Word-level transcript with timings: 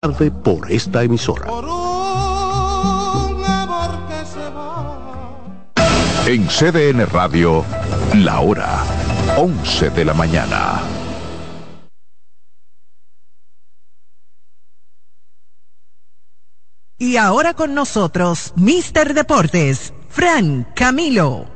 tarde 0.00 0.30
por 0.30 0.70
esta 0.70 1.02
emisora. 1.02 1.48
En 6.26 6.46
CDN 6.46 7.04
Radio, 7.06 7.64
la 8.14 8.38
hora 8.38 8.84
11 9.36 9.90
de 9.90 10.04
la 10.04 10.14
mañana. 10.14 10.82
Y 16.96 17.16
ahora 17.16 17.54
con 17.54 17.74
nosotros, 17.74 18.52
Mister 18.54 19.14
Deportes, 19.14 19.92
Fran 20.08 20.64
Camilo. 20.76 21.46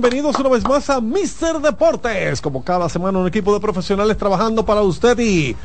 Bienvenidos 0.00 0.38
una 0.38 0.50
vez 0.50 0.62
más 0.62 0.88
a 0.90 1.00
Mister 1.00 1.58
Deportes. 1.58 2.40
Como 2.40 2.62
cada 2.62 2.88
semana, 2.88 3.18
un 3.18 3.26
equipo 3.26 3.52
de 3.52 3.58
profesionales 3.58 4.16
trabajando 4.16 4.64
para 4.64 4.80
usted 4.82 5.18
y. 5.18 5.56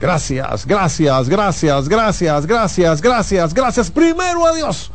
Gracias, 0.00 0.66
gracias, 0.66 1.28
gracias, 1.28 1.88
gracias, 1.88 2.46
gracias, 2.46 3.00
gracias, 3.00 3.54
gracias. 3.54 3.90
Primero 3.92 4.44
a 4.46 4.52
Dios, 4.52 4.90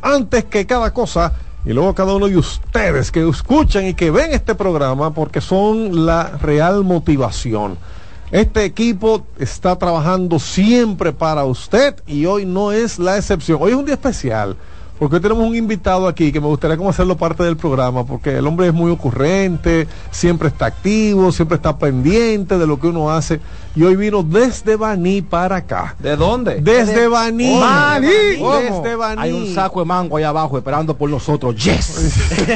antes 0.00 0.44
que 0.44 0.64
cada 0.66 0.94
cosa, 0.94 1.34
y 1.66 1.74
luego 1.74 1.94
cada 1.94 2.14
uno 2.14 2.26
de 2.26 2.38
ustedes 2.38 3.10
que 3.10 3.28
escuchan 3.28 3.86
y 3.86 3.92
que 3.92 4.10
ven 4.10 4.32
este 4.32 4.54
programa, 4.54 5.12
porque 5.12 5.42
son 5.42 6.06
la 6.06 6.38
real 6.40 6.84
motivación. 6.84 7.76
Este 8.30 8.64
equipo 8.64 9.26
está 9.38 9.76
trabajando 9.76 10.38
siempre 10.38 11.12
para 11.12 11.44
usted 11.44 11.96
y 12.06 12.24
hoy 12.24 12.46
no 12.46 12.72
es 12.72 12.98
la 12.98 13.18
excepción. 13.18 13.58
Hoy 13.60 13.72
es 13.72 13.76
un 13.76 13.84
día 13.84 13.94
especial 13.94 14.56
porque 15.02 15.16
hoy 15.16 15.22
tenemos 15.22 15.44
un 15.44 15.56
invitado 15.56 16.06
aquí 16.06 16.30
que 16.30 16.40
me 16.40 16.46
gustaría 16.46 16.76
como 16.76 16.90
hacerlo 16.90 17.16
parte 17.16 17.42
del 17.42 17.56
programa, 17.56 18.06
porque 18.06 18.38
el 18.38 18.46
hombre 18.46 18.68
es 18.68 18.72
muy 18.72 18.88
ocurrente, 18.88 19.88
siempre 20.12 20.46
está 20.46 20.66
activo, 20.66 21.32
siempre 21.32 21.56
está 21.56 21.76
pendiente 21.76 22.56
de 22.56 22.68
lo 22.68 22.78
que 22.78 22.86
uno 22.86 23.10
hace. 23.10 23.40
Y 23.74 23.84
hoy 23.84 23.96
vino 23.96 24.22
desde 24.22 24.76
Baní 24.76 25.22
para 25.22 25.56
acá. 25.56 25.96
¿De 25.98 26.14
dónde? 26.14 26.60
Desde 26.60 27.08
Baní. 27.08 27.58
Baní. 27.58 28.06
Desde 28.06 28.96
Baní. 28.96 29.22
Hay 29.22 29.32
un 29.32 29.54
saco 29.54 29.80
de 29.80 29.86
mango 29.86 30.18
ahí 30.18 30.24
abajo 30.24 30.58
esperando 30.58 30.94
por 30.94 31.08
nosotros. 31.08 31.56
¡Yes! 31.56 32.12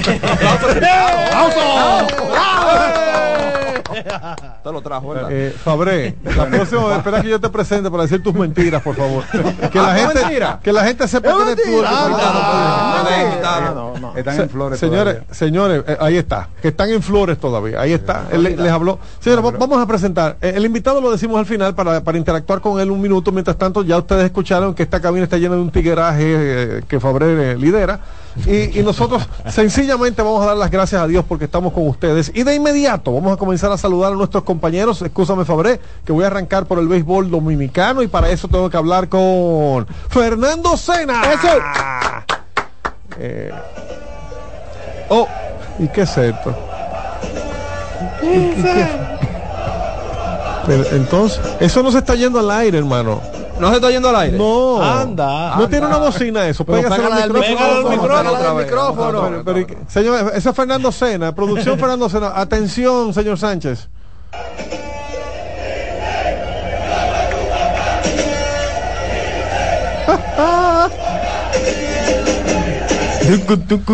Te 4.62 4.72
lo 4.72 4.82
trajo, 4.82 5.10
¿verdad? 5.10 5.28
Eh, 5.30 5.54
Fabré, 5.64 6.16
la 6.24 6.46
próxima 6.46 6.96
espera 6.96 7.22
que 7.22 7.28
yo 7.28 7.40
te 7.40 7.48
presente 7.48 7.90
para 7.90 8.02
decir 8.02 8.22
tus 8.22 8.34
mentiras, 8.34 8.82
por 8.82 8.96
favor. 8.96 9.24
Que 9.70 9.80
la 9.80 9.94
gente, 9.94 10.20
que 10.62 10.72
la 10.72 10.84
gente 10.84 11.08
sepa 11.08 11.34
que 11.36 11.52
eres 11.52 11.64
tú. 11.64 11.82
Están 14.16 14.40
en 14.40 14.50
flores. 14.50 14.78
Señores, 14.78 15.18
señores, 15.30 15.84
eh, 15.86 15.96
ahí 16.00 16.16
está. 16.16 16.48
Que 16.60 16.68
están 16.68 16.90
en 16.90 17.02
flores 17.02 17.38
todavía. 17.38 17.80
Ahí 17.80 17.92
está. 17.92 18.24
Él 18.30 18.42
les 18.42 18.72
habló. 18.72 18.98
Señores, 19.20 19.58
vamos 19.58 19.78
a 19.78 19.86
presentar. 19.86 20.36
Eh, 20.40 20.54
el 20.56 20.64
invitado 20.64 21.00
lo 21.06 21.12
decimos 21.12 21.38
al 21.38 21.46
final 21.46 21.74
para, 21.74 22.02
para 22.02 22.18
interactuar 22.18 22.60
con 22.60 22.80
él 22.80 22.90
un 22.90 23.00
minuto. 23.00 23.32
Mientras 23.32 23.56
tanto, 23.56 23.82
ya 23.82 23.96
ustedes 23.98 24.24
escucharon 24.24 24.74
que 24.74 24.82
esta 24.82 25.00
cabina 25.00 25.24
está 25.24 25.38
llena 25.38 25.54
de 25.54 25.60
un 25.60 25.70
tigueraje 25.70 26.82
que 26.88 27.00
Fabré 27.00 27.56
lidera. 27.56 28.00
Y, 28.44 28.82
nosotros 28.82 29.26
sencillamente 29.48 30.20
vamos 30.22 30.42
a 30.42 30.48
dar 30.48 30.56
las 30.56 30.70
gracias 30.70 31.00
a 31.00 31.06
Dios 31.06 31.24
porque 31.26 31.46
estamos 31.46 31.72
con 31.72 31.88
ustedes. 31.88 32.30
Y 32.34 32.42
de 32.42 32.54
inmediato 32.54 33.12
vamos 33.14 33.32
a 33.32 33.36
comenzar 33.36 33.72
a 33.72 33.78
saludar 33.78 34.12
a 34.12 34.16
nuestros 34.16 34.44
compañeros. 34.44 35.00
Escúchame, 35.00 35.44
Fabré, 35.44 35.80
que 36.04 36.12
voy 36.12 36.24
a 36.24 36.26
arrancar 36.26 36.66
por 36.66 36.78
el 36.78 36.88
béisbol 36.88 37.30
dominicano 37.30 38.02
y 38.02 38.08
para 38.08 38.28
eso 38.30 38.48
tengo 38.48 38.68
que 38.68 38.76
hablar 38.76 39.08
con 39.08 39.86
Fernando 40.08 40.76
Sena. 40.76 41.22
Eso. 41.32 41.48
Eh, 43.18 43.50
oh, 45.08 45.26
¿y 45.78 45.88
qué 45.88 46.02
es 46.02 46.18
esto? 46.18 46.54
Entonces, 50.68 51.40
eso 51.60 51.82
no 51.82 51.90
se 51.90 51.98
está 51.98 52.14
yendo 52.14 52.38
al 52.38 52.50
aire, 52.50 52.78
hermano. 52.78 53.20
¿No 53.58 53.70
se 53.70 53.76
está 53.76 53.90
yendo 53.90 54.08
al 54.08 54.16
aire? 54.16 54.36
No. 54.36 54.82
Anda. 54.82 55.56
No 55.56 55.68
tiene 55.68 55.86
una 55.86 55.96
bocina 55.98 56.46
eso. 56.46 56.64
Pégase 56.64 57.02
al 57.02 57.32
micrófono. 57.32 58.54
micrófono. 58.54 59.44
señor, 59.88 60.32
ese 60.34 60.50
es 60.50 60.56
Fernando 60.56 60.92
Sena. 60.92 61.34
Producción 61.34 61.78
Fernando 61.78 62.08
Sena. 62.08 62.32
Atención, 62.34 63.14
señor 63.14 63.38
Sánchez. 63.38 63.88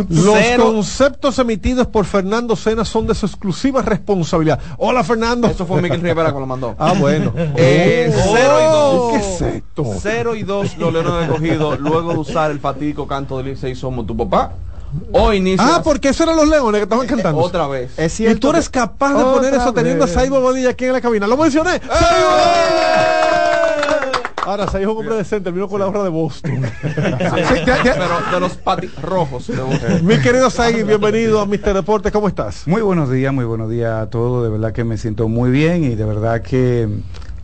Los 0.08 0.38
conceptos 0.58 1.38
emitidos 1.38 1.86
por 1.86 2.04
Fernando 2.04 2.56
Sena 2.56 2.84
son 2.84 3.06
de 3.06 3.14
su 3.14 3.26
exclusiva 3.26 3.82
responsabilidad. 3.82 4.58
Hola, 4.78 5.02
Fernando. 5.04 5.48
Eso 5.48 5.66
fue 5.66 5.80
Miguel 5.80 6.00
Rivera 6.00 6.32
que 6.32 6.38
lo 6.40 6.46
mandó. 6.46 6.74
Ah, 6.82 6.94
bueno. 6.98 7.32
Eh, 7.56 8.12
cero 8.12 8.58
y 8.60 8.72
dos. 8.72 9.12
¿Qué 9.12 9.18
es 9.18 9.54
esto? 9.54 9.84
Cero 10.00 10.34
y 10.34 10.42
dos 10.42 10.76
los 10.76 10.92
leones 10.92 11.28
de 11.28 11.32
cogido 11.32 11.76
luego 11.76 12.12
de 12.12 12.18
usar 12.18 12.50
el 12.50 12.58
fatídico 12.60 13.06
canto 13.06 13.36
del 13.38 13.46
Licey 13.46 13.74
Somos 13.74 14.06
tu 14.06 14.16
papá. 14.16 14.52
Hoy 15.12 15.38
inicia. 15.38 15.76
Ah, 15.76 15.82
porque 15.82 16.08
esos 16.08 16.22
eran 16.22 16.36
los 16.36 16.48
leones 16.48 16.80
que 16.80 16.82
estaban 16.82 17.06
cantando. 17.06 17.40
otra 17.40 17.66
vez. 17.66 17.98
Es 17.98 18.20
y 18.20 18.34
tú 18.34 18.50
eres 18.50 18.68
capaz 18.68 19.14
de 19.14 19.24
poner 19.24 19.54
eso 19.54 19.72
teniendo 19.72 20.04
a 20.04 20.08
Saibo 20.08 20.40
Bonilla 20.40 20.70
aquí 20.70 20.84
en 20.84 20.92
la 20.92 21.00
cabina. 21.00 21.26
Lo 21.26 21.36
mencioné. 21.36 21.80
Ahora, 24.52 24.70
se 24.70 24.86
un 24.86 24.98
hombre 24.98 25.14
decente, 25.14 25.50
vino 25.50 25.66
con 25.66 25.80
la 25.80 25.86
obra 25.86 26.02
de 26.02 26.10
Boston. 26.10 26.60
Pero 26.82 28.20
de 28.30 28.38
los 28.38 28.58
patis 28.58 28.94
rojos. 29.00 29.50
Mi 30.02 30.18
querido 30.18 30.50
Saigi, 30.50 30.82
bienvenido 30.82 31.40
a 31.40 31.46
Mister 31.46 31.72
Deporte, 31.72 32.12
¿cómo 32.12 32.28
estás? 32.28 32.68
Muy 32.68 32.82
buenos 32.82 33.10
días, 33.10 33.32
muy 33.32 33.46
buenos 33.46 33.70
días 33.70 33.94
a 33.94 34.10
todos. 34.10 34.44
De 34.44 34.50
verdad 34.50 34.74
que 34.74 34.84
me 34.84 34.98
siento 34.98 35.26
muy 35.26 35.50
bien 35.50 35.84
y 35.84 35.94
de 35.94 36.04
verdad 36.04 36.42
que 36.42 36.86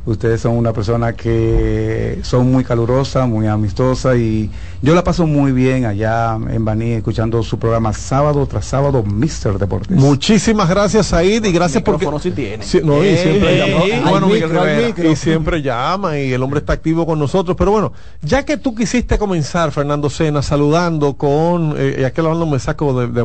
Ustedes 0.08 0.40
son 0.40 0.56
una 0.56 0.72
persona 0.72 1.12
que 1.12 2.18
son 2.22 2.50
muy 2.50 2.64
calurosa, 2.64 3.26
muy 3.26 3.46
amistosa 3.46 4.16
y 4.16 4.50
yo 4.80 4.94
la 4.94 5.04
paso 5.04 5.26
muy 5.26 5.52
bien 5.52 5.84
allá 5.84 6.38
en 6.48 6.64
Baní 6.64 6.92
escuchando 6.92 7.42
su 7.42 7.58
programa 7.58 7.92
sábado 7.92 8.46
tras 8.46 8.64
sábado, 8.64 9.02
Mister 9.02 9.58
Deportes. 9.58 9.98
Muchísimas 9.98 10.66
gracias, 10.70 11.08
Said, 11.08 11.44
y 11.44 11.52
gracias 11.52 11.82
por 11.82 11.98
si 12.22 12.30
tiene. 12.30 12.64
no, 12.84 13.04
y 13.04 13.16
siempre 13.18 13.58
llama. 13.58 14.10
Bueno, 14.10 14.28
y 15.10 15.16
siempre 15.16 15.60
llama 15.60 16.18
y 16.18 16.32
el 16.32 16.42
hombre 16.42 16.60
está 16.60 16.72
activo 16.72 17.04
con 17.04 17.18
nosotros. 17.18 17.54
Pero 17.58 17.70
bueno, 17.72 17.92
ya 18.22 18.46
que 18.46 18.56
tú 18.56 18.74
quisiste 18.74 19.18
comenzar, 19.18 19.72
Fernando 19.72 20.08
Sena, 20.08 20.40
saludando 20.40 21.18
con, 21.18 21.74
eh, 21.76 22.06
aquel 22.06 22.24
hablando 22.24 22.46
me 22.46 22.58
saco 22.58 22.98
de, 22.98 23.22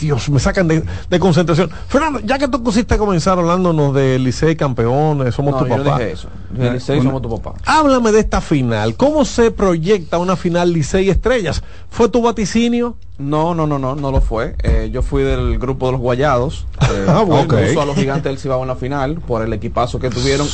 Dios, 0.00 0.30
me 0.30 0.40
sacan 0.40 0.66
de, 0.66 1.18
concentración. 1.18 1.68
Fernando, 1.88 2.20
ya 2.20 2.38
que 2.38 2.48
tú 2.48 2.64
quisiste 2.64 2.96
comenzar 2.96 3.38
hablándonos 3.38 3.94
de 3.94 4.18
Licey 4.18 4.56
campeón, 4.56 5.30
somos 5.30 5.58
tu 5.58 5.73
papá. 5.82 6.02
eso. 6.02 6.28
Licey 6.56 7.02
somos 7.02 7.22
tu 7.22 7.40
papá. 7.40 7.58
Háblame 7.64 8.12
de 8.12 8.20
esta 8.20 8.40
final. 8.40 8.94
¿Cómo 8.96 9.24
se 9.24 9.50
proyecta 9.50 10.18
una 10.18 10.36
final 10.36 10.72
Licey 10.72 11.10
Estrellas? 11.10 11.62
¿Fue 11.90 12.08
tu 12.08 12.22
vaticinio? 12.22 12.96
No, 13.18 13.54
no, 13.54 13.66
no, 13.66 13.78
no, 13.78 13.94
no 13.94 14.10
lo 14.10 14.20
fue. 14.20 14.54
Eh, 14.62 14.90
yo 14.92 15.02
fui 15.02 15.22
del 15.22 15.58
grupo 15.58 15.86
de 15.86 15.92
los 15.92 16.00
Guayados. 16.00 16.66
Eh, 16.94 17.06
ah, 17.08 17.24
a 17.26 17.84
los 17.86 17.96
gigantes 17.96 18.24
del 18.24 18.38
Cibao 18.38 18.62
en 18.62 18.68
la 18.68 18.76
final 18.76 19.16
por 19.16 19.42
el 19.42 19.52
equipazo 19.52 19.98
que 19.98 20.10
tuvieron 20.10 20.46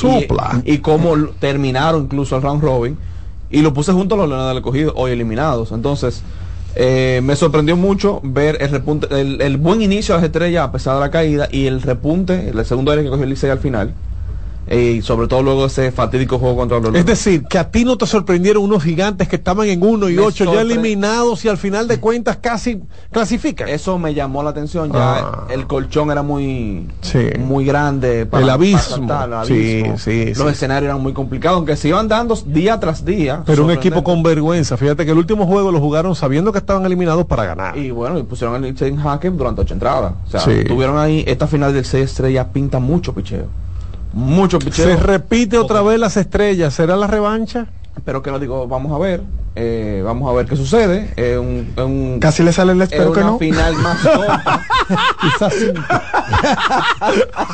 y, 0.65 0.73
y 0.73 0.79
cómo 0.79 1.15
terminaron 1.39 2.05
incluso 2.05 2.37
el 2.37 2.43
round 2.43 2.63
robin. 2.63 2.97
Y 3.51 3.63
lo 3.63 3.75
puse 3.75 3.93
junto 3.93 4.15
a 4.15 4.19
los 4.19 4.29
Leones 4.29 4.47
del 4.47 4.59
Escogido, 4.59 4.93
hoy 4.95 5.11
eliminados. 5.11 5.73
Entonces, 5.73 6.23
eh, 6.77 7.21
me 7.23 7.35
sorprendió 7.35 7.77
mucho 7.77 8.21
ver 8.23 8.59
el 8.61 8.71
repunte, 8.71 9.09
el, 9.21 9.57
buen 9.57 9.83
inicio 9.83 10.15
de 10.15 10.21
las 10.21 10.27
estrellas 10.27 10.69
a 10.69 10.73
pesar 10.73 10.95
de 10.95 11.01
la 11.01 11.11
caída 11.11 11.49
y 11.51 11.67
el 11.67 11.83
repunte, 11.83 12.51
el 12.51 12.65
segundo 12.65 12.93
aire 12.93 13.03
que 13.03 13.11
cogió 13.11 13.25
el 13.25 13.31
Licey 13.31 13.51
al 13.51 13.59
final 13.59 13.93
y 14.71 15.03
sobre 15.03 15.27
todo 15.27 15.43
luego 15.43 15.67
ese 15.67 15.91
fatídico 15.91 16.39
juego 16.39 16.57
contra 16.57 16.79
los 16.79 16.95
Es 16.95 17.05
decir, 17.05 17.45
que 17.45 17.59
a 17.59 17.71
ti 17.71 17.85
no 17.85 17.99
te 17.99 18.07
sorprendieron 18.07 18.63
unos 18.63 18.85
gigantes 18.85 19.29
que 19.29 19.37
estaban 19.37 19.69
en 19.69 19.83
1 19.83 20.09
y 20.11 20.19
8 20.19 20.55
ya 20.55 20.61
eliminados 20.61 21.45
y 21.45 21.49
al 21.49 21.59
final 21.59 21.89
de 21.89 21.99
cuentas 21.99 22.37
casi 22.37 22.81
clasifican. 23.11 23.69
Eso 23.69 23.99
me 23.99 24.15
llamó 24.15 24.43
la 24.43 24.51
atención, 24.51 24.93
ya 24.93 25.19
ah. 25.19 25.47
el 25.51 25.67
colchón 25.67 26.11
era 26.11 26.23
muy 26.23 26.87
muy 27.39 27.65
grande 27.65 28.27
para 28.27 28.45
el 28.45 28.51
abismo. 28.51 29.09
Sí, 29.45 29.83
sí, 29.97 30.35
los 30.35 30.53
escenarios 30.53 30.91
eran 30.91 31.03
muy 31.03 31.13
complicados, 31.13 31.57
aunque 31.57 31.77
se 31.77 31.89
iban 31.89 32.07
dando 32.07 32.37
día 32.47 32.79
tras 32.79 33.05
día. 33.05 33.43
Pero 33.45 33.65
un 33.65 33.71
equipo 33.73 34.05
con 34.05 34.23
vergüenza, 34.23 34.77
fíjate 34.77 35.05
que 35.05 35.11
el 35.11 35.19
último 35.19 35.47
juego 35.47 35.73
lo 35.73 35.81
jugaron 35.81 36.15
sabiendo 36.15 36.53
que 36.53 36.59
estaban 36.59 36.85
eliminados 36.87 37.27
para 37.27 37.45
ganar. 37.45 37.77
Y 37.77 37.91
bueno, 37.91 38.19
y 38.19 38.23
pusieron 38.23 38.65
el 38.65 38.81
en 38.81 38.97
jaque 38.97 39.31
durante 39.31 39.63
ocho 39.63 39.75
entradas. 39.75 40.13
O 40.27 40.31
sea, 40.31 40.41
tuvieron 40.65 40.97
ahí 40.99 41.25
esta 41.27 41.47
final 41.47 41.75
del 41.75 41.85
6 41.85 42.05
estrellas 42.05 42.47
pinta 42.53 42.79
mucho 42.79 43.13
picheo. 43.15 43.47
Mucho 44.13 44.59
picheo. 44.59 44.87
Se 44.87 44.97
repite 44.97 45.59
otra 45.59 45.83
vez 45.83 45.99
las 45.99 46.17
estrellas. 46.17 46.75
¿Será 46.75 46.97
la 46.97 47.07
revancha? 47.07 47.67
Pero 48.05 48.23
que 48.23 48.31
lo 48.31 48.39
digo, 48.39 48.67
vamos 48.67 48.93
a 48.93 48.99
ver. 48.99 49.23
Eh, 49.57 50.03
vamos 50.05 50.31
a 50.31 50.35
ver 50.35 50.47
qué 50.47 50.57
sucede. 50.57 51.13
Casi 52.21 52.43
le 52.43 52.53
sale 52.53 52.73
el 52.73 52.83
espero 52.83 53.13
que 53.13 53.21
no. 53.21 53.39
final 53.39 53.75
más 53.75 53.99
Quizás 55.21 55.55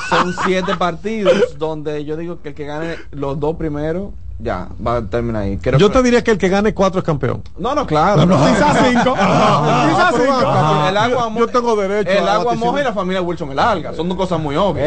Son 0.09 0.35
siete 0.45 0.77
partidos 0.77 1.59
donde 1.59 2.05
yo 2.05 2.17
digo 2.17 2.41
que 2.43 2.51
el 2.51 2.55
que 2.55 2.65
gane 2.65 2.97
los 3.11 3.41
dos 3.41 3.57
primeros 3.57 4.11
ya, 4.39 4.69
va 4.85 4.97
a 4.97 5.03
terminar 5.03 5.43
ahí. 5.43 5.59
Yo 5.79 5.91
te 5.91 6.03
diría 6.03 6.23
que 6.23 6.31
el 6.31 6.39
que 6.39 6.49
gane 6.49 6.75
cuatro 6.75 6.99
es 6.99 7.07
campeón. 7.07 7.43
No, 7.57 7.75
no, 7.75 7.87
claro. 7.87 8.23
quizás 8.23 8.77
cinco. 8.87 9.15
quizás 9.15 10.15
cinco. 10.15 10.89
El 10.89 10.97
agua 10.97 11.33
Yo 11.37 11.47
tengo 11.49 11.77
derecho. 11.77 12.11
El 12.11 12.29
agua 12.29 12.55
moja 12.55 12.81
y 12.81 12.85
la 12.85 12.93
familia 12.93 13.23
Wilson 13.23 13.53
el 13.53 13.59
alga. 13.59 13.95
Son 13.95 14.09
dos 14.09 14.19
cosas 14.19 14.39
muy 14.39 14.55
obvias. 14.57 14.87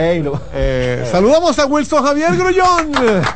Eh, 0.54 1.08
saludamos 1.12 1.58
a 1.58 1.66
Wilson 1.66 2.04
Javier 2.04 2.36
Grullón. 2.36 2.92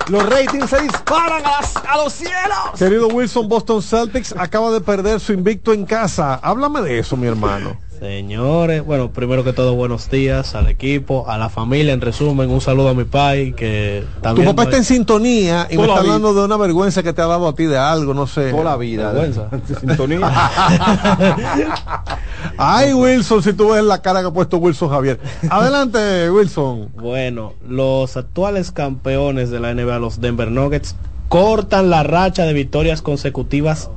Los 0.09 0.29
ratings 0.29 0.69
se 0.69 0.81
disparan 0.81 1.43
a, 1.45 1.97
los 1.97 2.13
cielos. 2.13 2.77
Querido 2.77 3.07
Wilson, 3.07 3.47
Boston 3.47 3.81
Celtics 3.81 4.35
acaba 4.37 4.71
de 4.71 4.81
perder 4.81 5.19
su 5.19 5.33
invicto 5.33 5.73
en 5.73 5.85
casa. 5.85 6.35
Háblame 6.35 6.81
de 6.81 6.99
eso, 6.99 7.17
mi 7.17 7.27
hermano. 7.27 7.77
Señores, 7.99 8.83
bueno, 8.83 9.11
primero 9.11 9.43
que 9.43 9.53
todo, 9.53 9.75
buenos 9.75 10.09
días 10.09 10.55
al 10.55 10.67
equipo, 10.67 11.29
a 11.29 11.37
la 11.37 11.49
familia, 11.49 11.93
en 11.93 12.01
resumen, 12.01 12.49
un 12.49 12.59
saludo 12.59 12.89
a 12.89 12.93
mi 12.93 13.03
pai 13.03 13.53
que 13.53 14.03
también... 14.21 14.47
Tu 14.47 14.55
papá 14.55 14.63
está 14.63 14.77
en 14.77 14.83
sintonía 14.83 15.67
y 15.69 15.77
me 15.77 15.83
está 15.83 15.99
hablando 15.99 16.33
de 16.33 16.43
una 16.43 16.57
vergüenza 16.57 17.03
que 17.03 17.13
te 17.13 17.21
ha 17.21 17.27
dado 17.27 17.47
a 17.47 17.55
ti 17.55 17.65
de 17.65 17.77
algo, 17.77 18.13
no 18.13 18.27
sé. 18.27 18.51
Toda 18.51 18.63
la 18.63 18.77
vida. 18.77 19.11
Vergüenza. 19.11 19.47
sintonía. 19.79 20.19
Ay, 22.57 22.93
Wilson, 22.93 23.43
si 23.43 23.53
tú 23.53 23.69
ves 23.71 23.83
la 23.83 24.01
cara 24.01 24.21
que 24.21 24.27
ha 24.27 24.31
puesto 24.31 24.57
Wilson 24.57 24.89
Javier. 24.89 25.19
Adelante, 25.49 26.29
Wilson. 26.29 26.89
Bueno, 26.95 27.53
los 27.67 28.17
actuales 28.17 28.71
campeones 28.71 29.49
de 29.49 29.59
la 29.59 29.73
NBA, 29.73 29.99
los 29.99 30.19
Denver 30.19 30.51
Nuggets, 30.51 30.95
cortan 31.29 31.89
la 31.89 32.03
racha 32.03 32.45
de 32.45 32.53
victorias 32.53 33.01
consecutivas 33.01 33.89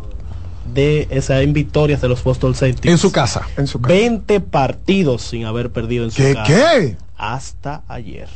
de 0.72 1.08
esas 1.10 1.50
victorias 1.52 2.00
de 2.00 2.08
los 2.08 2.22
Boston 2.22 2.54
Celtics. 2.54 2.90
En 2.90 2.98
su 2.98 3.12
casa. 3.12 3.46
En 3.56 3.66
su 3.66 3.78
20 3.78 4.40
partidos 4.40 5.22
sin 5.22 5.44
haber 5.44 5.70
perdido 5.70 6.04
en 6.04 6.10
su 6.10 6.22
casa. 6.22 6.44
¿Qué? 6.44 6.96
Hasta 7.16 7.82
ayer. 7.88 8.28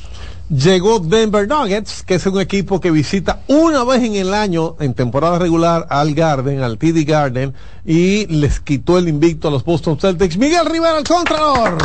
Llegó 0.48 0.98
Denver 0.98 1.46
Nuggets, 1.46 2.02
que 2.02 2.16
es 2.16 2.26
un 2.26 2.40
equipo 2.40 2.80
que 2.80 2.90
visita 2.90 3.40
una 3.46 3.84
vez 3.84 4.02
en 4.02 4.16
el 4.16 4.34
año, 4.34 4.74
en 4.80 4.94
temporada 4.94 5.38
regular, 5.38 5.86
al 5.90 6.12
Garden, 6.12 6.62
al 6.62 6.76
TD 6.76 7.04
Garden, 7.06 7.54
y 7.84 8.26
les 8.26 8.58
quitó 8.58 8.98
el 8.98 9.06
invicto 9.06 9.46
a 9.46 9.50
los 9.52 9.64
Boston 9.64 9.98
Celtics. 10.00 10.36
Miguel 10.36 10.66
Rivera, 10.66 10.98
el 10.98 11.04
Contralor. 11.04 11.78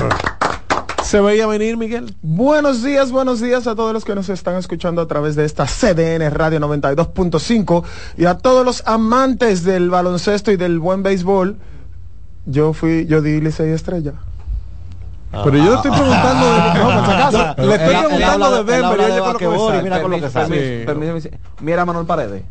¿Se 1.05 1.21
veía 1.21 1.45
venir, 1.45 1.77
Miguel? 1.77 2.15
Buenos 2.23 2.81
días, 2.81 3.11
buenos 3.11 3.39
días 3.39 3.67
a 3.67 3.75
todos 3.75 3.93
los 3.93 4.03
que 4.03 4.15
nos 4.15 4.27
están 4.29 4.55
escuchando 4.55 5.03
a 5.03 5.07
través 5.07 5.35
de 5.35 5.45
esta 5.45 5.65
CDN 5.65 6.31
Radio 6.31 6.59
92.5 6.59 7.83
y 8.17 8.25
a 8.25 8.39
todos 8.39 8.65
los 8.65 8.81
amantes 8.87 9.63
del 9.63 9.91
baloncesto 9.91 10.51
y 10.51 10.57
del 10.57 10.79
buen 10.79 11.03
béisbol. 11.03 11.57
Yo 12.47 12.73
fui, 12.73 13.05
yo 13.05 13.21
di 13.21 13.39
Licey 13.39 13.69
Estrella. 13.69 14.13
Pero 15.31 15.57
yo 15.57 15.69
le 15.69 15.75
estoy 15.75 15.91
preguntando 15.91 16.45
de, 16.45 16.57
no, 17.59 17.67
le 17.67 17.75
estoy 17.75 17.95
preguntando 17.95 18.63
de 18.63 18.73
Denver. 18.73 19.83
mira 19.83 20.01
con 20.01 20.11
lo 20.11 20.19
que 20.19 20.29
sabe. 20.31 20.87
Mira 21.61 21.85
Manuel 21.85 22.07
Paredes. 22.07 22.43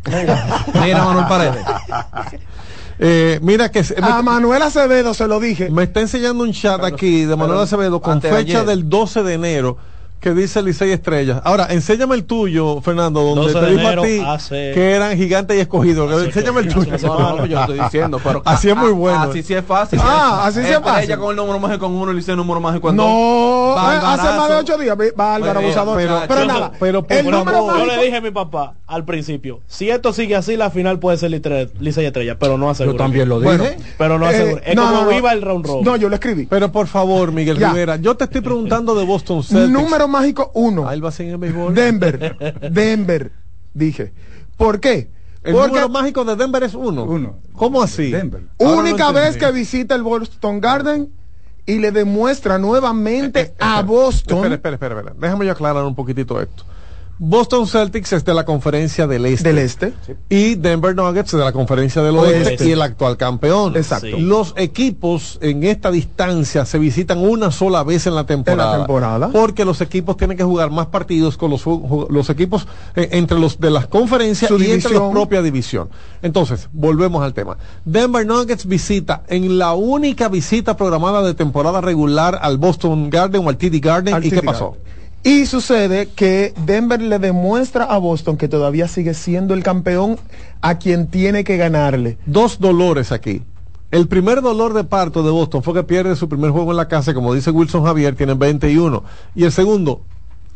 Mira 0.74 1.04
Manuel 1.04 1.26
Paredes. 1.26 1.64
Eh, 2.98 3.38
mira 3.42 3.70
que 3.70 3.82
a 4.00 4.22
Manuel 4.22 4.62
Acevedo 4.62 5.14
se 5.14 5.26
lo 5.26 5.40
dije. 5.40 5.70
Me 5.70 5.84
está 5.84 6.00
enseñando 6.00 6.44
un 6.44 6.52
chat 6.52 6.82
aquí 6.84 7.24
de 7.24 7.36
Manuel 7.36 7.60
Acevedo 7.60 8.00
con 8.00 8.20
fecha 8.20 8.64
del 8.64 8.88
12 8.88 9.22
de 9.22 9.34
enero 9.34 9.78
que 10.24 10.32
dice 10.32 10.62
Licey 10.62 10.90
Estrellas. 10.90 11.42
Ahora, 11.44 11.66
enséñame 11.68 12.14
el 12.14 12.24
tuyo, 12.24 12.80
Fernando, 12.80 13.20
donde 13.20 13.52
te 13.52 13.66
dijo 13.66 13.86
a 13.86 14.38
ti 14.38 14.48
que 14.48 14.92
eran 14.92 15.14
gigantes 15.18 15.54
y 15.54 15.60
escogidos. 15.60 16.24
enséñame 16.24 16.62
el 16.62 16.72
tuyo. 16.72 16.92
No, 17.02 17.36
no, 17.36 17.44
yo 17.44 17.60
estoy 17.60 17.78
diciendo, 17.78 18.18
pero 18.24 18.40
así 18.46 18.70
es 18.70 18.76
muy 18.76 18.92
bueno. 18.92 19.20
Así 19.20 19.42
sí 19.42 19.52
es 19.52 19.62
fácil. 19.62 19.98
Ah, 20.02 20.44
así 20.46 20.62
sí 20.62 20.70
es 20.70 20.80
fácil. 20.80 21.04
Ella 21.04 21.18
con 21.18 21.32
el 21.32 21.36
número 21.36 21.60
mágico 21.60 21.80
con 21.84 21.96
uno, 21.96 22.10
Licey 22.10 22.32
el 22.32 22.38
número 22.38 22.58
mágico 22.58 22.88
con 22.88 22.96
dos. 22.96 23.06
No, 23.06 23.76
hace 23.76 24.38
más 24.38 24.48
de 24.48 24.54
ocho 24.54 24.78
días, 24.78 24.96
pues, 24.96 25.12
Abusador. 25.14 25.96
Pero, 25.98 26.22
pero 26.26 26.44
nada, 26.46 26.72
pero, 26.80 27.06
el 27.06 27.30
número 27.30 27.78
yo 27.78 27.84
le 27.84 28.04
dije 28.04 28.16
a 28.16 28.20
mi 28.22 28.30
papá 28.30 28.76
al 28.86 29.04
principio, 29.04 29.60
si 29.66 29.90
esto 29.90 30.14
sigue 30.14 30.36
así, 30.36 30.56
la 30.56 30.70
final 30.70 31.00
puede 31.00 31.18
ser 31.18 31.30
Licey 31.30 32.06
Estrella, 32.06 32.38
pero 32.38 32.56
no 32.56 32.70
aseguro. 32.70 32.96
Yo 32.96 32.98
también 32.98 33.28
lo 33.28 33.40
dije. 33.40 33.76
pero 33.98 34.18
no 34.18 34.24
aseguro. 34.24 34.62
es 34.64 34.74
como 34.74 35.06
viva 35.06 35.32
el 35.34 35.42
round 35.42 35.66
robin. 35.66 35.84
No, 35.84 35.96
yo 35.96 36.08
lo 36.08 36.14
escribí. 36.14 36.46
Pero 36.46 36.72
por 36.72 36.86
favor, 36.86 37.30
Miguel 37.30 37.58
Rivera, 37.58 37.96
yo 37.96 38.16
te 38.16 38.24
estoy 38.24 38.40
preguntando 38.40 38.94
de 38.94 39.04
Boston 39.04 39.42
Celtics. 39.42 39.68
Número 39.70 40.08
mágico 40.14 40.50
uno. 40.54 40.86
Denver. 41.74 42.60
Denver, 42.70 43.32
dije. 43.72 44.12
¿Por 44.56 44.80
qué? 44.80 45.10
El 45.42 45.52
número 45.54 45.88
mágico 45.88 46.24
de 46.24 46.36
Denver 46.36 46.62
es 46.62 46.74
uno. 46.74 47.04
Uno. 47.04 47.38
¿Cómo 47.52 47.82
así? 47.82 48.10
Denver. 48.10 48.42
Única 48.58 49.12
vez 49.12 49.36
que 49.36 49.50
visita 49.52 49.94
el 49.94 50.02
Boston 50.02 50.60
Garden 50.60 51.10
y 51.66 51.78
le 51.78 51.92
demuestra 51.92 52.58
nuevamente 52.58 53.40
eh, 53.40 53.44
eh, 53.48 53.56
a 53.58 53.82
Boston. 53.82 54.52
Espera, 54.52 54.74
espera, 54.74 54.94
espera, 54.98 55.14
Déjame 55.18 55.46
yo 55.46 55.52
aclarar 55.52 55.84
un 55.84 55.94
poquitito 55.94 56.40
esto. 56.40 56.64
Boston 57.18 57.68
Celtics 57.68 58.12
es 58.12 58.24
de 58.24 58.34
la 58.34 58.44
conferencia 58.44 59.06
del 59.06 59.26
este. 59.26 59.48
Del 59.48 59.58
este. 59.58 59.94
Y 60.28 60.56
Denver 60.56 60.96
Nuggets 60.96 61.32
de 61.32 61.38
la 61.38 61.52
conferencia 61.52 62.02
del 62.02 62.16
oeste, 62.16 62.66
y 62.66 62.72
el 62.72 62.82
actual 62.82 63.16
campeón. 63.16 63.76
Exacto. 63.76 64.18
Los 64.18 64.52
equipos 64.56 65.38
en 65.40 65.62
esta 65.62 65.90
distancia 65.90 66.64
se 66.64 66.78
visitan 66.78 67.18
una 67.18 67.52
sola 67.52 67.84
vez 67.84 68.06
en 68.06 68.16
la 68.16 68.26
temporada. 68.26 68.64
En 68.64 68.70
la 68.72 68.86
temporada. 68.86 69.28
Porque 69.30 69.64
los 69.64 69.80
equipos 69.80 70.16
tienen 70.16 70.36
que 70.36 70.44
jugar 70.44 70.70
más 70.70 70.86
partidos 70.86 71.36
con 71.36 71.50
los, 71.50 71.64
los 72.08 72.30
equipos 72.30 72.66
eh, 72.96 73.08
entre 73.12 73.38
los 73.38 73.60
de 73.60 73.70
las 73.70 73.86
conferencias 73.86 74.50
y 74.50 74.70
entre 74.70 74.94
la 74.94 75.10
propia 75.10 75.40
división. 75.40 75.90
Entonces, 76.20 76.68
volvemos 76.72 77.22
al 77.22 77.32
tema. 77.32 77.56
Denver 77.84 78.26
Nuggets 78.26 78.66
visita 78.66 79.22
en 79.28 79.58
la 79.58 79.74
única 79.74 80.28
visita 80.28 80.76
programada 80.76 81.22
de 81.22 81.34
temporada 81.34 81.80
regular 81.80 82.38
al 82.42 82.58
Boston 82.58 83.08
Garden 83.08 83.46
o 83.46 83.48
al 83.50 83.56
TD 83.56 83.78
Garden. 83.80 84.22
¿Y 84.22 84.30
qué 84.30 84.42
pasó? 84.42 84.76
Y 85.24 85.46
sucede 85.46 86.10
que 86.14 86.52
Denver 86.66 87.00
le 87.00 87.18
demuestra 87.18 87.84
a 87.84 87.96
Boston 87.96 88.36
que 88.36 88.46
todavía 88.46 88.88
sigue 88.88 89.14
siendo 89.14 89.54
el 89.54 89.62
campeón 89.62 90.18
a 90.60 90.78
quien 90.78 91.06
tiene 91.06 91.44
que 91.44 91.56
ganarle. 91.56 92.18
Dos 92.26 92.60
dolores 92.60 93.10
aquí. 93.10 93.42
El 93.90 94.06
primer 94.06 94.42
dolor 94.42 94.74
de 94.74 94.84
parto 94.84 95.22
de 95.22 95.30
Boston 95.30 95.62
fue 95.62 95.72
que 95.72 95.82
pierde 95.82 96.14
su 96.14 96.28
primer 96.28 96.50
juego 96.50 96.72
en 96.72 96.76
la 96.76 96.88
casa, 96.88 97.14
como 97.14 97.32
dice 97.32 97.50
Wilson 97.50 97.84
Javier, 97.84 98.14
tienen 98.16 98.38
21. 98.38 99.02
Y 99.34 99.44
el 99.44 99.52
segundo, 99.52 100.02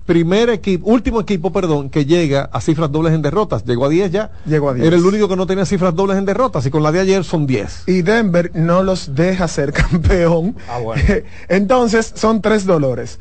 primer 0.05 0.51
equipo, 0.51 0.91
último 0.91 1.21
equipo, 1.21 1.53
perdón, 1.53 1.89
que 1.89 2.05
llega 2.05 2.51
a 2.53 2.61
cifras 2.61 2.91
dobles 2.91 3.13
en 3.13 3.23
derrotas. 3.23 3.65
Llegó 3.65 3.85
a 3.85 3.89
10 3.89 4.11
ya. 4.11 4.33
Llegó 4.45 4.71
a 4.71 4.75
10. 4.75 4.87
Era 4.87 4.97
el 4.97 5.05
único 5.05 5.29
que 5.29 5.37
no 5.37 5.47
tenía 5.47 5.65
cifras 5.67 5.95
dobles 5.95 6.17
en 6.17 6.25
derrotas 6.25 6.67
y 6.67 6.71
con 6.71 6.83
la 6.83 6.93
de 6.93 7.01
ayer 7.01 7.25
son 7.25 7.47
10. 7.47 7.85
Y 7.87 8.03
Denver 8.03 8.51
no 8.55 8.83
los 8.83 9.15
deja 9.15 9.49
ser 9.49 9.73
campeón. 9.75 10.57
Ah, 10.69 10.79
bueno. 10.79 11.03
Entonces 11.49 12.13
son 12.17 12.43
tres 12.43 12.67
dolores. 12.67 13.19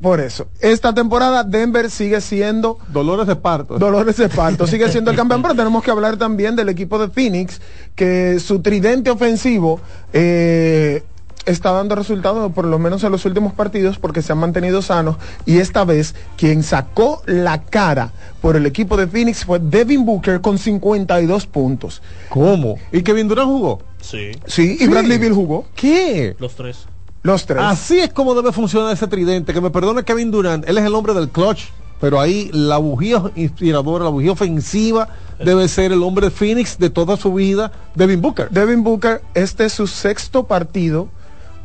Por 0.00 0.20
eso, 0.20 0.48
esta 0.60 0.94
temporada 0.94 1.44
Denver 1.44 1.90
sigue 1.90 2.20
siendo... 2.20 2.78
Dolores 2.88 3.26
de 3.26 3.36
parto. 3.36 3.78
Dolores 3.78 4.16
de 4.16 4.28
parto, 4.28 4.66
sigue 4.66 4.88
siendo 4.92 5.10
el 5.10 5.16
campeón, 5.16 5.42
pero 5.42 5.54
tenemos 5.54 5.82
que 5.82 5.90
hablar 5.90 6.16
también 6.16 6.56
del 6.56 6.68
equipo 6.68 6.98
de 6.98 7.08
Phoenix, 7.08 7.60
que 7.94 8.38
su 8.40 8.60
tridente 8.60 9.10
ofensivo 9.10 9.80
eh, 10.12 11.02
está 11.46 11.72
dando 11.72 11.94
resultados, 11.94 12.52
por 12.52 12.66
lo 12.66 12.78
menos 12.78 13.02
en 13.04 13.12
los 13.12 13.24
últimos 13.24 13.52
partidos, 13.52 13.98
porque 13.98 14.22
se 14.22 14.32
han 14.32 14.38
mantenido 14.38 14.82
sanos, 14.82 15.16
y 15.46 15.58
esta 15.58 15.84
vez 15.84 16.14
quien 16.36 16.62
sacó 16.62 17.22
la 17.26 17.62
cara 17.62 18.12
por 18.40 18.56
el 18.56 18.66
equipo 18.66 18.96
de 18.96 19.06
Phoenix 19.06 19.44
fue 19.44 19.58
Devin 19.58 20.04
Booker 20.04 20.40
con 20.40 20.58
52 20.58 21.46
puntos. 21.46 22.02
¿Cómo? 22.28 22.76
¿Y 22.92 23.02
Kevin 23.02 23.28
Durant 23.28 23.48
jugó? 23.48 23.80
Sí. 24.00 24.32
Sí, 24.46 24.76
y 24.78 24.86
Bradley 24.86 25.18
Bill 25.18 25.32
jugó. 25.32 25.66
¿Qué? 25.74 26.36
Los 26.38 26.54
tres. 26.54 26.86
Los 27.28 27.44
tres. 27.44 27.62
Así 27.62 27.98
es 27.98 28.12
como 28.12 28.34
debe 28.34 28.52
funcionar 28.52 28.92
ese 28.92 29.06
tridente. 29.06 29.52
Que 29.52 29.60
me 29.60 29.70
perdone 29.70 30.02
Kevin 30.02 30.30
Durant. 30.30 30.66
Él 30.66 30.78
es 30.78 30.84
el 30.84 30.94
hombre 30.94 31.12
del 31.12 31.28
clutch. 31.28 31.64
Pero 32.00 32.20
ahí 32.20 32.48
la 32.52 32.78
bujía 32.78 33.22
inspiradora, 33.34 34.04
la 34.04 34.10
bujía 34.10 34.30
ofensiva, 34.30 35.08
debe 35.44 35.66
ser 35.66 35.90
el 35.90 36.04
hombre 36.04 36.26
de 36.26 36.30
Phoenix 36.30 36.78
de 36.78 36.90
toda 36.90 37.16
su 37.16 37.34
vida, 37.34 37.72
Devin 37.96 38.22
Booker. 38.22 38.48
Devin 38.50 38.84
Booker, 38.84 39.20
este 39.34 39.64
es 39.64 39.72
su 39.72 39.88
sexto 39.88 40.46
partido 40.46 41.08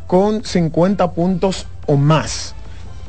con 0.08 0.44
50 0.44 1.12
puntos 1.12 1.68
o 1.86 1.98
más 1.98 2.56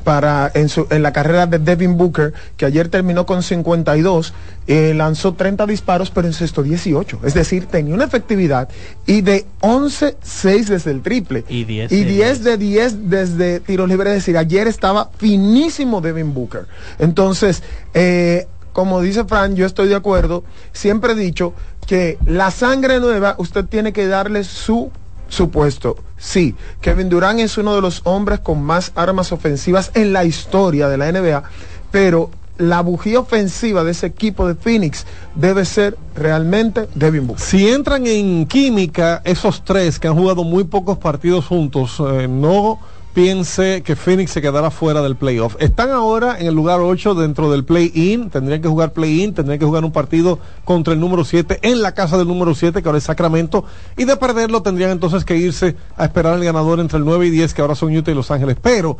para 0.05 0.51
en, 0.55 0.69
su, 0.69 0.87
en 0.91 1.03
la 1.03 1.13
carrera 1.13 1.47
de 1.47 1.59
Devin 1.59 1.97
Booker, 1.97 2.33
que 2.57 2.67
ayer 2.67 2.89
terminó 2.89 3.27
con 3.27 3.43
52, 3.43 4.35
eh, 4.67 4.93
lanzó 4.95 5.35
30 5.35 5.67
disparos, 5.67 6.11
pero 6.11 6.29
encestó 6.29 6.63
18. 6.63 7.21
Es 7.25 7.35
decir, 7.35 7.67
tenía 7.67 7.95
una 7.95 8.05
efectividad 8.05 8.69
y 9.07 9.23
de 9.23 9.47
11, 9.61 10.17
6 10.23 10.69
desde 10.69 10.91
el 10.91 11.03
triple. 11.03 11.45
Y 11.49 11.65
10, 11.65 11.91
y 11.91 12.05
10 12.05 12.45
de 12.45 12.57
10 12.59 13.11
desde 13.11 13.61
tiro 13.61 13.87
libre. 13.87 14.11
Es 14.11 14.17
decir, 14.17 14.37
ayer 14.37 14.69
estaba 14.69 15.11
finísimo 15.19 16.01
Devin 16.01 16.35
Booker. 16.35 16.67
Entonces, 16.99 17.63
eh, 17.95 18.47
como 18.73 19.01
dice 19.01 19.25
Fran, 19.25 19.57
yo 19.57 19.67
estoy 19.67 19.89
de 19.89 19.95
acuerdo. 19.95 20.45
Siempre 20.73 21.13
he 21.13 21.17
dicho 21.17 21.55
que 21.87 22.19
la 22.27 22.51
sangre 22.51 23.01
nueva, 23.01 23.37
usted 23.39 23.65
tiene 23.65 23.93
que 23.93 24.07
darle 24.07 24.45
su 24.45 24.91
supuesto. 25.29 25.97
Sí, 26.17 26.55
Kevin 26.81 27.09
Durant 27.09 27.41
es 27.41 27.59
uno 27.59 27.75
de 27.75 27.81
los 27.81 28.01
hombres 28.05 28.41
con 28.41 28.63
más 28.63 28.93
armas 28.95 29.33
ofensivas 29.33 29.91
en 29.95 30.13
la 30.13 30.25
historia 30.25 30.89
de 30.89 30.97
la 30.97 31.11
NBA, 31.11 31.43
pero 31.91 32.31
la 32.57 32.81
bujía 32.83 33.19
ofensiva 33.19 33.83
de 33.83 33.91
ese 33.91 34.07
equipo 34.07 34.47
de 34.47 34.55
Phoenix 34.55 35.07
debe 35.35 35.65
ser 35.65 35.99
realmente 36.15 36.89
Devin 36.95 37.27
Booker. 37.27 37.45
Si 37.45 37.69
entran 37.69 38.07
en 38.07 38.47
química 38.47 39.23
esos 39.25 39.65
tres 39.65 39.99
que 39.99 40.09
han 40.09 40.15
jugado 40.15 40.45
muy 40.45 40.65
pocos 40.65 40.99
partidos 40.99 41.47
juntos, 41.47 42.01
eh, 42.01 42.29
no 42.29 42.79
piense 43.15 43.83
que 43.83 43.95
Phoenix 43.95 44.33
se 44.33 44.43
quedará 44.43 44.71
fuera 44.71 45.01
del 45.01 45.15
playoff. 45.15 45.55
Están 45.61 45.91
ahora 45.91 46.39
en 46.39 46.49
el 46.49 46.55
lugar 46.55 46.81
8 46.81 47.15
dentro 47.15 47.51
del 47.51 47.65
play-in, 47.65 48.29
tendrían 48.29 48.61
que 48.61 48.69
jugar 48.69 48.93
play-in, 48.93 49.33
tendrían 49.33 49.61
que 49.61 49.65
jugar 49.65 49.85
un 49.85 49.93
partido 49.93 50.41
contra 50.65 50.93
el 50.93 51.01
número 51.01 51.25
7 51.25 51.61
en 51.63 51.81
la 51.81 51.93
casa 51.93 52.19
del 52.19 52.27
número 52.27 52.55
7, 52.55 52.83
que 52.83 52.89
ahora 52.89 52.99
es 52.99 53.05
Sacramento, 53.05 53.65
y 53.97 54.05
de 54.05 54.17
perderlo 54.17 54.63
tendrían 54.63 54.91
entonces 54.91 55.25
que 55.25 55.37
irse 55.37 55.77
a 55.97 56.05
esperar 56.05 56.37
el 56.37 56.45
ganador 56.45 56.81
entre 56.81 56.99
el 56.99 57.05
9 57.05 57.27
y 57.27 57.31
10, 57.31 57.55
que 57.55 57.63
ahora 57.63 57.77
son 57.77 57.97
Utah 57.97 58.11
y 58.11 58.15
Los 58.15 58.33
Ángeles. 58.33 58.57
Pero 58.61 58.99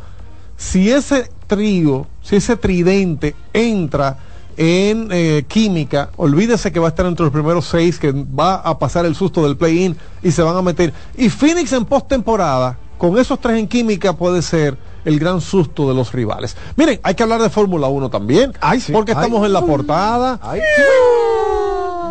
si 0.55 0.89
ese 0.89 1.29
trío, 1.47 2.07
si 2.23 2.37
ese 2.37 2.55
tridente 2.55 3.35
entra 3.51 4.17
en 4.55 5.09
eh, 5.11 5.43
química, 5.45 6.11
olvídese 6.15 6.71
que 6.71 6.79
va 6.79 6.87
a 6.87 6.89
estar 6.89 7.05
entre 7.05 7.25
los 7.25 7.33
primeros 7.33 7.65
seis, 7.65 7.99
que 7.99 8.13
va 8.13 8.55
a 8.55 8.79
pasar 8.79 9.05
el 9.05 9.13
susto 9.13 9.43
del 9.43 9.57
play-in 9.57 9.97
y 10.23 10.31
se 10.31 10.41
van 10.41 10.55
a 10.55 10.61
meter. 10.61 10.93
Y 11.17 11.27
Phoenix 11.27 11.73
en 11.73 11.83
postemporada 11.83 12.77
con 12.97 13.17
esos 13.17 13.39
tres 13.39 13.57
en 13.57 13.67
química 13.67 14.13
puede 14.13 14.41
ser 14.41 14.77
el 15.05 15.19
gran 15.19 15.41
susto 15.41 15.87
de 15.87 15.93
los 15.93 16.11
rivales. 16.13 16.57
Miren, 16.75 16.99
hay 17.03 17.15
que 17.15 17.23
hablar 17.23 17.41
de 17.41 17.49
Fórmula 17.49 17.87
1 17.87 18.09
también, 18.09 18.53
porque 18.91 19.11
estamos 19.11 19.45
en 19.45 19.53
la 19.53 19.61
portada. 19.61 20.39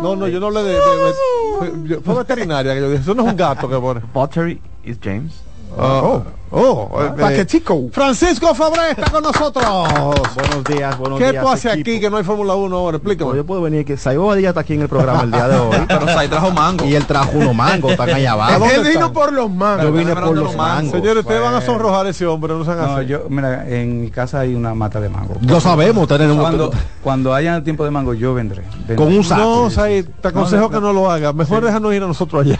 No, 0.01 0.15
no, 0.15 0.27
yo 0.27 0.39
no 0.39 0.51
le 0.51 0.61
de, 0.63 0.73
de, 0.73 1.99
fue 2.01 2.15
veterinaria 2.15 2.73
que 2.73 2.81
yo 2.81 2.89
dije, 2.89 3.01
eso 3.01 3.13
no 3.15 3.23
es 3.23 3.29
un 3.29 3.37
gato 3.37 3.67
que 3.69 3.77
pone. 3.77 4.01
Pottery 4.01 4.61
is 4.83 4.97
James. 5.01 5.33
Ah, 5.77 6.01
oh. 6.03 6.23
Oh, 6.51 6.89
ah, 6.95 7.05
eh, 7.05 7.19
paquetico. 7.19 7.89
Francisco 7.91 8.53
Fabré 8.53 8.91
está 8.91 9.09
con 9.09 9.23
nosotros. 9.23 9.65
buenos 10.35 10.63
días, 10.63 10.97
buenos 10.97 11.19
días. 11.19 11.31
¿Qué 11.31 11.39
tú 11.39 11.49
haces 11.49 11.71
aquí 11.71 11.99
que 11.99 12.09
no 12.09 12.17
hay 12.17 12.23
Fórmula 12.23 12.55
1 12.55 12.75
ahora? 12.75 12.97
Explícame. 12.97 13.35
yo 13.35 13.45
puedo 13.45 13.61
venir 13.61 13.83
que 13.83 13.97
Saibo 13.97 14.27
Badilla 14.27 14.49
está 14.49 14.61
aquí 14.61 14.73
en 14.73 14.83
el 14.83 14.87
programa 14.87 15.23
el 15.23 15.31
día 15.31 15.47
de 15.47 15.57
hoy. 15.57 15.77
pero 15.87 16.05
Sai 16.05 16.27
trajo 16.27 16.51
mango. 16.51 16.85
Y 16.85 16.95
él 16.95 17.05
trajo 17.05 17.31
unos 17.37 17.55
mangos, 17.55 17.91
están 17.91 18.09
allá 18.09 18.33
abajo. 18.33 18.65
Él 18.65 18.83
vino 18.83 19.11
por 19.11 19.33
los 19.33 19.49
mangos. 19.49 19.85
Yo 19.85 19.91
vine 19.91 20.15
por 20.15 20.35
los 20.35 20.55
mangos. 20.55 20.91
Señores, 20.91 21.23
ustedes 21.23 21.41
van 21.41 21.55
a 21.55 21.61
sonrojar 21.61 22.05
a 22.05 22.09
ese 22.09 22.25
hombre, 22.25 22.53
no 22.53 22.63
sean 22.63 22.77
no, 22.77 23.01
yo, 23.01 23.23
mira, 23.29 23.67
en 23.67 24.01
mi 24.01 24.11
casa 24.11 24.41
hay 24.41 24.53
una 24.53 24.73
mata 24.75 24.99
de 24.99 25.09
mango. 25.09 25.35
Lo 25.41 25.59
sabemos, 25.59 26.07
tenemos 26.07 26.37
cuando, 26.37 26.71
cuando 27.01 27.33
haya 27.33 27.63
tiempo 27.63 27.83
de 27.83 27.91
mango, 27.91 28.13
yo 28.13 28.33
vendré. 28.33 28.63
Con 28.95 29.07
un 29.07 29.23
saco. 29.23 29.41
No, 29.41 29.69
Sai, 29.69 30.03
te 30.03 30.27
aconsejo 30.27 30.69
que 30.69 30.79
no 30.79 30.93
lo 30.93 31.09
hagas. 31.09 31.33
Mejor 31.33 31.63
déjanos 31.63 31.93
ir 31.93 32.03
a 32.03 32.07
nosotros 32.07 32.45
allá. 32.45 32.59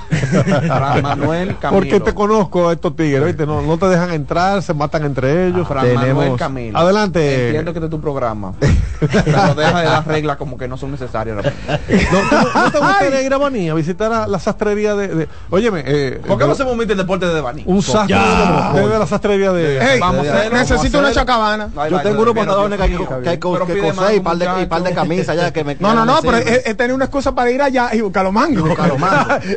Manuel 1.01 1.57
Camilo. 1.59 1.81
Porque 1.81 1.99
te 1.99 2.13
conozco 2.13 2.69
a 2.69 2.73
estos 2.73 2.95
tigres, 2.95 3.25
¿viste? 3.25 3.45
No, 3.45 3.61
no 3.61 3.74
te 3.77 3.87
dejan 3.87 4.11
entrar 4.11 4.61
se 4.61 4.73
matan 4.73 5.03
entre 5.03 5.47
ellos. 5.47 5.67
Ah, 5.69 5.81
tenemos 5.81 6.37
Camilo. 6.37 6.77
Adelante. 6.77 7.47
Entiendo 7.47 7.73
que 7.73 7.79
este 7.79 7.85
es 7.85 7.91
tu 7.91 8.01
programa. 8.01 8.53
pero 8.99 9.55
deja 9.55 9.81
de 9.81 9.85
las 9.85 10.05
reglas 10.05 10.37
como 10.37 10.57
que 10.57 10.67
no 10.67 10.77
son 10.77 10.91
necesarias. 10.91 11.37
no, 11.37 11.43
¿no 11.43 12.71
te 12.71 12.79
gustaría 12.79 13.21
ir 13.21 13.33
a 13.33 13.37
Banía 13.37 13.71
a 13.71 13.75
visitar 13.75 14.11
a 14.11 14.27
la 14.27 14.39
sastrería 14.39 14.95
de. 14.95 15.07
de... 15.07 15.27
Óyeme. 15.49 15.83
Eh, 15.85 16.21
¿Por 16.25 16.37
qué 16.37 16.47
no 16.47 16.55
se 16.55 16.63
momita 16.63 16.93
el 16.93 16.97
deporte 16.97 17.25
de 17.27 17.41
Baní? 17.41 17.63
Un 17.65 17.81
sastre 17.81 18.15
de, 18.15 18.99
la 18.99 19.07
sastrería 19.07 19.51
de. 19.51 19.79
Hey, 19.81 19.99
vamos 19.99 20.27
a 20.27 20.49
necesito 20.49 20.99
una 20.99 21.11
chacabana. 21.11 21.69
Yo 21.89 22.01
tengo 22.01 22.21
unos 22.21 22.35
pantalones 22.35 22.79
que 22.79 23.29
hay 23.29 23.37
que 23.37 23.39
coser 23.39 24.15
y 24.15 24.19
par 24.19 24.37
de, 24.37 24.67
par 24.67 24.83
de 24.83 24.93
camisas 24.93 25.35
ya 25.35 25.51
que 25.51 25.63
me 25.63 25.75
No, 25.79 25.93
no, 25.93 26.05
no, 26.05 26.19
pero 26.21 26.37
él, 26.37 26.75
tiene 26.75 26.93
una 26.93 27.05
excusa 27.05 27.33
para 27.35 27.51
ir 27.51 27.61
allá 27.61 27.89
y 27.93 28.01
buscar 28.01 28.23
los 28.23 28.33
mangos. 28.33 28.77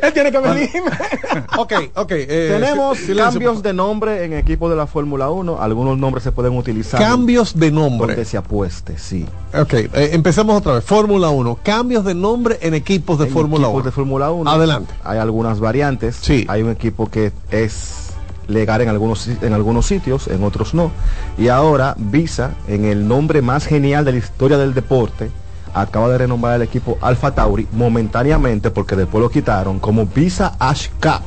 Él 0.02 0.12
tiene 0.12 0.32
que 0.32 0.38
venir. 0.38 0.70
ok, 1.56 1.72
ok. 1.94 2.08
Tenemos 2.08 2.98
cambios 3.16 3.62
de 3.62 3.72
nombre 3.72 4.07
en 4.08 4.32
equipo 4.32 4.68
de 4.68 4.76
la 4.76 4.86
Fórmula 4.86 5.30
1, 5.30 5.60
algunos 5.60 5.98
nombres 5.98 6.24
se 6.24 6.32
pueden 6.32 6.56
utilizar. 6.56 7.00
Cambios 7.00 7.58
de 7.58 7.70
nombre. 7.70 8.08
Donde 8.08 8.24
se 8.24 8.36
apueste, 8.36 8.98
sí. 8.98 9.26
Ok, 9.58 9.74
eh, 9.74 9.90
empecemos 10.12 10.56
otra 10.56 10.74
vez. 10.74 10.84
Fórmula 10.84 11.30
1. 11.30 11.58
Cambios 11.62 12.04
de 12.04 12.14
nombre 12.14 12.58
en 12.60 12.74
equipos 12.74 13.18
de 13.18 13.26
Fórmula 13.26 13.68
1. 13.68 13.82
de 13.82 13.90
Fórmula 13.90 14.30
1. 14.30 14.50
Adelante. 14.50 14.92
Hay 15.04 15.18
algunas 15.18 15.60
variantes. 15.60 16.16
Sí. 16.20 16.46
Hay 16.48 16.62
un 16.62 16.70
equipo 16.70 17.08
que 17.10 17.32
es 17.50 18.08
legal 18.48 18.80
en 18.80 18.88
algunos, 18.88 19.28
en 19.28 19.52
algunos 19.52 19.86
sitios, 19.86 20.26
en 20.28 20.42
otros 20.42 20.74
no. 20.74 20.90
Y 21.36 21.48
ahora 21.48 21.94
Visa, 21.98 22.54
en 22.66 22.84
el 22.84 23.06
nombre 23.06 23.42
más 23.42 23.66
genial 23.66 24.04
de 24.04 24.12
la 24.12 24.18
historia 24.18 24.58
del 24.58 24.74
deporte, 24.74 25.30
acaba 25.74 26.08
de 26.08 26.18
renombrar 26.18 26.56
el 26.56 26.62
equipo 26.62 26.98
Alfa 27.00 27.34
Tauri 27.34 27.68
momentáneamente 27.72 28.70
porque 28.70 28.96
después 28.96 29.22
lo 29.22 29.30
quitaron 29.30 29.78
como 29.78 30.06
Visa 30.06 30.56
Ash 30.58 30.88
Cup. 31.00 31.22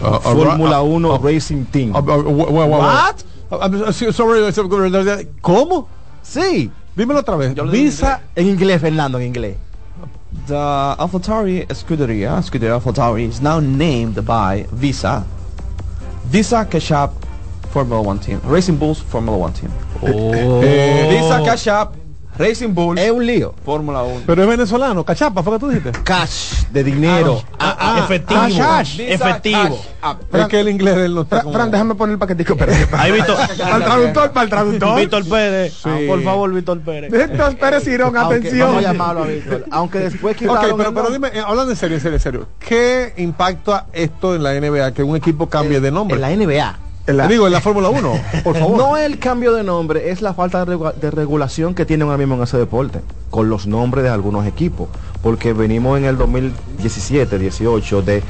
Uh, 0.00 0.06
uh, 0.06 0.20
Fórmula 0.20 0.82
1 0.82 1.04
uh, 1.04 1.18
Racing 1.18 1.64
Team. 1.66 1.92
What? 1.92 3.24
¿Cómo? 5.40 5.88
Sí. 6.22 6.70
Dímelo 6.96 7.20
otra 7.20 7.36
vez. 7.36 7.54
Visa 7.70 8.22
en 8.34 8.46
inglés, 8.48 8.80
Fernando, 8.80 9.18
en 9.18 9.26
inglés. 9.26 9.56
The 10.46 10.54
AlphaTauri 10.54 11.66
Scuderia, 11.74 12.42
Scuderia 12.42 12.74
AlphaTauri, 12.80 13.28
is 13.28 13.40
now 13.40 13.60
named 13.60 14.24
by 14.24 14.66
Visa. 14.72 15.24
Visa 16.26 16.66
Cash 16.66 16.90
App 16.92 17.12
Formula 17.70 18.00
One 18.00 18.18
Team. 18.18 18.40
Racing 18.44 18.76
Bulls 18.76 19.00
Formula 19.00 19.36
One 19.36 19.52
Team. 19.52 19.70
Oh. 20.02 20.60
Visa 20.60 21.42
Cash 21.44 21.66
App 21.68 21.94
Racing 22.38 22.74
Bull. 22.74 22.98
Es 22.98 23.10
un 23.10 23.24
lío. 23.24 23.54
Fórmula 23.64 24.02
1. 24.02 24.22
Pero 24.26 24.42
es 24.42 24.48
venezolano. 24.48 25.04
Cachapa, 25.04 25.42
¿fue 25.42 25.54
que 25.54 25.58
tú 25.58 25.68
dijiste? 25.68 25.92
Cash, 26.02 26.66
de 26.70 26.84
dinero. 26.84 27.42
Ah, 27.58 27.76
ah, 27.78 28.00
efectivo. 28.04 28.40
Cash. 28.56 29.00
Efectivo. 29.00 29.80
es 30.32 30.46
que 30.46 30.60
el 30.60 30.68
inglés 30.68 30.96
de 30.96 31.06
él 31.06 31.14
no 31.14 31.22
está 31.22 31.42
Fran, 31.42 31.70
déjame 31.70 31.94
poner 31.94 32.14
el 32.14 32.18
paquetico. 32.18 32.56
Ahí, 32.92 33.12
Víctor. 33.12 33.36
para 33.58 33.76
el 33.76 33.84
traductor, 33.84 34.30
para 34.32 34.44
el 34.44 34.50
traductor. 34.50 35.00
Víctor 35.00 35.28
Pérez. 35.28 35.74
Sí. 35.74 36.06
por 36.06 36.22
favor, 36.22 36.52
Víctor 36.52 36.80
Pérez. 36.80 37.10
Víctor 37.10 37.56
Pérez 37.56 37.84
Girón, 37.84 38.16
atención. 38.16 38.68
Vamos 38.68 38.84
a 38.84 38.92
llamarlo 38.92 39.22
a 39.22 39.26
Víctor. 39.26 39.64
Aunque 39.70 39.98
después 40.00 40.36
quitaron 40.36 40.72
Ok, 40.72 40.76
pero, 40.76 40.94
pero 40.94 41.10
dime, 41.10 41.28
eh, 41.32 41.42
hablando 41.44 41.72
en 41.72 41.76
serio, 41.76 41.96
en 41.96 42.02
serio, 42.02 42.16
en 42.16 42.22
serio. 42.22 42.48
¿Qué 42.58 43.14
impacta 43.16 43.86
esto 43.92 44.34
en 44.34 44.42
la 44.42 44.52
NBA? 44.58 44.92
Que 44.92 45.02
un 45.02 45.16
equipo 45.16 45.48
cambie 45.48 45.80
de 45.80 45.90
nombre. 45.90 46.16
En 46.16 46.20
la 46.20 46.30
NBA. 46.30 46.85
La, 47.06 47.28
digo, 47.28 47.46
en 47.46 47.52
la 47.52 47.60
Fórmula 47.60 47.88
1, 47.88 48.12
por 48.42 48.56
favor. 48.58 48.76
No 48.76 48.96
el 48.96 49.18
cambio 49.18 49.52
de 49.52 49.62
nombre, 49.62 50.10
es 50.10 50.22
la 50.22 50.34
falta 50.34 50.64
de, 50.64 51.10
regulación 51.10 51.74
que 51.74 51.86
tienen 51.86 52.08
ahora 52.08 52.18
mismo 52.18 52.34
en 52.34 52.42
ese 52.42 52.58
deporte, 52.58 53.00
con 53.30 53.48
los 53.48 53.66
nombres 53.66 54.04
de 54.04 54.10
algunos 54.10 54.44
equipos. 54.46 54.88
Porque 55.22 55.52
venimos 55.52 55.98
en 55.98 56.04
el 56.04 56.18
2017, 56.18 57.38
18 57.38 58.02
de 58.02 58.22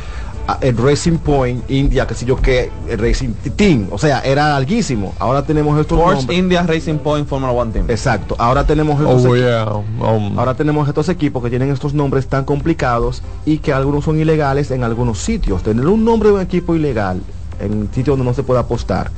ah, 0.46 0.58
el 0.60 0.76
Racing 0.76 1.18
Point 1.18 1.70
India, 1.70 2.06
que 2.06 2.14
sé 2.14 2.26
yo 2.26 2.36
que, 2.36 2.70
el 2.88 2.98
Racing 2.98 3.30
Team, 3.56 3.88
o 3.90 3.98
sea, 3.98 4.20
era 4.20 4.50
larguísimo. 4.50 5.14
Ahora 5.18 5.42
tenemos 5.42 5.80
estos 5.80 5.98
Sports 5.98 6.26
India 6.30 6.62
Racing 6.62 6.98
Point 6.98 7.26
Formula 7.26 7.52
One 7.52 7.72
Team. 7.72 7.86
Exacto. 7.88 8.36
Ahora 8.38 8.66
tenemos 8.66 9.00
estos 9.00 9.24
oh, 9.24 9.78
um. 10.04 10.38
ahora 10.38 10.54
tenemos 10.54 10.86
estos 10.86 11.08
equipos 11.08 11.42
que 11.42 11.48
tienen 11.48 11.72
estos 11.72 11.94
nombres 11.94 12.26
tan 12.26 12.44
complicados 12.44 13.22
y 13.46 13.58
que 13.58 13.72
algunos 13.72 14.04
son 14.04 14.20
ilegales 14.20 14.70
en 14.70 14.84
algunos 14.84 15.18
sitios. 15.18 15.62
Tener 15.62 15.86
un 15.86 16.04
nombre 16.04 16.28
de 16.28 16.34
un 16.34 16.40
equipo 16.42 16.74
ilegal 16.74 17.22
en 17.60 17.88
sitios 17.92 18.16
donde 18.16 18.24
no 18.24 18.34
se 18.34 18.42
puede 18.42 18.60
apostar 18.60 19.10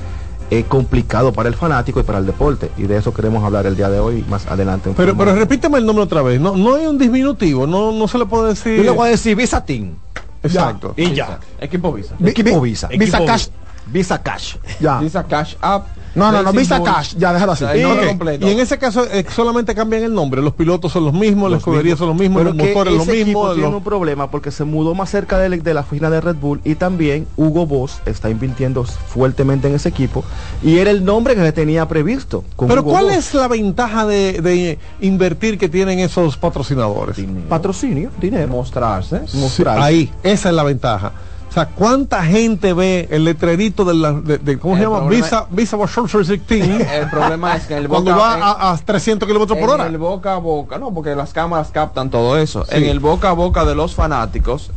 es 0.51 0.65
complicado 0.65 1.33
para 1.33 1.49
el 1.49 1.55
fanático 1.55 2.01
y 2.01 2.03
para 2.03 2.19
el 2.19 2.27
deporte 2.27 2.71
y 2.79 2.85
de 2.85 2.97
eso 2.97 3.13
queremos 3.13 3.45
hablar 3.45 3.67
el 3.67 3.77
día 3.77 3.91
de 3.91 3.99
hoy 3.99 4.25
más 4.29 4.47
adelante. 4.47 4.93
Pero, 4.97 5.17
pero 5.17 5.35
repíteme 5.35 5.79
el 5.79 5.85
nombre 5.87 6.05
otra 6.05 6.23
vez, 6.23 6.41
no, 6.41 6.57
no 6.57 6.75
hay 6.75 6.87
un 6.87 6.99
disminutivo, 6.99 7.67
no, 7.67 7.93
no 7.93 8.09
se 8.09 8.19
le 8.19 8.27
puede 8.27 8.49
decir. 8.51 8.77
Yo 8.79 8.85
le 8.85 8.91
voy 8.91 9.09
a 9.09 9.11
decir 9.11 9.37
Visa 9.37 9.65
Team. 9.65 9.95
Exacto. 10.43 10.95
Y 10.97 11.13
ya. 11.13 11.39
Equipo 11.61 11.93
Visa. 11.93 12.15
Equipo 12.25 12.61
Visa. 12.61 12.89
Visa 12.89 13.25
Cash. 13.25 13.49
Visa 13.93 14.23
Cash. 14.23 14.57
Ya. 14.81 15.01
Visa 15.01 15.25
Cash 15.25 15.55
App 15.61 15.89
no, 16.15 16.33
no, 16.33 16.43
no, 16.43 16.53
Visa 16.53 16.83
Cash, 16.83 17.15
ya 17.17 17.33
déjalo 17.33 17.53
así. 17.53 17.65
Y, 17.65 18.51
en 18.51 18.59
ese 18.61 18.79
caso 18.79 19.05
eh, 19.05 19.25
solamente 19.35 19.75
cambian 19.75 20.03
el 20.03 20.13
nombre, 20.13 20.43
los 20.43 20.55
pilotos 20.55 20.93
son 20.93 21.05
los 21.05 21.15
mismos, 21.15 21.51
las 21.51 21.59
escuderías 21.59 21.99
son 21.99 22.09
los 22.09 22.17
mismos, 22.17 22.45
los 22.45 22.55
motores 22.55 22.95
los 22.95 23.07
mismos. 23.07 23.55
Tiene 23.55 23.69
un 23.69 23.85
problema 23.85 24.31
porque 24.31 24.51
se 24.51 24.65
mudó 24.65 24.95
más 24.95 25.11
cerca 25.11 25.39
de, 25.39 25.75
la 25.75 25.81
oficina 25.81 26.11
de 26.11 26.21
Red 26.21 26.37
Bull 26.37 26.61
y 26.65 26.75
también 26.75 27.27
Hugo 27.37 27.67
Boss 27.67 28.01
está 28.07 28.31
invirtiendo 28.31 28.85
fuertemente 28.85 29.69
en 29.69 29.75
ese 29.75 29.89
equipo 29.89 30.25
y 30.63 30.79
era 30.79 30.91
el 30.91 31.05
nombre 31.05 31.35
que 31.35 31.43
se 31.43 31.53
tenía 31.53 31.87
previsto. 31.87 32.45
Pero 32.67 32.85
¿cuál 32.85 33.11
es 33.11 33.35
la 33.35 33.49
ventaja 33.49 34.07
de, 34.07 34.79
invertir 35.01 35.59
que 35.59 35.69
tienen 35.69 35.99
esos 36.01 36.37
patrocinadores? 36.37 37.19
Patrocinio, 37.49 38.11
dinero. 38.21 38.49
Mostrarse. 38.49 39.21
Mostrarse. 39.35 39.83
ahí, 39.83 40.11
esa 40.23 40.49
es 40.49 40.55
la 40.55 40.63
ventaja. 40.63 41.13
O 41.49 41.53
sea, 41.53 41.67
¿cuánta 41.67 42.23
gente 42.25 42.75
ve 42.75 43.09
el 43.11 43.25
letrerito 43.25 43.85
de, 43.85 43.95
la, 43.95 44.13
de, 44.13 44.59
¿cómo 44.59 44.77
se 44.77 44.83
llama? 44.83 45.09
Visa, 45.09 45.47
Visa 45.51 45.77
El 46.49 47.11
problema 47.11 47.57
es 47.57 47.67
que 47.67 47.77
el 47.77 47.89
boca, 47.89 48.03
cuando 48.03 48.21
va 48.21 48.73
a, 48.73 48.77
300 48.77 49.27
kilómetros 49.27 49.59
por 49.59 49.71
hora. 49.71 49.87
En 49.87 49.93
el 49.93 49.99
boca 49.99 50.35
a 50.35 50.39
boca, 50.39 50.79
no, 50.79 50.93
porque 50.93 51.15
las 51.15 51.33
cámaras 51.33 51.71
captan 51.71 52.11
todo 52.11 52.37
eso. 52.37 52.67
En 52.71 52.85
el 52.85 53.01
boca 53.01 53.31
a 53.31 53.33
boca 53.33 53.65
de 53.65 53.75
los 53.75 53.95
fanáticos 53.95 54.71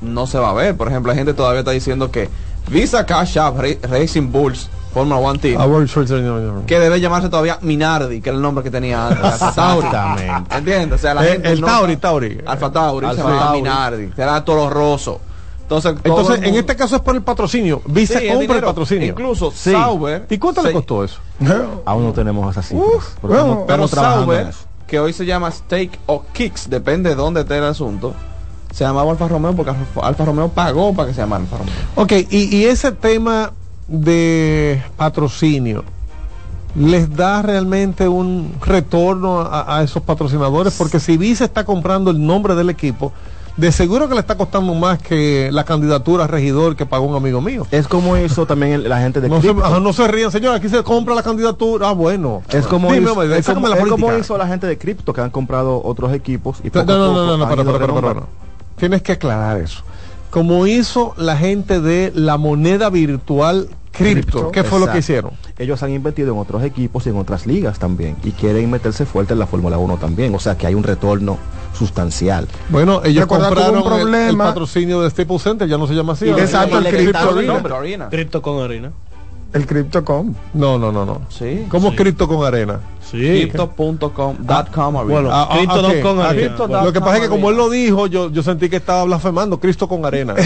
no 0.00 0.26
se 0.26 0.38
va 0.38 0.50
a 0.50 0.54
ver. 0.54 0.76
Por 0.76 0.88
ejemplo, 0.88 1.12
la 1.12 1.16
gente 1.16 1.34
todavía 1.34 1.60
está 1.60 1.72
diciendo 1.72 2.10
que 2.10 2.30
Visa 2.68 3.04
Cash 3.04 3.38
App 3.38 3.58
Racing 3.82 4.32
Bulls 4.32 4.70
Formula 4.94 5.16
One 5.16 5.38
Team. 5.38 5.60
Que 6.66 6.78
debe 6.78 7.00
llamarse 7.00 7.28
todavía 7.28 7.58
Minardi, 7.60 8.20
que 8.20 8.30
era 8.30 8.36
el 8.36 8.42
nombre 8.42 8.62
que 8.62 8.70
tenía 8.70 9.08
antes. 9.08 9.24
Exactamente. 9.42 10.56
¿Entiendes? 10.56 11.00
O 11.00 11.02
sea, 11.02 11.14
la 11.14 11.22
el, 11.22 11.32
gente 11.32 11.50
el 11.50 11.60
Tauri, 11.60 11.96
Tauri. 11.96 12.40
Alfa 12.46 12.70
Tauri, 12.70 13.08
se 13.08 13.16
llama 13.16 13.52
Minardi. 13.52 14.10
Era 14.16 14.44
Toro 14.44 14.70
Rosso. 14.70 15.20
Entonces, 15.76 16.00
Entonces 16.04 16.42
en 16.42 16.54
este 16.54 16.76
caso 16.76 16.96
es 16.96 17.02
por 17.02 17.14
el 17.14 17.22
patrocinio. 17.22 17.82
Visa 17.86 18.20
compra 18.20 18.56
el 18.56 18.64
patrocinio. 18.64 19.08
Incluso 19.08 19.50
Sauber. 19.50 20.26
¿Y 20.30 20.38
cuánto 20.38 20.62
le 20.62 20.72
costó 20.72 21.04
eso? 21.04 21.20
Aún 21.84 22.04
no 22.04 22.12
tenemos 22.12 22.50
esas 22.50 22.68
cifras. 22.68 23.16
pero, 23.20 23.64
pero 23.66 23.88
Sauber 23.88 24.52
que 24.86 25.00
hoy 25.00 25.12
se 25.12 25.24
llama 25.26 25.50
Steak 25.50 25.98
o 26.06 26.24
Kicks, 26.32 26.68
depende 26.68 27.10
de 27.10 27.14
dónde 27.16 27.40
esté 27.40 27.58
el 27.58 27.64
asunto, 27.64 28.14
se 28.70 28.84
llamaba 28.84 29.10
Alfa 29.10 29.28
Romeo 29.28 29.54
porque 29.54 29.72
Alfa 30.02 30.24
Romeo 30.24 30.48
pagó 30.48 30.92
para 30.94 31.08
que 31.08 31.14
se 31.14 31.20
llamara 31.22 31.42
Alfa 31.42 31.58
Romeo. 31.58 31.74
Ok, 31.96 32.12
y, 32.30 32.56
y 32.56 32.64
ese 32.64 32.92
tema 32.92 33.52
de 33.88 34.82
patrocinio, 34.96 35.84
les 36.74 37.14
da 37.14 37.40
realmente 37.42 38.08
un 38.08 38.52
retorno 38.60 39.40
a, 39.40 39.82
esos 39.84 40.02
patrocinadores 40.02 40.74
porque 40.76 40.98
si 40.98 41.16
Visa 41.16 41.44
está 41.44 41.64
comprando 41.64 42.10
el 42.10 42.24
nombre 42.24 42.54
del 42.56 42.68
equipo 42.68 43.12
de 43.56 43.70
seguro 43.72 44.08
que 44.08 44.14
le 44.14 44.20
está 44.20 44.36
costando 44.36 44.74
más 44.74 44.98
que 44.98 45.50
la 45.52 45.64
candidatura 45.64 46.24
a 46.24 46.26
regidor 46.26 46.76
que 46.76 46.86
pagó 46.86 47.06
un 47.06 47.14
amigo 47.14 47.40
mío. 47.40 47.66
Es 47.70 47.86
como 47.86 48.16
hizo 48.16 48.46
también 48.46 48.88
la 48.88 49.00
gente 49.00 49.20
de 49.20 49.28
no 49.28 49.40
se, 49.40 49.54
no 49.54 49.92
se 49.92 50.08
rían, 50.08 50.30
señor, 50.30 50.56
aquí 50.56 50.68
se 50.68 50.82
compra 50.82 51.14
la 51.14 51.22
candidatura. 51.22 51.88
Ah, 51.88 51.92
bueno. 51.92 52.42
Es 52.50 52.66
como, 52.66 52.94
hizo, 52.94 53.22
es 53.22 53.46
como, 53.46 54.16
hizo 54.16 54.38
la 54.38 54.46
gente 54.46 54.66
de 54.66 54.76
cripto 54.78 55.12
que 55.12 55.20
han 55.20 55.30
comprado 55.30 55.80
otros 55.84 56.12
equipos. 56.12 56.58
Y 56.64 56.70
no, 56.70 56.84
no, 56.84 57.36
no, 57.36 58.12
no, 58.12 58.26
Tienes 58.76 59.02
que 59.02 59.12
aclarar 59.12 59.60
eso. 59.60 59.84
Como 60.34 60.66
hizo 60.66 61.14
la 61.16 61.36
gente 61.36 61.80
de 61.80 62.10
la 62.12 62.38
moneda 62.38 62.90
virtual 62.90 63.68
cripto. 63.92 64.50
¿Qué 64.50 64.64
fue 64.64 64.80
lo 64.80 64.90
que 64.90 64.98
hicieron? 64.98 65.30
Ellos 65.60 65.80
han 65.84 65.92
invertido 65.92 66.32
en 66.32 66.40
otros 66.40 66.64
equipos 66.64 67.06
y 67.06 67.10
en 67.10 67.16
otras 67.18 67.46
ligas 67.46 67.78
también. 67.78 68.16
Y 68.24 68.32
quieren 68.32 68.68
meterse 68.68 69.06
fuerte 69.06 69.34
en 69.34 69.38
la 69.38 69.46
Fórmula 69.46 69.78
1 69.78 69.96
también. 69.98 70.34
O 70.34 70.40
sea 70.40 70.58
que 70.58 70.66
hay 70.66 70.74
un 70.74 70.82
retorno 70.82 71.38
sustancial. 71.72 72.48
Bueno, 72.68 73.00
ellos 73.04 73.26
compraron 73.26 73.76
un 73.76 73.84
problema. 73.84 74.28
El, 74.28 74.36
patrocinio 74.36 75.02
de 75.02 75.10
Staples 75.10 75.40
Center, 75.40 75.68
ya 75.68 75.78
no 75.78 75.86
se 75.86 75.94
llama 75.94 76.14
así. 76.14 76.28
Exacto, 76.28 76.78
el, 76.78 76.84
Cripto 78.10 78.42
con 78.42 78.60
harina. 78.60 78.90
El 79.54 79.66
Crypto.com. 79.66 80.34
No, 80.52 80.78
no, 80.78 80.90
no, 80.90 81.06
no. 81.06 81.22
Sí. 81.28 81.64
¿Cómo 81.68 81.90
sí. 81.90 81.96
Crypto 81.96 82.26
con 82.26 82.44
arena? 82.44 82.80
Sí. 83.00 83.18
Crypto.com. 83.18 84.36
Bueno, 85.04 85.30
ah, 85.32 85.48
ah, 85.48 85.58
okay. 85.80 86.02
con 86.02 86.20
arena. 86.20 86.82
Lo 86.82 86.92
que 86.92 87.00
pasa 87.00 87.16
es 87.16 87.22
que 87.22 87.28
como 87.28 87.50
él 87.50 87.56
lo 87.56 87.70
dijo, 87.70 88.08
yo, 88.08 88.30
yo 88.30 88.42
sentí 88.42 88.68
que 88.68 88.76
estaba 88.76 89.04
blasfemando 89.04 89.60
Cristo 89.60 89.86
con 89.86 90.04
arena. 90.04 90.34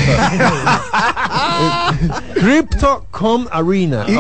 Crypto.com 2.35 3.47
Arena. 3.51 4.05
Y, 4.07 4.17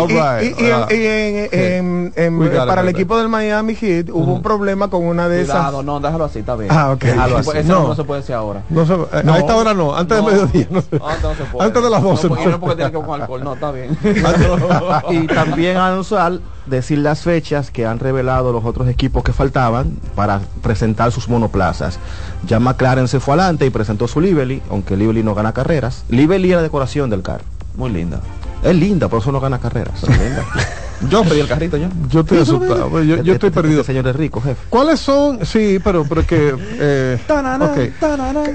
para 2.67 2.83
el 2.83 2.89
equipo 2.89 3.19
del 3.19 3.29
Miami 3.29 3.75
Heat 3.75 4.11
hubo 4.11 4.35
un 4.35 4.43
problema 4.43 4.89
con 4.89 5.05
una 5.05 5.29
de 5.29 5.43
esas. 5.43 5.73
No, 5.85 6.01
déjalo 6.01 6.25
así, 6.25 6.41
está 6.41 6.57
bien. 6.57 6.71
Ah, 6.73 6.91
ok. 6.93 7.03
Déjalo 7.03 7.37
así. 7.39 7.51
Eso 7.55 7.69
no, 7.69 7.89
no, 7.89 7.95
se 7.95 8.05
puede 8.05 8.21
decir 8.21 8.35
ahora. 8.35 8.63
No 8.69 8.87
se, 8.87 8.95
eh, 8.95 9.23
A 9.27 9.39
esta 9.39 9.57
hora 9.57 9.75
no, 9.75 9.97
antes 9.97 10.17
de 10.17 10.23
mediodía. 10.23 10.67
No 10.71 10.81
se, 10.83 10.97
antes, 10.97 11.23
no 11.23 11.35
se 11.35 11.45
puede. 11.45 11.67
antes 11.67 11.83
de 11.83 11.91
las 11.91 12.03
12. 12.03 12.23
No, 12.23 12.29
porque, 12.35 12.51
no 12.51 12.61
porque 12.61 12.77
tiene 12.77 12.91
que 12.91 12.97
ver 12.97 13.07
con 13.07 13.21
alcohol, 13.21 13.45
no, 13.45 13.55
está 13.55 13.71
bien. 13.73 13.99
y 15.11 15.27
también 15.27 15.77
anunciar, 15.77 16.39
decir 16.69 16.99
las 16.99 17.23
fechas 17.23 17.71
que 17.71 17.87
han 17.87 17.99
revelado 17.99 18.53
los 18.53 18.65
otros 18.65 18.89
equipos 18.89 19.25
que 19.25 19.33
faltaban 19.33 19.97
para 20.15 20.41
presentar 20.63 21.13
sus 21.13 21.29
monoplazas. 21.29 21.99
Ya 22.47 22.61
McLaren 22.61 23.09
se 23.09 23.21
fue 23.21 23.35
adelante 23.35 23.67
y 23.67 23.71
presentó 23.71 24.09
su 24.09 24.21
Lively, 24.21 24.63
aunque 24.71 24.97
Lively 24.97 25.23
no 25.23 25.35
gana 25.35 25.53
carreras. 25.53 26.05
Lively 26.09 26.51
es 26.51 26.57
la 26.57 26.63
decoración 26.63 27.11
del 27.11 27.23
carro. 27.23 27.45
Muy 27.77 27.91
linda. 27.91 28.21
Es 28.63 28.75
linda, 28.75 29.09
por 29.09 29.21
eso 29.21 29.33
no 29.33 29.41
gana 29.41 29.59
carreras. 29.59 30.01
Yo 31.09 31.23
pedí 31.23 31.41
el 31.41 31.47
carrito 31.47 31.77
ya. 31.77 31.91
Yo 32.11 32.21
estoy 32.21 32.39
asustado. 32.39 32.91
Yo, 33.03 33.23
yo 33.23 33.33
estoy 33.33 33.33
este 33.35 33.51
perdido. 33.51 33.81
Este 33.83 33.93
señor 33.93 34.09
es 34.09 34.17
rico, 34.17 34.41
jefe. 34.41 34.61
¿Cuáles 34.69 34.99
son? 35.01 35.45
Sí, 35.47 35.79
pero, 35.83 36.05
pero 36.05 36.27
que. 36.27 36.57
Eh, 36.59 37.19
okay. 37.61 37.95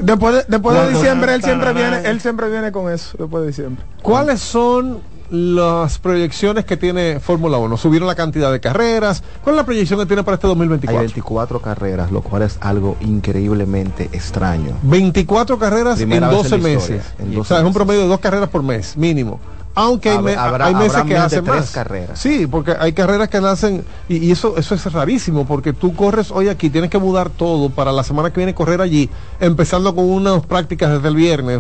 Después 0.01 0.35
de, 0.35 0.45
después 0.47 0.77
de 0.77 0.89
diciembre, 0.89 1.35
él 1.35 1.43
siempre 1.43 1.73
viene, 1.73 2.01
él 2.03 2.19
siempre 2.19 2.49
viene 2.49 2.71
con 2.71 2.91
eso. 2.91 3.15
Después 3.17 3.43
de 3.43 3.47
diciembre. 3.47 3.83
¿Cuáles 4.01 4.41
son 4.41 4.99
las 5.33 5.97
proyecciones 5.97 6.63
que 6.63 6.77
tiene 6.77 7.19
Fórmula 7.19 7.57
1? 7.57 7.75
¿Subieron 7.77 8.07
la 8.07 8.13
cantidad 8.13 8.51
de 8.51 8.59
carreras? 8.59 9.23
¿Cuál 9.43 9.55
es 9.55 9.57
la 9.57 9.65
proyección 9.65 9.99
que 9.99 10.05
tiene 10.05 10.23
para 10.23 10.35
este 10.35 10.45
2024? 10.45 10.99
Hay 10.99 11.07
24 11.07 11.59
carreras, 11.59 12.11
lo 12.11 12.21
cual 12.21 12.43
es 12.43 12.57
algo 12.61 12.97
increíblemente 13.01 14.09
extraño. 14.13 14.77
24 14.83 15.57
carreras 15.57 15.99
en 15.99 16.19
12 16.19 16.57
meses. 16.59 17.03
o 17.35 17.43
sea, 17.43 17.59
es 17.59 17.65
un 17.65 17.73
promedio 17.73 18.01
de 18.01 18.07
dos 18.07 18.19
carreras 18.19 18.49
por 18.49 18.61
mes, 18.61 18.95
mínimo. 18.95 19.39
Aunque 19.75 20.09
hay, 20.09 20.21
meses 20.21 21.03
que 21.03 21.17
hacen 21.17 21.45
más. 21.45 21.71
carreras. 21.71 22.19
Sí, 22.19 22.45
porque 22.45 22.75
hay 22.79 22.93
carreras 22.93 23.29
que 23.29 23.41
nacen 23.41 23.83
y, 24.07 24.31
eso 24.31 24.55
eso 24.57 24.75
es 24.75 24.91
rarísimo 24.93 25.45
porque 25.47 25.73
tú 25.73 25.95
corres 25.95 26.29
hoy 26.31 26.47
aquí, 26.47 26.69
tienes 26.69 26.91
que 26.91 26.99
mudar 26.99 27.29
todo 27.31 27.69
para 27.69 27.91
la 27.91 28.03
semana 28.03 28.31
que 28.31 28.37
viene 28.37 28.53
correr 28.53 28.81
allí, 28.81 29.09
empezando 29.39 29.95
con 29.95 30.05
unas 30.05 30.45
prácticas 30.45 30.91
desde 30.91 31.07
el 31.07 31.15
viernes. 31.15 31.59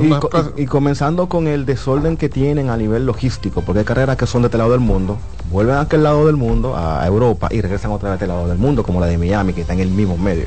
Y, 0.57 0.65
comenzando 0.65 1.27
con 1.27 1.47
el 1.47 1.65
desorden 1.65 2.17
que 2.17 2.29
tienen 2.29 2.69
a 2.69 2.77
nivel 2.77 3.05
logístico, 3.05 3.61
porque 3.61 3.79
hay 3.79 3.85
carreras 3.85 4.17
que 4.17 4.27
son 4.27 4.43
de 4.43 4.47
este 4.47 4.57
lado 4.57 4.71
del 4.71 4.79
mundo, 4.79 5.17
vuelven 5.51 5.75
a 5.75 5.81
aquel 5.81 6.03
lado 6.03 6.27
del 6.27 6.35
mundo, 6.35 6.75
a 6.75 7.05
Europa, 7.07 7.47
y 7.51 7.61
regresan 7.61 7.91
otra 7.91 8.09
vez 8.09 8.13
a 8.13 8.15
este 8.15 8.27
lado 8.27 8.47
del 8.47 8.57
mundo, 8.57 8.83
como 8.83 8.99
la 8.99 9.07
de 9.07 9.17
Miami, 9.17 9.53
que 9.53 9.61
está 9.61 9.73
en 9.73 9.79
el 9.79 9.89
mismo 9.89 10.17
medio. 10.17 10.45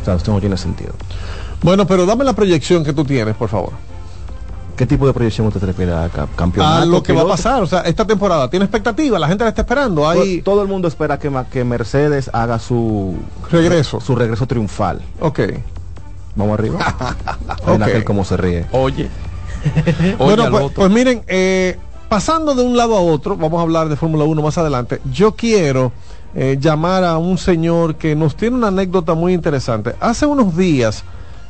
O 0.00 0.04
sea, 0.04 0.14
esto 0.14 0.32
no 0.32 0.40
tiene 0.40 0.56
sentido. 0.56 0.92
Bueno, 1.62 1.86
pero 1.86 2.06
dame 2.06 2.24
la 2.24 2.32
proyección 2.32 2.84
que 2.84 2.92
tú 2.92 3.04
tienes, 3.04 3.34
por 3.34 3.48
favor. 3.48 3.87
¿Qué 4.78 4.86
tipo 4.86 5.08
de 5.08 5.12
proyección 5.12 5.44
usted 5.48 5.58
se 5.58 5.66
refiere 5.66 5.92
a 5.92 6.08
campeonato? 6.08 6.82
A 6.82 6.86
lo 6.86 7.02
que 7.02 7.12
va 7.12 7.22
a 7.22 7.26
pasar, 7.26 7.60
o 7.64 7.66
sea, 7.66 7.80
esta 7.80 8.06
temporada 8.06 8.48
tiene 8.48 8.64
expectativa, 8.64 9.18
la 9.18 9.26
gente 9.26 9.42
la 9.42 9.50
está 9.50 9.62
esperando. 9.62 10.08
Hay... 10.08 10.40
Todo, 10.42 10.62
el 10.62 10.68
mundo 10.68 10.86
espera 10.86 11.18
que, 11.18 11.32
que 11.50 11.64
Mercedes 11.64 12.30
haga 12.32 12.60
su 12.60 13.16
regreso, 13.50 14.00
su 14.00 14.14
regreso 14.14 14.46
triunfal. 14.46 15.02
Ok. 15.18 15.40
Vamos 16.36 16.56
arriba. 16.56 16.78
okay. 17.66 18.04
cómo 18.04 18.24
se 18.24 18.36
ríe. 18.36 18.66
Oye. 18.70 19.08
bueno, 20.18 20.48
pues, 20.48 20.70
pues, 20.72 20.90
miren, 20.92 21.24
eh, 21.26 21.76
pasando 22.08 22.54
de 22.54 22.62
un 22.62 22.76
lado 22.76 22.96
a 22.96 23.00
otro, 23.00 23.36
vamos 23.36 23.58
a 23.58 23.62
hablar 23.62 23.88
de 23.88 23.96
Fórmula 23.96 24.22
1 24.22 24.40
más 24.42 24.58
adelante. 24.58 25.00
Yo 25.12 25.34
quiero 25.34 25.90
eh, 26.36 26.56
llamar 26.60 27.02
a 27.02 27.18
un 27.18 27.36
señor 27.36 27.96
que 27.96 28.14
nos 28.14 28.36
tiene 28.36 28.54
una 28.54 28.68
anécdota 28.68 29.14
muy 29.14 29.34
interesante. 29.34 29.96
Hace 29.98 30.24
unos 30.24 30.56
días 30.56 31.02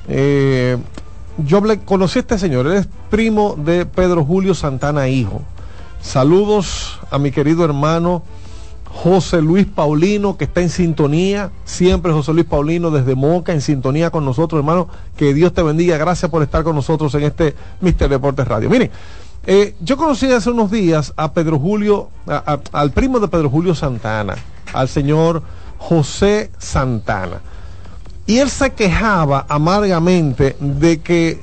eh, 0.08 0.78
yo 1.46 1.62
conocí 1.84 2.18
a 2.18 2.22
este 2.22 2.38
señor, 2.38 2.66
él 2.66 2.74
es 2.74 2.88
primo 3.10 3.54
de 3.56 3.86
Pedro 3.86 4.24
Julio 4.24 4.54
Santana 4.54 5.08
Hijo. 5.08 5.42
Saludos 6.00 6.98
a 7.10 7.18
mi 7.18 7.30
querido 7.30 7.64
hermano 7.64 8.22
José 8.90 9.42
Luis 9.42 9.66
Paulino, 9.66 10.36
que 10.36 10.44
está 10.44 10.60
en 10.60 10.70
sintonía, 10.70 11.50
siempre 11.64 12.12
José 12.12 12.32
Luis 12.32 12.46
Paulino 12.46 12.90
desde 12.90 13.14
Moca, 13.14 13.52
en 13.52 13.60
sintonía 13.60 14.10
con 14.10 14.24
nosotros, 14.24 14.58
hermano. 14.58 14.88
Que 15.16 15.34
Dios 15.34 15.52
te 15.52 15.62
bendiga, 15.62 15.96
gracias 15.98 16.30
por 16.30 16.42
estar 16.42 16.64
con 16.64 16.74
nosotros 16.74 17.14
en 17.14 17.24
este 17.24 17.54
Mister 17.80 18.08
Deportes 18.08 18.48
Radio. 18.48 18.70
Miren, 18.70 18.90
eh, 19.46 19.74
yo 19.80 19.96
conocí 19.96 20.30
hace 20.32 20.50
unos 20.50 20.70
días 20.70 21.12
a 21.16 21.32
Pedro 21.32 21.58
Julio, 21.58 22.08
al 22.72 22.90
primo 22.92 23.20
de 23.20 23.28
Pedro 23.28 23.50
Julio 23.50 23.74
Santana, 23.74 24.34
al 24.72 24.88
señor 24.88 25.42
José 25.78 26.50
Santana. 26.58 27.40
Y 28.28 28.40
él 28.40 28.50
se 28.50 28.74
quejaba 28.74 29.46
amargamente 29.48 30.54
de 30.60 31.00
que 31.00 31.40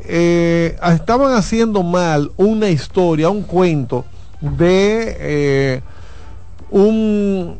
eh, 0.00 0.76
estaban 0.92 1.32
haciendo 1.32 1.82
mal 1.82 2.30
una 2.36 2.68
historia, 2.68 3.30
un 3.30 3.42
cuento 3.42 4.04
de 4.42 5.16
eh, 5.18 5.82
un 6.70 7.56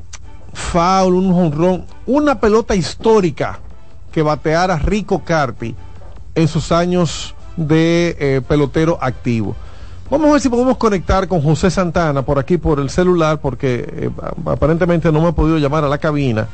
foul, 0.52 1.14
un 1.14 1.32
honrón, 1.32 1.86
una 2.04 2.38
pelota 2.38 2.74
histórica 2.74 3.60
que 4.12 4.20
bateara 4.20 4.76
Rico 4.76 5.24
Carpi 5.24 5.74
en 6.34 6.46
sus 6.46 6.70
años 6.70 7.34
de 7.56 8.14
eh, 8.20 8.42
pelotero 8.46 8.98
activo. 9.00 9.56
Vamos 10.10 10.28
a 10.28 10.32
ver 10.32 10.40
si 10.42 10.50
podemos 10.50 10.76
conectar 10.76 11.26
con 11.26 11.40
José 11.40 11.70
Santana 11.70 12.20
por 12.20 12.38
aquí, 12.38 12.58
por 12.58 12.78
el 12.78 12.90
celular, 12.90 13.40
porque 13.40 14.10
aparentemente 14.44 15.10
no 15.10 15.22
me 15.22 15.28
ha 15.28 15.32
podido 15.32 15.56
llamar 15.56 15.82
a 15.82 15.88
la 15.88 15.96
cabina 15.96 16.46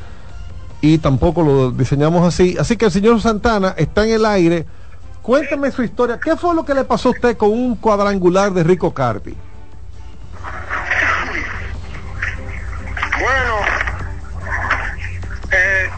y 0.83 0.97
tampoco 0.97 1.43
lo 1.43 1.71
diseñamos 1.71 2.27
así. 2.27 2.57
Así 2.59 2.75
que 2.75 2.87
el 2.87 2.91
señor 2.91 3.21
Santana 3.21 3.73
está 3.77 4.03
en 4.03 4.15
el 4.15 4.25
aire. 4.25 4.65
Cuéntame 5.21 5.71
su 5.71 5.81
historia. 5.81 6.19
¿Qué 6.21 6.35
fue 6.35 6.53
lo 6.53 6.65
que 6.65 6.73
le 6.73 6.83
pasó 6.83 7.07
a 7.07 7.11
usted 7.13 7.37
con 7.37 7.51
un 7.51 7.77
cuadrangular 7.77 8.51
de 8.51 8.65
Rico 8.65 8.93
Carpi? 8.93 9.33
Bueno, 13.17 13.55
eh, 15.51 15.89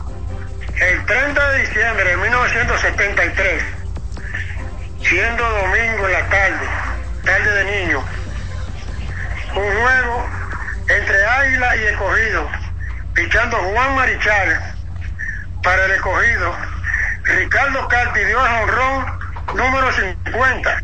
el 0.81 1.05
30 1.07 1.51
de 1.51 1.59
diciembre 1.61 2.03
de 2.07 2.17
1973, 2.17 3.63
siendo 5.01 5.43
domingo 5.43 6.05
en 6.05 6.11
la 6.11 6.29
tarde, 6.29 6.67
tarde 7.23 7.51
de 7.55 7.85
niño, 7.87 8.03
un 9.49 9.81
juego 9.81 10.25
entre 10.95 11.25
Águila 11.25 11.75
y 11.75 11.83
Escogido, 11.85 12.47
pichando 13.15 13.57
Juan 13.57 13.95
Marichal 13.95 14.74
para 15.65 15.85
el 15.85 15.91
escogido. 15.91 16.53
Ricardo 17.23 17.87
Carpi 17.87 18.19
dio 18.23 18.39
a 18.39 18.61
honrón 18.61 19.05
número 19.55 19.91
50 19.91 20.83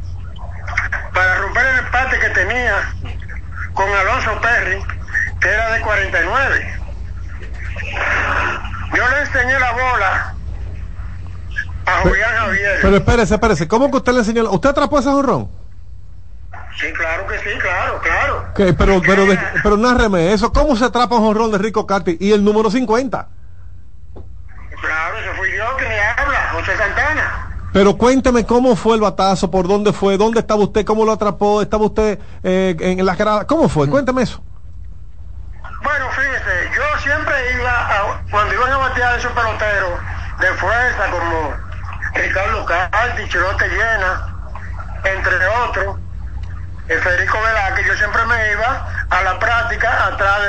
para 1.13 1.35
romper 1.35 1.65
el 1.67 1.79
empate 1.79 2.19
que 2.19 2.29
tenía 2.29 2.93
con 3.73 3.87
Alonso 3.87 4.41
Perry, 4.41 4.83
que 5.39 5.47
era 5.47 5.71
de 5.73 5.81
49. 5.81 6.79
Yo 8.95 9.09
le 9.09 9.19
enseñé 9.21 9.59
la 9.59 9.71
bola 9.71 10.33
a 11.85 12.01
Julián 12.01 12.35
Javier. 12.37 12.79
Pero 12.81 12.97
espérese, 12.97 13.35
espérese, 13.35 13.67
¿cómo 13.67 13.91
que 13.91 13.97
usted 13.97 14.13
le 14.13 14.19
enseñó? 14.19 14.49
¿Usted 14.49 14.69
atrapó 14.69 14.99
ese 14.99 15.09
honrón? 15.09 15.49
Sí, 16.79 16.91
claro 16.93 17.27
que 17.27 17.37
sí, 17.37 17.57
claro, 17.59 17.99
claro. 18.01 18.45
pero, 18.55 19.01
pero, 19.01 19.25
pero, 19.61 20.17
eso. 20.17 20.51
¿Cómo 20.51 20.75
se 20.75 20.85
atrapa 20.85 21.17
un 21.17 21.27
honrón 21.27 21.51
de 21.51 21.59
Rico 21.59 21.85
Carti 21.85 22.17
y 22.19 22.31
el 22.31 22.43
número 22.43 22.71
50? 22.71 23.27
Eso 25.21 25.33
fui 25.37 25.49
yo 25.55 25.77
que 25.77 25.87
me 25.87 25.99
habla, 25.99 26.51
José 26.53 26.77
Santana. 26.77 27.47
Pero 27.73 27.95
cuénteme 27.95 28.45
cómo 28.45 28.75
fue 28.75 28.95
el 28.95 29.01
batazo, 29.01 29.49
por 29.49 29.67
dónde 29.67 29.93
fue, 29.93 30.17
dónde 30.17 30.41
estaba 30.41 30.61
usted, 30.61 30.85
cómo 30.85 31.05
lo 31.05 31.13
atrapó, 31.13 31.61
estaba 31.61 31.85
usted 31.85 32.19
eh, 32.43 32.75
en 32.79 33.05
las 33.05 33.17
gradas, 33.17 33.45
¿cómo 33.45 33.69
fue? 33.69 33.87
Cuénteme 33.87 34.23
eso. 34.23 34.43
Bueno, 35.81 36.05
fíjese, 36.11 36.69
yo 36.75 36.99
siempre 37.01 37.33
iba, 37.53 37.71
a, 37.71 38.21
cuando 38.29 38.53
iban 38.53 38.71
a 38.71 38.77
batear 38.77 39.17
esos 39.17 39.31
peloteros 39.31 39.99
de 40.39 40.47
fuerza 40.55 41.09
como 41.09 41.53
Ricardo 42.13 42.65
Caldi, 42.65 43.29
Chirote 43.29 43.67
Llena, 43.69 44.35
entre 45.03 45.47
otros, 45.65 45.97
Federico 46.87 47.37
Velázquez, 47.41 47.87
yo 47.87 47.95
siempre 47.95 48.25
me 48.25 48.51
iba 48.51 48.87
a 49.09 49.21
la 49.23 49.39
práctica 49.39 50.07
atrás 50.07 50.41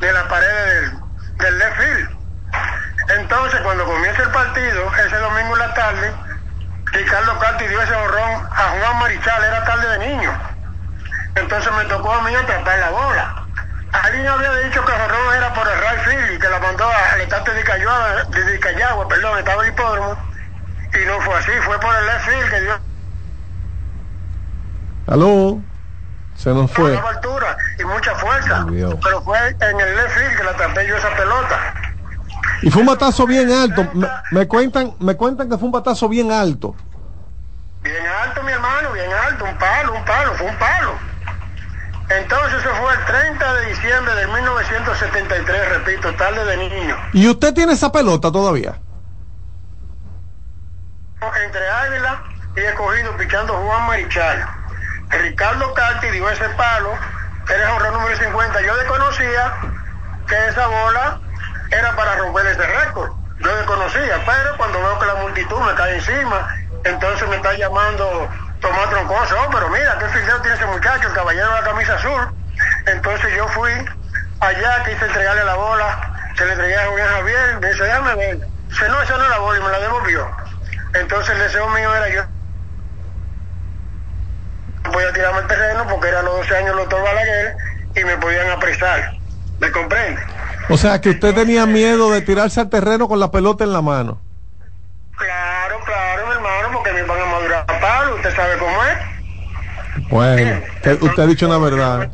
de, 0.00 0.12
la 0.12 0.28
pared 0.28 0.46
del, 0.48 0.98
del 1.38 1.58
left 1.58 1.76
field. 1.76 2.08
Entonces, 3.08 3.60
cuando 3.60 3.84
comienza 3.84 4.22
el 4.22 4.30
partido, 4.30 4.90
ese 5.06 5.16
domingo 5.16 5.54
en 5.54 5.58
la 5.58 5.74
tarde, 5.74 6.12
Ricardo 6.92 7.38
Caldi 7.38 7.66
dio 7.66 7.82
ese 7.82 7.94
horrón 7.94 8.46
a 8.50 8.78
Juan 8.80 8.98
Marichal, 9.00 9.44
era 9.44 9.64
tarde 9.64 9.98
de 9.98 10.08
niño. 10.08 10.32
Entonces 11.34 11.72
me 11.72 11.84
tocó 11.86 12.12
a 12.12 12.22
mí 12.22 12.34
atrapar 12.34 12.78
la 12.78 12.90
bola. 12.90 13.44
Alguien 13.92 14.26
había 14.26 14.52
dicho 14.56 14.84
que 14.84 14.92
Jorrón 14.92 15.36
era 15.36 15.52
por 15.54 15.66
el 15.68 15.78
right 15.78 16.04
field 16.04 16.32
y 16.34 16.38
que 16.38 16.48
la 16.48 16.58
mandó 16.58 16.84
al 17.12 17.20
estado 17.20 17.52
de 17.52 17.62
Cayagua, 17.62 18.24
de 18.30 18.60
Cayagua, 18.60 19.08
perdón, 19.08 19.38
estaba 19.38 19.62
el 19.62 19.68
hipódromo. 19.68 20.16
Y 20.94 21.06
no 21.06 21.20
fue 21.20 21.34
así, 21.34 21.52
fue 21.64 21.78
por 21.80 21.94
el 21.94 22.06
left 22.06 22.24
field 22.24 22.50
que 22.50 22.60
dio. 22.60 22.80
Aló, 25.06 25.60
se 26.36 26.50
nos 26.50 26.70
fue. 26.70 26.96
altura 26.96 27.56
y 27.78 27.84
mucha 27.84 28.14
fuerza, 28.14 28.66
pero 29.02 29.22
fue 29.22 29.38
en 29.48 29.80
el 29.80 29.96
left 29.96 30.16
field 30.16 30.36
que 30.36 30.44
la 30.44 30.56
tapé 30.56 30.86
yo 30.86 30.96
esa 30.96 31.10
pelota. 31.16 31.74
Y 32.62 32.70
fue 32.70 32.80
un 32.80 32.86
batazo 32.86 33.26
bien 33.26 33.50
alto. 33.50 33.86
Me, 34.30 34.48
cuentan, 34.48 34.94
me 35.00 35.16
cuentan 35.16 35.48
que 35.48 35.58
fue 35.58 35.66
un 35.66 35.72
batazo 35.72 36.08
bien 36.08 36.32
alto. 36.32 36.74
Bien 37.82 38.06
alto, 38.06 38.42
mi 38.42 38.52
hermano, 38.52 38.92
bien 38.92 39.10
alto, 39.12 39.44
un 39.44 39.58
palo, 39.58 39.94
un 39.94 40.04
palo, 40.04 40.34
fue 40.34 40.46
un 40.46 40.56
palo. 40.56 40.92
Entonces 42.08 42.62
se 42.62 42.68
fue 42.68 42.92
el 42.94 43.04
30 43.04 43.54
de 43.54 43.66
diciembre 43.66 44.14
de 44.14 44.26
1973, 44.26 45.68
repito, 45.70 46.14
tarde 46.14 46.44
de 46.44 46.56
niño. 46.56 46.96
¿Y 47.12 47.28
usted 47.28 47.52
tiene 47.54 47.72
esa 47.72 47.90
pelota 47.90 48.30
todavía? 48.30 48.78
Entre 51.44 51.68
Águila 51.68 52.22
y 52.56 52.60
escogido 52.60 53.16
pichando 53.16 53.54
Juan 53.54 53.86
Marichal. 53.86 54.46
Ricardo 55.10 55.72
Carti 55.74 56.08
dio 56.08 56.28
ese 56.28 56.48
palo, 56.50 56.90
era 57.48 57.76
el 57.76 57.92
número 57.92 58.16
50. 58.16 58.60
Yo 58.62 58.76
desconocía 58.76 59.54
que 60.26 60.48
esa 60.48 60.66
bola 60.66 61.20
era 61.74 61.94
para 61.96 62.16
romper 62.16 62.46
ese 62.46 62.66
récord. 62.66 63.10
Yo 63.40 63.56
desconocía, 63.56 64.22
pero 64.24 64.56
cuando 64.56 64.78
veo 64.78 64.98
que 64.98 65.06
la 65.06 65.14
multitud 65.16 65.60
me 65.60 65.74
cae 65.74 65.96
encima, 65.96 66.48
entonces 66.84 67.28
me 67.28 67.36
está 67.36 67.52
llamando 67.54 68.28
Tomás 68.60 68.90
Troncoso, 68.90 69.36
oh, 69.40 69.50
pero 69.50 69.68
mira, 69.70 69.98
qué 69.98 70.08
fildeo 70.08 70.40
tiene 70.40 70.56
ese 70.56 70.66
muchacho, 70.66 71.08
el 71.08 71.14
caballero 71.14 71.48
de 71.48 71.54
la 71.54 71.64
camisa 71.64 71.94
azul. 71.94 72.34
Entonces 72.86 73.34
yo 73.36 73.48
fui 73.48 73.72
allá, 74.40 74.84
quise 74.84 75.04
entregarle 75.04 75.44
la 75.44 75.54
bola, 75.54 76.12
se 76.36 76.46
le 76.46 76.52
entregué 76.52 76.76
a 76.76 76.86
Julián 76.86 77.08
Javier, 77.08 77.60
me 77.60 77.68
dice, 77.68 77.84
déjame 77.84 78.14
ver. 78.14 78.38
Dice, 78.68 78.88
no, 78.88 79.02
esa 79.02 79.16
no 79.16 79.24
es 79.24 79.30
la 79.30 79.38
bola 79.38 79.58
y 79.58 79.62
me 79.62 79.70
la 79.70 79.80
devolvió. 79.80 80.30
Entonces 80.94 81.30
el 81.30 81.38
deseo 81.40 81.68
mío 81.70 81.94
era 81.94 82.08
yo. 82.08 82.22
Voy 84.92 85.04
a 85.04 85.12
tirarme 85.12 85.40
el 85.40 85.46
terreno 85.46 85.86
porque 85.88 86.08
era 86.08 86.22
los 86.22 86.36
12 86.36 86.56
años 86.56 86.76
doctor 86.76 87.02
Balaguer 87.02 87.56
y 87.96 88.04
me 88.04 88.16
podían 88.18 88.50
apresar. 88.50 89.12
¿Me 89.58 89.70
comprende? 89.70 90.20
O 90.68 90.76
sea, 90.76 91.00
que 91.00 91.10
usted 91.10 91.34
tenía 91.34 91.66
miedo 91.66 92.10
de 92.10 92.22
tirarse 92.22 92.60
al 92.60 92.70
terreno 92.70 93.08
con 93.08 93.20
la 93.20 93.30
pelota 93.30 93.64
en 93.64 93.72
la 93.72 93.82
mano. 93.82 94.20
Claro, 95.16 95.78
claro, 95.84 96.26
mi 96.26 96.32
hermano, 96.32 96.68
porque 96.72 96.92
me 96.92 97.02
van 97.02 97.20
a 97.20 97.26
madurar 97.26 97.64
a 97.68 97.80
palo, 97.80 98.16
usted 98.16 98.34
sabe 98.34 98.58
cómo 98.58 98.84
es. 98.84 100.08
Bueno, 100.08 100.62
usted 101.00 101.22
ha 101.22 101.26
dicho 101.26 101.46
una 101.46 101.58
verdad. 101.58 102.10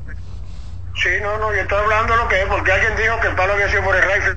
Sí, 0.96 1.08
no, 1.22 1.38
no, 1.38 1.54
yo 1.54 1.60
estoy 1.60 1.78
hablando 1.78 2.16
lo 2.16 2.28
que 2.28 2.42
es, 2.42 2.46
porque 2.46 2.72
alguien 2.72 2.96
dijo 2.96 3.18
que 3.20 3.28
el 3.28 3.34
palo 3.34 3.54
había 3.54 3.70
sido 3.70 3.82
por 3.84 3.96
el 3.96 4.02
Rifle 4.02 4.36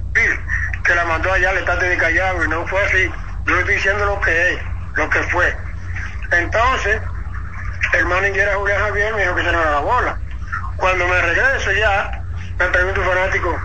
que 0.84 0.96
la 0.96 1.06
mandó 1.06 1.32
allá 1.32 1.50
al 1.50 1.58
estate 1.58 1.90
de 1.90 1.98
Callao, 1.98 2.44
y 2.44 2.48
no 2.48 2.68
fue 2.68 2.84
así. 2.86 3.10
Yo 3.46 3.60
estoy 3.60 3.76
diciendo 3.76 4.06
lo 4.06 4.20
que 4.22 4.54
es, 4.54 4.60
lo 4.96 5.10
que 5.10 5.24
fue. 5.24 5.56
Entonces, 6.32 7.02
el 7.94 8.06
manager 8.06 8.48
era 8.48 8.56
Julián 8.56 8.80
Javier 8.80 9.14
me 9.14 9.22
dijo 9.22 9.36
que 9.36 9.44
se 9.44 9.52
no 9.52 9.62
era 9.62 9.72
la 9.72 9.80
bola. 9.80 10.20
Cuando 10.78 11.08
me 11.08 11.22
regreso 11.22 11.72
ya, 11.74 12.24
me 12.60 12.66
pregunto 12.68 13.02
un 13.02 13.08
fanático, 13.08 13.60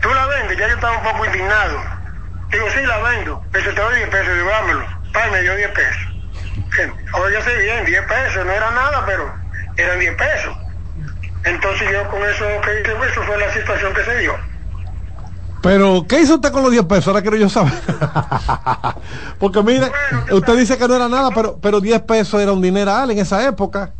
¿tú 0.00 0.12
la 0.12 0.26
vendes? 0.26 0.58
Ya 0.58 0.68
yo 0.68 0.74
estaba 0.74 0.96
un 0.98 1.02
poco 1.04 1.24
indignado 1.26 1.98
Digo, 2.50 2.64
sí, 2.74 2.80
la 2.86 2.98
vendo. 2.98 3.42
Dice, 3.52 3.72
te 3.72 3.80
doy 3.80 3.96
10 3.96 4.08
pesos. 4.08 4.34
Digo, 4.34 4.48
dámelo. 4.48 4.84
Pai, 5.12 5.30
me 5.30 5.42
dio 5.42 5.54
10 5.54 5.70
pesos. 5.70 6.02
Oye, 7.14 7.42
sé 7.42 7.56
bien, 7.58 7.84
10 7.84 8.06
pesos. 8.06 8.46
No 8.46 8.52
era 8.52 8.70
nada, 8.70 9.04
pero 9.04 9.30
eran 9.76 9.98
10 9.98 10.16
pesos. 10.16 10.56
Entonces 11.44 11.88
yo 11.90 12.08
con 12.08 12.22
eso 12.24 12.44
que 12.62 12.80
hice, 12.80 12.92
eso 13.10 13.22
fue 13.22 13.38
la 13.38 13.52
situación 13.52 13.92
que 13.94 14.04
se 14.04 14.18
dio. 14.18 14.34
Pero, 15.62 16.06
¿qué 16.08 16.20
hizo 16.20 16.36
usted 16.36 16.52
con 16.52 16.62
los 16.62 16.70
10 16.70 16.84
pesos? 16.84 17.08
Ahora 17.08 17.20
quiero 17.20 17.36
yo 17.36 17.48
saber. 17.48 17.72
Porque 19.38 19.62
mire, 19.62 19.90
usted 20.30 20.56
dice 20.56 20.78
que 20.78 20.88
no 20.88 20.96
era 20.96 21.08
nada, 21.08 21.30
pero, 21.34 21.58
pero 21.60 21.80
10 21.80 22.02
pesos 22.02 22.40
era 22.40 22.52
un 22.52 22.62
dineral 22.62 23.10
en 23.10 23.18
esa 23.18 23.46
época. 23.46 23.92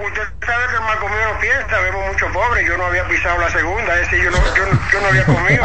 Usted 0.00 0.22
sabe 0.46 0.66
que 0.68 0.74
el 0.76 0.80
más 0.80 0.96
comido 0.96 1.34
no 1.34 1.40
piensa, 1.40 1.78
vemos 1.78 2.06
mucho 2.06 2.26
pobre, 2.32 2.64
yo 2.64 2.76
no 2.78 2.86
había 2.86 3.06
pisado 3.06 3.38
la 3.38 3.50
segunda, 3.50 4.00
es 4.00 4.10
decir, 4.10 4.24
yo 4.24 4.30
no, 4.30 4.38
yo, 4.38 4.64
yo 4.92 5.00
no 5.00 5.06
había 5.08 5.24
comido, 5.26 5.62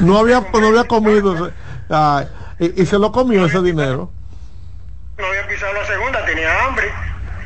no 0.00 0.18
había, 0.18 0.40
no 0.52 0.68
había 0.68 0.84
comido, 0.84 1.52
y, 2.58 2.82
y, 2.82 2.86
se 2.86 2.98
lo 2.98 3.10
comió 3.10 3.46
ese 3.46 3.62
dinero. 3.62 4.12
No 5.16 5.26
había 5.26 5.48
pisado 5.48 5.72
la 5.72 5.86
segunda, 5.86 6.26
tenía 6.26 6.64
hambre, 6.64 6.92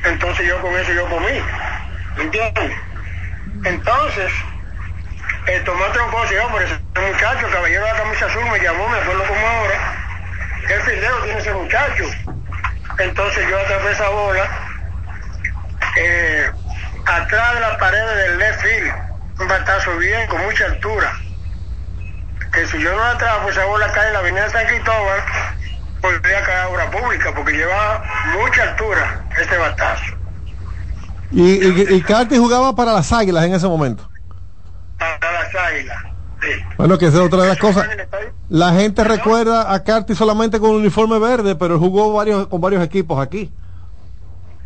entonces 0.06 0.48
yo 0.48 0.60
con 0.60 0.74
eso 0.74 0.92
yo 0.92 1.08
comí, 1.08 1.40
¿me 2.16 2.22
entiendes? 2.24 2.72
Entonces, 3.64 4.32
el 5.46 5.64
tomate 5.64 5.98
un 6.00 6.34
y 6.34 6.36
hombre, 6.36 6.64
ese 6.64 6.80
muchacho, 7.12 7.46
el 7.46 7.52
caballero 7.52 7.84
de 7.84 7.92
la 7.92 7.98
camisa 7.98 8.26
azul, 8.26 8.42
me 8.50 8.58
llamó, 8.58 8.88
me 8.88 8.98
acuerdo 8.98 9.22
como 9.22 9.46
ahora, 9.46 9.94
¿qué 10.66 10.74
fideo 10.80 11.16
tiene 11.22 11.38
ese 11.38 11.54
muchacho? 11.54 12.04
Entonces 12.98 13.48
yo 13.48 13.56
atrapé 13.56 13.92
esa 13.92 14.08
bola 14.08 14.69
eh, 15.96 16.50
atrás 17.06 17.54
de 17.54 17.60
la 17.60 17.78
pared 17.78 18.06
del 18.16 18.38
left 18.38 18.60
field, 18.62 18.92
un 19.40 19.48
batazo 19.48 19.96
bien, 19.98 20.28
con 20.28 20.42
mucha 20.44 20.66
altura. 20.66 21.12
Que 22.52 22.66
si 22.66 22.80
yo 22.82 22.90
no 22.92 22.98
la 22.98 23.12
atrapo, 23.12 23.48
esa 23.48 23.64
bola 23.64 23.90
cae 23.92 24.08
en 24.08 24.12
la 24.12 24.18
avenida 24.18 24.50
San 24.50 24.66
Cristóbal, 24.66 25.20
podría 26.00 26.42
caer 26.44 26.58
a 26.58 26.68
obra 26.68 26.90
pública, 26.90 27.32
porque 27.34 27.52
lleva 27.52 28.02
mucha 28.38 28.62
altura 28.62 29.24
este 29.40 29.56
batazo. 29.56 30.04
¿Y, 31.30 31.42
y, 31.42 32.04
y 32.04 32.36
jugaba 32.38 32.74
para 32.74 32.92
las 32.92 33.12
águilas 33.12 33.44
en 33.44 33.54
ese 33.54 33.68
momento? 33.68 34.08
Para 34.98 35.32
las 35.32 35.54
águilas. 35.54 35.96
Sí. 36.42 36.48
Bueno, 36.76 36.98
que 36.98 37.06
esa 37.06 37.18
es 37.18 37.22
otra 37.22 37.42
de 37.42 37.48
las 37.48 37.58
cosas. 37.58 37.86
La 38.48 38.72
gente 38.72 39.04
recuerda 39.04 39.72
a 39.72 39.84
Carti 39.84 40.14
solamente 40.14 40.58
con 40.58 40.70
un 40.70 40.76
uniforme 40.76 41.18
verde, 41.18 41.54
pero 41.54 41.78
jugó 41.78 42.12
varios 42.14 42.48
con 42.48 42.60
varios 42.60 42.82
equipos 42.82 43.24
aquí. 43.24 43.52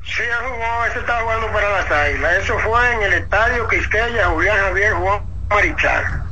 Sí, 0.07 0.23
jugó, 0.43 0.85
ese 0.87 0.99
estaba 0.99 1.23
jugando 1.23 1.47
para 1.53 1.71
las 1.71 1.91
águilas. 1.91 2.45
Eso 2.45 2.59
fue 2.59 2.93
en 2.95 3.03
el 3.03 3.13
estadio 3.15 3.67
Quisqueya, 3.69 4.29
Julián 4.29 4.57
Javier, 4.59 4.93
Juan 4.95 5.23
Marichal. 5.49 6.23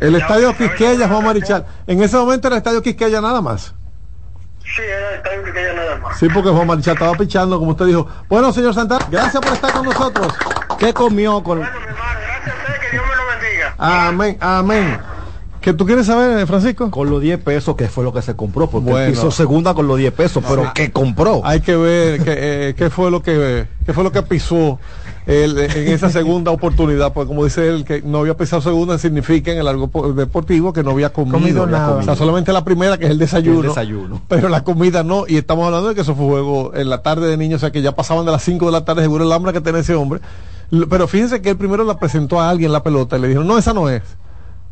El 0.00 0.14
estadio 0.16 0.56
Quisqueya, 0.56 1.08
Juan 1.08 1.24
Marichal. 1.24 1.66
En 1.86 2.02
ese 2.02 2.16
momento 2.16 2.48
era 2.48 2.56
el 2.56 2.58
estadio 2.58 2.82
Quisqueya 2.82 3.20
nada 3.20 3.40
más. 3.40 3.74
Sí, 4.64 4.82
era 4.82 5.10
el 5.10 5.14
estadio 5.16 5.44
Quisqueya 5.44 5.72
nada 5.74 5.96
más. 5.98 6.18
Sí, 6.18 6.28
porque 6.28 6.50
Juan 6.50 6.66
Marichal 6.66 6.94
estaba 6.94 7.16
pichando, 7.16 7.58
como 7.58 7.70
usted 7.70 7.86
dijo. 7.86 8.08
Bueno, 8.28 8.52
señor 8.52 8.74
Santana, 8.74 9.06
gracias 9.08 9.42
por 9.42 9.52
estar 9.52 9.72
con 9.72 9.84
nosotros. 9.86 10.34
¿Qué 10.78 10.92
comió 10.92 11.42
con.? 11.42 11.58
Bueno, 11.58 11.78
mi 11.78 11.86
hermano, 11.86 12.20
gracias 12.20 12.54
a 12.54 12.58
usted, 12.58 12.80
que 12.80 12.90
Dios 12.90 13.04
me 13.08 13.16
lo 13.16 13.26
bendiga. 13.26 13.74
Amén, 13.78 14.38
amén. 14.40 15.00
¿Qué 15.60 15.72
tú 15.72 15.86
quieres 15.86 16.06
saber, 16.06 16.46
Francisco? 16.46 16.90
Con 16.90 17.10
los 17.10 17.20
10 17.20 17.40
pesos, 17.40 17.76
que 17.76 17.88
fue 17.88 18.04
lo 18.04 18.12
que 18.12 18.22
se 18.22 18.36
compró, 18.36 18.68
porque 18.68 19.10
hizo 19.10 19.30
segunda 19.30 19.74
con 19.74 19.86
los 19.86 19.98
10 19.98 20.12
pesos, 20.12 20.44
pero 20.46 20.70
¿qué 20.74 20.90
compró? 20.90 21.40
Hay 21.44 21.60
que 21.60 21.76
ver 21.76 22.22
qué, 22.22 22.74
eh, 22.78 22.90
fue 22.90 23.10
lo 23.10 23.22
que 23.22 23.66
qué 23.84 23.92
fue 23.92 24.04
lo 24.04 24.12
que 24.12 24.22
pisó 24.22 24.78
él, 25.28 25.58
en 25.58 25.88
esa 25.88 26.08
segunda 26.08 26.50
oportunidad, 26.50 27.12
porque 27.12 27.28
como 27.28 27.44
dice 27.44 27.68
él, 27.68 27.84
que 27.84 28.00
no 28.00 28.18
había 28.18 28.36
pisado 28.36 28.62
segunda 28.62 28.96
significa 28.98 29.52
en 29.52 29.58
el 29.58 29.68
algo 29.68 30.12
deportivo 30.14 30.72
que 30.72 30.82
no 30.82 30.92
había 30.92 31.12
comido, 31.12 31.66
nada. 31.66 31.96
O 31.96 32.02
sea, 32.02 32.16
solamente 32.16 32.52
la 32.52 32.64
primera, 32.64 32.96
que 32.96 33.04
es 33.04 33.10
el 33.10 33.18
desayuno, 33.18 33.60
el 33.60 33.68
desayuno. 33.68 34.22
Pero 34.28 34.48
la 34.48 34.64
comida 34.64 35.02
no, 35.02 35.24
y 35.28 35.36
estamos 35.36 35.66
hablando 35.66 35.90
de 35.90 35.94
que 35.94 36.00
eso 36.00 36.14
fue 36.14 36.26
juego 36.26 36.72
en 36.74 36.88
la 36.88 37.02
tarde 37.02 37.28
de 37.28 37.36
niños, 37.36 37.58
o 37.58 37.60
sea 37.60 37.70
que 37.70 37.82
ya 37.82 37.94
pasaban 37.94 38.24
de 38.24 38.32
las 38.32 38.42
5 38.42 38.66
de 38.66 38.72
la 38.72 38.84
tarde, 38.84 39.02
seguro 39.02 39.24
el 39.24 39.32
hambre 39.32 39.52
que 39.52 39.60
tiene 39.60 39.80
ese 39.80 39.94
hombre. 39.94 40.20
Pero 40.88 41.06
fíjense 41.08 41.42
que 41.42 41.50
él 41.50 41.56
primero 41.56 41.84
la 41.84 41.98
presentó 41.98 42.40
a 42.40 42.48
alguien 42.48 42.72
la 42.72 42.82
pelota 42.82 43.18
y 43.18 43.20
le 43.20 43.28
dijo, 43.28 43.44
no, 43.44 43.58
esa 43.58 43.74
no 43.74 43.88
es. 43.90 44.02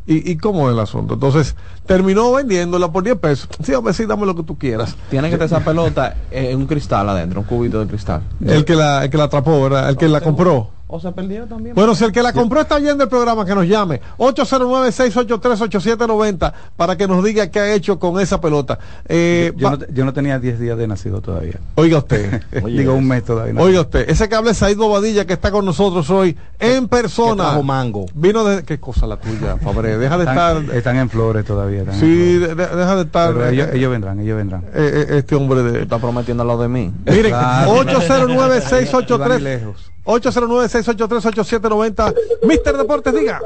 ¿Y, 0.07 0.31
¿Y 0.31 0.37
cómo 0.37 0.69
es 0.69 0.73
el 0.73 0.79
asunto? 0.79 1.15
Entonces, 1.15 1.55
terminó 1.85 2.31
vendiéndola 2.31 2.89
por 2.91 3.03
10 3.03 3.17
pesos. 3.17 3.49
Sí, 3.61 3.73
ver, 3.83 3.93
sí, 3.93 4.05
dame 4.05 4.25
lo 4.25 4.35
que 4.35 4.43
tú 4.43 4.57
quieras. 4.57 4.95
Tiene 5.09 5.29
que 5.29 5.35
tener 5.35 5.47
esa 5.47 5.59
pelota 5.63 6.15
en 6.31 6.57
un 6.57 6.65
cristal 6.65 7.09
adentro, 7.09 7.41
un 7.41 7.45
cubito 7.45 7.81
de 7.81 7.87
cristal. 7.87 8.21
El 8.43 8.63
que 8.63 8.73
la, 8.73 9.03
el 9.03 9.09
que 9.09 9.17
la 9.17 9.25
atrapó, 9.25 9.61
¿verdad? 9.61 9.89
El 9.89 9.97
que 9.97 10.07
la 10.07 10.21
compró. 10.21 10.76
O 10.89 11.01
se 11.01 11.11
perdió 11.11 11.45
también. 11.47 11.75
Bueno, 11.75 11.93
si 11.95 12.05
el 12.05 12.13
que 12.13 12.23
la 12.23 12.31
compró 12.31 12.61
está 12.61 12.79
viendo 12.79 13.03
el 13.03 13.09
programa, 13.09 13.45
que 13.45 13.53
nos 13.53 13.67
llame. 13.67 13.99
809-683-8790 14.17 16.53
para 16.77 16.95
que 16.95 17.09
nos 17.09 17.21
diga 17.23 17.51
qué 17.51 17.59
ha 17.59 17.73
hecho 17.73 17.99
con 17.99 18.21
esa 18.21 18.39
pelota. 18.39 18.79
Eh, 19.05 19.51
yo, 19.57 19.71
no, 19.71 19.79
yo, 19.93 20.05
no, 20.05 20.13
tenía 20.13 20.39
10 20.39 20.61
días 20.61 20.77
de 20.77 20.87
nacido 20.87 21.19
todavía. 21.19 21.59
Oiga 21.75 21.97
usted. 21.97 22.41
Digo 22.65 22.93
un 22.93 23.05
mes 23.05 23.25
todavía. 23.25 23.51
No. 23.51 23.63
Oiga 23.63 23.81
usted. 23.81 24.09
Ese 24.09 24.29
cable 24.29 24.51
es 24.51 24.57
Said 24.57 24.77
Bobadilla 24.77 25.25
que 25.25 25.33
está 25.33 25.51
con 25.51 25.65
nosotros 25.65 26.09
hoy 26.09 26.37
en 26.57 26.87
persona. 26.87 27.61
mango. 27.61 28.05
Vino 28.13 28.45
de. 28.45 28.63
¿Qué 28.63 28.79
cosa 28.79 29.07
la 29.07 29.17
tuya, 29.17 29.57
Fabre? 29.57 29.97
Deja 29.97 30.17
de 30.17 30.23
estar. 30.23 30.63
Están 30.73 30.95
en 30.95 31.09
flores 31.09 31.43
todavía. 31.43 31.83
Sí, 31.99 32.37
deja 32.37 32.95
de 32.95 33.01
estar. 33.01 33.35
ellos, 33.51 33.67
ellos, 33.73 33.91
vendrán, 33.91 34.21
ellos 34.21 34.37
vendrán. 34.37 34.61
Eh, 34.73 35.07
eh, 35.09 35.17
este 35.17 35.35
hombre 35.35 35.63
de, 35.63 35.81
está 35.81 35.99
prometiendo 35.99 36.45
lo 36.45 36.57
de 36.57 36.69
mí. 36.69 36.93
Miren, 37.05 37.33
809-683. 37.33 39.96
809-683-8790. 40.07 42.15
Mister 42.43 42.77
Deportes, 42.77 43.13
diga. 43.13 43.41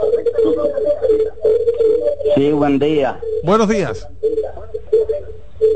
Sí, 2.36 2.52
buen 2.52 2.80
día. 2.80 3.19
Buenos 3.43 3.67
días. 3.67 4.08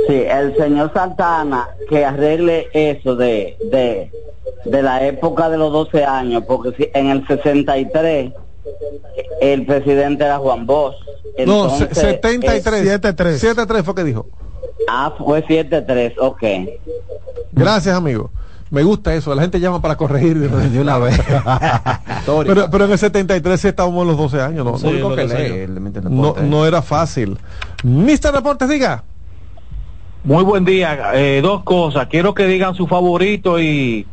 Sí, 0.07 0.13
el 0.13 0.55
señor 0.55 0.91
Santana 0.93 1.69
que 1.89 2.05
arregle 2.05 2.67
eso 2.73 3.15
de, 3.15 3.57
de, 3.71 4.11
de 4.65 4.81
la 4.83 5.05
época 5.05 5.49
de 5.49 5.57
los 5.57 5.71
12 5.71 6.05
años, 6.05 6.43
porque 6.47 6.71
si 6.77 6.89
en 6.93 7.07
el 7.07 7.25
63 7.27 8.31
el 9.41 9.65
presidente 9.65 10.23
era 10.23 10.37
Juan 10.37 10.65
Bosch. 10.65 10.95
no, 11.45 11.69
73. 11.69 12.63
73. 12.63 13.39
73 13.39 13.83
fue 13.83 13.95
que 13.95 14.03
dijo. 14.03 14.27
Ah, 14.87 15.13
fue 15.17 15.41
73, 15.47 16.13
ok. 16.19 16.43
Gracias, 17.51 17.95
amigo. 17.95 18.29
Me 18.75 18.83
gusta 18.83 19.15
eso, 19.15 19.33
la 19.33 19.41
gente 19.41 19.61
llama 19.61 19.81
para 19.81 19.95
corregir 19.95 20.37
de, 20.51 20.81
una 20.81 20.97
vez. 20.97 21.17
pero, 22.45 22.69
pero 22.69 22.83
en 22.83 22.91
el 22.91 22.97
73 22.97 23.61
sí 23.61 23.69
estábamos 23.69 24.01
en 24.01 24.07
los 24.09 24.17
12 24.17 24.41
años, 24.41 24.65
¿no? 24.65 24.77
Sí, 24.77 25.01
no, 26.09 26.35
no, 26.35 26.65
era 26.65 26.81
fácil. 26.81 27.37
Mister 27.85 28.33
Deportes, 28.33 28.67
diga. 28.67 29.05
Muy 30.25 30.43
buen 30.43 30.65
día. 30.65 31.11
Eh, 31.13 31.39
dos 31.41 31.63
cosas. 31.63 32.07
Quiero 32.07 32.33
que 32.33 32.47
digan 32.47 32.75
su 32.75 32.85
favorito 32.85 33.61
y 33.61 34.05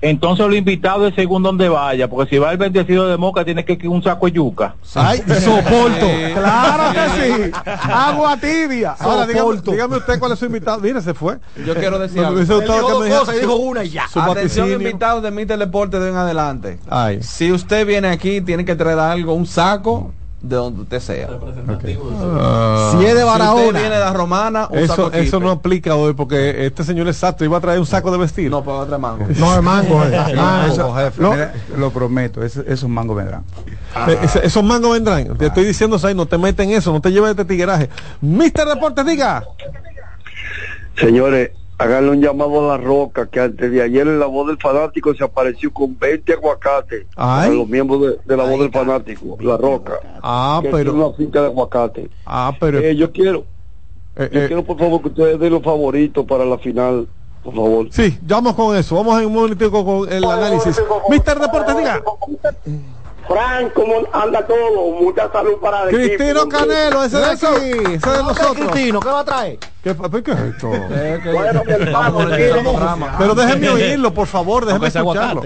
entonces 0.00 0.46
lo 0.46 0.54
invitado 0.54 1.06
es 1.06 1.14
según 1.14 1.42
donde 1.42 1.68
vaya, 1.68 2.08
porque 2.08 2.30
si 2.30 2.38
va 2.38 2.52
el 2.52 2.58
bendecido 2.58 3.08
de 3.08 3.16
Moca 3.16 3.44
tiene 3.44 3.64
que 3.64 3.74
ir 3.74 3.88
un 3.88 4.02
saco 4.02 4.26
de 4.26 4.32
yuca. 4.32 4.76
Ay, 4.94 5.18
soporto. 5.44 6.06
claro 6.34 6.92
que 6.92 7.20
sí. 7.20 7.50
Agua 7.64 8.36
tibia. 8.36 8.96
Ahora 8.98 9.26
dígame, 9.26 9.96
usted 9.96 10.18
cuál 10.18 10.32
es 10.32 10.38
su 10.38 10.46
invitado. 10.46 10.80
Mire, 10.80 11.00
se 11.00 11.14
fue. 11.14 11.38
Yo 11.66 11.74
quiero 11.74 11.98
decir 11.98 12.24
algo. 12.24 12.40
Dijo 12.40 12.60
dos 12.60 13.08
cosas 13.08 13.36
y 13.36 13.40
dijo 13.40 13.56
una 13.56 13.84
y 13.84 13.90
ya. 13.90 14.06
Atención 14.14 14.70
invitados 14.70 15.22
de 15.22 15.30
Mister 15.30 15.58
Deporte 15.58 15.98
de 15.98 16.10
en 16.10 16.16
adelante. 16.16 16.78
Ay. 16.88 17.22
Si 17.22 17.52
usted 17.52 17.86
viene 17.86 18.08
aquí, 18.08 18.40
tiene 18.40 18.64
que 18.64 18.74
traer 18.74 18.98
algo, 18.98 19.34
un 19.34 19.46
saco 19.46 20.12
de 20.42 20.56
donde 20.56 20.82
usted 20.82 21.00
sea. 21.00 21.28
Uh, 21.30 22.98
si 22.98 23.04
es 23.04 23.14
de 23.14 23.24
Barahona. 23.24 23.60
Si 23.60 23.66
usted 23.66 23.80
viene 23.80 23.94
de 23.94 24.00
la 24.00 24.12
Romana, 24.12 24.68
eso, 24.72 25.12
eso 25.12 25.40
no 25.40 25.50
aplica 25.50 25.96
hoy 25.96 26.14
porque 26.14 26.66
este 26.66 26.82
señor 26.84 27.08
exacto 27.08 27.44
iba 27.44 27.58
a 27.58 27.60
traer 27.60 27.78
un 27.78 27.86
saco 27.86 28.10
de 28.10 28.18
vestir. 28.18 28.50
No, 28.50 28.64
para 28.64 28.86
traer 28.86 29.00
mango. 29.00 29.26
no, 29.38 29.54
es 29.56 29.62
mango. 29.62 30.02
lo 31.76 31.90
prometo, 31.90 32.42
esos 32.42 32.88
mangos 32.88 33.16
vendrán. 33.16 33.44
Ah. 33.94 34.08
esos 34.42 34.64
mangos 34.64 34.92
vendrán. 34.92 35.36
Te 35.36 35.46
estoy 35.46 35.64
diciendo, 35.64 35.98
Say, 35.98 36.14
no 36.14 36.26
te 36.26 36.38
meten 36.38 36.70
eso, 36.70 36.92
no 36.92 37.00
te 37.00 37.12
lleves 37.12 37.30
este 37.30 37.44
tigueraje. 37.44 37.90
Mister 38.20 38.66
Deportes, 38.66 39.04
diga. 39.04 39.44
Señores, 40.96 41.50
háganle 41.80 42.10
un 42.10 42.20
llamado 42.20 42.70
a 42.70 42.76
la 42.76 42.82
roca 42.82 43.26
que 43.26 43.40
antes 43.40 43.70
de 43.70 43.82
ayer 43.82 44.06
en 44.06 44.20
la 44.20 44.26
voz 44.26 44.48
del 44.48 44.58
fanático 44.58 45.14
se 45.14 45.24
apareció 45.24 45.72
con 45.72 45.98
20 45.98 46.34
aguacates 46.34 47.06
a 47.16 47.48
los 47.48 47.66
miembros 47.66 48.18
de, 48.24 48.36
la 48.36 48.44
voz 48.44 48.60
del 48.60 48.70
fanático 48.70 49.38
la 49.40 49.56
roca. 49.56 49.94
Ah 50.22 50.60
pero 50.70 50.94
una 50.94 51.12
finca 51.16 51.40
de 51.40 51.46
aguacate. 51.46 52.10
Ah 52.26 52.52
pero 52.60 52.78
eh, 52.78 52.94
yo 52.94 53.10
quiero 53.10 53.44
eh, 54.16 54.28
yo 54.30 54.40
eh. 54.40 54.46
quiero 54.46 54.62
por 54.62 54.78
favor 54.78 55.00
que 55.00 55.08
ustedes 55.08 55.40
den 55.40 55.52
los 55.52 55.62
favoritos 55.62 56.26
para 56.26 56.44
la 56.44 56.58
final 56.58 57.08
por 57.42 57.54
favor. 57.54 57.86
Sí 57.90 58.18
vamos 58.22 58.54
con 58.54 58.76
eso. 58.76 58.96
Vamos 58.96 59.18
en 59.18 59.26
un 59.28 59.32
momento 59.32 59.70
con 59.70 60.12
el 60.12 60.24
análisis. 60.24 60.82
Mister 61.08 61.38
Deportes 61.38 61.76
diga 61.78 62.02
Frank, 63.30 63.72
¿cómo 63.74 63.94
anda 64.12 64.44
todo? 64.44 64.90
Mucha 65.00 65.30
salud 65.30 65.60
para 65.60 65.84
el 65.84 65.90
Cristino 65.90 66.48
Canelo, 66.48 67.04
ese 67.04 67.18
de 67.18 67.26
aquí, 67.26 67.46
ese 67.94 68.10
de 68.10 68.22
nosotros. 68.24 68.56
Cristino, 68.56 68.98
¿qué 68.98 69.08
va 69.08 69.20
a 69.20 69.24
traer? 69.24 69.58
¿Qué, 69.84 69.94
¿qué 70.24 70.30
es 70.32 70.38
esto? 70.40 70.68
bueno, 71.32 71.62
Pero 73.18 73.34
déjenme 73.36 73.70
oírlo, 73.70 74.12
por 74.12 74.26
favor, 74.26 74.66
déjenme 74.66 74.88
escucharlo. 74.88 75.42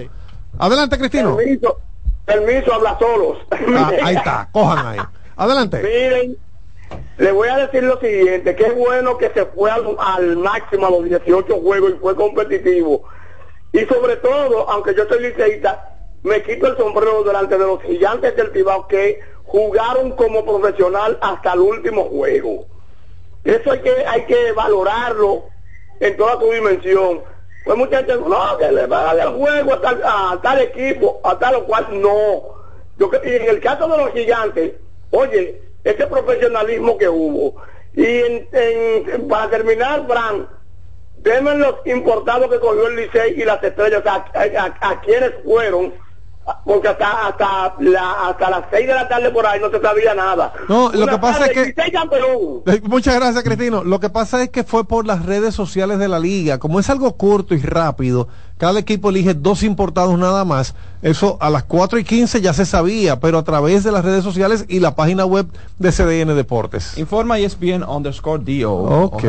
Adelante, 0.58 0.96
Cristino. 0.98 1.36
Permiso, 1.36 1.78
permiso, 2.24 2.72
habla 2.72 2.98
solos. 2.98 3.38
Ah, 3.50 3.90
ahí 4.02 4.16
está, 4.16 4.48
cojan 4.50 4.86
ahí. 4.86 5.00
Adelante. 5.36 5.82
Miren, 5.82 6.38
le 7.18 7.32
voy 7.32 7.48
a 7.48 7.56
decir 7.58 7.82
lo 7.82 8.00
siguiente, 8.00 8.56
que 8.56 8.64
es 8.64 8.74
bueno 8.74 9.18
que 9.18 9.28
se 9.28 9.44
fue 9.44 9.70
al, 9.70 9.94
al 9.98 10.38
máximo 10.38 10.86
a 10.86 10.90
los 10.90 11.04
18 11.04 11.60
juegos 11.60 11.90
y 11.90 11.98
fue 11.98 12.16
competitivo. 12.16 13.02
Y 13.74 13.80
sobre 13.80 14.16
todo, 14.16 14.70
aunque 14.70 14.94
yo 14.94 15.04
soy 15.06 15.20
liceísta, 15.20 15.93
me 16.24 16.42
quito 16.42 16.66
el 16.66 16.76
sombrero 16.78 17.22
delante 17.22 17.58
de 17.58 17.66
los 17.66 17.82
gigantes 17.82 18.34
del 18.34 18.50
Tibao 18.50 18.88
que 18.88 19.20
jugaron 19.44 20.12
como 20.12 20.44
profesional 20.44 21.18
hasta 21.20 21.52
el 21.52 21.60
último 21.60 22.04
juego. 22.04 22.64
Eso 23.44 23.72
hay 23.72 23.80
que, 23.80 23.90
hay 24.06 24.24
que 24.24 24.52
valorarlo 24.52 25.44
en 26.00 26.16
toda 26.16 26.40
su 26.40 26.50
dimensión. 26.50 27.22
Pues 27.66 27.76
mucha 27.76 27.98
gente, 27.98 28.16
no, 28.16 28.56
que 28.58 28.72
le 28.72 28.86
va 28.86 29.10
a 29.10 29.14
dar 29.14 29.34
juego 29.34 29.74
a 29.74 30.40
tal, 30.42 30.60
equipo, 30.62 31.20
a 31.22 31.38
tal 31.38 31.56
o 31.56 31.64
cual, 31.66 31.88
no. 32.00 32.42
Yo, 32.96 33.10
y 33.22 33.30
en 33.34 33.48
el 33.50 33.60
caso 33.60 33.86
de 33.86 33.96
los 33.98 34.12
gigantes, 34.12 34.72
oye, 35.10 35.60
ese 35.84 36.06
profesionalismo 36.06 36.96
que 36.96 37.08
hubo. 37.08 37.54
Y 37.92 38.06
en, 38.06 39.28
para 39.28 39.50
terminar, 39.50 40.06
Fran, 40.06 40.48
denme 41.18 41.54
los 41.56 41.74
importados 41.84 42.50
que 42.50 42.60
cogió 42.60 42.86
el 42.86 42.96
Licey 42.96 43.38
y 43.38 43.44
las 43.44 43.62
estrellas, 43.62 44.02
a 44.06 45.00
quienes 45.02 45.32
fueron 45.44 45.92
porque 46.64 46.88
hasta 46.88 47.28
hasta 47.28 47.74
la, 47.80 48.28
hasta 48.28 48.50
las 48.50 48.64
6 48.70 48.86
de 48.86 48.94
la 48.94 49.08
tarde 49.08 49.30
por 49.30 49.46
ahí 49.46 49.60
no 49.60 49.70
se 49.70 49.80
sabía 49.80 50.14
nada. 50.14 50.52
No, 50.68 50.92
lo 50.92 51.06
que 51.06 51.18
pasa 51.18 51.46
es 51.46 51.52
que 51.52 51.74
eh, 52.66 52.82
Muchas 52.84 53.14
gracias, 53.14 53.42
Cristino. 53.44 53.82
Lo 53.84 54.00
que 54.00 54.10
pasa 54.10 54.42
es 54.42 54.50
que 54.50 54.64
fue 54.64 54.86
por 54.86 55.06
las 55.06 55.24
redes 55.24 55.54
sociales 55.54 55.98
de 55.98 56.08
la 56.08 56.18
liga, 56.18 56.58
como 56.58 56.80
es 56.80 56.90
algo 56.90 57.16
corto 57.16 57.54
y 57.54 57.60
rápido, 57.60 58.28
cada 58.56 58.78
equipo 58.78 59.10
elige 59.10 59.34
dos 59.34 59.62
importados 59.62 60.18
nada 60.18 60.44
más. 60.44 60.74
Eso 61.02 61.36
a 61.40 61.50
las 61.50 61.64
4 61.64 61.98
y 61.98 62.04
15 62.04 62.40
ya 62.40 62.54
se 62.54 62.64
sabía, 62.64 63.20
pero 63.20 63.36
a 63.36 63.44
través 63.44 63.84
de 63.84 63.92
las 63.92 64.04
redes 64.04 64.24
sociales 64.24 64.64
y 64.68 64.80
la 64.80 64.94
página 64.94 65.26
web 65.26 65.46
de 65.78 65.92
CDN 65.92 66.34
Deportes. 66.34 66.96
Informa 66.96 67.38
ESPN 67.38 67.82
underscore 67.82 68.42
DO. 68.42 68.72
Ok. 68.72 69.24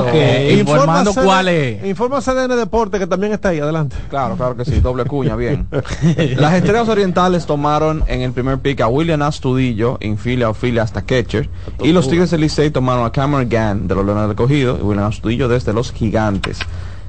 okay. 0.00 0.58
Informando 0.58 1.14
cuál 1.14 1.48
es. 1.48 1.84
Informa 1.84 2.20
CDN 2.20 2.56
Deportes 2.56 2.98
que 2.98 3.06
también 3.06 3.32
está 3.32 3.50
ahí. 3.50 3.60
Adelante. 3.60 3.94
Claro, 4.10 4.36
claro 4.36 4.56
que 4.56 4.64
sí. 4.64 4.80
Doble 4.80 5.04
cuña, 5.04 5.36
bien. 5.36 5.68
las 6.36 6.54
estrellas 6.54 6.88
orientales 6.88 7.46
tomaron 7.46 8.02
en 8.08 8.22
el 8.22 8.32
primer 8.32 8.58
pick 8.58 8.80
a 8.80 8.88
William 8.88 9.22
Astudillo, 9.22 9.98
infilia 10.00 10.50
o 10.50 10.54
filia 10.54 10.82
hasta 10.82 11.02
catcher. 11.02 11.48
Y 11.80 11.92
los 11.92 12.08
Tigres 12.08 12.30
del 12.30 12.40
Licey 12.40 12.70
tomaron 12.70 13.06
a 13.06 13.12
Cameron 13.12 13.48
Gann 13.48 13.86
de 13.86 13.94
los 13.94 14.04
Leones 14.04 14.28
de 14.28 14.34
Cogido 14.34 14.76
y 14.76 14.82
William 14.82 15.06
Astudillo 15.06 15.48
desde 15.48 15.72
los 15.72 15.92
Gigantes. 15.92 16.58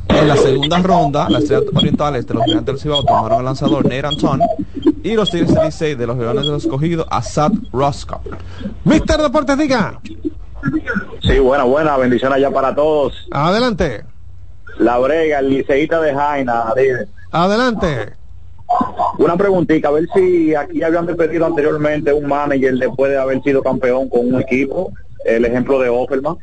En 0.10 0.28
la 0.28 0.36
segunda 0.36 0.80
ronda, 0.80 1.30
las 1.30 1.44
estrellas 1.44 1.66
orientales 1.74 2.28
de 2.28 2.34
los 2.34 2.44
gigantes 2.44 2.66
del 2.66 2.80
Cibao 2.80 3.04
tomaron 3.04 3.40
al 3.40 3.46
lanzador 3.46 3.84
Nate 3.84 4.06
Anton 4.06 4.42
y 5.04 5.14
los 5.14 5.32
Tigres 5.32 5.54
del 5.54 5.66
Licey 5.66 5.96
de 5.96 6.08
los 6.08 6.18
Leones 6.18 6.46
de 6.46 6.52
los 6.52 6.64
Escogidos 6.66 7.08
a 7.10 7.22
Sad 7.22 7.52
Roscoe. 7.72 8.20
Mister 8.84 9.22
Deportes, 9.22 9.58
diga. 9.58 10.00
Sí, 11.22 11.40
buena, 11.40 11.64
buena. 11.64 11.96
Bendiciones 11.98 12.38
allá 12.38 12.52
para 12.52 12.76
todos. 12.76 13.14
Adelante. 13.32 14.04
La 14.80 14.98
Brega, 14.98 15.40
el 15.40 15.50
liceíta 15.50 16.02
de 16.02 16.14
Jaina. 16.14 16.74
Adelante. 17.32 18.14
Una 19.18 19.36
preguntita, 19.36 19.88
a 19.88 19.92
ver 19.92 20.08
si 20.14 20.54
aquí 20.54 20.84
habían 20.84 21.06
despedido 21.06 21.46
anteriormente 21.46 22.14
un 22.14 22.28
manager 22.28 22.76
después 22.76 23.12
de 23.12 23.18
haber 23.18 23.42
sido 23.42 23.64
campeón 23.64 24.10
con 24.10 24.34
un 24.34 24.42
equipo, 24.42 24.92
el 25.26 25.46
ejemplo 25.46 25.80
de 25.80 25.90
Offerman. 25.90 26.36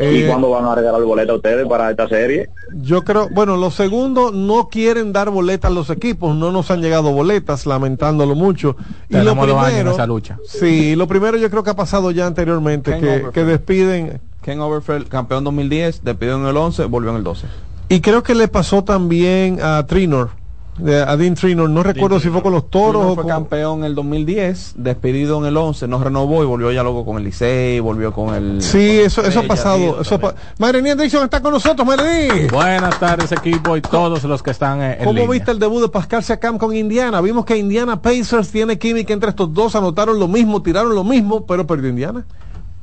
¿Y 0.00 0.22
eh, 0.22 0.26
cuándo 0.28 0.50
van 0.50 0.64
a 0.64 0.74
regalar 0.74 1.02
boletas 1.02 1.32
a 1.32 1.36
ustedes 1.36 1.66
para 1.66 1.90
esta 1.90 2.08
serie? 2.08 2.50
Yo 2.82 3.02
creo, 3.02 3.28
bueno, 3.30 3.56
los 3.56 3.74
segundos 3.74 4.32
no 4.32 4.68
quieren 4.68 5.12
dar 5.12 5.30
boletas 5.30 5.70
a 5.70 5.74
los 5.74 5.90
equipos, 5.90 6.34
no 6.36 6.52
nos 6.52 6.70
han 6.70 6.80
llegado 6.82 7.12
boletas, 7.12 7.66
lamentándolo 7.66 8.34
mucho. 8.34 8.76
y 9.08 9.16
lo 9.16 9.34
primero, 9.34 9.92
esa 9.92 10.06
lucha. 10.06 10.38
Sí, 10.46 10.96
lo 10.96 11.06
primero 11.06 11.36
yo 11.36 11.50
creo 11.50 11.62
que 11.62 11.70
ha 11.70 11.76
pasado 11.76 12.10
ya 12.10 12.26
anteriormente, 12.26 12.98
que, 12.98 13.26
que, 13.32 13.44
despiden. 13.44 14.20
Ken 14.42 14.60
Overfeld, 14.60 15.08
campeón 15.08 15.44
2010, 15.44 16.04
despidieron 16.04 16.42
en 16.42 16.48
el 16.48 16.56
11, 16.56 16.84
volvió 16.84 17.10
en 17.10 17.16
el 17.16 17.24
12. 17.24 17.46
Y 17.88 18.00
creo 18.00 18.22
que 18.22 18.34
le 18.34 18.48
pasó 18.48 18.84
también 18.84 19.60
a 19.62 19.86
Trinor 19.86 20.30
de 20.78 21.00
Adin 21.02 21.34
Trino, 21.34 21.66
no 21.68 21.82
recuerdo 21.82 22.20
si 22.20 22.28
fue 22.28 22.42
con 22.42 22.52
los 22.52 22.68
toros 22.70 23.04
o 23.04 23.14
fue 23.14 23.22
con... 23.24 23.30
campeón 23.32 23.78
en 23.80 23.84
el 23.86 23.94
2010, 23.94 24.74
despedido 24.76 25.38
en 25.38 25.46
el 25.46 25.56
11, 25.56 25.88
no 25.88 26.02
renovó 26.02 26.42
y 26.42 26.46
volvió 26.46 26.70
ya 26.72 26.82
luego 26.82 27.04
con 27.04 27.16
el 27.16 27.24
Licey, 27.24 27.80
volvió 27.80 28.12
con 28.12 28.34
el. 28.34 28.60
Sí, 28.62 28.96
con 28.98 29.06
eso, 29.06 29.22
eso 29.24 29.40
ha 29.40 29.42
pasado. 29.44 30.00
Eso 30.02 30.18
pa- 30.20 30.34
Mayrení 30.58 30.94
Dixon 30.94 31.24
está 31.24 31.40
con 31.40 31.52
nosotros, 31.52 31.86
Mayrení. 31.86 32.48
Buenas 32.48 32.98
tardes 33.00 33.32
equipo 33.32 33.76
y 33.76 33.80
todos 33.80 34.22
los 34.24 34.42
que 34.42 34.50
están 34.50 34.82
eh, 34.82 34.92
en 34.98 35.04
¿Cómo 35.04 35.12
línea. 35.20 35.30
viste 35.30 35.50
el 35.50 35.58
debut 35.58 35.80
de 35.82 35.88
Pascal 35.88 36.22
Siakam 36.22 36.58
con 36.58 36.74
Indiana? 36.76 37.20
Vimos 37.20 37.44
que 37.44 37.56
Indiana 37.56 38.02
Pacers 38.02 38.50
tiene 38.50 38.78
química 38.78 39.12
entre 39.12 39.30
estos 39.30 39.52
dos, 39.54 39.74
anotaron 39.76 40.18
lo 40.18 40.28
mismo, 40.28 40.62
tiraron 40.62 40.94
lo 40.94 41.04
mismo, 41.04 41.46
pero 41.46 41.66
perdió 41.66 41.88
Indiana. 41.90 42.24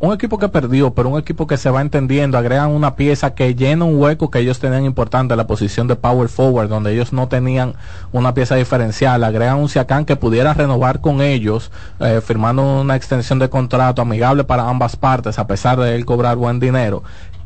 Un 0.03 0.11
equipo 0.11 0.37
que 0.37 0.49
perdió, 0.49 0.93
pero 0.93 1.07
un 1.07 1.17
equipo 1.17 1.47
que 1.47 1.55
se 1.55 1.69
va 1.69 1.79
entendiendo, 1.79 2.37
agregan 2.37 2.71
una 2.71 2.97
pieza 2.97 3.35
que 3.35 3.55
llena 3.55 3.85
un 3.85 3.95
hueco 3.95 4.29
que 4.29 4.39
ellos 4.39 4.59
tenían 4.59 4.83
importante, 4.83 5.33
la 5.37 5.47
posición 5.47 5.87
de 5.87 5.95
power 5.95 6.27
forward, 6.27 6.67
donde 6.67 6.91
ellos 6.91 7.13
no 7.13 7.29
tenían 7.29 7.75
una 8.11 8.33
pieza 8.33 8.55
diferencial, 8.55 9.23
agregan 9.23 9.59
un 9.59 9.69
Siakam 9.69 10.03
que 10.03 10.17
pudiera 10.17 10.53
renovar 10.53 10.99
con 10.99 11.21
ellos, 11.21 11.71
eh, 12.01 12.19
firmando 12.21 12.81
una 12.81 12.97
extensión 12.97 13.39
de 13.39 13.49
contrato 13.49 14.01
amigable 14.01 14.43
para 14.43 14.67
ambas 14.67 14.97
partes, 14.97 15.39
a 15.39 15.47
pesar 15.47 15.79
de 15.79 15.95
él 15.95 16.03
cobrar 16.03 16.35
buen 16.35 16.59
dinero, 16.59 17.03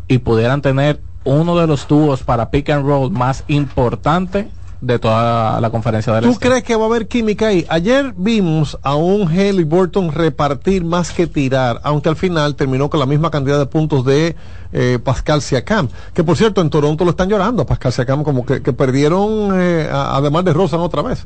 y 0.08 0.18
pudieran 0.18 0.64
tener 0.64 1.00
uno 1.26 1.60
de 1.60 1.68
los 1.68 1.88
dúos 1.88 2.24
para 2.24 2.50
pick 2.50 2.72
and 2.72 2.88
roll 2.88 3.12
más 3.12 3.44
importante 3.50 4.50
de 4.82 5.00
toda 5.00 5.60
la 5.60 5.70
conferencia 5.70 6.14
del 6.14 6.24
¿Tú 6.24 6.32
Este. 6.32 6.48
crees 6.48 6.64
que 6.64 6.76
va 6.76 6.84
a 6.84 6.88
haber 6.88 7.08
química 7.08 7.48
ahí? 7.48 7.66
Ayer 7.70 8.14
vimos 8.16 8.78
a 8.84 8.96
un 8.96 9.28
Haley 9.28 9.64
Burton 9.64 10.12
repartir 10.12 10.84
más 10.86 11.12
que 11.12 11.28
tirar, 11.28 11.80
aunque 11.84 12.10
al 12.10 12.16
final 12.16 12.56
terminó 12.56 12.90
con 12.90 13.00
la 13.00 13.06
misma 13.06 13.32
cantidad 13.32 13.58
de 13.58 13.66
puntos 13.66 14.06
de 14.06 14.36
eh, 14.74 15.00
Pascal 15.04 15.42
Siakam. 15.42 15.88
Que 16.14 16.24
por 16.24 16.38
cierto, 16.38 16.62
en 16.62 16.70
Toronto 16.70 17.04
lo 17.06 17.12
están 17.12 17.30
llorando 17.30 17.64
a 17.64 17.66
Pascal 17.66 17.92
Siakam, 17.92 18.24
como 18.24 18.46
que, 18.46 18.62
que 18.62 18.74
perdieron, 18.74 19.50
eh, 19.60 19.90
además 19.92 20.46
de 20.46 20.54
Rosan 20.54 20.80
otra 20.82 21.02
vez. 21.02 21.26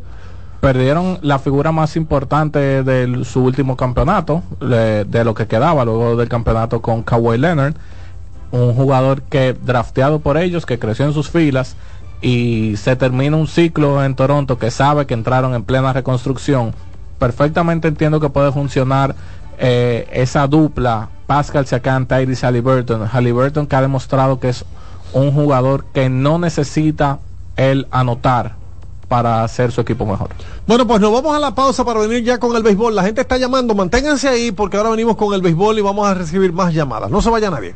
perdieron 0.62 1.18
la 1.24 1.40
figura 1.40 1.72
más 1.72 1.96
importante 1.96 2.84
de 2.84 3.26
su 3.26 3.44
último 3.44 3.76
campeonato, 3.76 4.44
de, 4.60 5.06
de 5.06 5.24
lo 5.24 5.34
que 5.34 5.48
quedaba 5.48 5.84
luego 5.86 6.16
del 6.16 6.30
campeonato 6.30 6.82
con 6.82 7.02
Kawhi 7.04 7.38
Leonard, 7.40 7.74
un 8.52 8.74
jugador 8.76 9.24
que 9.24 9.54
drafteado 9.54 10.20
por 10.20 10.38
ellos, 10.38 10.66
que 10.66 10.78
creció 10.78 11.06
en 11.06 11.14
sus 11.14 11.30
filas 11.30 11.76
y 12.22 12.76
se 12.78 12.96
termina 12.96 13.36
un 13.36 13.48
ciclo 13.48 14.04
en 14.04 14.16
Toronto 14.16 14.58
que 14.58 14.72
sabe 14.72 15.08
que 15.08 15.14
entraron 15.14 15.56
en 15.56 15.64
plena 15.64 15.92
reconstrucción. 15.92 16.74
Perfectamente 17.18 17.88
entiendo 17.88 18.20
que 18.20 18.30
puede 18.30 18.52
funcionar 18.52 19.16
eh, 19.58 20.08
esa 20.12 20.48
dupla 20.48 21.10
Pascal 21.28 21.66
Siakam, 21.66 22.06
Tyrese 22.06 22.46
Halliburton. 22.46 23.08
Halliburton 23.08 23.68
que 23.68 23.76
ha 23.76 23.82
demostrado 23.82 24.40
que 24.40 24.50
es 24.50 24.66
un 25.14 25.32
jugador 25.32 25.86
que 25.94 26.10
no 26.10 26.40
necesita 26.40 27.20
el 27.58 27.88
anotar 27.92 28.56
para 29.08 29.44
hacer 29.44 29.72
su 29.72 29.82
equipo 29.82 30.06
mejor. 30.06 30.30
Bueno, 30.68 30.88
pues 30.88 31.02
nos 31.02 31.12
vamos 31.12 31.36
a 31.36 31.40
la 31.40 31.54
pausa 31.54 31.84
para 31.84 32.00
venir 32.00 32.24
ya 32.24 32.40
con 32.40 32.56
el 32.56 32.64
béisbol. 32.64 32.96
La 32.96 33.04
gente 33.04 33.22
está 33.22 33.38
llamando, 33.38 33.76
manténganse 33.76 34.30
ahí 34.30 34.52
porque 34.52 34.78
ahora 34.78 34.90
venimos 34.90 35.18
con 35.18 35.34
el 35.34 35.42
béisbol 35.42 35.80
y 35.80 35.82
vamos 35.82 36.08
a 36.08 36.14
recibir 36.14 36.54
más 36.54 36.74
llamadas. 36.74 37.12
No 37.12 37.22
se 37.22 37.30
vaya 37.30 37.50
nadie. 37.50 37.76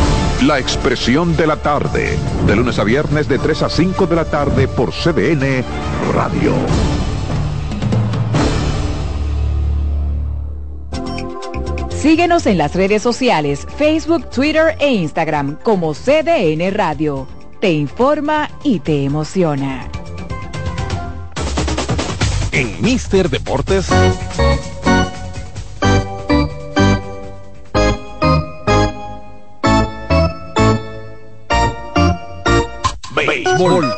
La 0.41 0.57
Expresión 0.57 1.37
de 1.37 1.45
la 1.45 1.57
Tarde, 1.57 2.17
de 2.47 2.55
lunes 2.55 2.79
a 2.79 2.83
viernes 2.83 3.27
de 3.27 3.37
3 3.37 3.61
a 3.61 3.69
5 3.69 4.07
de 4.07 4.15
la 4.15 4.25
tarde 4.25 4.67
por 4.67 4.91
CDN 4.91 5.63
Radio. 6.13 6.55
Síguenos 11.89 12.47
en 12.47 12.57
las 12.57 12.73
redes 12.73 13.03
sociales, 13.03 13.67
Facebook, 13.77 14.31
Twitter 14.31 14.75
e 14.79 14.91
Instagram 14.91 15.59
como 15.61 15.93
CDN 15.93 16.71
Radio. 16.71 17.27
Te 17.59 17.71
informa 17.71 18.49
y 18.63 18.79
te 18.79 19.03
emociona. 19.03 19.87
En 22.51 22.81
Mister 22.81 23.29
Deportes. 23.29 23.89
Béisbol. 33.27 33.93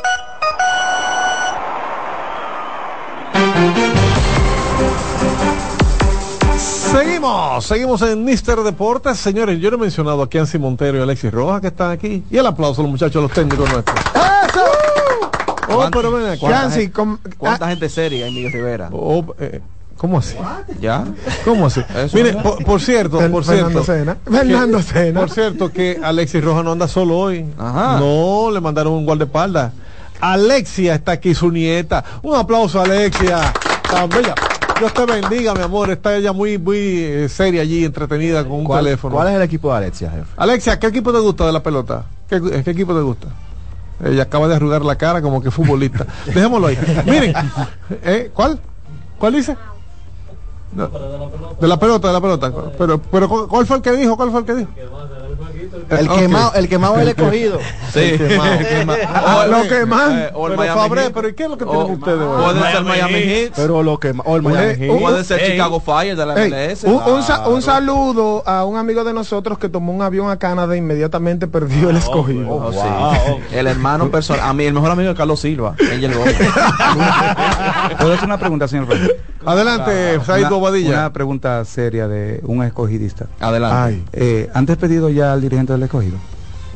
Seguimos, 6.91 7.65
seguimos 7.65 8.01
en 8.03 8.23
Mister 8.23 8.59
Deportes. 8.59 9.17
Señores, 9.17 9.59
yo 9.59 9.71
no 9.71 9.77
he 9.77 9.79
mencionado 9.79 10.21
a 10.21 10.29
Kianci 10.29 10.59
Montero 10.59 10.99
y 10.99 11.01
Alexis 11.01 11.31
Rojas 11.31 11.61
que 11.61 11.67
están 11.67 11.91
aquí. 11.91 12.23
Y 12.29 12.37
el 12.37 12.45
aplauso 12.45 12.81
a 12.81 12.83
los 12.83 12.91
muchachos, 12.91 13.21
los 13.21 13.31
técnicos 13.31 13.71
nuestros. 13.71 13.99
Oh, 15.69 15.89
pero 15.91 16.11
ven. 16.11 16.37
¿Cuánta, 16.37 16.77
cuánta 17.37 17.65
ah. 17.65 17.69
gente 17.69 17.89
seria 17.89 18.27
en 18.27 18.35
Miguel 18.35 18.51
Rivera? 18.51 18.89
Oh, 18.91 19.25
eh, 19.39 19.59
¿Cómo 20.03 20.17
así? 20.17 20.35
¿Ya? 20.81 21.05
¿Cómo 21.45 21.67
así? 21.67 21.79
Eso 21.95 22.17
Mire, 22.17 22.33
por, 22.33 22.61
por 22.65 22.81
cierto, 22.81 23.19
por 23.31 23.45
Fernando 23.45 23.83
cierto. 23.85 23.85
Cena. 23.85 24.17
que- 24.25 24.31
Fernando 24.31 24.81
Cena. 24.81 25.19
Por 25.21 25.29
cierto, 25.29 25.71
que 25.71 25.97
Alexis 26.03 26.43
Rojas 26.43 26.65
no 26.65 26.73
anda 26.73 26.89
solo 26.89 27.17
hoy. 27.17 27.45
Ajá. 27.57 27.99
No, 28.01 28.51
le 28.51 28.59
mandaron 28.59 28.91
un 28.91 29.05
guardaespaldas. 29.05 29.71
Alexia 30.19 30.95
está 30.95 31.13
aquí, 31.13 31.33
su 31.33 31.49
nieta. 31.49 32.03
Un 32.21 32.35
aplauso, 32.35 32.81
Alexia. 32.81 33.53
Tan 33.89 34.09
bella. 34.09 34.35
Dios 34.77 34.93
te 34.93 35.05
bendiga, 35.05 35.53
mi 35.55 35.61
amor. 35.61 35.89
Está 35.89 36.17
ella 36.17 36.33
muy, 36.33 36.57
muy 36.57 36.77
eh, 36.79 37.29
seria 37.29 37.61
allí, 37.61 37.85
entretenida 37.85 38.43
con 38.43 38.57
un 38.57 38.63
¿Cuál, 38.65 38.83
teléfono. 38.83 39.15
cuál 39.15 39.29
es 39.29 39.35
el 39.35 39.41
equipo 39.43 39.71
de 39.71 39.77
Alexia, 39.77 40.11
jefe? 40.11 40.25
Alexia, 40.35 40.77
¿qué 40.79 40.87
equipo 40.87 41.13
te 41.13 41.19
gusta 41.19 41.45
de 41.45 41.53
la 41.53 41.63
pelota? 41.63 42.03
¿Qué, 42.27 42.41
qué 42.61 42.71
equipo 42.71 42.93
te 42.93 42.99
gusta? 42.99 43.27
Ella 44.03 44.23
acaba 44.23 44.49
de 44.49 44.55
arrugar 44.55 44.83
la 44.83 44.97
cara 44.97 45.21
como 45.21 45.41
que 45.41 45.49
futbolista. 45.49 46.05
Dejémoslo 46.25 46.67
ahí. 46.67 46.77
Miren, 47.05 47.33
¿eh? 48.03 48.31
¿cuál? 48.33 48.59
¿Cuál 49.17 49.31
dice? 49.35 49.55
De 51.59 51.67
la 51.67 51.77
pelota, 51.79 52.07
de 52.07 52.13
la 52.13 52.21
pelota. 52.21 52.51
Pero, 52.77 52.99
pero 53.11 53.29
¿cu- 53.29 53.47
¿cuál 53.47 53.65
fue 53.65 53.77
el 53.77 53.81
que 53.81 53.91
dijo? 53.91 54.15
¿Cuál 54.17 54.31
fue 54.31 54.39
el 54.41 54.45
que 54.45 54.53
dijo? 54.55 54.69
El 55.89 56.07
quemado, 56.09 56.53
el 56.55 56.69
quemado 56.69 56.99
el 56.99 57.07
escogido. 57.09 57.59
Sí. 57.93 57.99
El 57.99 58.17
quemado. 58.27 58.57
Quemado. 58.59 58.99
Ah, 59.13 59.45
lo 59.49 59.67
queman. 59.67 60.11
Eh, 60.19 60.29
o 60.33 60.47
el 60.47 60.51
Pero 60.53 60.57
Miami 60.63 60.79
Fabre, 60.79 61.01
Heat. 61.01 61.13
pero 61.13 61.29
¿y 61.29 61.33
qué 61.33 61.43
es 61.43 61.49
lo 61.49 61.57
que 61.57 61.65
tienen 61.65 61.91
ustedes 61.91 62.19
hoy? 62.21 62.43
Puede 62.43 62.71
ser 62.71 62.83
Miami 62.83 63.13
Heat. 63.19 63.51
Pero 63.55 63.83
lo. 63.83 63.93
O 64.25 64.35
el 64.35 64.41
Miami 64.41 64.75
Heat. 64.75 64.91
un- 64.91 64.99
Puede 65.01 65.23
ser. 65.23 65.51
Chicago 65.51 65.79
Fire 65.79 66.15
de 66.15 66.25
la 66.25 66.33
MLS. 66.35 66.83
un, 66.85 66.95
un 67.13 67.23
sa- 67.23 67.47
un 67.47 67.61
saludo 67.61 68.43
a 68.47 68.65
un 68.65 68.77
amigo 68.77 69.03
de 69.03 69.13
nosotros 69.13 69.57
que 69.57 69.69
tomó 69.69 69.93
un 69.93 70.01
avión 70.01 70.29
a 70.29 70.37
Canadá 70.37 70.73
e 70.75 70.77
inmediatamente 70.77 71.47
perdió 71.47 71.89
el 71.89 71.97
escogido. 71.97 72.49
Oh, 72.49 72.71
sí. 72.71 72.77
Wow. 72.79 73.39
El 73.51 73.67
hermano 73.67 74.09
personal. 74.09 74.43
A 74.47 74.53
mí, 74.53 74.65
el 74.65 74.73
mejor 74.73 74.91
amigo 74.91 75.09
de 75.09 75.15
Carlos 75.15 75.39
Silva. 75.39 75.75
Angel 75.79 76.13
Gómez. 76.13 76.35
¿Puedo 77.99 78.13
hacer 78.13 78.25
una 78.25 78.37
pregunta, 78.37 78.67
señor 78.67 78.89
Rey? 78.89 79.09
Adelante, 79.45 80.19
Bobadilla. 80.49 80.89
Una 80.89 81.13
pregunta 81.13 81.63
seria 81.65 82.07
de 82.07 82.41
un 82.43 82.63
escogidista. 82.63 83.25
Adelante. 83.39 84.03
Eh, 84.13 84.49
¿Han 84.53 84.65
despedido 84.65 85.09
ya 85.09 85.33
al 85.33 85.41
dirigente 85.41 85.62
del 85.71 85.83
escogido? 85.83 86.17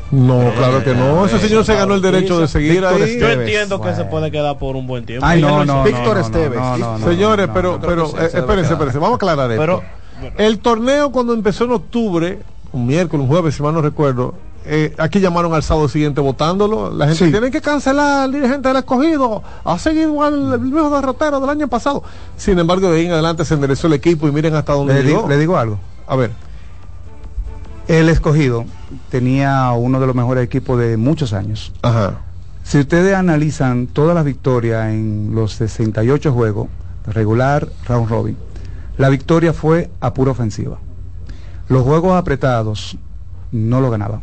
No, 0.10 0.52
claro 0.58 0.82
que 0.86 0.96
no. 0.96 1.26
Ese 1.26 1.38
señor 1.40 1.66
se 1.66 1.76
ganó 1.76 1.94
el 1.94 2.02
derecho 2.02 2.40
de 2.40 2.48
seguir 2.48 2.72
Víctor 2.80 3.02
ahí. 3.02 3.20
Yo 3.20 3.30
entiendo 3.30 3.82
que 3.82 3.90
se 3.90 3.96
Bueno. 3.96 4.10
puede 4.10 4.32
quedar 4.32 4.58
por 4.58 4.78
un 4.78 4.88
buen 4.88 5.06
tiempo. 5.06 5.26
Ay, 5.26 5.42
no, 5.42 5.66
no. 5.66 5.84
Víctor 5.84 6.06
no, 6.08 6.14
no, 6.14 6.20
Esteves. 6.22 6.60
no, 6.60 6.78
no, 6.78 6.98
no, 6.98 7.06
Señores, 7.06 7.48
no, 7.50 7.54
pero, 7.54 7.80
pero, 7.82 8.06
eh, 8.18 8.30
se 8.30 8.38
espérense, 8.40 8.72
espérense, 8.72 9.00
vamos 9.00 9.14
a 9.14 9.16
aclarar 9.18 9.52
esto. 9.52 9.62
Pero- 9.62 9.84
el 10.38 10.60
torneo 10.60 11.12
cuando 11.12 11.34
empezó 11.34 11.66
en 11.66 11.72
octubre, 11.72 12.40
un 12.72 12.88
miércoles, 12.88 13.24
un 13.24 13.28
jueves, 13.30 13.56
si 13.56 13.62
mal 13.62 13.74
no 13.74 13.82
recuerdo, 13.82 14.34
eh, 14.66 14.94
aquí 14.98 15.20
llamaron 15.20 15.54
al 15.54 15.62
sábado 15.64 15.90
siguiente 15.90 16.22
votándolo. 16.22 16.90
La 16.90 17.06
gente 17.08 17.26
Sí. 17.26 17.32
tiene 17.32 17.52
que 17.52 17.60
cancelar 17.62 18.24
al 18.24 18.32
dirigente 18.32 18.68
del 18.70 18.78
escogido. 18.78 19.44
Ha 19.66 19.78
seguido 19.78 20.08
igual 20.10 20.54
el 20.54 20.60
mismo 20.62 20.90
derrotero 20.90 21.40
del 21.42 21.50
año 21.50 21.68
pasado. 21.68 22.02
Sin 22.38 22.58
embargo, 22.60 22.90
de 22.92 23.00
ahí 23.00 23.06
en 23.08 23.12
adelante 23.12 23.44
se 23.46 23.54
enderezó 23.56 23.88
el 23.88 23.94
equipo 23.94 24.28
y 24.28 24.32
miren 24.32 24.56
hasta 24.56 24.72
dónde 24.74 24.94
Le 24.94 25.04
llegó. 25.04 25.18
digo, 25.20 25.30
le 25.30 25.38
digo 25.38 25.58
algo. 25.58 25.80
A 26.08 26.16
ver, 26.16 26.32
El 27.88 28.10
escogido 28.10 28.66
tenía 29.10 29.72
uno 29.72 30.00
de 30.00 30.08
los 30.08 30.16
mejores 30.16 30.44
equipos 30.44 30.80
de 30.80 30.98
muchos 30.98 31.34
años. 31.34 31.74
ajá. 31.82 32.22
Si 32.68 32.78
ustedes 32.80 33.16
analizan 33.16 33.88
todas 33.88 34.14
las 34.14 34.26
victorias 34.26 34.90
en 34.90 35.32
los 35.34 35.54
68 35.54 36.34
juegos, 36.34 36.68
regular, 37.06 37.70
round 37.88 38.10
robin, 38.10 38.38
la 38.98 39.08
victoria 39.08 39.54
fue 39.54 39.90
a 40.02 40.14
pura 40.14 40.32
ofensiva. 40.32 40.78
Los 41.70 41.84
juegos 41.84 42.18
apretados 42.18 42.98
no 43.54 43.80
lo 43.80 43.90
ganaban. 43.90 44.22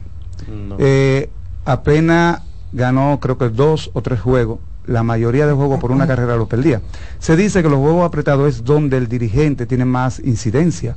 Eh, 0.79 1.31
apenas 1.65 2.43
ganó 2.73 3.19
creo 3.19 3.39
que 3.39 3.49
dos 3.49 3.91
o 3.95 4.03
tres 4.03 4.21
juegos. 4.21 4.59
La 4.87 5.03
mayoría 5.03 5.47
de 5.47 5.55
juegos 5.55 5.81
por 5.81 5.91
una 5.91 6.07
carrera 6.07 6.37
lo 6.37 6.47
perdía. 6.47 6.83
Se 7.21 7.37
dice 7.37 7.63
que 7.63 7.71
los 7.71 7.79
juegos 7.79 8.05
apretados 8.05 8.47
es 8.47 8.65
donde 8.65 8.99
el 8.99 9.09
dirigente 9.09 9.65
tiene 9.65 9.87
más 9.87 10.19
incidencia, 10.19 10.97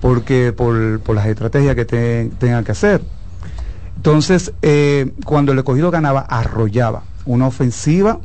porque 0.00 0.52
por, 0.52 1.00
por 1.00 1.14
las 1.16 1.26
estrategias 1.26 1.74
que 1.74 1.84
te- 1.84 2.30
tengan 2.38 2.64
que 2.64 2.72
hacer. 2.72 3.02
Entonces, 3.96 4.52
eh, 4.62 5.12
cuando 5.24 5.52
el 5.52 5.58
escogido 5.58 5.90
ganaba, 5.90 6.20
arrollaba. 6.20 7.02
Una 7.24 7.46
ofensiva 7.46 8.18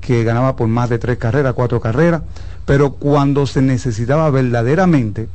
que 0.00 0.24
ganaba 0.24 0.56
por 0.56 0.66
más 0.68 0.88
de 0.88 0.98
tres 0.98 1.18
carreras, 1.18 1.52
cuatro 1.54 1.80
carreras, 1.80 2.22
pero 2.64 2.92
cuando 2.92 3.46
se 3.46 3.62
necesitaba 3.62 4.30
verdaderamente 4.30 5.28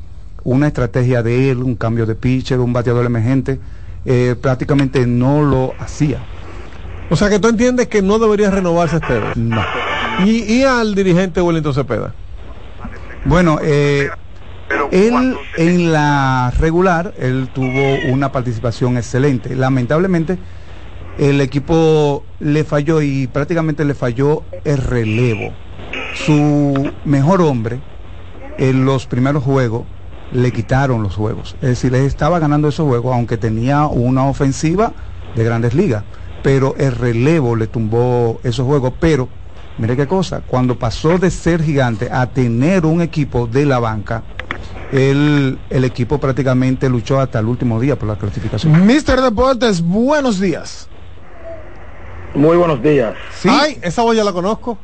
una 0.43 0.67
estrategia 0.67 1.23
de 1.23 1.49
él, 1.51 1.63
un 1.63 1.75
cambio 1.75 2.05
de 2.05 2.15
pitcher, 2.15 2.59
un 2.59 2.73
bateador 2.73 3.05
emergente, 3.05 3.59
eh, 4.05 4.35
prácticamente 4.39 5.05
no 5.07 5.43
lo 5.43 5.73
hacía. 5.79 6.19
O 7.09 7.15
sea 7.15 7.29
que 7.29 7.39
tú 7.39 7.47
entiendes 7.47 7.87
que 7.87 8.01
no 8.01 8.17
debería 8.19 8.49
renovarse 8.49 8.97
Esteves. 8.97 9.37
No. 9.37 9.61
Y, 10.25 10.41
y 10.43 10.63
al 10.63 10.95
dirigente 10.95 11.41
Wellington 11.41 11.73
Cepeda. 11.73 12.13
Bueno, 13.25 13.59
eh, 13.61 14.09
él 14.91 15.37
en 15.57 15.91
la 15.91 16.51
regular, 16.57 17.13
él 17.17 17.49
tuvo 17.53 18.11
una 18.11 18.31
participación 18.31 18.97
excelente. 18.97 19.55
Lamentablemente, 19.55 20.37
el 21.17 21.41
equipo 21.41 22.23
le 22.39 22.63
falló 22.63 23.01
y 23.01 23.27
prácticamente 23.27 23.85
le 23.85 23.93
falló 23.93 24.43
el 24.63 24.77
relevo. 24.77 25.53
Su 26.13 26.91
mejor 27.05 27.41
hombre 27.41 27.79
en 28.57 28.85
los 28.85 29.05
primeros 29.05 29.43
juegos 29.43 29.83
le 30.31 30.51
quitaron 30.51 31.03
los 31.03 31.15
juegos. 31.15 31.55
Es 31.61 31.69
decir, 31.69 31.93
él 31.95 32.05
estaba 32.05 32.39
ganando 32.39 32.67
esos 32.67 32.87
juegos, 32.87 33.13
aunque 33.13 33.37
tenía 33.37 33.85
una 33.85 34.25
ofensiva 34.25 34.93
de 35.35 35.43
grandes 35.43 35.73
ligas. 35.73 36.03
Pero 36.43 36.75
el 36.77 36.91
relevo 36.91 37.55
le 37.55 37.67
tumbó 37.67 38.39
esos 38.43 38.65
juegos. 38.65 38.93
Pero, 38.99 39.29
mire 39.77 39.95
qué 39.95 40.07
cosa, 40.07 40.41
cuando 40.45 40.77
pasó 40.77 41.17
de 41.17 41.31
ser 41.31 41.63
gigante 41.63 42.09
a 42.11 42.27
tener 42.27 42.85
un 42.85 43.01
equipo 43.01 43.47
de 43.47 43.65
la 43.65 43.79
banca, 43.79 44.23
él- 44.91 45.57
el 45.69 45.83
equipo 45.83 46.19
prácticamente 46.19 46.89
luchó 46.89 47.19
hasta 47.19 47.39
el 47.39 47.45
último 47.45 47.79
día 47.79 47.97
por 47.97 48.07
la 48.07 48.15
clasificación. 48.15 48.85
Mister 48.85 49.21
Deportes, 49.21 49.81
buenos 49.81 50.39
días. 50.39 50.87
Muy 52.33 52.57
buenos 52.57 52.81
días. 52.83 53.15
Ay, 53.47 53.79
esa 53.81 54.01
voz 54.01 54.15
ya 54.15 54.23
la 54.23 54.33
conozco. 54.33 54.77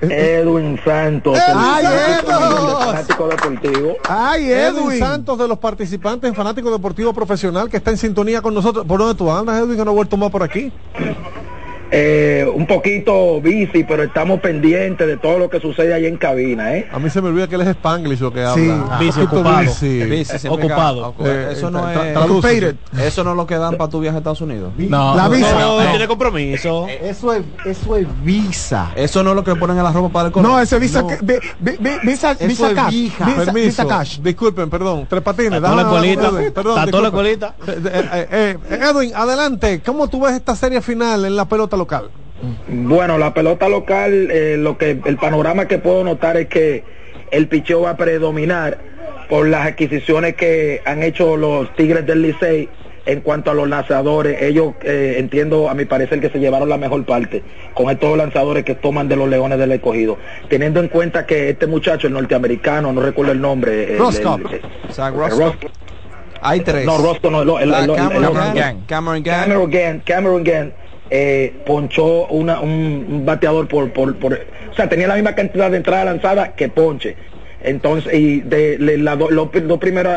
Edwin 0.00 0.78
Santos, 0.84 1.36
¡Eh, 1.36 1.42
el 1.48 1.56
ay, 1.58 1.84
fanático 2.24 3.28
deportivo. 3.28 3.96
Ay, 4.08 4.50
Edwin 4.52 4.84
Edwin. 4.84 4.98
Santos 5.00 5.38
de 5.38 5.48
los 5.48 5.58
participantes 5.58 6.28
en 6.28 6.36
Fanático 6.36 6.70
Deportivo 6.70 7.12
Profesional 7.12 7.68
que 7.68 7.78
está 7.78 7.90
en 7.90 7.96
sintonía 7.98 8.40
con 8.42 8.54
nosotros. 8.54 8.86
¿Por 8.86 9.00
dónde 9.00 9.16
tú 9.16 9.28
andas, 9.30 9.60
Edwin? 9.60 9.76
Que 9.76 9.84
no 9.84 9.90
he 9.90 9.94
vuelto 9.94 10.16
más 10.16 10.30
por 10.30 10.44
aquí. 10.44 10.72
Eh, 11.94 12.46
un 12.54 12.66
poquito 12.66 13.38
bici, 13.42 13.84
pero 13.84 14.02
estamos 14.04 14.40
pendientes 14.40 15.06
de 15.06 15.18
todo 15.18 15.38
lo 15.38 15.50
que 15.50 15.60
sucede 15.60 15.92
ahí 15.92 16.06
en 16.06 16.16
cabina, 16.16 16.74
¿eh? 16.74 16.88
A 16.90 16.98
mí 16.98 17.10
se 17.10 17.20
me 17.20 17.28
olvida 17.28 17.46
que 17.48 17.56
él 17.56 17.60
es 17.60 17.68
Spanglish 17.68 18.18
lo 18.18 18.32
que 18.32 18.42
habla. 18.42 18.54
Sí. 18.54 18.68
Un 18.70 18.98
Bici, 18.98 19.20
poquito 19.20 19.36
ocupado. 19.40 19.60
bici. 19.60 20.02
Bici, 20.04 20.38
siempre 20.38 20.64
Ocupado. 20.66 21.14
que- 21.18 21.24
Eh, 21.28 21.48
eso 21.52 21.70
no 21.70 21.86
es. 21.90 21.98
Eso 22.98 23.24
no 23.24 23.30
es 23.32 23.36
lo 23.36 23.46
que 23.46 23.56
dan 23.58 23.76
para 23.76 23.90
tu 23.90 24.00
viaje 24.00 24.16
a 24.16 24.18
Estados 24.18 24.40
Unidos. 24.40 24.72
No, 24.78 25.14
La 25.14 25.28
visa. 25.28 25.52
no, 25.58 25.80
No. 25.80 25.90
tiene 25.90 26.08
compromiso. 26.08 26.86
Eso 26.88 27.32
es, 27.34 27.42
eso 27.66 27.96
es 27.96 28.06
visa. 28.24 28.90
Eso 28.96 29.22
no 29.22 29.30
es 29.30 29.36
lo 29.36 29.44
que 29.44 29.54
ponen 29.54 29.76
en 29.76 29.84
la 29.84 29.92
ropa 29.92 30.08
para 30.08 30.26
el 30.28 30.32
color. 30.32 30.50
No, 30.50 30.60
ese 30.60 30.78
Visa, 30.78 31.02
No. 31.02 31.08
ca- 31.08 31.18
vi- 31.22 31.34
vi- 31.60 31.76
vi- 31.78 31.90
Visa, 32.04 32.32
Eso 32.32 32.46
Visa 32.46 32.68
es 32.70 32.74
Cash. 32.74 32.90
vija. 32.90 33.24
Visa, 33.26 33.44
Permiso. 33.44 33.66
Visa 33.66 33.86
Cash. 33.86 34.18
Disculpen, 34.20 34.70
perdón. 34.70 35.06
Tres 35.08 35.22
patines. 35.22 35.60
Tató 35.60 35.76
la. 35.76 35.82
Edwin, 35.82 36.52
Perdón, 36.52 36.74
la. 36.74 37.54
Eh, 37.68 38.08
eh, 38.32 38.58
eh, 38.70 38.78
Edwin, 38.80 39.12
adelante. 39.14 39.82
¿Cómo 39.84 40.08
tú 40.08 40.22
ves 40.22 40.32
esta 40.32 40.56
serie 40.56 40.80
final 40.80 41.24
en 41.26 41.36
la 41.36 41.44
pelota 41.44 41.76
local? 41.82 42.10
Bueno, 42.68 43.18
la 43.18 43.32
pelota 43.34 43.68
local, 43.68 44.28
eh, 44.30 44.56
lo 44.58 44.76
que 44.78 44.98
el 45.04 45.16
panorama 45.16 45.66
que 45.68 45.78
puedo 45.78 46.02
notar 46.04 46.36
es 46.36 46.48
que 46.48 46.82
el 47.30 47.46
picheo 47.48 47.82
va 47.82 47.90
a 47.90 47.96
predominar 47.96 48.78
por 49.28 49.46
las 49.48 49.66
adquisiciones 49.66 50.34
que 50.34 50.80
han 50.84 51.02
hecho 51.02 51.36
los 51.36 51.72
Tigres 51.76 52.04
del 52.06 52.22
Licey 52.22 52.68
en 53.06 53.20
cuanto 53.20 53.50
a 53.50 53.54
los 53.54 53.68
lanzadores. 53.68 54.42
Ellos, 54.42 54.74
eh, 54.82 55.16
entiendo, 55.18 55.68
a 55.70 55.74
mi 55.74 55.84
parecer, 55.86 56.20
que 56.20 56.30
se 56.30 56.38
llevaron 56.38 56.68
la 56.68 56.76
mejor 56.78 57.04
parte 57.04 57.42
con 57.74 57.90
estos 57.90 58.16
lanzadores 58.16 58.64
que 58.64 58.74
toman 58.74 59.08
de 59.08 59.16
los 59.16 59.28
Leones 59.28 59.58
del 59.58 59.72
Escogido. 59.72 60.18
Teniendo 60.48 60.80
en 60.80 60.88
cuenta 60.88 61.26
que 61.26 61.48
este 61.50 61.66
muchacho, 61.66 62.06
el 62.08 62.12
norteamericano, 62.12 62.92
no 62.92 63.00
recuerdo 63.00 63.32
el 63.32 63.40
nombre. 63.40 63.92
el- 63.92 63.98
Roscoe. 63.98 65.70
Hay 66.44 66.60
tres. 66.60 66.84
No, 66.86 66.98
Roscoe 66.98 67.30
no, 67.30 67.42
el, 67.42 67.48
el- 67.50 67.74
el- 67.74 67.90
el- 67.90 67.96
Cameron 67.96 68.24
el- 68.24 68.54
Gann. 68.54 68.76
el- 68.80 68.86
Cameron 68.86 69.22
Gann. 69.22 69.40
Cameron 69.44 69.70
Gann, 69.70 70.00
Cameron 70.04 70.44
Gann, 70.44 70.72
eh, 71.14 71.52
ponchó 71.66 72.26
una, 72.28 72.60
un, 72.60 73.22
bateador 73.26 73.68
por, 73.68 73.92
por, 73.92 74.16
por, 74.16 74.32
o 74.70 74.74
sea, 74.74 74.88
tenía 74.88 75.06
la 75.08 75.14
misma 75.14 75.34
cantidad 75.34 75.70
de 75.70 75.76
entrada 75.76 76.06
lanzada 76.06 76.54
que 76.54 76.70
ponche. 76.70 77.16
Entonces, 77.62 78.14
y 78.14 78.40
de, 78.40 78.78
le- 78.78 78.96
la, 78.96 79.14
do- 79.16 79.30
lo, 79.30 79.50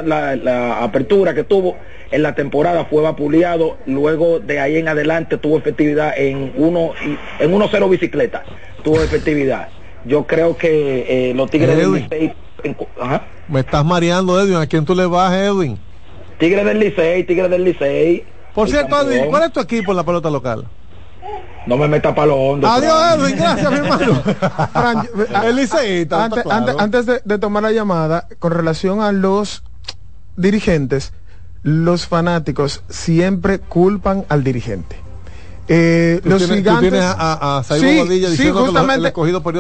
la, 0.06 0.36
la 0.38 0.84
apertura 0.84 1.34
que 1.34 1.44
tuvo 1.44 1.76
en 2.12 2.24
la 2.24 2.34
temporada 2.34 2.86
fue 2.86 3.04
vapuleado, 3.04 3.78
luego 3.86 4.40
de 4.40 4.60
ahí 4.62 4.78
en 4.78 4.88
adelante 4.88 5.38
tuvo 5.38 5.58
efectividad 5.58 6.18
en 6.18 6.54
uno 6.56 6.92
en 7.40 7.52
1-0 7.52 7.90
bicicleta, 7.90 8.44
tuvo 8.84 9.02
efectividad. 9.02 9.68
Yo 10.06 10.26
creo 10.26 10.56
que 10.56 11.32
eh, 11.32 11.34
los 11.36 11.50
Tigres 11.52 11.76
del 11.76 11.88
Edwin. 11.88 12.04
Licey, 12.10 12.34
en 12.64 12.74
cu- 12.74 12.88
ajá. 13.02 13.24
Me 13.50 13.60
estás 13.60 13.84
mareando, 13.84 14.40
Edwin. 14.42 14.56
¿A 14.56 14.66
quién 14.68 14.86
tú 14.86 14.96
le 14.96 15.06
vas, 15.06 15.34
Edwin? 15.34 15.78
Tigres 16.40 16.64
del 16.66 16.80
Licey, 16.80 17.24
Tigres 17.26 17.50
del 17.52 17.64
Licey. 17.66 18.24
Por 18.56 18.70
cierto, 18.70 19.02
Edwin. 19.02 19.26
¿cuál 19.30 19.44
es 19.44 19.52
tu 19.52 19.60
equipo 19.60 19.92
en 19.92 19.98
la 19.98 20.04
pelota 20.04 20.30
local? 20.30 20.66
No 21.66 21.78
me 21.78 21.88
meta 21.88 22.14
para 22.14 22.28
lo 22.28 22.36
hondo. 22.36 22.68
Adiós. 22.68 23.16
Edwin. 23.16 23.36
Gracias, 23.38 23.72
mi 23.72 23.78
hermano. 23.78 24.22
Fran, 24.74 25.04
yo- 25.18 25.42
El 25.44 25.56
liceísta, 25.56 26.24
antes, 26.26 26.38
está 26.40 26.50
claro. 26.50 26.66
antes- 26.80 26.84
antes 26.84 27.06
de, 27.08 27.22
de 27.26 27.40
tomar 27.40 27.64
la 27.64 27.72
llamada, 27.72 28.28
con 28.40 28.52
relación 28.52 29.02
a 29.02 29.12
los 29.12 29.64
dirigentes, 30.36 31.12
los 31.64 32.06
fanáticos 32.08 32.84
siempre 32.90 33.60
culpan 33.60 34.26
al 34.30 34.44
dirigente. 34.44 34.98
Eh, 35.68 36.20
Tú 36.22 36.30
los 36.30 36.38
tienes- 36.44 36.50
tú 36.50 36.56
gigantes 36.70 36.90
tienes 36.92 37.02
a- 37.18 37.58
a- 37.58 37.64
sí, 37.64 37.80
sí, 37.80 38.20
diciendo 38.20 38.36
que 38.38 38.44
lo- 38.44 38.66
justamente, 38.68 39.12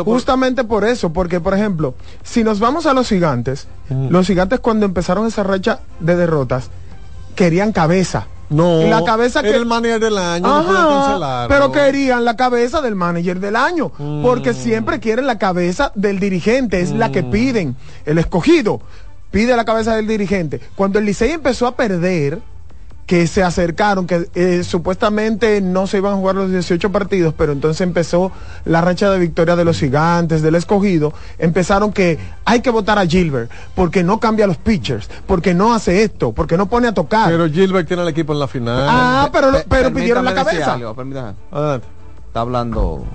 por- 0.04 0.14
justamente 0.14 0.64
por 0.64 0.86
eso, 0.86 1.12
porque 1.12 1.40
por 1.40 1.56
ejemplo, 1.56 1.96
si 2.22 2.44
nos 2.44 2.60
vamos 2.60 2.86
a 2.86 2.94
los 2.94 3.10
gigantes, 3.10 3.68
los 3.90 4.28
gigantes 4.28 4.60
cuando 4.60 4.86
empezaron 4.86 5.26
esa 5.26 5.42
racha 5.42 5.80
de 6.00 6.16
derrotas 6.16 6.70
querían 7.34 7.72
cabeza. 7.72 8.28
No, 8.50 8.82
Y 8.84 8.90
la 8.90 9.04
cabeza 9.04 9.40
era 9.40 9.50
que 9.50 9.56
el 9.56 9.66
manager 9.66 10.00
del 10.00 10.18
año, 10.18 10.46
Ajá, 10.48 11.48
pero 11.50 11.72
querían 11.72 12.24
la 12.26 12.36
cabeza 12.36 12.80
del 12.82 12.96
manager 12.96 13.40
del 13.40 13.56
año, 13.56 13.92
porque 14.22 14.52
Mm. 14.52 14.56
siempre 14.56 15.00
quieren 15.00 15.26
la 15.26 15.40
cabeza 15.40 15.92
del 15.96 16.20
dirigente, 16.20 16.80
es 16.82 16.92
la 16.92 17.12
que 17.12 17.24
piden. 17.24 17.76
El 18.06 18.18
escogido 18.20 18.82
pide 19.32 19.56
la 19.56 19.66
cabeza 19.66 19.96
del 19.96 20.08
dirigente. 20.08 20.62
Cuando 20.76 21.00
el 21.00 21.06
Licey 21.06 21.32
empezó 21.32 21.66
a 21.68 21.76
perder, 21.76 22.40
que 23.06 23.28
se 23.28 23.44
acercaron, 23.44 24.08
que 24.08 24.30
eh, 24.34 24.64
supuestamente 24.64 25.62
no 25.62 25.86
se 25.86 25.98
iban 25.98 26.14
a 26.14 26.16
jugar 26.16 26.36
los 26.36 26.52
18 26.52 26.92
partidos, 26.92 27.34
pero 27.38 27.52
entonces 27.52 27.82
empezó 27.82 28.32
la 28.66 28.82
racha 28.82 29.12
de 29.12 29.20
victoria 29.20 29.56
de 29.56 29.64
los 29.64 29.80
gigantes, 29.80 30.42
del 30.42 30.56
escogido, 30.56 31.14
empezaron 31.38 31.94
que 31.94 32.18
hay 32.46 32.62
que 32.62 32.72
votar 32.72 32.98
a 32.98 33.06
Gilbert, 33.06 33.52
porque 33.76 34.04
no 34.04 34.20
cambia 34.20 34.48
los 34.48 34.58
pitchers, 34.58 35.10
porque 35.28 35.54
no 35.54 35.74
hace 35.74 36.04
esto, 36.04 36.32
porque 36.32 36.58
no 36.58 36.68
pone 36.68 36.88
a 36.88 36.94
tocar. 36.94 37.30
Pero 37.30 37.48
Gilbert 37.50 37.88
tiene 37.88 38.04
el 38.04 38.10
equipo 38.10 38.34
en 38.34 38.40
la 38.40 38.48
final. 38.48 38.88
Ah, 38.90 39.30
pero, 39.32 39.52
pero 39.70 39.94
pidieron 39.94 40.26
la 40.26 40.34
cabeza. 40.34 40.74
Adelante. 41.52 41.88
Está 42.28 42.42
hablando 42.42 43.06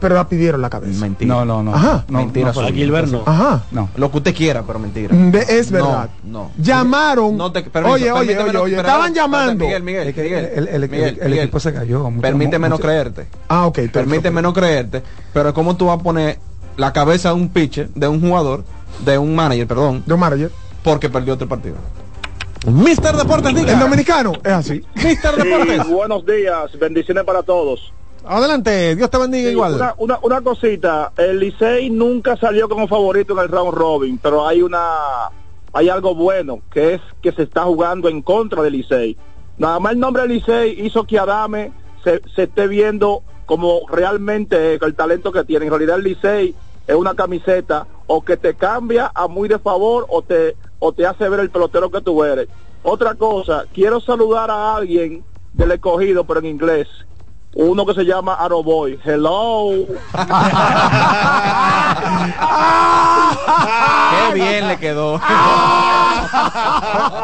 pero 0.00 0.14
la 0.14 0.28
pidieron 0.28 0.60
la 0.60 0.70
cabeza. 0.70 1.00
Mentira. 1.00 1.34
No, 1.34 1.44
no, 1.44 1.62
no. 1.62 1.74
Ajá. 1.74 2.04
No, 2.08 2.18
mentira. 2.18 2.52
No, 2.54 2.68
Gilbert 2.68 3.08
no. 3.08 3.22
Ajá. 3.26 3.62
No. 3.70 3.88
Lo 3.96 4.10
que 4.10 4.16
usted 4.18 4.34
quiera, 4.34 4.62
pero 4.62 4.78
mentira. 4.78 5.14
De, 5.14 5.38
es 5.58 5.70
verdad. 5.70 6.10
No, 6.24 6.44
no. 6.44 6.50
Llamaron. 6.58 7.36
No 7.36 7.50
te, 7.52 7.62
permiso, 7.62 7.94
oye, 7.94 8.10
oye, 8.12 8.38
oye, 8.38 8.56
oye. 8.58 8.76
Estaban 8.76 9.12
llamando. 9.14 9.64
Miguel, 9.64 9.82
Miguel, 9.82 10.08
el, 10.16 10.18
el- 10.18 10.68
el- 10.68 10.88
Miguel, 10.90 11.18
el 11.20 11.28
Miguel. 11.30 11.38
equipo 11.44 11.60
se 11.60 11.72
cayó. 11.72 12.10
mucho- 12.10 12.22
Permíteme 12.22 12.68
no 12.68 12.78
creerte. 12.78 13.26
Ah, 13.48 13.66
ok. 13.66 13.74
perfecto. 13.74 13.98
Permíteme 14.00 14.42
no 14.42 14.52
creerte. 14.52 15.02
Pero 15.32 15.52
¿cómo 15.54 15.76
tú 15.76 15.86
vas 15.86 15.98
a 15.98 16.02
poner 16.02 16.38
la 16.76 16.92
cabeza 16.92 17.30
de 17.30 17.34
un 17.34 17.48
pitcher, 17.48 17.88
de 17.94 18.08
un 18.08 18.20
jugador, 18.20 18.64
de 19.04 19.18
un 19.18 19.34
manager, 19.34 19.66
perdón, 19.66 20.02
De 20.06 20.14
un 20.14 20.20
manager. 20.20 20.50
porque 20.82 21.08
perdió 21.10 21.34
otro 21.34 21.48
partido? 21.48 21.76
Mister 22.66 23.14
Deportes, 23.16 23.54
diga. 23.54 23.72
El 23.72 23.78
dominicano 23.78 24.32
es 24.44 24.52
así. 24.52 24.84
Mister 24.96 25.36
Deportes. 25.36 25.86
buenos 25.88 26.26
días, 26.26 26.70
bendiciones 26.78 27.24
para 27.24 27.42
todos. 27.42 27.92
Adelante, 28.28 28.94
Dios 28.94 29.08
te 29.08 29.16
bendiga 29.16 29.50
igual. 29.50 29.74
Una, 29.74 29.94
una, 29.96 30.18
una 30.22 30.40
cosita, 30.42 31.12
el 31.16 31.38
Licey 31.38 31.88
nunca 31.88 32.36
salió 32.36 32.68
como 32.68 32.86
favorito 32.86 33.32
en 33.32 33.38
el 33.38 33.48
round 33.48 33.72
robin, 33.72 34.18
pero 34.18 34.46
hay 34.46 34.60
una 34.60 35.30
hay 35.72 35.88
algo 35.88 36.14
bueno, 36.14 36.60
que 36.70 36.94
es 36.94 37.00
que 37.22 37.32
se 37.32 37.44
está 37.44 37.62
jugando 37.64 38.08
en 38.08 38.20
contra 38.20 38.62
del 38.62 38.74
Licey. 38.74 39.16
Nada 39.56 39.80
más 39.80 39.92
el 39.92 40.00
nombre 40.00 40.22
del 40.22 40.32
Licey 40.32 40.78
hizo 40.84 41.04
que 41.04 41.18
Adame 41.18 41.72
se, 42.04 42.20
se 42.34 42.42
esté 42.44 42.68
viendo 42.68 43.22
como 43.46 43.80
realmente 43.88 44.74
el 44.74 44.94
talento 44.94 45.32
que 45.32 45.44
tiene. 45.44 45.64
En 45.64 45.70
realidad 45.70 45.96
el 45.96 46.04
Licey 46.04 46.54
es 46.86 46.94
una 46.94 47.14
camiseta 47.14 47.86
o 48.06 48.22
que 48.22 48.36
te 48.36 48.54
cambia 48.54 49.10
a 49.14 49.26
muy 49.26 49.48
de 49.48 49.58
favor 49.58 50.06
o 50.10 50.20
te 50.20 50.54
o 50.80 50.92
te 50.92 51.06
hace 51.06 51.28
ver 51.28 51.40
el 51.40 51.50
pelotero 51.50 51.90
que 51.90 52.02
tú 52.02 52.22
eres. 52.22 52.48
Otra 52.82 53.14
cosa, 53.14 53.64
quiero 53.72 54.00
saludar 54.00 54.50
a 54.50 54.76
alguien 54.76 55.24
del 55.54 55.72
escogido, 55.72 56.24
pero 56.24 56.40
en 56.40 56.46
inglés. 56.46 56.88
Uno 57.54 57.84
que 57.86 57.94
se 57.94 58.04
llama 58.04 58.34
Aroboy. 58.34 58.98
Hello. 59.04 59.70
Qué 64.28 64.34
bien 64.34 64.68
le 64.68 64.76
quedó. 64.78 65.20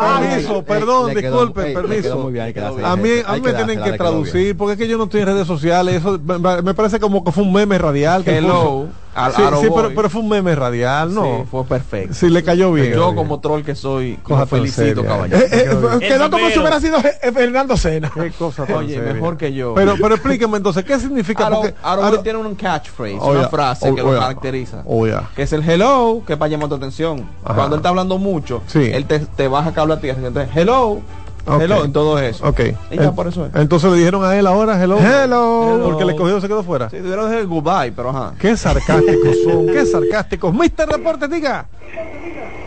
Permiso, 0.00 0.62
perdón, 0.64 1.14
Le 1.14 1.20
quedó- 1.22 1.30
disculpe, 1.46 1.62
ey, 1.62 1.68
le 1.68 1.74
permiso. 1.74 2.18
muy 2.18 2.32
bien, 2.32 2.54
a 2.84 2.96
mí, 2.96 3.10
a 3.26 3.32
mí 3.34 3.40
me 3.40 3.52
tienen 3.52 3.82
que 3.82 3.92
traducir, 3.92 4.56
porque 4.56 4.72
es 4.72 4.78
que 4.78 4.88
yo 4.88 4.96
no 4.98 5.04
estoy 5.04 5.20
en 5.20 5.26
redes 5.26 5.46
sociales. 5.46 5.96
Eso 5.96 6.18
me, 6.24 6.62
me 6.62 6.74
parece 6.74 6.98
como 7.00 7.22
que 7.22 7.30
fue 7.32 7.42
un 7.44 7.52
meme 7.52 7.78
radial. 7.78 8.24
Que 8.24 8.38
Hello, 8.38 8.86
puso. 8.86 9.03
Al 9.14 9.32
sí, 9.34 9.42
sí, 9.62 9.68
pero, 9.74 9.92
pero 9.94 10.10
fue 10.10 10.20
un 10.22 10.28
meme 10.28 10.54
radial, 10.54 11.14
No, 11.14 11.38
no. 11.38 11.46
fue 11.50 11.64
perfecto. 11.64 12.14
Sí, 12.14 12.28
le 12.30 12.42
cayó 12.42 12.72
bien. 12.72 12.92
Yo 12.92 13.14
como 13.14 13.40
troll 13.40 13.62
que 13.62 13.74
soy, 13.74 14.16
Cosa 14.22 14.40
lo 14.40 14.46
felicito, 14.46 14.82
seria. 15.02 15.04
caballero. 15.06 15.38
Eh, 15.38 15.48
eh, 15.50 15.58
Quedó 15.64 15.98
quedó 16.00 16.30
como 16.30 16.48
si 16.50 16.58
hubiera 16.58 16.80
sido 16.80 16.98
Fernando 17.00 17.76
Sena. 17.76 18.10
Qué 18.12 18.30
cosa 18.32 18.66
tan 18.66 18.76
Oye, 18.76 18.94
seria. 18.96 19.12
mejor 19.14 19.36
que 19.36 19.52
yo. 19.52 19.74
Pero, 19.74 19.94
pero 20.00 20.14
explíqueme 20.16 20.56
entonces, 20.56 20.84
¿qué 20.84 20.98
significa? 20.98 21.46
Aro- 21.48 21.56
Porque- 21.60 21.74
Aroboy 21.82 22.10
Aro- 22.18 22.22
tiene 22.22 22.38
un 22.38 22.54
catchphrase, 22.54 23.18
Oh, 23.20 23.30
una 23.30 23.40
yeah. 23.40 23.48
frase 23.48 23.90
Oh, 23.90 23.94
que 23.94 24.02
oh, 24.02 24.04
lo 24.06 24.10
yeah. 24.12 24.20
caracteriza. 24.20 24.82
Oh, 24.86 25.06
yeah. 25.06 25.30
Que 25.36 25.42
es 25.42 25.52
el 25.52 25.68
hello, 25.68 26.22
que 26.26 26.32
es 26.34 26.38
para 26.38 26.48
llamar 26.50 26.68
tu 26.68 26.74
atención. 26.74 27.28
Ajá. 27.44 27.54
Cuando 27.54 27.76
él 27.76 27.80
está 27.80 27.88
hablando 27.90 28.18
mucho, 28.18 28.62
Sí. 28.66 28.90
él 28.92 29.04
te, 29.06 29.20
te 29.20 29.48
baja 29.48 29.72
cable 29.72 29.94
a 29.94 30.00
tierra. 30.00 30.26
Entonces, 30.26 30.54
hello, 30.56 31.00
Hello, 31.46 31.84
en 31.84 31.92
todo 31.92 32.18
eso. 32.18 32.46
Ok. 32.48 32.60
Y 32.90 32.96
ya 32.96 33.12
por 33.12 33.26
eso 33.26 33.46
es. 33.46 33.54
Entonces 33.54 33.90
le 33.90 33.98
dijeron 33.98 34.24
a 34.24 34.36
él 34.36 34.46
ahora, 34.46 34.82
hello. 34.82 34.98
Hello. 34.98 35.80
Porque 35.84 36.04
el 36.04 36.10
escogido 36.10 36.40
se 36.40 36.48
quedó 36.48 36.62
fuera. 36.62 36.88
Sí, 36.88 36.96
tuvieron 36.98 37.28
que 37.28 37.36
decir 37.36 37.48
goodbye, 37.48 37.92
pero 37.92 38.10
ajá. 38.10 38.34
Qué 38.38 38.56
sarcásticos 38.56 39.42
son, 39.44 39.66
qué 39.66 39.84
sarcásticos. 39.84 40.54
Mister 40.54 40.88
Deportes, 40.88 41.28
diga. 41.30 41.66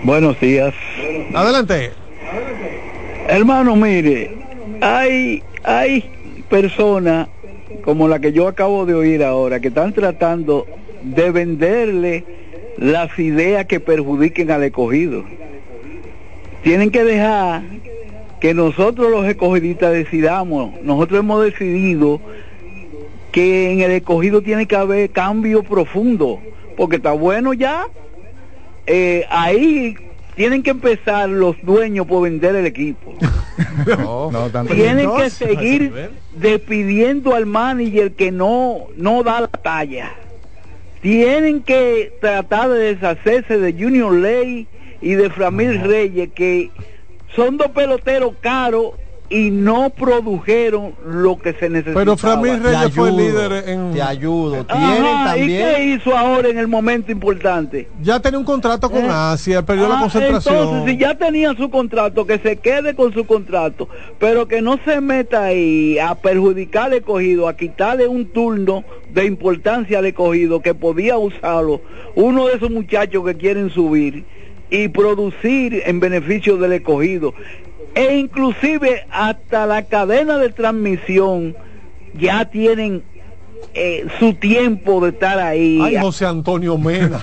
Buenos 0.04 0.40
días. 0.40 0.74
Adelante. 1.34 1.92
Hermano, 3.28 3.76
mire, 3.76 4.38
hay, 4.82 5.44
hay 5.64 6.44
personas 6.50 7.28
como 7.84 8.08
la 8.08 8.20
que 8.20 8.32
yo 8.32 8.48
acabo 8.48 8.86
de 8.86 8.94
oír 8.94 9.24
ahora 9.24 9.60
que 9.60 9.70
están 9.70 9.94
tratando 9.94 10.66
de 11.04 11.32
venderle 11.32 12.26
las 12.78 13.18
ideas 13.18 13.66
que 13.66 13.80
perjudiquen 13.80 14.52
al 14.52 14.64
escogido. 14.64 15.24
Tienen 16.64 16.92
que 16.92 17.04
dejar 17.04 17.64
que 18.40 18.54
nosotros 18.54 19.10
los 19.10 19.26
escogidistas 19.26 19.94
decidamos. 19.94 20.80
Nosotros 20.84 21.20
hemos 21.20 21.44
decidido 21.44 22.22
que 23.32 23.72
en 23.72 23.82
el 23.82 23.92
escogido 23.92 24.42
tiene 24.42 24.66
que 24.68 24.76
haber 24.76 25.10
cambio 25.12 25.64
profundo, 25.64 26.40
porque 26.76 26.98
está 26.98 27.12
bueno 27.12 27.54
ya. 27.54 27.86
Eh, 28.86 29.26
ahí 29.30 29.96
tienen 30.36 30.64
que 30.64 30.70
empezar 30.72 31.28
los 31.30 31.56
dueños 31.64 32.06
por 32.08 32.24
vender 32.24 32.56
el 32.56 32.66
equipo. 32.66 33.14
No. 33.88 34.30
No, 34.32 34.50
tanto- 34.50 34.74
Tienen 34.74 35.10
que 35.16 35.30
seguir 35.30 36.10
despidiendo 36.36 37.34
al 37.34 37.46
manager 37.46 38.12
que 38.12 38.32
no, 38.32 38.86
no 38.96 39.24
da 39.24 39.42
la 39.42 39.48
talla. 39.48 40.12
Tienen 41.02 41.62
que 41.62 42.12
tratar 42.20 42.70
de 42.70 42.96
deshacerse 42.96 43.58
de 43.58 43.74
Junior 43.74 44.14
Ley 44.14 44.68
y 45.02 45.14
de 45.14 45.30
Framil 45.30 45.82
Reyes, 45.82 46.30
que 46.36 46.70
son 47.36 47.58
dos 47.58 47.68
peloteros 47.72 48.34
caros 48.42 48.92
y 49.30 49.50
no 49.52 49.90
produjeron 49.90 50.94
lo 51.06 51.38
que 51.38 51.52
se 51.52 51.68
necesitaba. 51.70 52.00
Pero 52.00 52.16
Framil 52.16 52.64
Reyes 52.64 52.94
fue 52.96 53.10
el 53.10 53.16
ayudo, 53.16 53.28
líder 53.50 53.70
en. 53.70 53.92
Te 53.92 54.02
ayudo. 54.02 54.66
Ajá, 54.70 54.94
Tienen 54.96 55.04
¿Y 55.12 55.26
también. 55.26 55.76
qué 55.76 55.84
hizo 55.84 56.18
ahora 56.18 56.48
en 56.48 56.58
el 56.58 56.70
momento 56.70 57.12
importante? 57.12 57.90
Ya 58.02 58.22
tenía 58.22 58.40
un 58.40 58.46
contrato 58.46 58.90
con 58.90 59.04
Eh, 59.04 59.10
Asia, 59.12 59.66
perdió 59.66 59.90
la 59.90 59.98
Ah, 59.98 60.00
concentración. 60.04 60.56
Entonces, 60.56 60.92
si 60.94 60.98
ya 60.98 61.16
tenía 61.18 61.54
su 61.56 61.70
contrato, 61.70 62.26
que 62.26 62.40
se 62.40 62.56
quede 62.56 62.96
con 62.96 63.14
su 63.14 63.26
contrato, 63.28 63.90
pero 64.18 64.48
que 64.48 64.62
no 64.62 64.80
se 64.86 65.02
meta 65.02 65.44
ahí 65.44 66.00
a 66.00 66.16
perjudicar 66.16 66.86
al 66.86 66.94
escogido, 66.94 67.50
a 67.50 67.58
quitarle 67.58 68.08
un 68.08 68.28
turno 68.32 68.86
de 69.10 69.26
importancia 69.26 70.00
al 70.00 70.06
escogido 70.06 70.62
que 70.62 70.74
podía 70.74 71.18
usarlo 71.18 71.82
uno 72.16 72.48
de 72.48 72.54
esos 72.56 72.72
muchachos 72.72 73.26
que 73.26 73.36
quieren 73.36 73.70
subir 73.72 74.24
y 74.70 74.88
producir 74.90 75.84
en 75.86 76.00
beneficio 76.00 76.58
del 76.58 76.74
escogido. 76.74 77.34
E 77.96 78.18
inclusive 78.18 79.06
hasta 79.10 79.66
la 79.66 79.84
cadena 79.84 80.38
de 80.38 80.50
transmisión 80.50 81.56
ya 82.14 82.46
tienen 82.46 83.04
eh, 83.74 84.08
su 84.20 84.34
tiempo 84.36 85.00
de 85.02 85.10
estar 85.10 85.40
ahí. 85.40 85.80
Ay, 85.82 85.98
José 86.02 86.26
Antonio 86.26 86.78
Mena. 86.78 87.20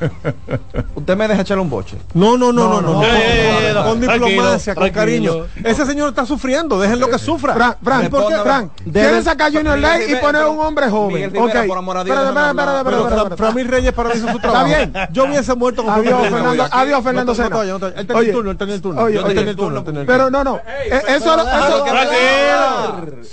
Usted 0.94 1.16
me 1.16 1.26
deja 1.28 1.42
echarle 1.42 1.62
un 1.62 1.70
boche. 1.70 1.96
No, 2.14 2.36
no, 2.36 2.52
no, 2.52 2.68
no, 2.68 2.80
no. 2.80 2.88
no. 2.88 2.94
Con- 3.00 3.04
Eh, 3.04 3.70
eh, 3.70 3.74
con 3.84 4.00
diplomacia, 4.00 4.74
con 4.74 4.90
cariño. 4.90 5.46
Ese 5.62 5.84
señor 5.86 6.10
está 6.10 6.24
sufriendo, 6.26 6.78
déjenlo 6.78 7.08
que 7.08 7.18
sufra. 7.18 7.54
Frank, 7.54 7.76
Frank, 7.82 8.08
¿Por 8.10 8.28
qué? 8.28 8.36
Frank, 8.38 8.70
quieren 8.92 9.24
sacar 9.24 9.50
a 9.50 9.52
Junior 9.52 9.78
Ley 9.78 10.12
y 10.12 10.16
poner 10.16 10.42
a 10.42 10.48
un 10.48 10.60
hombre 10.60 10.88
joven. 10.88 11.14
Miguel 11.14 11.30
Rivera, 11.32 11.60
Ok. 11.62 11.66
por 11.66 11.78
amor 11.78 11.96
a 11.98 12.04
Dios, 12.04 12.16
Espérate, 12.16 12.38
déjame 12.38 12.50
espérate, 12.50 12.78
hablar. 12.78 12.84
espérate, 12.84 12.84
Pero 12.84 12.96
espérate, 12.96 13.14
Fra- 13.14 13.34
espérate. 13.34 13.42
Framil 13.54 13.68
Reyes 13.68 13.92
para 13.92 14.08
mí 14.10 14.14
hizo 14.16 14.28
su 14.32 14.38
trabajo. 14.38 14.66
bien. 14.66 14.92
Yo 15.12 15.24
hubiese 15.24 15.54
muerto 15.54 15.84
con 15.84 15.94
Adiós. 15.94 16.20
Fernando, 16.22 16.68
adiós, 16.70 17.04
Fernando 17.04 17.34
No 17.34 17.48
no 17.48 17.78
no. 17.78 17.86
Él 17.86 17.92
está 17.96 18.12
en 18.12 18.18
Oye. 18.18 18.28
el 18.28 18.34
turno, 18.34 18.50
él 18.50 18.54
está 18.54 18.64
en 18.64 18.70
el 18.70 18.80
turno. 18.82 19.02
Oye. 19.02 19.20
en 19.20 19.48
el 19.48 19.56
turno, 19.56 19.84
Pero 20.06 20.30
no, 20.30 20.44
no. 20.44 20.56
Eh, 20.56 21.02
eso. 21.08 21.36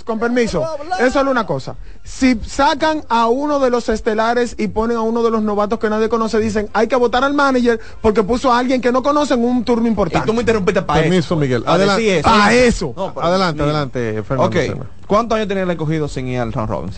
Con 0.04 0.18
permiso, 0.18 0.64
eso 1.00 1.20
es 1.20 1.26
una 1.26 1.46
cosa. 1.46 1.76
Si 2.02 2.38
sacan 2.46 3.04
a 3.08 3.26
uno 3.28 3.58
de 3.60 3.70
los 3.70 3.88
estelares 3.88 4.54
y 4.58 4.68
ponen 4.68 4.96
a 4.96 5.02
uno 5.02 5.22
de 5.22 5.30
los 5.30 5.42
novatos 5.42 5.78
que 5.78 5.88
nadie 5.88 6.08
conoce, 6.08 6.38
dicen 6.38 6.68
hay 6.72 6.88
que 6.88 6.96
votar 6.96 7.24
al 7.24 7.34
manager 7.34 7.80
porque 8.00 8.22
puso 8.22 8.52
a 8.52 8.58
alguien 8.58 8.80
que 8.80 8.90
no 8.92 9.02
conoce 9.02 9.34
en 9.34 9.44
un 9.44 9.64
turno 9.64 9.86
Y 9.86 9.88
importante. 9.90 10.26
tú 10.26 10.32
me 10.32 10.40
interrumpiste 10.40 10.82
para 10.82 11.02
Permiso, 11.02 11.34
eso. 11.34 11.36
Miguel. 11.36 11.62
Adelante. 11.66 12.18
eso. 12.18 12.28
Para 12.28 12.54
eso. 12.54 12.94
No, 12.96 13.14
Adelante, 13.20 13.62
adelante, 13.62 14.22
Fernando. 14.22 14.58
Ok. 14.58 14.86
¿Cuántos 15.06 15.36
años 15.36 15.48
tenía 15.48 15.64
el 15.64 15.70
escogido 15.70 16.08
sin 16.08 16.28
ir 16.28 16.40
al 16.40 16.52
round 16.52 16.70
robin? 16.70 16.90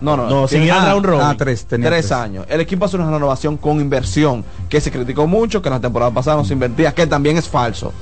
No, 0.00 0.16
no, 0.16 0.28
No, 0.28 0.48
sin 0.48 0.62
ir 0.64 0.72
al 0.72 0.80
ah, 0.80 0.90
round 0.90 1.06
robin. 1.06 1.22
Ah, 1.24 1.34
tres, 1.36 1.64
tenía 1.64 1.88
tres, 1.88 2.08
tres. 2.08 2.12
años. 2.12 2.44
El 2.48 2.60
equipo 2.60 2.84
hace 2.84 2.96
una 2.96 3.10
renovación 3.10 3.56
con 3.56 3.80
inversión, 3.80 4.44
que 4.68 4.80
se 4.80 4.90
criticó 4.90 5.26
mucho, 5.26 5.62
que 5.62 5.68
en 5.68 5.74
la 5.74 5.80
temporada 5.80 6.10
pasada 6.10 6.36
no 6.36 6.44
se 6.44 6.52
invertía, 6.52 6.92
que 6.92 7.06
también 7.06 7.38
es 7.38 7.48
falso. 7.48 7.92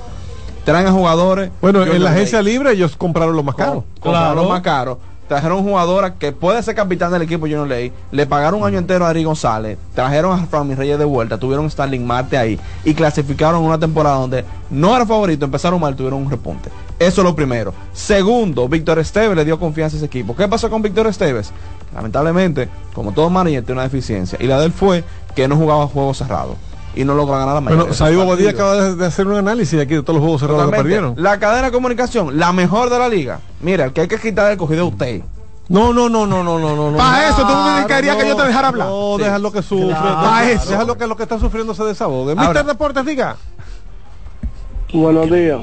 Traen 0.65 0.87
a 0.87 0.93
jugadores. 0.93 1.51
Bueno, 1.61 1.83
en 1.83 2.03
la 2.03 2.11
agencia 2.11 2.43
libre 2.43 2.73
ellos 2.73 2.97
compraron 2.97 3.35
lo 3.35 3.43
más 3.43 3.55
caro. 3.55 3.85
compraron 4.01 4.33
Claro. 4.33 4.43
lo 4.43 4.49
más 4.49 4.61
caro. 4.61 4.99
Trajeron 5.31 5.63
jugadora 5.63 6.15
que 6.15 6.33
puede 6.33 6.61
ser 6.61 6.75
capitán 6.75 7.13
del 7.13 7.23
equipo 7.23 7.43
Junior 7.43 7.69
Ley. 7.69 7.93
Le 8.11 8.27
pagaron 8.27 8.63
un 8.63 8.67
año 8.67 8.79
entero 8.79 9.07
a 9.07 9.11
Ari 9.11 9.23
González. 9.23 9.79
Trajeron 9.95 10.37
a 10.37 10.45
Framil 10.47 10.77
Reyes 10.77 10.99
de 10.99 11.05
vuelta. 11.05 11.39
Tuvieron 11.39 11.67
a 11.67 11.71
Starling 11.71 12.05
Marte 12.05 12.37
ahí. 12.37 12.59
Y 12.85 12.95
clasificaron 12.95 13.63
una 13.63 13.79
temporada 13.79 14.17
donde 14.17 14.45
no 14.71 14.97
era 14.97 15.07
favorito. 15.07 15.45
Empezaron 15.45 15.81
mal, 15.81 15.95
tuvieron 15.95 16.21
un 16.21 16.31
repunte. 16.33 16.69
Eso 16.99 17.21
es 17.21 17.25
lo 17.25 17.37
primero. 17.37 17.73
Segundo, 17.93 18.69
Víctor 18.69 18.99
Esteves 18.99 19.37
le 19.37 19.45
dio 19.45 19.61
confianza 19.61 19.95
a 19.95 19.99
ese 19.99 20.07
equipo. 20.07 20.35
¿Qué 20.35 20.49
pasó 20.49 20.69
con 20.69 20.83
Víctor 20.83 21.07
Esteves? 21.07 21.53
Lamentablemente, 21.95 22.69
como 22.93 23.13
todo 23.13 23.31
manager 23.31 23.63
tiene 23.63 23.75
una 23.75 23.85
deficiencia. 23.85 24.37
Y 24.41 24.49
la 24.49 24.59
de 24.59 24.67
él 24.67 24.73
fue 24.73 25.05
que 25.37 25.47
no 25.47 25.55
jugaba 25.57 25.87
juegos 25.87 26.19
cerrados. 26.19 26.57
Y 26.95 27.05
no 27.05 27.15
logra 27.15 27.39
ganar 27.39 27.55
la 27.55 27.61
mayoría. 27.61 27.85
Bueno, 27.85 27.95
Saibo 27.95 28.27
Badía 28.27 28.51
acaba 28.51 28.91
de, 28.91 29.07
hacer 29.07 29.27
un 29.27 29.37
análisis 29.37 29.79
aquí 29.81 29.95
de 29.95 30.03
todos 30.03 30.17
los 30.17 30.23
juegos 30.23 30.41
cerrados 30.41 30.71
que 30.71 30.77
perdieron. 30.77 31.15
La 31.17 31.39
cadena 31.39 31.67
de 31.67 31.73
comunicación, 31.73 32.39
la 32.39 32.53
mejor 32.53 32.91
de 32.91 32.99
la 32.99 33.09
liga. 33.09 33.41
Mira, 33.61 33.87
el 33.87 33.93
que 33.93 34.03
hay 34.03 34.09
que 34.09 34.19
quitar 34.19 34.51
el 34.51 34.59
cogido 34.59 34.87
de 34.87 34.91
usted. 34.91 35.23
No, 35.69 35.93
no, 35.93 36.09
no, 36.09 36.27
no, 36.27 36.43
no, 36.43 36.59
no, 36.59 36.91
no. 36.91 36.97
Para 36.97 37.29
eso 37.29 37.47
tú 37.47 37.55
me 37.55 37.71
dedicarías 37.77 38.17
que 38.17 38.27
yo 38.27 38.37
te 38.37 38.43
dejara 38.43 38.69
hablar. 38.69 38.89
No, 38.89 39.17
sí. 39.19 39.25
lo 39.41 39.53
que 39.53 39.63
sufre. 39.63 39.95
Para 39.95 40.51
eso. 40.51 40.71
Deja 40.71 40.85
lo 40.85 40.99
que 40.99 41.07
lo 41.07 41.17
que 41.17 41.23
está 41.23 41.39
sufriendo 41.39 41.75
se 41.75 41.85
desahogue. 41.85 42.35
Mister 42.35 42.65
Deportes, 42.65 43.05
diga. 43.05 43.37
Buenos 44.93 45.31
días. 45.31 45.61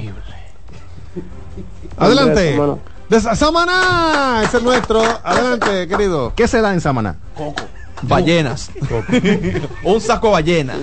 Adelante. 1.98 2.58
De 3.10 3.22
Samaná, 3.22 4.42
ese 4.44 4.58
es 4.58 4.64
nuestro. 4.64 5.02
Adelante, 5.24 5.88
querido. 5.88 6.34
¿Qué 6.36 6.48
se 6.48 6.62
da 6.62 6.74
en 6.74 6.80
Samaná? 6.82 7.16
Coco. 7.36 7.64
Ballenas. 8.04 8.72
Un 9.84 10.02
saco 10.02 10.32
ballena. 10.32 10.76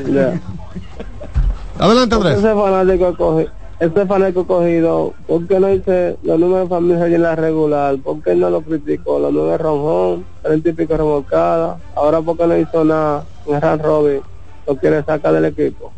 Adelante, 1.79 2.15
Andrés. 2.15 2.39
Ese 2.39 2.55
fanático 2.55 3.17
cogido, 3.17 3.51
ese 3.81 4.07
fanático 4.07 4.47
cogido, 4.47 5.15
¿por 5.27 5.47
qué 5.47 5.61
no 5.61 5.67
dice 5.69 6.17
los 6.23 6.39
números 6.39 6.69
de 6.69 6.75
familia 6.75 7.07
en 7.07 7.23
la 7.23 7.37
regular? 7.37 7.97
¿Por 7.99 8.23
qué 8.23 8.35
no 8.35 8.51
lo 8.51 8.63
criticó? 8.63 9.19
Los 9.19 9.33
números 9.33 9.61
Ronjón, 9.61 10.25
el 10.45 10.63
típico 10.63 10.97
remolcada. 10.97 11.79
Ahora, 11.95 12.21
¿por 12.21 12.37
qué 12.37 12.47
no 12.47 12.57
hizo 12.57 12.85
nada 12.85 13.25
en 13.47 13.61
Ran 13.61 13.79
Robin? 13.81 14.21
Lo 14.67 14.77
quiere 14.77 15.03
sacar 15.03 15.33
del 15.33 15.47
equipo. 15.47 15.93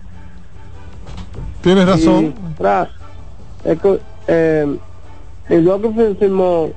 Tienes 1.63 1.87
razón. 1.87 2.27
Y, 2.27 3.69
es 3.69 3.81
que, 3.81 4.01
eh, 4.29 4.77
y 5.49 5.57
luego 5.57 5.93
que 5.95 6.15
firmó 6.19 6.71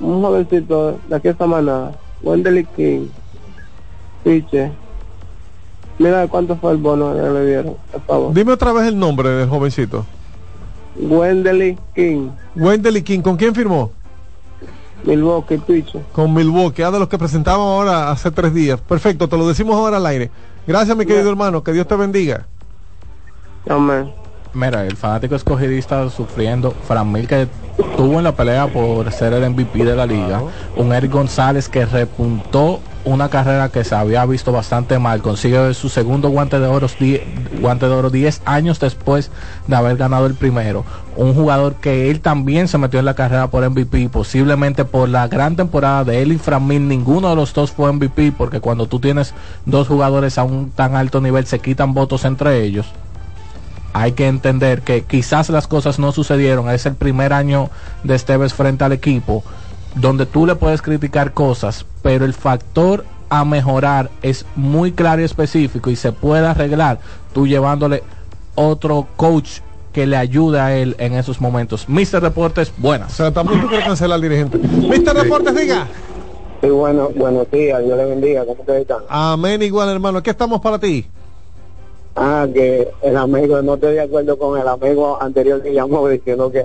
un 0.00 0.22
jovencito 0.22 0.98
de 1.08 1.16
aquí 1.16 1.28
esta 1.28 1.46
manada, 1.46 1.92
Wendell 2.22 2.66
King, 2.76 3.06
Piche. 4.26 4.72
Mira 6.00 6.26
cuánto 6.26 6.56
fue 6.56 6.72
el 6.72 6.78
bono 6.78 7.14
que 7.14 7.20
le 7.22 7.46
dieron, 7.46 7.76
por 7.92 8.00
favor. 8.02 8.34
Dime 8.34 8.52
otra 8.54 8.72
vez 8.72 8.88
el 8.88 8.98
nombre 8.98 9.28
del 9.28 9.48
jovencito. 9.48 10.04
Wendell 10.96 11.78
King. 11.94 12.30
Wendell 12.56 13.04
King, 13.04 13.20
¿con 13.20 13.36
quién 13.36 13.54
firmó? 13.54 13.92
Milwaukee, 15.04 15.58
Piche. 15.58 16.00
Con 16.10 16.34
Milwaukee, 16.34 16.82
ah, 16.82 16.90
de 16.90 16.98
los 16.98 17.06
que 17.08 17.16
presentamos 17.16 17.64
ahora 17.64 18.10
hace 18.10 18.32
tres 18.32 18.52
días. 18.52 18.80
Perfecto, 18.80 19.28
te 19.28 19.36
lo 19.36 19.46
decimos 19.46 19.76
ahora 19.76 19.98
al 19.98 20.06
aire. 20.06 20.32
Gracias, 20.66 20.96
mi 20.96 21.06
querido 21.06 21.30
hermano, 21.30 21.62
que 21.62 21.72
Dios 21.72 21.86
te 21.86 21.94
bendiga. 21.94 22.48
Amén. 23.68 24.10
Mira, 24.52 24.84
el 24.84 24.96
fanático 24.96 25.36
escogidista 25.36 26.10
sufriendo. 26.10 26.72
Fran 26.72 27.12
Mil 27.12 27.28
que 27.28 27.46
tuvo 27.96 28.18
en 28.18 28.24
la 28.24 28.34
pelea 28.34 28.66
por 28.66 29.12
ser 29.12 29.34
el 29.34 29.48
MVP 29.50 29.84
de 29.84 29.94
la 29.94 30.04
liga. 30.04 30.42
Un 30.74 30.92
Eric 30.92 31.12
González 31.12 31.68
que 31.68 31.86
repuntó 31.86 32.80
una 33.06 33.28
carrera 33.28 33.68
que 33.68 33.84
se 33.84 33.94
había 33.94 34.26
visto 34.26 34.50
bastante 34.50 34.98
mal. 34.98 35.22
Consigue 35.22 35.72
su 35.74 35.88
segundo 35.88 36.28
guante 36.28 36.58
de 36.58 36.66
oro, 36.66 36.88
guante 37.60 37.86
de 37.86 37.92
oro 37.92 38.10
10 38.10 38.42
años 38.44 38.80
después 38.80 39.30
de 39.68 39.76
haber 39.76 39.96
ganado 39.96 40.26
el 40.26 40.34
primero. 40.34 40.84
Un 41.16 41.32
jugador 41.32 41.76
que 41.76 42.10
él 42.10 42.20
también 42.20 42.66
se 42.66 42.78
metió 42.78 42.98
en 42.98 43.06
la 43.06 43.14
carrera 43.14 43.48
por 43.48 43.68
MVP, 43.68 44.08
posiblemente 44.08 44.84
por 44.84 45.08
la 45.08 45.28
gran 45.28 45.54
temporada 45.54 46.02
de 46.04 46.20
él 46.20 46.32
y 46.32 46.38
Framil. 46.38 46.88
Ninguno 46.88 47.30
de 47.30 47.36
los 47.36 47.54
dos 47.54 47.70
fue 47.70 47.92
MVP 47.92 48.32
porque 48.32 48.60
cuando 48.60 48.86
tú 48.86 48.98
tienes 48.98 49.34
dos 49.64 49.86
jugadores 49.86 50.36
a 50.36 50.42
un 50.42 50.70
tan 50.70 50.96
alto 50.96 51.20
nivel 51.20 51.46
se 51.46 51.60
quitan 51.60 51.94
votos 51.94 52.24
entre 52.24 52.64
ellos 52.64 52.86
hay 53.98 54.12
que 54.12 54.28
entender 54.28 54.82
que 54.82 55.04
quizás 55.04 55.48
las 55.48 55.66
cosas 55.66 55.98
no 55.98 56.12
sucedieron. 56.12 56.68
Es 56.68 56.84
el 56.84 56.96
primer 56.96 57.32
año 57.32 57.70
de 58.04 58.14
Esteves 58.14 58.52
frente 58.52 58.84
al 58.84 58.92
equipo, 58.92 59.42
donde 59.96 60.26
tú 60.26 60.46
le 60.46 60.54
puedes 60.54 60.82
criticar 60.82 61.32
cosas, 61.32 61.84
pero 62.02 62.24
el 62.24 62.34
factor 62.34 63.04
a 63.28 63.44
mejorar 63.44 64.10
es 64.22 64.46
muy 64.54 64.92
claro 64.92 65.20
y 65.20 65.24
específico 65.24 65.90
y 65.90 65.96
se 65.96 66.12
puede 66.12 66.46
arreglar 66.46 67.00
tú 67.32 67.46
llevándole 67.46 68.02
otro 68.54 69.08
coach 69.16 69.60
que 69.92 70.06
le 70.06 70.16
ayude 70.16 70.60
a 70.60 70.76
él 70.76 70.94
en 70.98 71.14
esos 71.14 71.40
momentos. 71.40 71.88
Mister 71.88 72.22
Deportes, 72.22 72.72
buenas. 72.76 73.12
O 73.12 73.16
sea, 73.16 73.32
también 73.32 73.60
tú 73.62 73.68
quieres 73.68 73.86
cancelar 73.86 74.16
al 74.16 74.22
dirigente. 74.22 74.58
Mister 74.58 75.16
Deportes, 75.16 75.56
diga. 75.56 75.86
Sí, 76.60 76.68
bueno, 76.68 77.10
buenos 77.14 77.50
días, 77.50 77.82
Dios 77.84 77.96
le 77.96 78.04
bendiga, 78.04 78.44
¿cómo 78.46 78.62
te 78.64 78.80
están? 78.80 78.98
Amén, 79.08 79.62
igual 79.62 79.88
hermano, 79.90 80.22
¿qué 80.22 80.30
estamos 80.30 80.60
para 80.60 80.78
ti? 80.78 81.06
Ah, 82.14 82.46
que 82.52 82.88
el 83.02 83.16
amigo, 83.16 83.60
no 83.60 83.74
estoy 83.74 83.94
de 83.94 84.00
acuerdo 84.00 84.38
con 84.38 84.58
el 84.58 84.66
amigo 84.66 85.20
anterior 85.20 85.62
que 85.62 85.74
llamó 85.74 86.08
diciendo 86.08 86.50
que, 86.50 86.64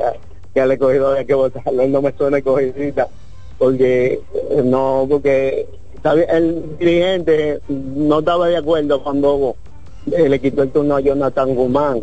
que 0.53 0.61
al 0.61 0.71
escogido 0.71 1.09
había 1.09 1.25
que 1.25 1.33
votarlo. 1.33 1.87
no 1.87 2.01
me 2.01 2.11
suena 2.13 2.37
escogidita, 2.37 3.07
porque 3.57 4.21
eh, 4.33 4.61
no, 4.63 5.05
porque 5.09 5.67
el 6.03 6.77
dirigente 6.77 7.59
no 7.69 8.19
estaba 8.19 8.47
de 8.47 8.57
acuerdo 8.57 9.03
cuando 9.03 9.55
le 10.05 10.39
quitó 10.39 10.63
el 10.63 10.71
turno 10.71 10.95
a 10.95 11.01
Jonathan 11.01 11.53
Guzmán 11.53 12.01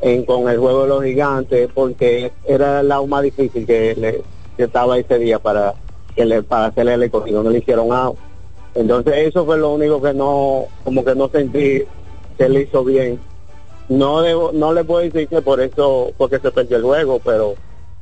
en, 0.00 0.24
con 0.24 0.48
el 0.48 0.58
juego 0.58 0.82
de 0.82 0.88
los 0.88 1.04
gigantes, 1.04 1.68
porque 1.74 2.32
era 2.44 2.82
lado 2.82 3.06
más 3.06 3.22
difícil 3.22 3.66
que, 3.66 3.94
le, 3.96 4.22
estaba 4.62 4.98
ese 4.98 5.18
día 5.18 5.38
para 5.38 5.74
que 6.14 6.24
le 6.24 6.42
para 6.42 6.66
hacerle 6.66 6.94
el 6.94 7.02
escogido, 7.04 7.42
no 7.42 7.50
le 7.50 7.58
hicieron 7.58 7.92
out. 7.92 8.16
Entonces 8.74 9.14
eso 9.28 9.44
fue 9.44 9.58
lo 9.58 9.72
único 9.72 10.00
que 10.00 10.14
no, 10.14 10.66
como 10.84 11.04
que 11.04 11.14
no 11.14 11.28
sentí 11.28 11.82
que 12.38 12.48
le 12.48 12.62
hizo 12.62 12.84
bien. 12.84 13.20
No 13.88 14.22
debo, 14.22 14.52
no 14.52 14.72
le 14.72 14.84
puedo 14.84 15.00
decir 15.02 15.28
que 15.28 15.42
por 15.42 15.60
eso, 15.60 16.12
porque 16.16 16.38
se 16.38 16.50
perdió 16.50 16.76
el 16.76 16.82
juego, 16.82 17.20
pero 17.24 17.54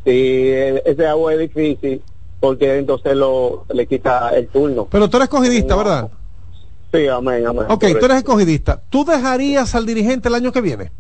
si 0.05 0.49
ese 0.85 1.07
agua 1.07 1.35
es 1.35 1.41
difícil, 1.41 2.03
porque 2.41 2.79
entonces 2.79 3.15
lo 3.17 3.65
le 3.73 3.87
quita 3.87 4.31
el 4.31 4.49
turno. 4.49 4.89
Pero 4.91 5.09
tú 5.09 5.17
eres 5.19 5.29
escogidista, 5.29 5.77
¿verdad? 5.77 6.11
Sí, 6.93 7.07
amén, 7.07 7.47
amén. 7.47 7.67
Ok, 7.69 7.85
tú 7.99 8.05
eres 8.07 8.19
escogidista. 8.19 8.83
¿Tú 8.89 9.05
dejarías 9.05 9.75
al 9.75 9.87
dirigente 9.87 10.29
el 10.29 10.35
año 10.35 10.51
que 10.53 10.61
viene? 10.61 10.91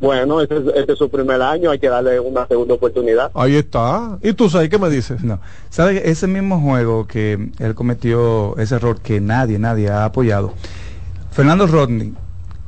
Bueno, 0.00 0.40
este, 0.40 0.58
este, 0.74 0.92
es 0.92 0.98
su 0.98 1.08
primer 1.08 1.40
año, 1.40 1.70
hay 1.70 1.78
que 1.78 1.88
darle 1.88 2.18
una 2.20 2.46
segunda 2.46 2.74
oportunidad. 2.74 3.30
Ahí 3.34 3.56
está. 3.56 4.18
¿Y 4.22 4.32
tú 4.32 4.50
sabes 4.50 4.68
qué 4.68 4.78
me 4.78 4.90
dices? 4.90 5.22
No. 5.22 5.40
¿Sabes? 5.70 6.02
Ese 6.04 6.26
mismo 6.26 6.60
juego 6.60 7.06
que 7.06 7.50
él 7.58 7.74
cometió, 7.74 8.56
ese 8.58 8.74
error 8.74 9.00
que 9.00 9.20
nadie, 9.20 9.58
nadie 9.58 9.88
ha 9.88 10.04
apoyado. 10.04 10.52
Fernando 11.30 11.66
Rodney 11.66 12.12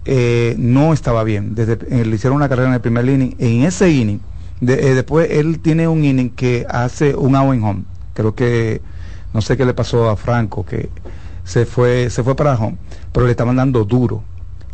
eh, 0.05 0.55
no 0.59 0.93
estaba 0.93 1.25
bien. 1.25 1.55
Desde, 1.55 1.75
eh, 1.91 2.05
le 2.05 2.15
hicieron 2.15 2.37
una 2.37 2.49
carrera 2.49 2.69
en 2.69 2.75
el 2.75 2.81
primer 2.81 3.09
inning. 3.09 3.35
En 3.39 3.65
ese 3.65 3.91
inning, 3.91 4.21
eh, 4.61 4.95
después 4.95 5.29
él 5.31 5.61
tiene 5.61 5.89
un 5.89 6.05
inning 6.05 6.31
que 6.31 6.67
hace 6.69 7.15
un 7.15 7.37
out 7.37 7.63
home. 7.63 7.85
Creo 8.15 8.35
que, 8.35 8.81
no 9.35 9.43
sé 9.43 9.57
qué 9.57 9.65
le 9.65 9.75
pasó 9.75 10.09
a 10.09 10.17
Franco, 10.17 10.65
que 10.65 10.89
se 11.45 11.67
fue, 11.67 12.11
se 12.11 12.23
fue 12.23 12.35
para 12.35 12.55
home, 12.55 12.77
pero 13.13 13.27
le 13.27 13.33
estaban 13.33 13.57
dando 13.57 13.85
duro. 13.85 14.23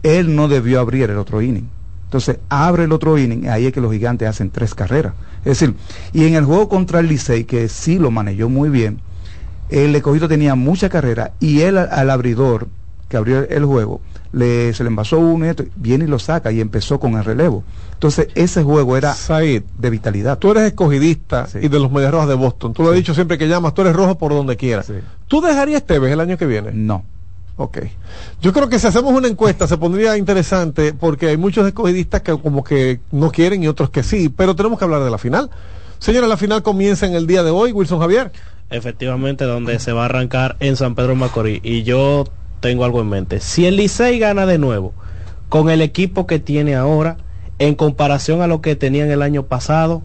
Él 0.03 0.35
no 0.35 0.49
debió 0.49 0.81
abrir 0.81 1.11
el 1.11 1.19
otro 1.19 1.43
inning. 1.43 1.69
Entonces 2.05 2.39
abre 2.49 2.85
el 2.85 2.93
otro 2.93 3.17
inning, 3.17 3.49
ahí 3.49 3.67
es 3.67 3.73
que 3.73 3.81
los 3.81 3.91
gigantes 3.91 4.29
hacen 4.29 4.51
tres 4.51 4.75
carreras. 4.75 5.15
Es 5.45 5.59
decir, 5.59 5.75
y 6.13 6.27
en 6.27 6.35
el 6.35 6.45
juego 6.45 6.69
contra 6.69 7.01
el 7.01 7.09
Licey, 7.09 7.45
que 7.45 7.69
sí 7.69 7.99
lo 7.99 8.11
manejó 8.11 8.49
muy 8.49 8.69
bien, 8.69 9.01
el 9.71 9.95
escogido 9.97 10.29
tenía 10.29 10.55
mucha 10.55 10.91
carrera 10.91 11.33
y 11.41 11.63
él 11.63 11.79
al 11.79 12.11
abridor 12.11 12.69
que 13.09 13.17
abrió 13.17 13.49
el 13.49 13.65
juego, 13.65 14.01
le, 14.33 14.73
se 14.73 14.83
le 14.83 14.89
envasó 14.89 15.19
uno 15.19 15.47
y 15.47 15.49
esto, 15.51 15.65
viene 15.77 16.05
y 16.05 16.09
lo 16.09 16.19
saca 16.19 16.51
y 16.51 16.61
empezó 16.61 16.99
con 16.99 17.15
el 17.15 17.25
relevo. 17.25 17.65
Entonces 17.93 18.29
ese 18.35 18.63
juego 18.63 18.97
era 18.97 19.15
de 19.33 19.91
vitalidad. 19.91 20.39
Tú 20.39 20.51
eres 20.51 20.65
escogidista 20.65 21.47
y 21.61 21.69
de 21.69 21.79
los 21.79 21.93
Medias 21.93 22.11
Rojas 22.11 22.29
de 22.29 22.35
Boston. 22.35 22.73
Tú 22.73 22.83
lo 22.83 22.91
has 22.91 22.97
dicho 22.97 23.15
siempre 23.15 23.39
que 23.39 23.49
llamas, 23.49 23.75
tú 23.75 23.83
eres 23.83 23.95
rojo 23.95 24.17
por 24.19 24.33
donde 24.33 24.57
quieras. 24.57 24.91
¿Tú 25.29 25.41
dejarías 25.41 25.85
Tevez 25.85 26.13
el 26.13 26.21
año 26.21 26.37
que 26.37 26.47
viene? 26.47 26.73
No. 26.73 27.05
Ok. 27.57 27.79
Yo 28.41 28.53
creo 28.53 28.69
que 28.69 28.79
si 28.79 28.87
hacemos 28.87 29.13
una 29.13 29.29
encuesta 29.29 29.69
se 29.69 29.77
pondría 29.77 30.17
interesante 30.17 30.95
porque 30.95 31.29
hay 31.29 31.37
muchos 31.37 31.67
escogidistas 31.67 32.23
que 32.23 32.37
como 32.37 32.65
que 32.65 33.01
no 33.13 33.31
quieren 33.31 33.63
y 33.63 33.69
otros 33.69 33.91
que 33.91 34.03
sí, 34.03 34.29
pero 34.31 34.57
tenemos 34.57 34.79
que 34.79 34.85
hablar 34.85 35.05
de 35.05 35.11
la 35.11 35.19
final. 35.19 35.51
Señora, 35.99 36.27
la 36.27 36.37
final 36.37 36.65
comienza 36.65 37.07
en 37.07 37.15
el 37.15 37.29
día 37.29 37.45
de 37.45 37.51
hoy, 37.51 37.71
Wilson 37.71 38.01
Javier. 38.01 38.33
Efectivamente, 38.71 39.45
donde 39.45 39.79
se 39.79 39.93
va 39.93 40.03
a 40.03 40.05
arrancar 40.07 40.57
en 40.59 40.75
San 40.75 40.97
Pedro 40.97 41.15
Macorís. 41.15 41.61
Y 41.63 41.85
yo 41.85 42.25
tengo 42.63 42.87
algo 42.87 43.03
en 43.03 43.09
mente. 43.09 43.41
Si 43.41 43.67
el 43.67 43.77
Licey 43.77 44.19
gana 44.19 44.47
de 44.47 44.57
nuevo 44.57 44.95
con 45.51 45.69
el 45.69 45.83
equipo 45.83 46.27
que 46.27 46.39
tiene 46.39 46.75
ahora, 46.77 47.19
en 47.59 47.75
comparación 47.75 48.41
a 48.41 48.47
lo 48.47 48.63
que 48.63 48.75
tenían 48.75 49.11
el 49.11 49.21
año 49.21 49.43
pasado, 49.43 50.01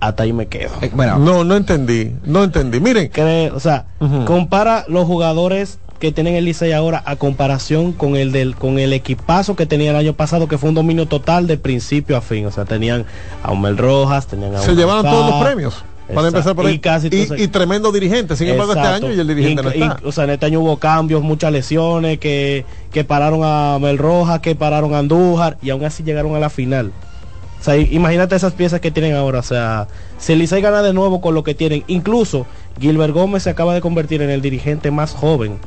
hasta 0.00 0.24
ahí 0.24 0.34
me 0.34 0.48
quedo. 0.48 0.72
Eh, 0.82 0.90
bueno, 0.92 1.18
no, 1.18 1.44
no 1.44 1.56
entendí, 1.56 2.12
no 2.24 2.44
entendí. 2.44 2.80
Miren, 2.80 3.10
o 3.54 3.60
sea, 3.60 3.86
compara 4.26 4.84
los 4.88 5.06
jugadores 5.06 5.78
que 6.00 6.10
tienen 6.10 6.34
el 6.34 6.44
Licey 6.44 6.72
ahora 6.72 7.00
a 7.06 7.14
comparación 7.14 7.92
con 7.92 8.16
el 8.16 8.32
del 8.32 8.56
con 8.56 8.80
el 8.80 8.92
equipazo 8.92 9.54
que 9.54 9.66
tenía 9.66 9.90
el 9.90 9.96
año 9.96 10.14
pasado 10.14 10.48
que 10.48 10.58
fue 10.58 10.70
un 10.70 10.74
dominio 10.74 11.06
total 11.06 11.46
de 11.46 11.58
principio 11.58 12.16
a 12.16 12.20
fin, 12.20 12.44
o 12.44 12.50
sea, 12.50 12.64
tenían 12.64 13.06
a 13.44 13.52
Humel 13.52 13.78
Rojas, 13.78 14.26
tenían 14.26 14.56
a 14.56 14.58
Se 14.58 14.74
llevaban 14.74 15.04
todos 15.04 15.30
los 15.30 15.44
premios. 15.44 15.84
Para 16.14 16.28
empezar 16.28 16.54
por 16.54 16.66
ahí. 16.66 16.80
Y, 17.38 17.48
tremendo 17.48 17.92
dirigente. 17.92 18.36
Sin 18.36 18.48
embargo, 18.48 18.72
este 18.72 18.86
año 18.86 19.12
y 19.12 19.18
el 19.18 19.26
dirigente 19.26 19.62
no 19.62 19.70
está. 19.70 20.00
o 20.04 20.12
sea, 20.12 20.24
en 20.24 20.30
este 20.30 20.46
año 20.46 20.60
hubo 20.60 20.76
cambios, 20.78 21.22
muchas 21.22 21.52
lesiones, 21.52 22.18
que, 22.18 22.64
que 22.92 23.04
pararon 23.04 23.40
a 23.44 23.78
Mel 23.80 23.98
Rojas, 23.98 24.40
que 24.40 24.54
pararon 24.54 24.94
a 24.94 24.98
Andújar, 24.98 25.58
y 25.62 25.70
aún 25.70 25.84
así 25.84 26.02
llegaron 26.02 26.34
a 26.34 26.38
la 26.38 26.50
final. 26.50 26.92
O 27.60 27.64
sea, 27.64 27.76
imagínate 27.76 28.34
esas 28.34 28.54
piezas 28.54 28.80
que 28.80 28.90
tienen 28.90 29.14
ahora. 29.14 29.38
O 29.38 29.44
sea, 29.44 29.86
si 30.18 30.34
Licey 30.34 30.60
gana 30.60 30.82
de 30.82 30.92
nuevo 30.92 31.20
con 31.20 31.34
lo 31.34 31.44
que 31.44 31.54
tienen. 31.54 31.84
Incluso 31.86 32.46
Gilbert 32.80 33.14
Gómez 33.14 33.44
se 33.44 33.50
acaba 33.50 33.74
de 33.74 33.80
convertir 33.80 34.22
en 34.22 34.30
el 34.30 34.42
dirigente 34.42 34.90
más 34.90 35.12
joven 35.12 35.58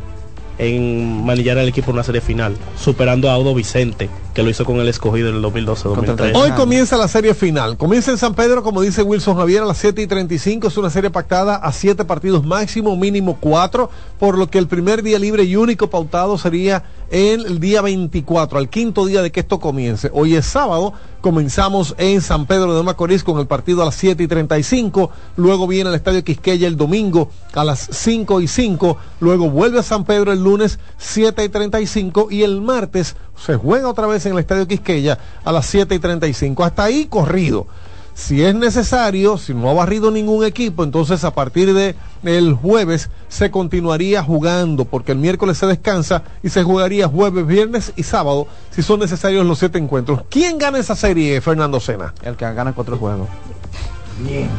en 0.57 1.25
manillar 1.25 1.57
al 1.57 1.67
equipo 1.67 1.91
en 1.91 1.95
una 1.95 2.03
serie 2.03 2.21
final, 2.21 2.55
superando 2.77 3.29
a 3.29 3.33
Audo 3.33 3.53
Vicente, 3.53 4.09
que 4.33 4.43
lo 4.43 4.49
hizo 4.49 4.65
con 4.65 4.77
el 4.77 4.87
escogido 4.87 5.29
en 5.29 5.35
el 5.35 5.43
2012-2013. 5.43 6.31
Hoy 6.35 6.51
comienza 6.51 6.97
la 6.97 7.07
serie 7.07 7.33
final. 7.33 7.77
Comienza 7.77 8.11
en 8.11 8.17
San 8.17 8.35
Pedro, 8.35 8.63
como 8.63 8.81
dice 8.81 9.03
Wilson 9.03 9.37
Javier, 9.37 9.63
a 9.63 9.65
las 9.65 9.77
7 9.77 10.01
y 10.01 10.07
35. 10.07 10.67
Es 10.67 10.77
una 10.77 10.89
serie 10.89 11.09
pactada 11.09 11.55
a 11.55 11.71
7 11.71 12.05
partidos 12.05 12.45
máximo, 12.45 12.95
mínimo 12.95 13.37
4, 13.39 13.89
por 14.19 14.37
lo 14.37 14.49
que 14.49 14.57
el 14.57 14.67
primer 14.67 15.03
día 15.03 15.19
libre 15.19 15.43
y 15.43 15.55
único 15.55 15.89
pautado 15.89 16.37
sería 16.37 16.83
el 17.11 17.59
día 17.59 17.81
24, 17.81 18.57
al 18.57 18.69
quinto 18.69 19.05
día 19.05 19.21
de 19.21 19.31
que 19.31 19.41
esto 19.41 19.59
comience. 19.59 20.09
Hoy 20.13 20.35
es 20.35 20.45
sábado, 20.45 20.93
comenzamos 21.21 21.95
en 21.97 22.21
San 22.21 22.45
Pedro 22.45 22.75
de 22.75 22.83
Macorís 22.83 23.23
con 23.23 23.39
el 23.39 23.47
partido 23.47 23.81
a 23.81 23.85
las 23.85 23.95
7 23.95 24.23
y 24.23 24.27
35, 24.27 25.11
luego 25.37 25.67
viene 25.67 25.89
al 25.89 25.95
Estadio 25.95 26.23
Quisqueya 26.23 26.67
el 26.67 26.77
domingo 26.77 27.29
a 27.53 27.63
las 27.63 27.87
5 27.91 28.41
y 28.41 28.47
5, 28.47 28.97
luego 29.19 29.49
vuelve 29.49 29.79
a 29.79 29.83
San 29.83 30.05
Pedro 30.05 30.31
el 30.31 30.43
lunes 30.43 30.79
7 30.97 31.43
y 31.43 31.49
35 31.49 32.27
y 32.31 32.43
el 32.43 32.61
martes 32.61 33.15
se 33.37 33.55
juega 33.55 33.89
otra 33.89 34.07
vez 34.07 34.25
en 34.25 34.33
el 34.33 34.39
Estadio 34.39 34.67
Quisqueya 34.67 35.17
a 35.43 35.51
las 35.51 35.65
7 35.67 35.93
y 35.93 35.99
35. 35.99 36.63
Hasta 36.63 36.83
ahí 36.83 37.05
corrido. 37.05 37.67
Si 38.15 38.41
es 38.41 38.55
necesario, 38.55 39.37
si 39.37 39.53
no 39.53 39.69
ha 39.69 39.73
barrido 39.73 40.09
ningún 40.09 40.45
equipo, 40.45 40.85
entonces 40.85 41.25
a 41.25 41.35
partir 41.35 41.73
de 41.73 41.95
el 42.23 42.53
jueves 42.53 43.09
se 43.27 43.51
continuaría 43.51 44.23
jugando, 44.23 44.85
porque 44.85 45.11
el 45.11 45.17
miércoles 45.17 45.57
se 45.57 45.67
descansa 45.67 46.23
y 46.41 46.47
se 46.49 46.63
jugaría 46.63 47.09
jueves, 47.09 47.45
viernes 47.45 47.91
y 47.97 48.03
sábado, 48.03 48.47
si 48.71 48.81
son 48.81 49.01
necesarios 49.01 49.45
los 49.45 49.59
siete 49.59 49.79
encuentros. 49.79 50.21
¿Quién 50.29 50.57
gana 50.57 50.79
esa 50.79 50.95
serie, 50.95 51.41
Fernando 51.41 51.81
Sena? 51.81 52.13
El 52.23 52.37
que 52.37 52.45
gana 52.53 52.71
cuatro 52.71 52.97
juegos. 52.97 53.27
Bien. 54.19 54.49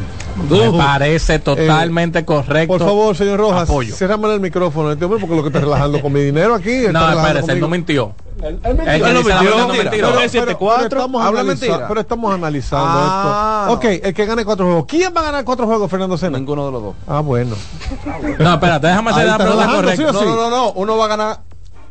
Me 0.49 0.71
parece 0.71 1.39
totalmente 1.39 2.23
correcto. 2.23 2.77
Por 2.77 2.85
favor, 2.85 3.15
señor 3.15 3.39
Rojas, 3.39 3.69
cerrame 3.95 4.33
el 4.33 4.39
micrófono 4.39 4.91
este 4.91 5.05
hombre 5.05 5.19
porque 5.19 5.35
lo 5.35 5.41
que 5.41 5.47
está 5.47 5.59
relajando 5.59 6.01
con 6.01 6.13
mi 6.13 6.21
dinero 6.21 6.53
aquí. 6.53 6.83
No, 6.91 7.09
espérese, 7.09 7.53
él 7.53 7.59
no 7.59 7.67
mintió. 7.67 8.13
Él, 8.43 8.59
él 8.63 8.75
mintió. 8.75 8.93
Él 8.93 9.01
no 9.01 9.23
mintió. 9.23 9.67
Mentira. 9.67 9.89
Pero, 9.89 10.29
pero, 10.31 10.57
pero, 10.59 10.81
estamos 10.83 11.25
Habla 11.25 11.43
mentira. 11.43 11.87
pero 11.87 12.01
estamos 12.01 12.33
analizando 12.33 12.87
ah, 12.87 13.67
esto. 13.67 13.73
Ok, 13.73 13.85
el 14.03 14.13
que 14.13 14.25
gane 14.25 14.45
cuatro 14.45 14.65
juegos. 14.65 14.85
¿Quién 14.87 15.11
va 15.15 15.21
a 15.21 15.23
ganar 15.23 15.43
cuatro 15.43 15.65
juegos, 15.65 15.89
Fernando 15.89 16.17
Sena? 16.17 16.37
Ninguno 16.37 16.67
de 16.67 16.71
los 16.71 16.83
dos. 16.83 16.95
Ah, 17.07 17.21
bueno. 17.21 17.55
no, 18.39 18.53
espérate, 18.53 18.87
déjame 18.87 19.11
hacer 19.11 19.25
la 19.25 19.37
pregunta 19.37 19.71
correcta. 19.73 20.11
no, 20.11 20.23
no, 20.23 20.49
no, 20.51 20.71
uno 20.73 20.97
va 20.97 21.05
a 21.05 21.07
ganar 21.07 21.39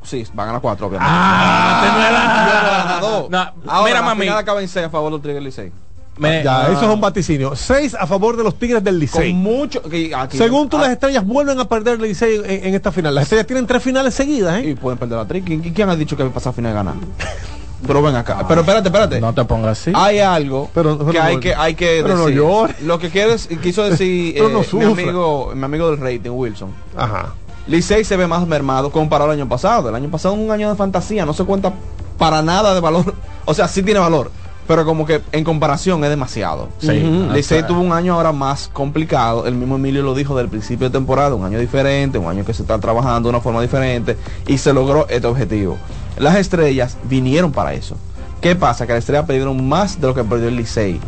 Sí, 0.06 0.24
va 0.38 0.44
a 0.44 0.46
ganar 0.46 0.60
cuatro, 0.62 0.86
obviamente. 0.86 1.12
Ah, 1.12 2.98
no, 3.00 3.28
no, 3.28 3.38
Ahora, 3.66 3.88
mira, 3.88 4.02
mami. 4.02 4.28
acaba 4.28 4.62
en 4.62 4.68
6 4.68 4.86
a 4.86 4.90
favor 4.90 5.10
del 5.10 5.20
Trigger 5.20 5.42
Licey. 5.42 5.72
Me, 6.18 6.42
ya, 6.42 6.68
eso 6.70 6.82
es 6.82 6.88
un 6.88 7.00
vaticinio. 7.00 7.54
Seis 7.54 7.94
a 7.94 8.06
favor 8.06 8.36
de 8.36 8.42
los 8.42 8.58
Tigres 8.58 8.82
del 8.82 8.98
Licey. 8.98 9.32
Con 9.32 9.42
mucho. 9.42 9.82
Según 10.30 10.68
tú, 10.68 10.78
las 10.78 10.90
estrellas 10.90 11.24
vuelven 11.26 11.60
a 11.60 11.68
perder 11.68 11.94
el 11.96 12.02
Licey 12.02 12.40
en, 12.44 12.74
esta 12.74 12.90
final. 12.90 13.14
Las 13.14 13.24
estrellas 13.24 13.46
tienen 13.46 13.66
tres 13.66 13.82
finales 13.82 14.14
seguidas, 14.14 14.60
¿eh? 14.60 14.70
Y 14.70 14.74
pueden 14.74 14.98
perder 14.98 15.18
la 15.18 15.26
tri. 15.26 15.42
¿Quién, 15.42 15.88
ha 15.88 15.96
dicho 15.96 16.16
que 16.16 16.22
va 16.22 16.30
a 16.30 16.32
pasar 16.32 16.50
a 16.50 16.52
final 16.54 16.72
de 16.72 16.76
ganar? 16.76 16.94
Pero 17.86 18.00
ven 18.00 18.16
acá. 18.16 18.44
Pero 18.48 18.62
espérate, 18.62 18.88
espérate. 18.88 19.20
No 19.20 19.34
te 19.34 19.44
pongas 19.44 19.78
así. 19.78 19.92
Hay 19.94 20.18
algo 20.18 20.70
que, 21.12 21.20
hay 21.20 21.38
que 21.38 21.54
hay 21.54 21.74
que 21.74 22.00
pero 22.02 22.26
decir. 22.26 22.42
No 22.42 22.66
Lo 22.84 22.98
que 22.98 23.10
quieres, 23.10 23.48
quiso 23.62 23.84
decir 23.90 24.34
eh, 24.38 24.64
mi 24.72 24.84
amigo, 24.84 25.52
mi 25.54 25.62
amigo 25.62 25.90
del 25.90 26.00
rating, 26.00 26.30
Wilson. 26.30 26.70
Ajá. 26.96 27.34
Licey 27.66 28.02
se 28.04 28.16
ve 28.16 28.26
más 28.26 28.46
mermado 28.46 28.90
comparado 28.90 29.30
al 29.30 29.36
año 29.36 29.48
pasado. 29.48 29.90
El 29.90 29.94
año 29.94 30.08
pasado 30.08 30.34
un 30.34 30.50
año 30.50 30.70
de 30.70 30.76
fantasía, 30.76 31.26
no 31.26 31.34
se 31.34 31.44
cuenta 31.44 31.74
para 32.16 32.40
nada 32.40 32.74
de 32.74 32.80
valor. 32.80 33.14
O 33.44 33.52
sea, 33.52 33.68
sí 33.68 33.82
tiene 33.82 34.00
valor 34.00 34.30
pero 34.66 34.84
como 34.84 35.06
que 35.06 35.22
en 35.32 35.44
comparación 35.44 36.02
es 36.04 36.10
demasiado. 36.10 36.68
Sí. 36.78 37.00
Licey 37.32 37.66
tuvo 37.66 37.80
un 37.80 37.92
año 37.92 38.14
ahora 38.14 38.32
más 38.32 38.68
complicado. 38.72 39.46
El 39.46 39.54
mismo 39.54 39.76
Emilio 39.76 40.02
lo 40.02 40.14
dijo 40.14 40.36
del 40.36 40.48
principio 40.48 40.88
de 40.88 40.92
temporada, 40.92 41.34
un 41.34 41.44
año 41.44 41.58
diferente, 41.58 42.18
un 42.18 42.28
año 42.28 42.44
que 42.44 42.54
se 42.54 42.62
está 42.62 42.78
trabajando 42.78 43.28
de 43.28 43.30
una 43.30 43.40
forma 43.40 43.62
diferente 43.62 44.16
y 44.46 44.58
se 44.58 44.72
logró 44.72 45.06
este 45.08 45.26
objetivo. 45.26 45.76
Las 46.18 46.36
estrellas 46.36 46.96
vinieron 47.04 47.52
para 47.52 47.74
eso. 47.74 47.96
¿Qué 48.40 48.56
pasa? 48.56 48.86
Que 48.86 48.92
las 48.92 49.00
estrellas 49.00 49.26
perdieron 49.26 49.66
más 49.68 50.00
de 50.00 50.06
lo 50.06 50.14
que 50.14 50.24
perdió 50.24 50.48
el 50.48 50.56
Licey. 50.56 51.00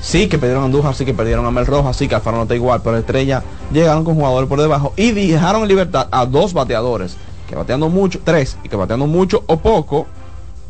Sí 0.00 0.28
que 0.28 0.36
perdieron 0.36 0.64
a 0.64 0.66
Andújar, 0.66 0.94
sí 0.96 1.04
que 1.04 1.14
perdieron 1.14 1.46
a 1.46 1.52
Mel 1.52 1.64
Rojas, 1.64 1.96
sí 1.96 2.08
que 2.08 2.16
Alfaro 2.16 2.36
no 2.36 2.42
está 2.42 2.56
igual, 2.56 2.80
pero 2.82 2.96
Estrella 2.96 3.42
llegaron 3.72 4.04
con 4.04 4.16
jugadores 4.16 4.48
por 4.48 4.60
debajo 4.60 4.92
y 4.96 5.12
dejaron 5.12 5.62
en 5.62 5.68
libertad 5.68 6.08
a 6.10 6.26
dos 6.26 6.52
bateadores, 6.52 7.16
que 7.48 7.54
bateando 7.54 7.88
mucho, 7.88 8.20
tres, 8.24 8.58
y 8.64 8.68
que 8.68 8.74
bateando 8.74 9.06
mucho 9.06 9.44
o 9.46 9.58
poco, 9.58 10.08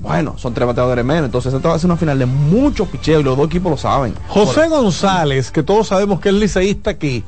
bueno, 0.01 0.34
son 0.36 0.53
tres 0.53 0.66
bateadores 0.66 1.05
menos. 1.05 1.26
Entonces, 1.26 1.55
esto 1.55 1.68
va 1.68 1.76
a 1.76 1.78
ser 1.78 1.88
una 1.88 1.97
final 1.97 2.18
de 2.18 2.26
mucho 2.26 2.86
picheo 2.86 3.20
y 3.20 3.22
los 3.22 3.36
dos 3.36 3.47
equipos 3.47 3.70
lo 3.70 3.76
saben. 3.76 4.14
José 4.28 4.68
González, 4.68 5.51
que 5.51 5.62
todos 5.62 5.88
sabemos 5.88 6.20
que 6.20 6.30
es 6.30 6.34
liceísta 6.34 6.90
aquí, 6.90 7.22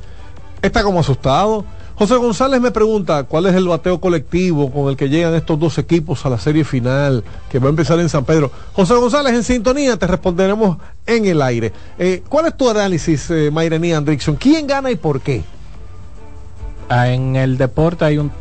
está 0.60 0.82
como 0.82 1.00
asustado. 1.00 1.64
José 1.96 2.16
González 2.16 2.60
me 2.60 2.72
pregunta 2.72 3.22
cuál 3.22 3.46
es 3.46 3.54
el 3.54 3.68
bateo 3.68 4.00
colectivo 4.00 4.72
con 4.72 4.88
el 4.88 4.96
que 4.96 5.08
llegan 5.08 5.32
estos 5.34 5.60
dos 5.60 5.78
equipos 5.78 6.26
a 6.26 6.30
la 6.30 6.38
serie 6.38 6.64
final 6.64 7.22
que 7.48 7.60
va 7.60 7.66
a 7.66 7.70
empezar 7.70 8.00
en 8.00 8.08
San 8.08 8.24
Pedro. 8.24 8.50
José 8.72 8.94
González, 8.94 9.32
en 9.32 9.44
sintonía, 9.44 9.96
te 9.96 10.08
responderemos 10.08 10.78
en 11.06 11.26
el 11.26 11.40
aire. 11.40 11.72
Eh, 11.96 12.24
¿Cuál 12.28 12.46
es 12.46 12.56
tu 12.56 12.68
análisis, 12.68 13.30
eh, 13.30 13.50
Mayrení 13.52 13.92
Andrickson? 13.92 14.34
¿Quién 14.34 14.66
gana 14.66 14.90
y 14.90 14.96
por 14.96 15.20
qué? 15.20 15.44
Ah, 16.88 17.08
en 17.08 17.36
el 17.36 17.56
deporte 17.56 18.04
hay 18.04 18.18
un 18.18 18.32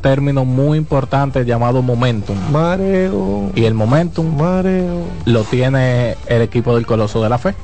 término 0.00 0.44
muy 0.44 0.78
importante 0.78 1.44
llamado 1.44 1.82
momentum. 1.82 2.36
Mareo. 2.50 3.50
Y 3.54 3.64
el 3.64 3.74
momentum 3.74 4.36
Mareo. 4.36 5.04
lo 5.24 5.44
tiene 5.44 6.16
el 6.26 6.42
equipo 6.42 6.74
del 6.74 6.86
Coloso 6.86 7.22
de 7.22 7.28
la 7.28 7.38
Fe. 7.38 7.54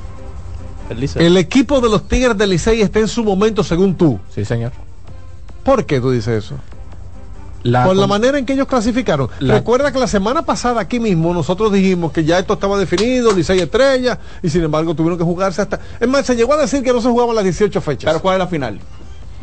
El, 0.89 1.09
el 1.21 1.37
equipo 1.37 1.81
de 1.81 1.89
los 1.89 2.07
Tigres 2.07 2.37
del 2.37 2.51
Licey 2.51 2.81
está 2.81 2.99
en 2.99 3.07
su 3.07 3.23
momento 3.23 3.63
según 3.63 3.95
tú. 3.95 4.19
Sí, 4.33 4.45
señor. 4.45 4.71
¿Por 5.63 5.85
qué 5.85 5.99
tú 5.99 6.11
dices 6.11 6.45
eso? 6.45 6.55
Por 7.63 7.95
la 7.95 8.07
manera 8.07 8.37
en 8.37 8.45
que 8.45 8.53
ellos 8.53 8.67
clasificaron. 8.67 9.29
Recuerda 9.39 9.91
que 9.91 9.99
la 9.99 10.07
semana 10.07 10.43
pasada 10.43 10.79
aquí 10.79 10.99
mismo 10.99 11.33
nosotros 11.33 11.71
dijimos 11.73 12.11
que 12.11 12.23
ya 12.23 12.39
esto 12.39 12.53
estaba 12.53 12.77
definido, 12.77 13.33
Licey 13.33 13.59
estrellas, 13.59 14.17
y 14.41 14.49
sin 14.49 14.63
embargo 14.63 14.95
tuvieron 14.95 15.17
que 15.17 15.23
jugarse 15.23 15.61
hasta... 15.61 15.79
Es 15.99 16.07
más, 16.07 16.25
se 16.25 16.35
llegó 16.35 16.53
a 16.53 16.57
decir 16.57 16.83
que 16.83 16.93
no 16.93 17.01
se 17.01 17.09
jugaban 17.09 17.35
las 17.35 17.43
18 17.43 17.81
fechas. 17.81 18.09
¿Pero 18.09 18.21
cuál 18.21 18.35
es 18.35 18.39
la 18.39 18.47
final? 18.47 18.79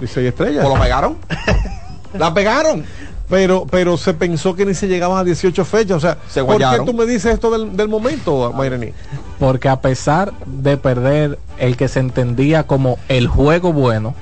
Licey 0.00 0.26
estrellas. 0.26 0.64
¿O 0.64 0.74
lo 0.74 0.80
pegaron? 0.80 1.16
La 2.18 2.32
pegaron. 2.32 2.84
Pero, 3.28 3.66
pero 3.70 3.96
se 3.96 4.12
pensó 4.12 4.54
que 4.54 4.66
ni 4.66 4.74
se 4.74 4.86
llegaban 4.86 5.18
a 5.18 5.24
18 5.24 5.64
fechas. 5.64 5.96
O 5.96 6.00
sea, 6.00 6.18
¿por 6.44 6.58
qué 6.58 6.82
tú 6.84 6.92
me 6.92 7.06
dices 7.06 7.34
esto 7.34 7.50
del, 7.50 7.88
momento, 7.88 8.52
Mayreni? 8.52 8.92
Porque 9.38 9.68
a 9.68 9.80
pesar 9.80 10.32
de 10.46 10.76
perder 10.76 11.38
el 11.58 11.76
que 11.76 11.88
se 11.88 12.00
entendía 12.00 12.66
como 12.66 12.98
el 13.08 13.26
juego 13.26 13.72
bueno, 13.72 14.14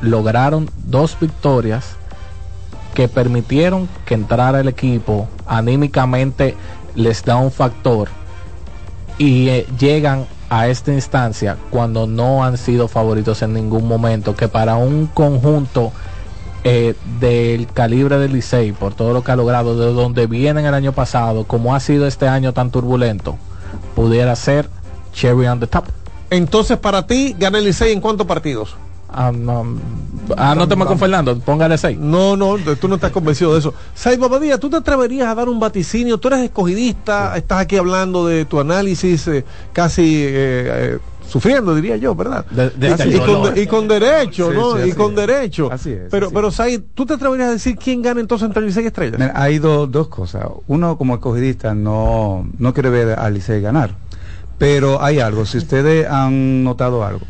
lograron 0.00 0.70
dos 0.84 1.16
victorias 1.20 1.96
que 2.94 3.08
permitieron 3.08 3.88
que 4.04 4.14
entrara 4.14 4.60
el 4.60 4.68
equipo 4.68 5.28
anímicamente 5.46 6.56
les 6.94 7.24
da 7.24 7.36
un 7.36 7.50
factor 7.50 8.08
y 9.16 9.48
eh, 9.48 9.66
llegan 9.78 10.26
a 10.50 10.68
esta 10.68 10.92
instancia 10.92 11.56
cuando 11.70 12.06
no 12.06 12.44
han 12.44 12.58
sido 12.58 12.88
favoritos 12.88 13.40
en 13.40 13.54
ningún 13.54 13.88
momento 13.88 14.36
que 14.36 14.48
para 14.48 14.76
un 14.76 15.06
conjunto 15.06 15.92
eh, 16.64 16.94
del 17.20 17.66
calibre 17.66 18.18
del 18.18 18.32
Licey, 18.32 18.72
por 18.72 18.94
todo 18.94 19.12
lo 19.12 19.24
que 19.24 19.32
ha 19.32 19.36
logrado, 19.36 19.76
de 19.76 19.92
donde 19.92 20.26
vienen 20.26 20.64
el 20.64 20.74
año 20.74 20.92
pasado, 20.92 21.44
como 21.44 21.74
ha 21.74 21.80
sido 21.80 22.06
este 22.06 22.28
año 22.28 22.52
tan 22.52 22.70
turbulento, 22.70 23.36
pudiera 23.94 24.36
ser 24.36 24.68
cherry 25.12 25.46
on 25.46 25.60
the 25.60 25.66
top. 25.66 25.84
Entonces, 26.30 26.78
para 26.78 27.06
ti, 27.06 27.34
gana 27.38 27.58
el 27.58 27.64
Licey 27.64 27.92
en 27.92 28.00
cuántos 28.00 28.26
partidos? 28.26 28.76
Ah, 29.14 29.30
no, 29.30 29.66
ah, 30.38 30.54
no 30.54 30.66
te 30.66 30.74
con 30.74 30.98
Fernando, 30.98 31.38
póngale 31.38 31.76
6. 31.76 31.98
No, 31.98 32.34
no, 32.34 32.56
tú 32.80 32.88
no 32.88 32.94
estás 32.94 33.10
convencido 33.10 33.52
de 33.52 33.58
eso. 33.58 33.74
Sai 33.94 34.16
Babadía, 34.16 34.58
¿tú 34.58 34.70
te 34.70 34.76
atreverías 34.76 35.28
a 35.28 35.34
dar 35.34 35.50
un 35.50 35.60
vaticinio? 35.60 36.16
Tú 36.16 36.28
eres 36.28 36.40
escogidista, 36.40 37.36
estás 37.36 37.60
aquí 37.60 37.76
hablando 37.76 38.26
de 38.26 38.46
tu 38.46 38.58
análisis 38.58 39.28
eh, 39.28 39.44
casi 39.74 40.24
eh, 40.26 40.98
sufriendo, 41.32 41.74
diría 41.74 41.96
yo, 41.96 42.14
¿verdad? 42.14 42.44
y, 43.56 43.66
con, 43.66 43.88
derecho, 43.88 44.52
¿no? 44.52 44.84
y 44.84 44.92
con 44.92 45.14
derecho. 45.14 45.72
Así 45.72 45.90
es. 45.90 46.10
Pero, 46.10 46.30
pero 46.30 46.50
Said, 46.50 46.82
¿tú 46.92 47.06
te 47.06 47.14
atreverías 47.14 47.48
a 47.48 47.52
decir 47.52 47.78
quién 47.78 48.02
gana 48.02 48.20
entonces 48.20 48.46
entre 48.46 48.60
Licey 48.60 48.84
y 48.84 48.88
Estrellas? 48.88 49.32
hay 49.34 49.58
dos 49.58 50.08
cosas. 50.08 50.44
Uno, 50.66 50.98
como 50.98 51.14
escogidista, 51.14 51.74
no, 51.74 52.46
no 52.58 52.74
quiere 52.74 52.90
ver 52.90 53.18
a 53.18 53.30
Licey 53.30 53.62
ganar. 53.62 53.94
Pero 54.58 55.02
hay 55.02 55.20
algo, 55.20 55.46
si 55.46 55.56
ustedes 55.56 56.06
han 56.06 56.64
notado 56.64 57.02
algo. 57.02 57.24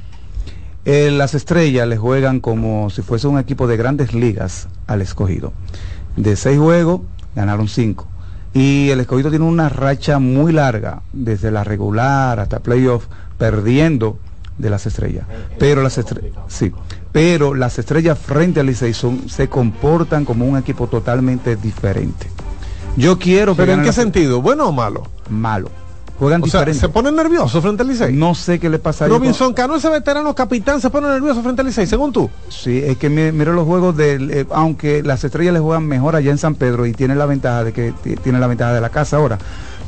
Eh, 0.84 1.12
las 1.12 1.34
estrellas 1.34 1.86
le 1.86 1.96
juegan 1.96 2.40
como 2.40 2.90
si 2.90 3.02
fuese 3.02 3.28
un 3.28 3.38
equipo 3.38 3.68
de 3.68 3.76
grandes 3.76 4.14
ligas 4.14 4.66
al 4.88 5.00
escogido. 5.00 5.52
De 6.16 6.34
seis 6.34 6.58
juegos, 6.58 7.02
ganaron 7.36 7.68
cinco. 7.68 8.08
Y 8.52 8.90
el 8.90 8.98
escogido 8.98 9.30
tiene 9.30 9.44
una 9.44 9.68
racha 9.68 10.18
muy 10.18 10.52
larga, 10.52 11.02
desde 11.12 11.52
la 11.52 11.62
regular 11.62 12.40
hasta 12.40 12.58
playoff, 12.58 13.06
perdiendo 13.42 14.18
de 14.56 14.70
las 14.70 14.86
estrellas. 14.86 15.24
Pero 15.58 15.82
las 15.82 15.98
estrellas, 15.98 16.32
sí, 16.46 16.72
pero 17.10 17.54
las 17.54 17.76
estrellas 17.78 18.16
frente 18.16 18.60
al 18.60 18.66
Licey 18.66 18.94
se 18.94 19.48
comportan 19.48 20.24
como 20.24 20.44
un 20.46 20.56
equipo 20.56 20.86
totalmente 20.86 21.56
diferente. 21.56 22.28
Yo 22.96 23.18
quiero 23.18 23.56
¿Pero 23.56 23.72
en 23.72 23.82
qué 23.82 23.92
sentido? 23.92 24.40
¿Bueno 24.40 24.68
o 24.68 24.72
malo? 24.72 25.02
Malo. 25.28 25.70
Juegan 26.20 26.40
o 26.42 26.46
sea, 26.46 26.60
diferente. 26.60 26.80
se 26.80 26.88
ponen 26.90 27.16
nerviosos 27.16 27.60
frente 27.62 27.82
al 27.82 27.88
Licey. 27.88 28.14
No 28.14 28.34
sé 28.36 28.60
qué 28.60 28.68
le 28.70 28.78
pasa 28.78 29.06
a. 29.06 29.08
Robinson 29.08 29.52
Cano, 29.54 29.74
ese 29.74 29.88
veterano 29.88 30.32
capitán, 30.36 30.80
se 30.80 30.88
pone 30.88 31.08
nervioso 31.08 31.42
frente 31.42 31.62
al 31.62 31.66
Licey, 31.66 31.86
según 31.88 32.12
tú. 32.12 32.30
Sí, 32.48 32.78
es 32.78 32.96
que 32.98 33.08
mi- 33.10 33.32
mira 33.32 33.52
los 33.52 33.66
juegos 33.66 33.96
del, 33.96 34.30
eh, 34.30 34.46
aunque 34.50 35.02
las 35.02 35.24
estrellas 35.24 35.54
le 35.54 35.58
juegan 35.60 35.84
mejor 35.88 36.14
allá 36.14 36.30
en 36.30 36.38
San 36.38 36.54
Pedro 36.54 36.86
y 36.86 36.92
tiene 36.92 37.16
la 37.16 37.26
ventaja 37.26 37.64
de 37.64 37.72
que 37.72 37.92
tiene 38.22 38.38
la 38.38 38.46
ventaja 38.46 38.72
de 38.72 38.80
la 38.80 38.90
casa 38.90 39.16
ahora, 39.16 39.38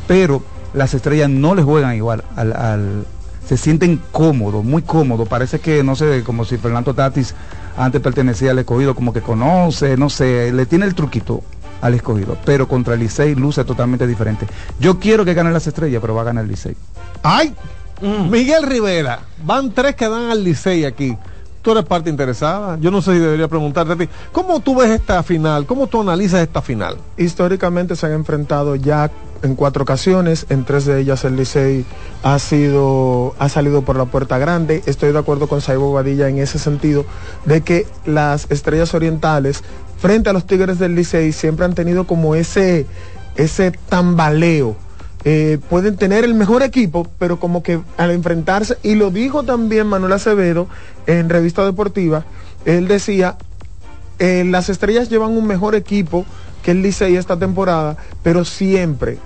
pero 0.09 0.43
las 0.73 0.93
estrellas 0.95 1.31
no 1.31 1.55
le 1.55 1.63
juegan 1.63 1.95
igual 1.95 2.25
al, 2.35 2.53
al- 2.55 3.05
se 3.47 3.57
sienten 3.57 4.01
cómodos, 4.11 4.65
muy 4.65 4.83
cómodos, 4.83 5.29
parece 5.29 5.61
que 5.61 5.83
no 5.83 5.97
sé, 5.97 6.23
como 6.25 6.45
si 6.45 6.57
Fernando 6.57 6.95
Tatis 6.95 7.35
antes 7.77 8.01
pertenecía 8.01 8.53
al 8.53 8.59
escogido, 8.59 8.95
como 8.95 9.13
que 9.13 9.21
conoce, 9.21 9.97
no 9.97 10.09
sé, 10.09 10.53
le 10.53 10.67
tiene 10.67 10.87
el 10.87 10.95
truquito 10.95 11.43
al 11.81 11.95
escogido, 11.95 12.39
pero 12.45 12.67
contra 12.67 12.95
el 12.95 13.01
Licey 13.01 13.35
luce 13.35 13.65
totalmente 13.65 14.07
diferente. 14.07 14.47
Yo 14.81 14.99
quiero 14.99 15.25
que 15.25 15.35
gane 15.35 15.51
las 15.53 15.67
estrellas, 15.67 16.01
pero 16.01 16.15
va 16.15 16.23
a 16.23 16.25
ganar 16.25 16.45
el 16.45 16.51
Licey. 16.51 16.77
¡Ay! 17.23 17.55
Miguel 18.31 18.65
Rivera, 18.65 19.21
van 19.45 19.73
tres 19.73 19.95
que 19.95 20.09
dan 20.09 20.31
al 20.31 20.43
Licey 20.43 20.85
aquí. 20.85 21.17
Tú 21.63 21.73
eres 21.73 21.85
parte 21.85 22.11
interesada. 22.11 22.77
Yo 22.79 22.91
no 22.91 23.01
sé 23.01 23.15
si 23.15 23.19
debería 23.19 23.49
preguntarte 23.49 23.95
a 23.95 23.97
ti. 23.97 24.09
¿Cómo 24.33 24.61
tú 24.61 24.77
ves 24.77 24.91
esta 24.91 25.23
final? 25.23 25.65
¿Cómo 25.65 25.87
tú 25.87 26.03
analizas 26.03 26.43
esta 26.43 26.61
final? 26.61 26.99
históricamente 27.17 27.97
se 27.97 28.07
han 28.07 28.13
enfrentado 28.13 28.77
ya 28.77 29.11
en 29.45 29.55
cuatro 29.57 29.83
ocasiones, 29.83 30.47
en 30.49 30.65
tres 30.65 30.87
de 30.87 30.99
ellas 31.01 31.25
el 31.25 31.37
Licey 31.37 31.85
ha 32.23 32.39
sido 32.39 33.35
ha 33.39 33.49
salido 33.49 33.83
por 33.83 33.97
la 33.97 34.07
puerta 34.07 34.39
grande. 34.39 34.83
Estoy 34.87 35.13
de 35.13 35.19
acuerdo 35.19 35.49
con 35.49 35.61
Saibo 35.61 35.93
Badilla 35.93 36.29
en 36.29 36.39
ese 36.39 36.59
sentido 36.59 37.05
de 37.45 37.61
que 37.61 37.87
las 38.07 38.51
Estrellas 38.51 38.95
Orientales 38.95 39.63
frente 39.99 40.31
a 40.31 40.33
los 40.33 40.47
Tigres 40.47 40.79
del 40.79 40.95
Licey 40.95 41.33
siempre 41.33 41.67
han 41.67 41.75
tenido 41.75 42.07
como 42.07 42.35
ese 42.35 42.87
ese 43.37 43.73
tambaleo. 43.89 44.77
Eh, 45.25 45.59
pueden 45.69 45.97
tener 45.97 46.25
el 46.25 46.35
mejor 46.35 46.63
equipo, 46.63 47.07
pero 47.19 47.39
como 47.39 47.63
que 47.63 47.81
al 47.97 48.11
enfrentarse, 48.11 48.77
y 48.83 48.95
lo 48.95 49.11
dijo 49.11 49.43
también 49.43 49.87
Manuel 49.87 50.13
Acevedo 50.13 50.69
en 51.07 51.31
Revista 51.31 51.65
Deportiva, 51.65 52.25
él 52.67 52.89
decía, 52.89 53.37
eh, 54.19 54.45
las 54.47 54.69
estrellas 54.69 55.09
llevan 55.09 55.31
un 55.31 55.47
mejor 55.47 55.75
equipo 55.75 56.27
que 56.63 56.73
el 56.73 56.83
Licey 56.83 57.17
esta 57.17 57.39
temporada, 57.39 57.97
pero 58.23 58.45
siempre 58.45 59.19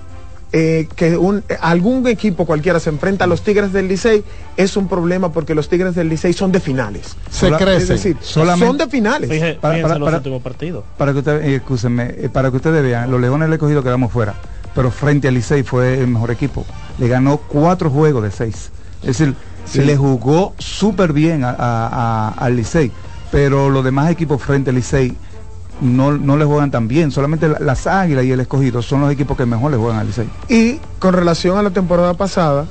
eh, 0.52 0.88
que 0.96 1.16
un- 1.16 1.44
algún 1.60 2.06
equipo 2.08 2.46
cualquiera 2.46 2.80
se 2.80 2.88
enfrenta 2.90 3.24
a 3.24 3.26
los 3.26 3.42
Tigres 3.42 3.72
del 3.72 3.86
Licey 3.88 4.24
es 4.56 4.76
un 4.76 4.88
problema 4.88 5.30
porque 5.32 5.54
los 5.54 5.68
Tigres 5.68 5.94
del 5.94 6.08
Licey 6.08 6.32
son 6.32 6.52
de 6.52 6.60
finales. 6.60 7.16
Se 7.30 7.40
Sola- 7.46 7.58
crecen. 7.58 7.82
Es 7.82 7.88
decir, 7.88 8.16
Solamente- 8.20 8.66
son 8.66 8.78
de 8.78 8.86
finales. 8.88 9.28
Para- 9.28 9.60
para- 9.60 9.76
en 9.76 9.82
los 10.00 10.06
para- 10.06 10.16
últimos 10.18 10.42
partidos. 10.42 10.84
Para 10.96 11.12
que 11.12 11.18
ustedes, 11.18 11.44
eh, 11.44 11.62
eh, 12.24 12.28
para 12.32 12.50
que 12.50 12.56
ustedes 12.56 12.82
vean, 12.82 13.10
los 13.10 13.20
Leones 13.20 13.46
del 13.48 13.54
Escogido 13.54 13.82
quedamos 13.82 14.10
fuera, 14.10 14.34
pero 14.74 14.90
frente 14.90 15.28
al 15.28 15.34
Licey 15.34 15.62
fue 15.62 16.00
el 16.00 16.06
mejor 16.08 16.30
equipo. 16.30 16.64
Le 16.98 17.08
ganó 17.08 17.36
cuatro 17.36 17.90
juegos 17.90 18.22
de 18.22 18.30
seis. 18.30 18.70
Es 19.02 19.18
decir, 19.18 19.34
Sí. 19.66 19.80
le 19.82 19.96
jugó 19.98 20.54
súper 20.58 21.12
bien 21.12 21.44
a- 21.44 21.50
a- 21.50 21.56
a- 21.58 22.28
al 22.30 22.56
Licey, 22.56 22.90
pero 23.30 23.68
los 23.68 23.84
demás 23.84 24.10
equipos 24.10 24.40
frente 24.42 24.70
al 24.70 24.76
Licey 24.76 25.14
no, 25.80 26.12
no 26.12 26.36
le 26.36 26.44
juegan 26.44 26.70
tan 26.70 26.88
bien. 26.88 27.10
Solamente 27.10 27.48
la- 27.48 27.58
las 27.60 27.86
Águilas 27.86 28.24
y 28.24 28.32
el 28.32 28.40
Escogido 28.40 28.82
son 28.82 29.00
los 29.02 29.12
equipos 29.12 29.36
que 29.36 29.46
mejor 29.46 29.70
le 29.70 29.76
juegan 29.76 29.98
al 30.00 30.06
Licey. 30.06 30.28
Y 30.48 30.80
con 30.98 31.12
relación 31.14 31.56
a 31.58 31.62
la 31.62 31.70
temporada 31.70 32.14
pasada, 32.14 32.66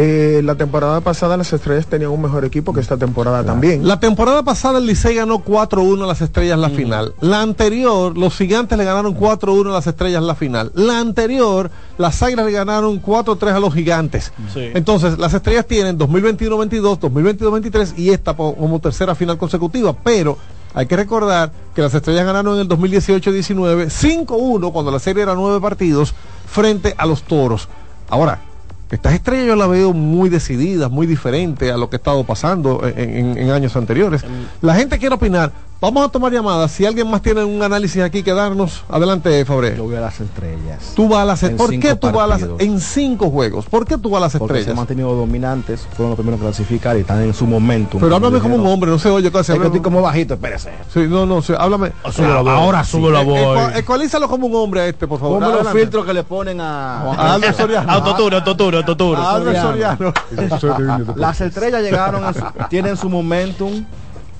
eh, 0.00 0.42
la 0.44 0.54
temporada 0.54 1.00
pasada 1.00 1.36
las 1.36 1.52
estrellas 1.52 1.88
tenían 1.88 2.12
un 2.12 2.22
mejor 2.22 2.44
equipo 2.44 2.72
que 2.72 2.78
esta 2.80 2.96
temporada 2.96 3.42
también. 3.42 3.84
La 3.86 3.98
temporada 3.98 4.44
pasada 4.44 4.78
el 4.78 4.86
Licey 4.86 5.16
ganó 5.16 5.40
4-1 5.40 6.04
a 6.04 6.06
las 6.06 6.20
estrellas 6.20 6.54
en 6.54 6.60
la 6.60 6.70
final. 6.70 7.14
La 7.20 7.42
anterior, 7.42 8.16
los 8.16 8.36
gigantes 8.36 8.78
le 8.78 8.84
ganaron 8.84 9.12
4-1 9.16 9.70
a 9.70 9.72
las 9.72 9.86
estrellas 9.88 10.20
en 10.20 10.28
la 10.28 10.36
final. 10.36 10.70
La 10.76 11.00
anterior, 11.00 11.72
las 11.96 12.22
águilas 12.22 12.46
le 12.46 12.52
ganaron 12.52 13.02
4-3 13.02 13.54
a 13.56 13.58
los 13.58 13.74
gigantes. 13.74 14.32
Sí. 14.54 14.70
Entonces, 14.72 15.18
las 15.18 15.34
estrellas 15.34 15.66
tienen 15.66 15.98
2021-22, 15.98 17.00
2022-23 17.00 17.94
y 17.98 18.10
esta 18.10 18.34
como 18.34 18.78
tercera 18.78 19.16
final 19.16 19.36
consecutiva. 19.36 19.92
Pero 20.04 20.38
hay 20.74 20.86
que 20.86 20.96
recordar 20.96 21.50
que 21.74 21.82
las 21.82 21.94
estrellas 21.94 22.24
ganaron 22.26 22.54
en 22.54 22.60
el 22.62 22.68
2018-19 22.68 23.86
5-1 24.26 24.72
cuando 24.72 24.90
la 24.90 24.98
serie 24.98 25.22
era 25.22 25.34
nueve 25.34 25.60
partidos 25.60 26.14
frente 26.46 26.94
a 26.96 27.06
los 27.06 27.22
toros. 27.22 27.68
Ahora, 28.08 28.40
estas 28.90 29.12
estrellas 29.14 29.46
yo 29.46 29.56
las 29.56 29.68
veo 29.68 29.92
muy 29.92 30.28
decididas, 30.30 30.90
muy 30.90 31.06
diferentes 31.06 31.70
a 31.72 31.76
lo 31.76 31.90
que 31.90 31.96
ha 31.96 31.98
estado 31.98 32.24
pasando 32.24 32.80
en, 32.86 32.98
en- 32.98 33.38
en 33.38 33.50
años 33.50 33.76
anteriores. 33.76 34.24
La 34.62 34.74
gente 34.74 34.98
quiere 34.98 35.14
opinar. 35.14 35.52
Vamos 35.80 36.04
a 36.04 36.08
tomar 36.08 36.32
llamadas. 36.32 36.72
Si 36.72 36.84
alguien 36.84 37.08
más 37.08 37.22
tiene 37.22 37.44
un 37.44 37.62
análisis 37.62 38.02
aquí 38.02 38.24
que 38.24 38.32
darnos, 38.34 38.82
adelante, 38.88 39.44
Fabre. 39.44 39.76
Yo 39.76 39.84
voy 39.84 39.94
a 39.94 40.00
las 40.00 40.18
estrellas. 40.20 40.92
Tú 40.96 41.08
vas 41.08 41.20
a 41.20 41.24
las 41.24 41.40
En 41.44 41.56
¿Por 41.56 41.70
qué 41.78 41.94
tú 41.94 42.10
vas 42.10 42.24
a 42.24 42.26
las 42.26 42.42
en 42.58 42.80
cinco 42.80 43.30
juegos? 43.30 43.66
¿Por 43.66 43.86
qué 43.86 43.96
tú 43.96 44.10
vas 44.10 44.18
a 44.18 44.24
las 44.26 44.32
Porque 44.32 44.54
se 44.54 44.54
han 44.54 44.58
estrellas? 44.58 44.76
mantenido 44.76 45.14
dominantes, 45.14 45.86
fueron 45.96 46.10
los 46.10 46.16
primeros 46.16 46.40
en 46.40 46.46
clasificar 46.46 46.96
y 46.96 47.00
están 47.02 47.22
en 47.22 47.32
su 47.32 47.46
momento. 47.46 47.98
Pero 48.00 48.16
háblame 48.16 48.40
como 48.40 48.56
un 48.56 48.66
hombre, 48.66 48.90
no 48.90 48.98
se 48.98 49.08
oye 49.08 49.30
casi. 49.30 49.52
Es 49.52 49.58
que 49.58 49.64
háblame- 49.64 49.66
estoy 49.66 49.80
como 49.82 50.02
bajito, 50.02 50.34
espérese. 50.34 50.72
Sí, 50.92 51.06
no, 51.08 51.26
no, 51.26 51.40
sí, 51.42 51.52
háblame. 51.56 51.92
sube 52.10 52.26
la 52.26 52.40
voz. 52.40 52.48
Ahora 52.52 52.82
sí. 52.82 52.90
Sube 52.90 53.12
la 53.12 53.20
Eh, 53.22 53.24
voz. 53.24 53.38
ecua- 53.38 53.76
Ecualízalo 53.78 54.28
como 54.28 54.48
un 54.48 54.56
hombre 54.56 54.80
a 54.80 54.86
este, 54.88 55.06
por 55.06 55.20
favor. 55.20 55.40
Como 55.40 55.54
los 55.62 55.68
filtros 55.72 56.04
que 56.04 56.12
le 56.12 56.24
ponen 56.24 56.60
a, 56.60 57.02
A 57.02 57.34
Albert 57.34 57.56
Soriano. 57.56 57.92
Autotune, 57.92 58.34
autotune, 58.34 58.76
autotune. 58.78 59.16
A 59.20 59.30
Albert 59.30 59.60
Soriano. 59.60 60.12
Las 61.14 61.40
estrellas 61.40 61.82
llegaron, 61.82 62.24
tienen 62.68 62.96
su 62.96 63.08
momentum, 63.08 63.84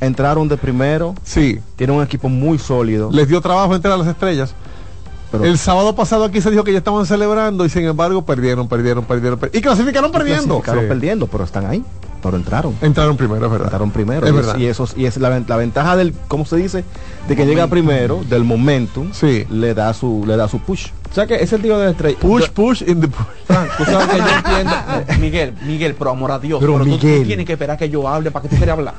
entraron 0.00 0.48
de 0.48 0.56
primero, 0.56 1.14
Sí. 1.24 1.58
tienen 1.76 1.96
un 1.96 2.02
equipo 2.02 2.28
muy 2.28 2.58
sólido. 2.58 3.10
Les 3.12 3.28
dio 3.28 3.40
trabajo 3.40 3.74
entrar 3.74 3.94
a 3.94 3.96
las 3.96 4.06
estrellas. 4.06 4.54
Pero- 5.30 5.44
el 5.44 5.58
sábado 5.58 5.94
pasado 5.94 6.24
aquí 6.24 6.40
se 6.40 6.50
dijo 6.50 6.64
que 6.64 6.72
ya 6.72 6.78
estaban 6.78 7.04
celebrando 7.04 7.64
y 7.66 7.68
sin 7.68 7.84
embargo 7.84 8.22
perdieron, 8.24 8.66
perdieron, 8.68 9.04
perdieron. 9.04 9.38
per- 9.38 9.50
y 9.52 9.60
clasificaron 9.60 10.10
perdiendo. 10.10 10.46
Clasificaron 10.60 10.84
Sí. 10.84 10.88
perdiendo, 10.88 11.26
pero 11.26 11.44
están 11.44 11.66
ahí, 11.66 11.84
pero 12.22 12.36
entraron. 12.36 12.74
Entraron 12.82 13.16
primero, 13.16 13.46
es 13.46 13.50
verdad. 13.52 13.66
Entraron 13.66 13.90
primero. 13.90 14.26
Es 14.26 14.32
y, 14.32 14.36
verdad. 14.36 14.56
y 14.58 14.66
eso, 14.66 14.88
y 14.96 15.06
es 15.06 15.16
la, 15.16 15.40
la 15.46 15.56
ventaja 15.56 15.96
del, 15.96 16.14
¿cómo 16.28 16.44
se 16.44 16.56
dice? 16.56 16.84
De 17.28 17.36
que 17.36 17.46
llega 17.46 17.66
primero, 17.66 18.22
del 18.28 18.44
momentum, 18.44 19.12
Sí. 19.12 19.44
le 19.50 19.74
da 19.74 19.92
su, 19.94 20.24
le 20.26 20.36
da 20.36 20.48
su 20.48 20.58
push. 20.60 20.86
O 21.10 21.14
sea 21.14 21.26
que 21.26 21.36
ese 21.36 21.58
tío 21.58 21.78
de 21.78 21.86
la 21.86 21.90
estrella. 21.92 22.18
Push, 22.20 22.46
yo- 22.46 22.52
push 22.52 22.82
in 22.86 23.00
the 23.00 23.08
push. 23.08 23.24
Frank, 23.46 23.70
tú 23.78 23.84
sabes 23.86 24.08
que 24.08 24.18
yo 24.18 24.24
entiendo. 24.28 24.72
eh, 25.08 25.16
Miguel, 25.18 25.54
Miguel, 25.62 25.94
pero 25.98 26.10
amor 26.10 26.32
a 26.32 26.38
Dios. 26.38 26.60
Pero 26.60 26.74
Pero, 26.74 26.84
tú- 26.84 26.98
tú, 26.98 27.06
Miguel. 27.06 27.26
tienes 27.26 27.46
que 27.46 27.52
esperar 27.54 27.78
que 27.78 27.88
yo 27.88 28.06
hable 28.06 28.30
para 28.30 28.42
que 28.42 28.48
tú 28.50 28.56
quieras 28.56 28.76
hablar. 28.78 28.94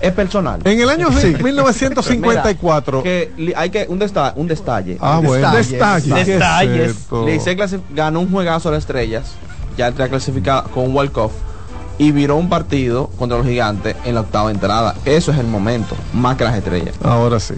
Es 0.00 0.12
personal. 0.12 0.60
En 0.64 0.80
el 0.80 0.88
año 0.90 1.08
Sí. 1.12 1.34
1954. 1.40 3.02
Mira, 3.04 3.04
que 3.04 3.32
li- 3.36 3.52
hay 3.56 3.70
que 3.70 3.86
un 3.88 3.98
destalle, 3.98 4.32
un 4.40 4.48
destalle. 4.48 4.98
ah, 5.00 5.20
bueno. 5.22 5.50
Detalles. 5.52 6.12
¿Qué 6.12 6.20
es 6.20 6.26
Detalles. 6.26 6.90
esto? 6.90 7.26
Licey 7.26 7.56
clasi- 7.56 7.80
ganó 7.94 8.20
un 8.20 8.30
juegazo 8.30 8.68
a 8.68 8.72
las 8.72 8.80
estrellas, 8.80 9.32
ya 9.76 9.88
está 9.88 10.08
clasificada 10.08 10.64
con 10.64 10.84
un 10.86 10.94
walk 10.96 11.16
off 11.18 11.32
y 12.02 12.10
viró 12.10 12.34
un 12.34 12.48
partido 12.48 13.06
contra 13.16 13.38
los 13.38 13.46
gigantes 13.46 13.94
en 14.04 14.16
la 14.16 14.22
octava 14.22 14.50
entrada. 14.50 14.96
Eso 15.04 15.30
es 15.30 15.38
el 15.38 15.46
momento, 15.46 15.94
más 16.12 16.36
que 16.36 16.42
las 16.42 16.56
estrellas. 16.56 16.96
Ahora 17.04 17.38
sí. 17.38 17.54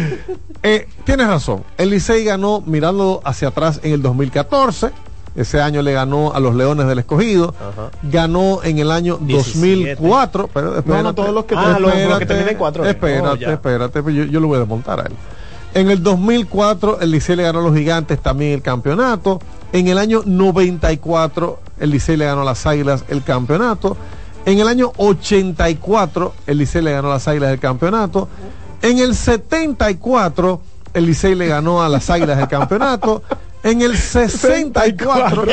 Tienes 1.05 1.29
razón. 1.29 1.63
El 1.79 1.91
Licey 1.91 2.25
ganó 2.25 2.65
mirando 2.67 3.23
hacia 3.25 3.47
atrás 3.49 3.79
en 3.85 3.93
el 3.93 4.03
2014 4.03 4.91
ese 5.37 5.61
año 5.61 5.83
le 5.83 5.93
ganó 5.93 6.33
a 6.35 6.41
los 6.41 6.55
Leones 6.55 6.87
del 6.87 6.99
Escogido. 6.99 7.55
Ganó 8.03 8.61
en 8.63 8.79
el 8.79 8.91
año 8.91 9.19
17. 9.21 9.95
2004. 9.97 10.49
Pero, 10.53 10.79
espérate, 10.79 11.03
no, 11.03 11.15
todos 11.15 11.35
los 11.35 11.45
que- 11.45 11.55
Ah, 11.55 11.73
los- 11.79 11.81
los 11.83 11.93
que 11.93 12.03
espérate, 12.03 12.27
terminan 12.27 12.49
en 12.53 12.57
cuatro, 12.59 12.85
eh. 12.87 12.91
Espérate, 12.91 13.47
Oh, 13.47 13.51
espérate. 13.53 14.03
pues 14.03 14.15
Yo, 14.15 14.25
yo 14.25 14.41
lo 14.41 14.49
voy 14.49 14.57
a 14.57 14.61
desmontar 14.61 15.01
a 15.01 15.03
él. 15.05 15.13
En 15.75 15.91
el 15.91 16.03
2004 16.03 17.01
el 17.01 17.11
Licey 17.11 17.37
le 17.37 17.43
ganó 17.43 17.59
a 17.59 17.63
los 17.63 17.75
Gigantes 17.77 18.19
también 18.21 18.53
el 18.53 18.63
campeonato. 18.63 19.41
En 19.73 19.89
el 19.89 19.99
año 19.99 20.23
94 20.25 21.61
el 21.79 21.91
Licey 21.91 22.17
le 22.17 22.25
ganó 22.25 22.43
a 22.43 22.45
las 22.47 22.65
Águilas 22.67 23.05
el 23.09 23.23
campeonato. 23.23 23.95
En 24.47 24.59
el 24.59 24.69
año 24.69 24.93
84 24.97 26.33
el 26.47 26.59
Licey 26.59 26.81
le 26.83 26.93
ganó 26.93 27.09
a 27.11 27.15
las 27.15 27.29
Águilas 27.29 27.51
el 27.53 27.59
campeonato. 27.59 28.29
En 28.81 28.99
el 28.99 29.15
74 29.15 30.61
el 30.95 31.05
Licey 31.07 31.35
le 31.35 31.47
ganó 31.49 31.83
a 31.83 31.89
las 31.89 32.09
Águilas 32.09 32.39
el 32.39 32.49
campeonato. 32.49 33.23
En 33.67 33.83
el 33.83 33.97
64, 33.97 35.45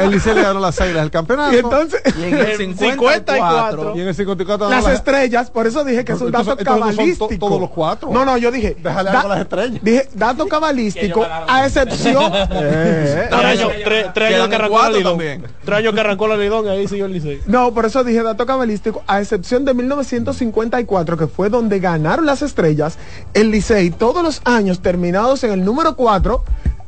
el 0.00 0.10
Licey 0.10 0.34
le 0.34 0.42
ganó 0.42 0.60
las 0.60 0.80
águilas 0.80 1.02
del 1.02 1.10
campeonato. 1.10 1.54
Y 1.54 1.58
entonces, 1.58 2.02
Y 2.18 2.22
en 2.24 2.34
el 2.36 2.56
54, 2.56 3.96
Y 3.96 4.00
en 4.00 4.08
el 4.08 4.14
54 4.14 4.68
las 4.70 4.86
estrellas, 4.88 5.50
por 5.50 5.66
eso 5.66 5.84
dije 5.84 6.04
que 6.04 6.12
es 6.12 6.20
un 6.20 6.30
dato 6.32 6.56
cabalístico. 6.56 7.28
to- 7.28 7.38
todos 7.38 7.60
los 7.60 7.70
cuatro. 7.70 8.10
No, 8.12 8.24
no, 8.24 8.36
yo 8.38 8.50
dije. 8.50 8.76
Déjale 8.82 9.10
da- 9.10 9.24
las 9.28 9.40
estrellas. 9.40 9.80
Dije, 9.82 10.08
dato 10.14 10.46
cabalístico, 10.46 11.26
a 11.48 11.66
excepción. 11.66 12.32
Eh, 12.52 13.26
Tres 13.30 13.44
años, 13.44 13.72
tres, 13.84 14.06
tres 14.14 14.26
años 14.34 14.48
Quedan 14.48 14.50
que 14.50 14.56
arrancó 14.56 14.82
la 14.82 14.90
Lidón. 14.90 15.18
Tres 15.64 15.78
años 15.78 15.94
que 15.94 16.00
arrancó 16.00 16.28
la 16.28 16.36
Lidón 16.36 16.68
ahí 16.68 16.88
siguió 16.88 17.06
el 17.06 17.12
Licey. 17.12 17.40
No, 17.46 17.72
por 17.72 17.86
eso 17.86 18.02
dije 18.04 18.22
dato 18.22 18.44
cabalístico, 18.46 19.02
a 19.06 19.20
excepción 19.20 19.64
de 19.64 19.74
1954, 19.74 21.16
que 21.16 21.26
fue 21.26 21.48
donde 21.48 21.78
ganaron 21.80 22.26
las 22.26 22.42
estrellas, 22.42 22.98
el 23.34 23.50
Licey 23.50 23.90
todos 23.90 24.22
los 24.22 24.40
años 24.44 24.80
terminados 24.80 25.44
en 25.44 25.52
el 25.52 25.64
número 25.64 25.96
4 25.96 26.42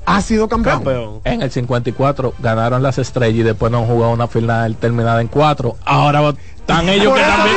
ha 0.06 0.20
sido 0.20 0.48
campeón. 0.48 0.76
Campeón. 0.76 1.20
En 1.24 1.42
el 1.42 1.50
54 1.50 2.34
ganaron 2.38 2.82
las 2.82 2.98
estrellas 2.98 3.38
y 3.38 3.42
después 3.42 3.70
no 3.70 3.78
han 3.78 3.86
jugado 3.86 4.12
una 4.12 4.28
final 4.28 4.76
terminada 4.76 5.20
en 5.20 5.28
cuatro. 5.28 5.76
Ahora 5.84 6.32
están 6.56 6.88
ellos 6.88 7.14
que 7.14 7.20
también. 7.20 7.56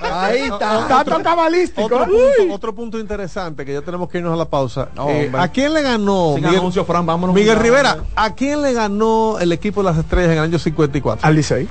Ahí 0.00 0.40
está. 0.42 0.86
Dato 0.88 1.22
cabalístico. 1.22 1.84
Otro 1.84 2.04
punto, 2.04 2.54
otro 2.54 2.74
punto 2.74 2.98
interesante 2.98 3.64
que 3.64 3.72
ya 3.72 3.82
tenemos 3.82 4.08
que 4.08 4.18
irnos 4.18 4.32
a 4.32 4.36
la 4.36 4.44
pausa. 4.46 4.88
No, 4.94 5.08
Eh. 5.08 5.30
¿A 5.36 5.48
quién 5.48 5.72
le 5.72 5.82
ganó 5.82 6.32
Sin 6.34 6.44
Miguel, 6.44 6.60
anuncio, 6.60 6.84
Fran, 6.84 7.06
vámonos. 7.06 7.34
Miguel 7.34 7.58
Rivera? 7.58 7.98
¿A 8.16 8.34
quién 8.34 8.62
le 8.62 8.72
ganó 8.72 9.38
el 9.38 9.52
equipo 9.52 9.82
de 9.82 9.90
las 9.90 9.98
estrellas 9.98 10.32
en 10.32 10.38
el 10.38 10.44
año 10.44 10.58
54? 10.58 11.26
Al 11.26 11.34
Licey. 11.34 11.68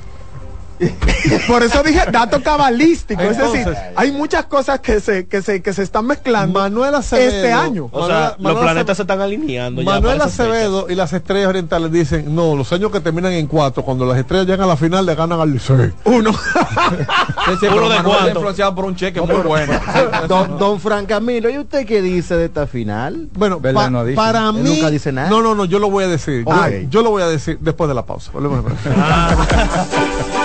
Por 1.48 1.64
eso 1.64 1.82
dije 1.84 2.02
dato 2.12 2.42
cabalístico. 2.44 3.22
es 3.22 3.38
decir, 3.38 3.58
Entonces- 3.60 3.84
hay 3.96 4.12
muchas 4.12 4.46
cosas 4.46 4.80
que 4.80 5.00
se, 5.00 5.28
que 5.28 5.42
se, 5.42 5.62
que 5.62 5.74
se 5.74 5.84
están 5.84 6.06
mezclando 6.06 6.60
Manuel 6.60 6.96
Acevedo. 6.96 7.30
este 7.36 7.52
año. 7.52 7.90
O 7.92 8.02
Manuel- 8.02 8.08
sea, 8.08 8.36
Manuel 8.38 8.54
los 8.56 8.64
planetas 8.64 8.84
Acevedo- 8.84 8.96
se 8.96 9.02
están 9.02 9.22
alineando. 9.22 9.82
ya 9.82 9.90
Manuel 9.92 10.14
fecha. 10.22 10.26
Acevedo 10.26 10.86
y 10.90 10.96
las 10.96 11.14
estrellas 11.14 11.50
orientales 11.50 11.92
dicen, 11.92 12.34
no, 12.36 12.56
los 12.56 12.72
años 12.74 12.92
que 12.92 13.00
terminan 13.00 13.34
en 13.34 13.48
cuatro, 13.48 13.84
cuando 13.84 14.06
las 14.06 14.18
estrellas 14.18 14.46
llegan 14.46 14.62
a 14.62 14.68
la 14.68 14.78
final, 14.78 15.06
le 15.06 15.16
ganan 15.16 15.40
al 15.42 15.52
Licey. 15.52 15.92
Uno. 16.06 16.32
Sí, 17.62 17.66
Uno 17.66 17.76
de 17.76 17.96
Manuel 17.96 18.04
cuánto. 18.04 18.18
está 18.18 18.30
influenciado 18.32 18.76
por 18.76 18.84
un 18.86 18.96
cheque 18.98 19.22
muy 19.22 19.36
bueno. 19.38 19.72
Don, 20.28 20.58
don 20.60 20.80
Fran 20.82 21.06
Camilo, 21.06 21.50
¿y 21.50 21.58
usted 21.58 21.86
qué 21.86 22.02
dice 22.02 22.36
de 22.36 22.46
esta 22.46 22.68
final? 22.68 23.30
Bueno, 23.34 23.62
pa- 23.62 23.90
No 23.90 24.04
dice. 24.04 24.18
para 24.18 24.50
Él 24.50 24.54
mí... 24.56 24.70
nunca 24.76 24.90
dice 24.90 25.14
nada. 25.14 25.30
No, 25.30 25.42
no, 25.42 25.56
no, 25.56 25.64
yo 25.64 25.80
lo 25.80 25.90
voy 25.90 26.04
a 26.04 26.08
decir. 26.10 26.44
Yo- 26.46 26.52
Ok. 26.54 26.90
Yo, 26.90 27.02
lo 27.02 27.10
voy 27.12 27.24
a 27.24 27.28
decir 27.28 27.58
después 27.62 27.88
de 27.88 27.94
la 27.96 28.06
pausa. 28.06 28.32
Volvemos 28.34 28.66
a 28.86 30.37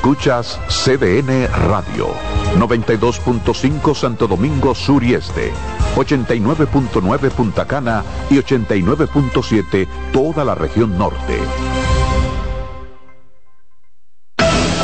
Escuchas 0.00 0.58
CDN 0.68 1.46
Radio, 1.68 2.08
92.5 2.56 3.94
Santo 3.94 4.26
Domingo 4.26 4.74
Sur 4.74 5.04
y 5.04 5.12
Este, 5.12 5.52
89.9 5.94 7.30
Punta 7.30 7.66
Cana 7.66 8.02
y 8.30 8.38
89.7 8.38 9.86
toda 10.10 10.42
la 10.42 10.54
región 10.54 10.96
norte. 10.96 11.38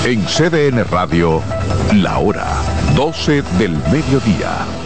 En 0.04 0.22
CDN 0.26 0.84
Radio, 0.84 1.40
la 1.94 2.18
hora 2.18 2.46
12 2.94 3.40
del 3.58 3.72
mediodía. 3.90 4.85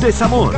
desamor, 0.00 0.54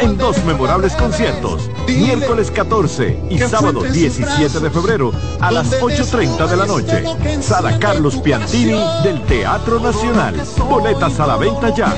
en 0.00 0.16
dos 0.16 0.44
memorables 0.44 0.94
conciertos, 0.94 1.70
miércoles 1.86 2.50
14 2.50 3.20
y 3.30 3.38
sábado 3.38 3.82
17 3.82 4.60
de 4.60 4.70
febrero 4.70 5.12
a 5.40 5.50
las 5.50 5.80
8.30 5.80 6.46
de 6.48 6.56
la 6.56 6.66
noche. 6.66 7.04
Sala 7.42 7.78
Carlos 7.78 8.16
Piantini 8.16 8.80
del 9.02 9.22
Teatro 9.26 9.80
Nacional. 9.80 10.34
Boletas 10.68 11.20
a 11.20 11.26
la 11.26 11.36
venta 11.36 11.74
ya. 11.74 11.94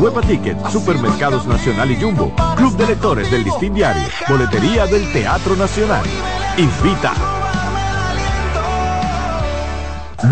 Huepa 0.00 0.22
Ticket, 0.22 0.56
Supermercados 0.70 1.46
Nacional 1.46 1.90
y 1.90 2.00
Jumbo, 2.00 2.32
Club 2.56 2.76
de 2.76 2.86
Lectores 2.86 3.30
del 3.30 3.44
Listín 3.44 3.74
Diario, 3.74 4.02
Boletería 4.28 4.86
del 4.86 5.10
Teatro 5.12 5.56
Nacional. 5.56 6.04
Invita. 6.56 7.12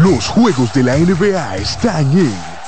Los 0.02 0.28
juegos 0.28 0.72
de 0.74 0.82
la 0.82 0.96
NBA 0.96 1.56
están 1.56 2.10
en 2.12 2.57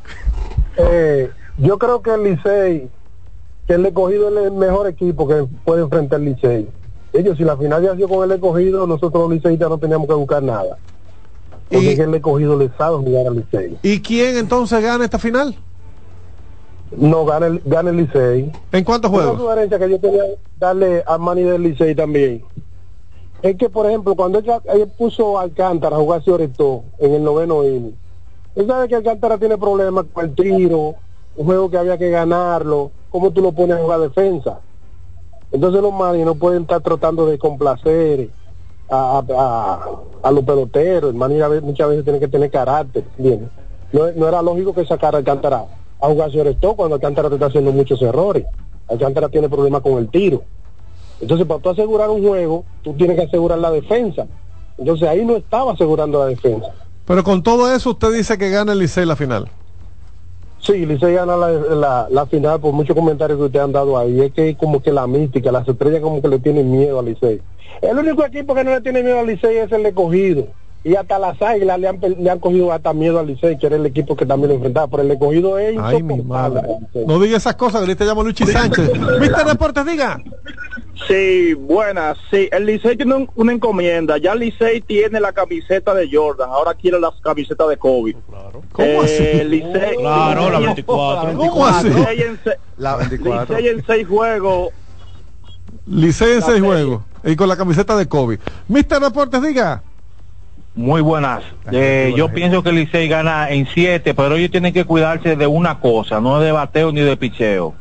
Eh, 0.77 1.29
yo 1.57 1.77
creo 1.77 2.01
que 2.01 2.13
el 2.13 2.23
Licey, 2.23 2.89
que 3.67 3.73
el 3.73 3.85
escogido 3.85 4.29
es 4.39 4.45
el 4.45 4.51
mejor 4.53 4.87
equipo 4.87 5.27
que 5.27 5.45
puede 5.65 5.81
enfrentar 5.83 6.19
el 6.19 6.25
Licey. 6.25 6.67
Ellos, 7.13 7.37
si 7.37 7.43
la 7.43 7.57
final 7.57 7.83
ya 7.83 7.95
sido 7.95 8.07
con 8.07 8.23
el 8.23 8.31
escogido, 8.35 8.85
nosotros 8.87 9.23
los 9.23 9.31
liceístas 9.31 9.69
no 9.69 9.77
teníamos 9.77 10.07
que 10.07 10.13
buscar 10.13 10.43
nada. 10.43 10.77
Porque 11.69 11.91
es 11.91 11.95
que 11.97 12.03
el 12.03 12.15
escogido 12.15 12.57
le 12.57 12.69
sabe 12.77 12.97
jugar 12.97 13.27
al 13.27 13.35
Licey. 13.35 13.77
¿Y 13.81 14.01
quién 14.01 14.37
entonces 14.37 14.81
gana 14.81 15.03
esta 15.05 15.19
final? 15.19 15.55
No, 16.91 17.25
gana 17.25 17.47
el, 17.47 17.61
gana 17.65 17.89
el 17.91 17.97
Licey. 17.97 18.51
¿En 18.71 18.83
cuántos 18.83 19.11
juegos? 19.11 19.33
Una 19.33 19.39
sugerencia 19.41 19.79
que 19.79 19.89
yo 19.89 20.01
quería 20.01 20.23
darle 20.57 21.03
a 21.05 21.17
Manny 21.17 21.43
del 21.43 21.61
Licey 21.63 21.93
también. 21.95 22.43
Es 23.41 23.55
que, 23.57 23.69
por 23.69 23.85
ejemplo, 23.85 24.15
cuando 24.15 24.39
ella, 24.39 24.59
ella 24.73 24.85
puso 24.97 25.37
a 25.39 25.43
Alcántara 25.43 25.95
a 25.95 25.99
jugar 25.99 26.23
Cioretó 26.23 26.83
en 26.97 27.13
el 27.13 27.23
noveno 27.23 27.63
inning, 27.63 27.95
él 28.55 28.67
sabe 28.67 28.87
que 28.87 28.95
Alcántara 28.95 29.37
tiene 29.37 29.57
problemas 29.57 30.05
con 30.11 30.25
el 30.25 30.35
tiro, 30.35 30.95
un 31.37 31.45
juego 31.45 31.69
que 31.69 31.77
había 31.77 31.97
que 31.97 32.09
ganarlo, 32.09 32.91
¿cómo 33.09 33.31
tú 33.31 33.41
lo 33.41 33.51
pones 33.53 33.77
a 33.77 33.81
jugar 33.81 33.99
defensa? 34.01 34.59
Entonces 35.51 35.81
los 35.81 35.93
Manny 35.93 36.23
no 36.25 36.35
pueden 36.35 36.63
estar 36.63 36.81
tratando 36.81 37.25
de 37.25 37.37
complacer 37.37 38.29
a, 38.89 39.21
a, 39.37 39.89
a 40.27 40.31
los 40.31 40.43
peloteros. 40.43 41.11
El 41.11 41.15
Manny 41.17 41.39
a 41.41 41.47
veces- 41.47 41.63
muchas 41.63 41.87
veces 41.87 42.03
tiene 42.03 42.19
que 42.19 42.27
tener 42.27 42.51
carácter, 42.51 43.03
¿entiendes? 43.17 43.49
No, 43.93 44.11
no 44.15 44.27
era 44.27 44.41
lógico 44.41 44.73
que 44.73 44.85
sacara 44.85 45.17
Alcántara 45.19 45.65
a 46.01 46.07
jugar 46.07 46.31
Cioretó 46.31 46.75
cuando 46.75 46.95
Alcántara 46.95 47.29
te 47.29 47.35
está 47.35 47.47
haciendo 47.47 47.71
muchos 47.71 48.01
errores. 48.01 48.45
Alcántara 48.87 49.29
tiene 49.29 49.49
problemas 49.49 49.81
con 49.81 49.97
el 49.97 50.09
tiro. 50.09 50.43
Entonces, 51.21 51.45
para 51.45 51.59
tú 51.59 51.69
asegurar 51.69 52.09
un 52.09 52.25
juego, 52.25 52.63
tú 52.81 52.93
tienes 52.93 53.17
que 53.17 53.23
asegurar 53.23 53.59
la 53.59 53.71
defensa. 53.71 54.25
Entonces, 54.77 55.07
ahí 55.07 55.25
no 55.25 55.35
estaba 55.35 55.73
asegurando 55.73 56.19
la 56.19 56.27
defensa. 56.27 56.69
Pero 57.05 57.23
con 57.23 57.43
todo 57.43 57.73
eso, 57.73 57.91
usted 57.91 58.13
dice 58.13 58.37
que 58.37 58.49
gana 58.49 58.71
el 58.71 58.79
Licey 58.79 59.05
la 59.05 59.15
final. 59.15 59.49
Sí, 60.61 60.85
Licey 60.85 61.13
gana 61.13 61.35
la, 61.35 61.49
la, 61.49 62.07
la 62.09 62.25
final 62.25 62.59
por 62.59 62.73
muchos 62.73 62.95
comentarios 62.95 63.37
que 63.37 63.45
ustedes 63.45 63.65
han 63.65 63.71
dado 63.71 63.97
ahí. 63.97 64.21
Es 64.21 64.31
que 64.31 64.55
como 64.55 64.81
que 64.81 64.91
la 64.91 65.07
mística, 65.07 65.51
las 65.51 65.67
estrellas 65.67 66.01
como 66.01 66.21
que 66.21 66.27
le 66.27 66.39
tienen 66.39 66.71
miedo 66.71 66.99
al 66.99 67.05
Licey. 67.05 67.41
El 67.81 67.97
único 67.97 68.25
equipo 68.25 68.53
que 68.53 68.63
no 68.63 68.71
le 68.71 68.81
tiene 68.81 69.03
miedo 69.03 69.19
al 69.19 69.27
Licey 69.27 69.57
es 69.57 69.71
el 69.71 69.85
escogido. 69.85 70.47
Y 70.81 70.95
hasta 70.95 71.19
las 71.19 71.41
águilas 71.41 71.77
le 71.77 71.89
han, 71.89 71.99
le 72.19 72.29
han 72.29 72.39
cogido 72.39 72.71
hasta 72.71 72.93
miedo 72.93 73.19
al 73.19 73.27
Licey, 73.27 73.57
que 73.57 73.67
era 73.67 73.75
el 73.75 73.85
equipo 73.85 74.15
que 74.15 74.25
también 74.25 74.49
lo 74.49 74.55
enfrentaba. 74.55 74.87
Pero 74.87 75.03
el 75.03 75.11
escogido 75.11 75.59
es 75.59 75.77
Ay, 75.77 76.01
mi 76.01 76.21
madre. 76.21 76.61
No 77.05 77.19
diga 77.19 77.35
esas 77.37 77.55
cosas, 77.55 77.81
ahorita 77.81 78.05
llamo 78.05 78.23
Luchi 78.23 78.45
Sánchez. 78.45 78.91
Mister 79.19 79.45
Deportes, 79.45 79.85
diga. 79.85 80.21
Sí, 81.07 81.53
buenas. 81.53 82.17
Sí, 82.31 82.47
el 82.51 82.65
Licey 82.65 82.95
tiene 82.95 83.13
un- 83.15 83.29
una 83.35 83.51
encomienda. 83.53 84.17
Ya 84.17 84.31
el 84.33 84.39
Licey 84.39 84.79
tiene 84.81 85.19
la 85.19 85.33
camiseta 85.33 85.93
de 85.93 86.09
Jordan. 86.11 86.49
Ahora 86.49 86.73
quiere 86.73 86.99
las 86.99 87.13
camisetas 87.21 87.67
de 87.69 87.77
Kobe. 87.77 88.15
¿Cómo 88.71 89.01
así? 89.01 89.23
El 89.23 89.49
Licey, 89.51 89.97
Claro, 89.97 90.49
la 90.49 90.59
Licey- 90.59 90.65
24. 90.65 91.37
¿Cómo 91.37 91.65
así? 91.67 91.89
Licey 91.89 92.21
en, 92.21 92.39
se- 92.43 92.57
La 92.77 92.95
24. 92.95 93.57
Licey 93.57 93.69
en 93.71 93.85
seis 93.85 94.07
juegos. 94.07 94.69
Licey 95.87 96.33
en 96.33 96.41
seis 96.41 96.61
juegos. 96.61 97.01
Y 97.23 97.35
con 97.35 97.49
la 97.49 97.57
camiseta 97.57 97.97
de 97.97 98.07
Kobe. 98.07 98.39
Mister 98.69 98.99
Deportes, 99.01 99.41
diga. 99.41 99.83
Muy 100.79 101.01
buenas. 101.01 101.43
Eh, 101.73 102.13
yo 102.15 102.29
pienso 102.29 102.63
que 102.63 102.69
el 102.69 102.75
Licey 102.77 103.09
gana 103.09 103.49
en 103.49 103.67
siete, 103.67 104.13
pero 104.13 104.35
ellos 104.35 104.49
tienen 104.49 104.71
que 104.71 104.85
cuidarse 104.85 105.35
de 105.35 105.45
una 105.45 105.81
cosa, 105.81 106.21
no 106.21 106.39
de 106.39 106.53
bateo 106.53 106.93
ni 106.93 107.01
de 107.01 107.17
picheo, 107.17 107.73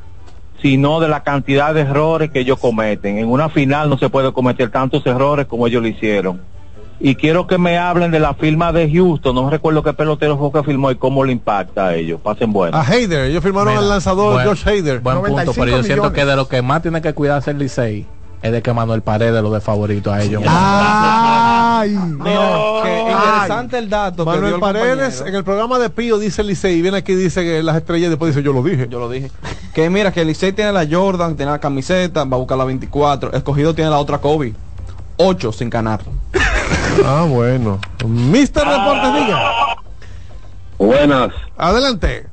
sino 0.60 0.98
de 0.98 1.06
la 1.06 1.22
cantidad 1.22 1.72
de 1.72 1.82
errores 1.82 2.32
que 2.32 2.40
ellos 2.40 2.58
cometen. 2.58 3.18
En 3.18 3.28
una 3.28 3.50
final 3.50 3.88
no 3.88 3.98
se 3.98 4.08
puede 4.10 4.32
cometer 4.32 4.72
tantos 4.72 5.06
errores 5.06 5.46
como 5.46 5.68
ellos 5.68 5.80
lo 5.80 5.86
hicieron. 5.86 6.40
Y 6.98 7.14
quiero 7.14 7.46
que 7.46 7.56
me 7.56 7.78
hablen 7.78 8.10
de 8.10 8.18
la 8.18 8.34
firma 8.34 8.72
de 8.72 8.90
Houston, 8.92 9.32
no 9.32 9.48
recuerdo 9.48 9.84
qué 9.84 9.92
pelotero 9.92 10.36
fue 10.36 10.50
que 10.50 10.66
firmó 10.66 10.90
y 10.90 10.96
cómo 10.96 11.24
le 11.24 11.30
impacta 11.30 11.86
a 11.86 11.94
ellos. 11.94 12.20
Pasen 12.20 12.52
bueno. 12.52 12.76
A 12.76 12.82
Hayder. 12.84 13.26
Ellos 13.26 13.44
firmaron 13.44 13.74
Mira, 13.74 13.80
al 13.80 13.88
lanzador 13.90 14.32
buen- 14.34 14.46
Josh 14.48 14.66
Hayder. 14.68 14.98
Buen 14.98 15.22
punto, 15.22 15.52
pero 15.54 15.68
yo 15.68 15.82
siento 15.84 16.12
que 16.12 16.24
de 16.24 16.34
lo 16.34 16.48
que 16.48 16.62
más 16.62 16.82
tiene 16.82 17.00
que 17.00 17.12
cuidarse 17.14 17.52
el 17.52 17.58
Licey 17.58 18.08
es 18.42 18.52
de 18.52 18.62
que 18.62 18.72
Manuel 18.72 19.02
Paredes 19.02 19.42
lo 19.42 19.50
de 19.50 19.60
favorito 19.60 20.12
a 20.12 20.22
ellos. 20.22 20.42
Ay, 20.46 21.90
que 21.90 23.10
interesante 23.12 23.78
el 23.78 23.88
dato 23.90 24.24
que 24.24 24.30
dio 24.32 24.40
Manuel 24.40 24.54
el 24.54 24.60
Paredes 24.60 24.98
compañero. 25.16 25.26
en 25.26 25.34
el 25.34 25.44
programa 25.44 25.78
de 25.78 25.90
Pío 25.90 26.18
dice 26.18 26.42
el 26.42 26.48
Licey 26.48 26.78
y 26.78 26.82
viene 26.82 26.98
aquí 26.98 27.12
y 27.12 27.16
dice 27.16 27.42
que 27.42 27.62
las 27.62 27.76
estrellas 27.76 28.06
y 28.06 28.10
después 28.10 28.34
dice 28.34 28.44
yo 28.44 28.52
lo 28.52 28.62
dije. 28.62 28.86
Yo 28.88 28.98
lo 29.00 29.08
dije. 29.10 29.30
Que 29.74 29.90
mira, 29.90 30.12
que 30.12 30.20
el 30.22 30.28
Licey 30.28 30.52
tiene 30.52 30.72
la 30.72 30.86
Jordan, 30.90 31.36
tiene 31.36 31.50
la 31.52 31.58
camiseta, 31.58 32.24
va 32.24 32.36
a 32.36 32.38
buscar 32.38 32.58
la 32.58 32.64
24. 32.64 33.32
Escogido 33.32 33.74
tiene 33.74 33.90
la 33.90 33.98
otra 33.98 34.18
Kobe. 34.18 34.54
8 35.16 35.52
sin 35.52 35.70
ganar. 35.70 36.00
Ah, 37.04 37.24
bueno. 37.28 37.78
Mister 38.06 38.64
Deportes, 38.66 39.14
diga. 39.14 39.76
Buenas, 40.78 41.30
Adelante. 41.56 42.26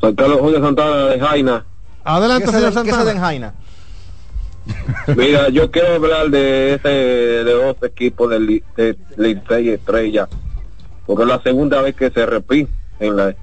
San 0.00 0.14
Carlos 0.16 0.38
Julio 0.40 0.60
Santana 0.60 0.96
de 0.96 1.20
Jaina. 1.20 1.64
Adelante, 2.04 2.44
¿Qué 2.46 2.50
se 2.50 2.58
señor 2.58 2.72
Santana. 2.72 3.20
Jaina? 3.20 3.54
Mira, 5.16 5.48
yo 5.48 5.70
quiero 5.70 5.94
hablar 5.94 6.28
de 6.30 6.74
ese 6.74 6.88
de 6.88 7.52
dos 7.52 7.76
equipos 7.82 8.30
Li- 8.38 8.62
de 8.76 8.96
Licey 9.16 9.66
y 9.68 9.70
Estrella, 9.70 10.28
porque 11.06 11.22
es 11.22 11.28
la 11.28 11.42
segunda 11.42 11.80
vez 11.82 11.94
que 11.96 12.10
se 12.10 12.26
repite 12.26 12.70
en 13.00 13.16
la, 13.16 13.34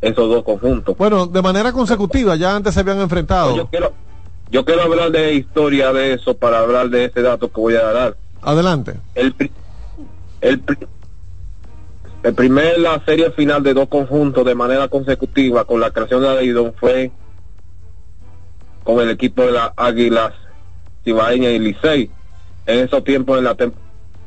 esos 0.00 0.28
dos 0.28 0.44
conjuntos. 0.44 0.96
Bueno, 0.96 1.26
de 1.26 1.42
manera 1.42 1.72
consecutiva, 1.72 2.36
ya 2.36 2.54
antes 2.54 2.74
se 2.74 2.80
habían 2.80 3.00
enfrentado. 3.00 3.56
Yo 3.56 3.66
quiero, 3.66 3.92
yo 4.50 4.64
quiero 4.64 4.82
hablar 4.82 5.10
de 5.10 5.34
historia 5.34 5.92
de 5.92 6.14
eso 6.14 6.34
para 6.36 6.60
hablar 6.60 6.88
de 6.88 7.06
ese 7.06 7.20
dato 7.22 7.50
que 7.50 7.60
voy 7.60 7.74
a 7.74 7.82
dar. 7.92 8.16
Adelante. 8.42 8.94
El, 9.14 9.34
el, 10.40 10.62
el 12.22 12.34
primer 12.34 12.78
la 12.78 13.02
serie 13.04 13.30
final 13.32 13.62
de 13.62 13.74
dos 13.74 13.88
conjuntos 13.88 14.44
de 14.44 14.54
manera 14.54 14.88
consecutiva 14.88 15.64
con 15.64 15.80
la 15.80 15.90
creación 15.90 16.22
de 16.22 16.28
Adidon 16.28 16.74
fue 16.78 17.10
con 18.94 19.04
el 19.04 19.10
equipo 19.10 19.42
de 19.42 19.52
las 19.52 19.72
Águilas 19.76 20.32
Cibaeñas 21.04 21.52
y 21.52 21.58
Licey. 21.58 22.10
En 22.66 22.78
esos 22.80 23.04
tiempos, 23.04 23.38
en, 23.38 23.44
la 23.44 23.56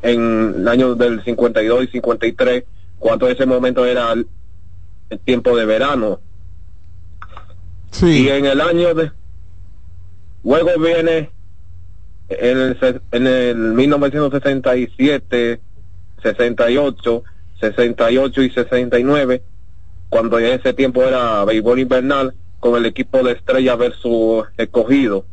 en 0.01 0.55
el 0.59 0.68
año 0.68 0.95
del 0.95 1.24
52 1.24 1.84
y 1.84 1.88
53, 1.88 2.64
cuando 2.99 3.28
ese 3.28 3.45
momento 3.45 3.86
era 3.86 4.11
el, 4.14 4.28
el 5.09 5.20
tiempo 5.20 5.55
de 5.57 5.66
verano. 5.66 6.20
Y 8.01 8.30
en 8.30 8.45
el 8.45 8.61
año 8.61 8.93
de... 8.93 9.11
Luego 10.43 10.72
viene 10.80 11.30
en 12.30 12.57
el, 12.57 13.01
en 13.11 13.28
el 13.28 13.57
1967, 13.57 15.59
68, 16.22 17.24
68 17.59 18.41
y 18.41 18.49
69, 18.49 19.43
cuando 20.09 20.39
en 20.39 20.59
ese 20.59 20.74
tiempo 20.74 21.03
era 21.03 21.45
béisbol 21.45 21.80
invernal, 21.80 22.34
con 22.64 22.78
el 22.78 22.86
equipo 22.86 23.22
de 23.22 23.34
Estrella 23.34 23.76
versus 23.76 24.45
Escogido, 24.55 25.26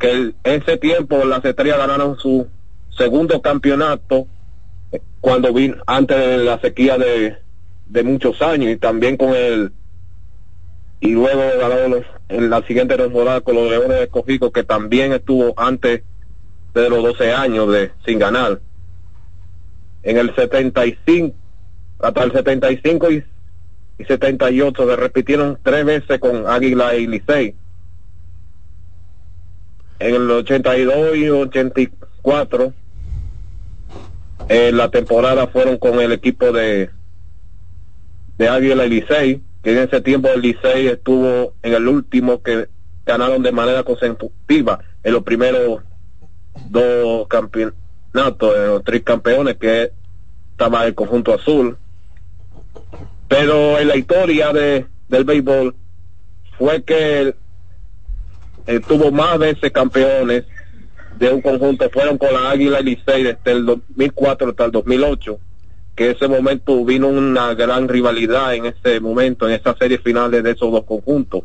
que 0.00 0.10
el- 0.10 0.34
ese 0.42 0.76
tiempo 0.78 1.24
las 1.24 1.44
Estrellas 1.44 1.78
ganaron 1.78 2.18
su 2.18 2.48
segundo 2.98 3.40
campeonato 3.40 4.26
eh, 4.90 5.00
cuando 5.20 5.52
vino 5.52 5.76
antes 5.86 6.16
de 6.16 6.38
la 6.38 6.58
sequía 6.58 6.98
de, 6.98 7.36
de 7.86 8.02
muchos 8.02 8.42
años 8.42 8.72
y 8.72 8.76
también 8.78 9.16
con 9.16 9.32
el 9.32 9.70
y 11.00 11.12
luego 11.12 11.40
ganó 11.60 11.86
los- 11.88 12.06
en 12.28 12.50
la 12.50 12.66
siguiente 12.66 12.96
temporada 12.96 13.40
con 13.42 13.54
los 13.54 13.70
Leones 13.70 14.00
de 14.00 14.50
que 14.52 14.64
también 14.64 15.12
estuvo 15.12 15.54
antes 15.56 16.02
de 16.74 16.90
los 16.90 17.00
12 17.04 17.32
años 17.32 17.70
de 17.72 17.92
sin 18.04 18.18
ganar. 18.18 18.60
En 20.02 20.16
el 20.18 20.34
75 20.34 21.36
hasta 22.00 22.24
el 22.24 22.32
75 22.32 23.12
y, 23.12 23.24
y 23.98 24.04
78 24.04 24.86
se 24.86 24.96
repitieron 24.96 25.58
tres 25.62 25.84
veces 25.84 26.18
con 26.18 26.46
Águila 26.46 26.94
y 26.96 27.06
Licey 27.06 27.54
en 29.98 30.14
el 30.14 30.30
82 30.30 31.16
y 31.16 31.28
84 31.28 32.72
en 34.48 34.76
la 34.76 34.90
temporada 34.90 35.46
fueron 35.46 35.78
con 35.78 36.00
el 36.00 36.12
equipo 36.12 36.52
de 36.52 36.90
de 38.38 38.48
Águila 38.48 38.86
y 38.86 38.90
Licey 38.90 39.42
que 39.62 39.72
en 39.72 39.78
ese 39.78 40.00
tiempo 40.00 40.28
el 40.28 40.40
Licey 40.40 40.88
estuvo 40.88 41.54
en 41.62 41.74
el 41.74 41.86
último 41.86 42.42
que 42.42 42.68
ganaron 43.04 43.42
de 43.42 43.52
manera 43.52 43.84
consecutiva 43.84 44.80
en 45.02 45.12
los 45.12 45.22
primeros 45.22 45.82
dos 46.68 47.26
campeonatos, 47.28 48.56
en 48.56 48.66
los 48.66 48.84
tres 48.84 49.02
campeones 49.02 49.56
que 49.56 49.92
estaba 50.50 50.86
el 50.86 50.94
conjunto 50.94 51.34
azul. 51.34 51.76
Pero 53.32 53.78
en 53.78 53.88
la 53.88 53.96
historia 53.96 54.52
de, 54.52 54.84
del 55.08 55.24
béisbol 55.24 55.74
fue 56.58 56.82
que 56.82 57.34
eh, 58.66 58.80
tuvo 58.86 59.10
más 59.10 59.38
veces 59.38 59.72
campeones 59.72 60.44
de 61.18 61.32
un 61.32 61.40
conjunto, 61.40 61.88
fueron 61.88 62.18
con 62.18 62.30
la 62.30 62.50
Águila 62.50 62.80
y 62.80 62.84
Licey 62.84 63.22
desde 63.22 63.52
el 63.52 63.64
2004 63.64 64.50
hasta 64.50 64.64
el 64.66 64.70
2008, 64.72 65.38
que 65.96 66.10
ese 66.10 66.28
momento 66.28 66.84
vino 66.84 67.08
una 67.08 67.54
gran 67.54 67.88
rivalidad 67.88 68.54
en 68.54 68.66
ese 68.66 69.00
momento, 69.00 69.48
en 69.48 69.54
esa 69.54 69.74
serie 69.78 69.96
finales 69.96 70.42
de 70.44 70.50
esos 70.50 70.70
dos 70.70 70.84
conjuntos. 70.84 71.44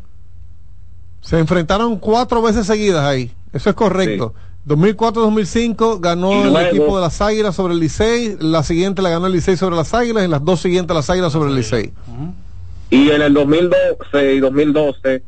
Se 1.22 1.38
enfrentaron 1.38 1.96
cuatro 1.96 2.42
veces 2.42 2.66
seguidas 2.66 3.04
ahí. 3.04 3.32
Eso 3.54 3.70
es 3.70 3.74
correcto. 3.74 4.34
2004-2005 4.66 6.00
ganó 6.00 6.44
el 6.44 6.52
equipo 6.68 6.96
de 6.96 7.02
las 7.02 7.20
Águilas 7.22 7.54
sobre 7.56 7.74
el 7.74 7.80
Licey. 7.80 8.36
La 8.40 8.62
siguiente 8.62 9.00
la 9.02 9.10
ganó 9.10 9.26
el 9.26 9.32
Licey 9.32 9.56
sobre 9.56 9.76
las 9.76 9.94
Águilas. 9.94 10.24
Y 10.24 10.28
las 10.28 10.44
dos 10.44 10.60
siguientes 10.60 10.94
las 10.94 11.08
Águilas 11.08 11.32
sobre 11.32 11.50
el 11.50 11.56
Licey. 11.56 11.92
Y 12.90 13.10
en 13.10 13.22
el 13.22 13.34
2012 13.34 14.34
y 14.34 14.40
2012 14.40 15.22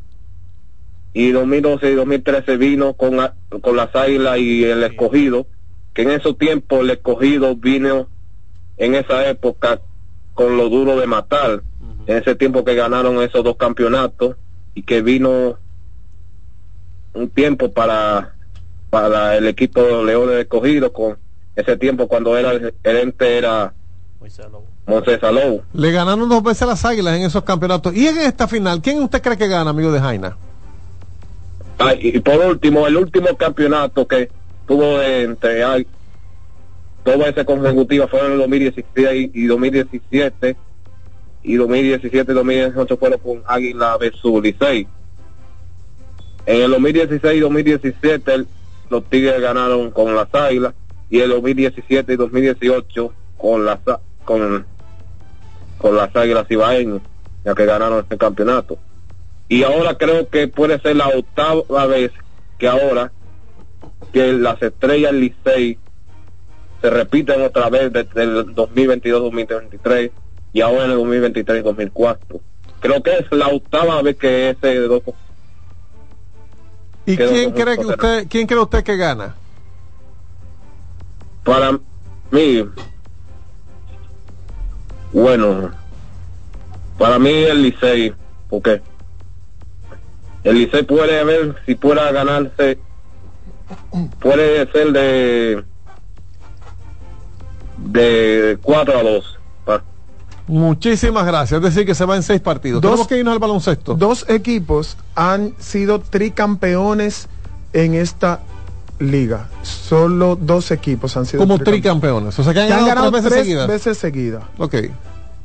y 1.13 1.31
2012 1.33 1.91
y 1.91 1.95
2013 1.95 2.57
vino 2.57 2.95
con, 2.95 3.21
a- 3.21 3.35
con 3.63 3.77
las 3.77 3.95
Águilas 3.97 4.39
y 4.39 4.65
el 4.65 4.83
escogido, 4.83 5.47
que 5.95 6.03
en 6.03 6.11
esos 6.11 6.37
tiempos 6.39 6.81
el 6.81 6.91
escogido 6.91 7.57
vino 7.57 8.09
en 8.79 8.95
esa 8.95 9.29
época 9.29 9.81
con 10.35 10.57
lo 10.57 10.69
duro 10.69 10.99
de 10.99 11.07
matar, 11.07 11.63
en 12.07 12.17
ese 12.17 12.35
tiempo 12.35 12.65
que 12.65 12.75
ganaron 12.75 13.21
esos 13.23 13.43
dos 13.45 13.57
campeonatos 13.57 14.37
y 14.75 14.83
que 14.83 15.03
vino 15.03 15.59
un 17.13 17.29
tiempo 17.29 17.73
para 17.73 18.35
para 18.91 19.37
el 19.37 19.47
equipo 19.47 19.81
Leones 20.05 20.35
de 20.35 20.41
Escogido 20.43 20.93
con 20.93 21.17
ese 21.57 21.77
tiempo 21.77 22.09
cuando 22.09 22.37
era 22.37 22.51
el 22.51 22.75
gerente 22.83 23.39
era 23.39 23.73
Moisés 24.87 25.21
Salou. 25.21 25.63
Le 25.73 25.93
ganaron 25.93 26.29
dos 26.29 26.43
veces 26.43 26.63
a 26.63 26.67
las 26.67 26.85
Águilas 26.85 27.17
en 27.17 27.23
esos 27.23 27.45
campeonatos. 27.45 27.95
Y 27.95 28.09
en 28.09 28.19
esta 28.19 28.49
final, 28.49 28.83
¿quién 28.83 29.03
usted 29.03 29.23
cree 29.23 29.39
que 29.39 29.49
gana, 29.49 29.71
amigo 29.71 29.93
de 29.93 30.01
Jaina? 30.01 30.37
y 31.99 32.19
por 32.21 32.39
último, 32.41 32.87
el 32.87 32.97
último 32.97 33.35
campeonato 33.39 34.07
que 34.07 34.31
tuvo 34.67 35.01
entre 35.01 35.63
dos 37.05 37.19
veces 37.19 37.45
consecutivas 37.47 38.11
fueron 38.11 38.29
en 38.29 38.33
el 38.35 38.39
2016 38.41 39.31
y 39.33 39.47
2017 39.47 40.57
y 41.43 41.55
2017 41.55 42.33
y 42.33 42.35
2018 42.35 42.97
fueron 42.99 43.19
con 43.21 43.43
Águila 43.47 43.97
versus 43.97 44.43
Licey. 44.43 44.87
En 46.45 46.63
el 46.63 46.71
2016 46.73 47.37
y 47.37 47.41
2017 47.41 48.45
los 48.91 49.05
Tigres 49.05 49.41
ganaron 49.41 49.91
con 49.91 50.15
las 50.15 50.35
Águilas 50.35 50.75
y 51.09 51.21
el 51.21 51.31
2017 51.31 52.13
y 52.13 52.17
2018 52.17 53.13
con 53.39 53.65
las 53.65 53.79
con 54.25 54.67
con 55.79 55.97
las 55.97 56.15
Águilas 56.15 56.47
Ibaeñas, 56.51 57.01
ya 57.45 57.55
que 57.55 57.65
ganaron 57.65 58.01
este 58.01 58.19
campeonato. 58.19 58.77
Y 59.49 59.63
ahora 59.63 59.97
creo 59.97 60.29
que 60.29 60.47
puede 60.47 60.79
ser 60.81 60.97
la 60.97 61.09
octava 61.09 61.87
vez 61.87 62.13
que 62.59 62.69
ahora 62.69 63.13
que 64.13 64.33
las 64.35 64.61
estrellas 64.63 65.13
Licey 65.13 65.79
se 66.83 66.91
repiten 66.91 67.43
otra 67.43 67.71
vez 67.71 67.93
desde 67.93 68.23
el 68.23 68.55
2022-2023 68.55 70.11
y 70.53 70.61
ahora 70.61 70.85
en 70.85 70.91
el 70.93 70.99
2023-2004. 70.99 72.41
Creo 72.81 73.03
que 73.03 73.19
es 73.19 73.33
la 73.33 73.49
octava 73.49 74.03
vez 74.03 74.17
que 74.17 74.51
ese 74.51 74.77
dos 74.81 75.03
¿Y 77.13 77.17
quién 77.17 77.51
cree 77.53 77.79
que 77.79 77.87
usted 77.87 78.29
quién 78.29 78.47
cree 78.47 78.61
usted 78.61 78.85
que 78.85 78.97
gana? 78.97 79.35
Para 81.45 81.79
mí 82.31 82.65
bueno, 85.13 85.73
para 86.99 87.19
mí 87.19 87.31
el 87.31 87.63
Licey, 87.63 88.15
porque 88.49 88.81
el 90.45 90.55
Licey 90.55 90.85
puede 90.85 91.25
ver 91.25 91.57
si 91.67 91.75
pueda 91.75 92.13
ganarse, 92.13 92.79
puede 94.21 94.71
ser 94.71 94.93
de 94.93 95.65
de 97.79 98.59
4 98.63 98.99
a 98.99 99.03
2. 99.03 99.40
Muchísimas 100.47 101.27
gracias. 101.27 101.59
Es 101.59 101.63
decir, 101.63 101.87
que 101.87 101.95
se 101.95 102.05
va 102.05 102.17
en 102.17 102.23
seis 102.23 102.41
partidos. 102.41 102.81
Dos, 102.81 103.07
que 103.07 103.19
irnos 103.19 103.33
al 103.33 103.39
baloncesto. 103.39 103.95
Dos 103.95 104.27
equipos 104.29 104.97
han 105.15 105.55
sido 105.59 106.01
tricampeones 106.01 107.29
en 107.73 107.95
esta 107.95 108.41
liga. 108.99 109.49
Solo 109.63 110.37
dos 110.37 110.71
equipos 110.71 111.17
han 111.17 111.27
sido 111.27 111.41
como 111.41 111.59
tricampeones. 111.59 112.39
O 112.39 112.45
sea, 112.45 112.53
que 112.53 112.61
han, 112.61 112.87
ganado, 112.87 113.11
tres 113.11 113.25
veces 113.25 113.39
seguidas. 113.39 113.69
veces 113.69 113.99
seguidas. 113.99 114.43
Ok. 114.59 114.75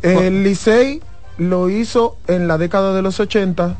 El 0.01 0.43
Licey 0.43 1.01
lo 1.37 1.69
hizo 1.69 2.17
en 2.27 2.47
la 2.47 2.57
década 2.57 2.93
de 2.93 3.01
los 3.01 3.19
80 3.19 3.75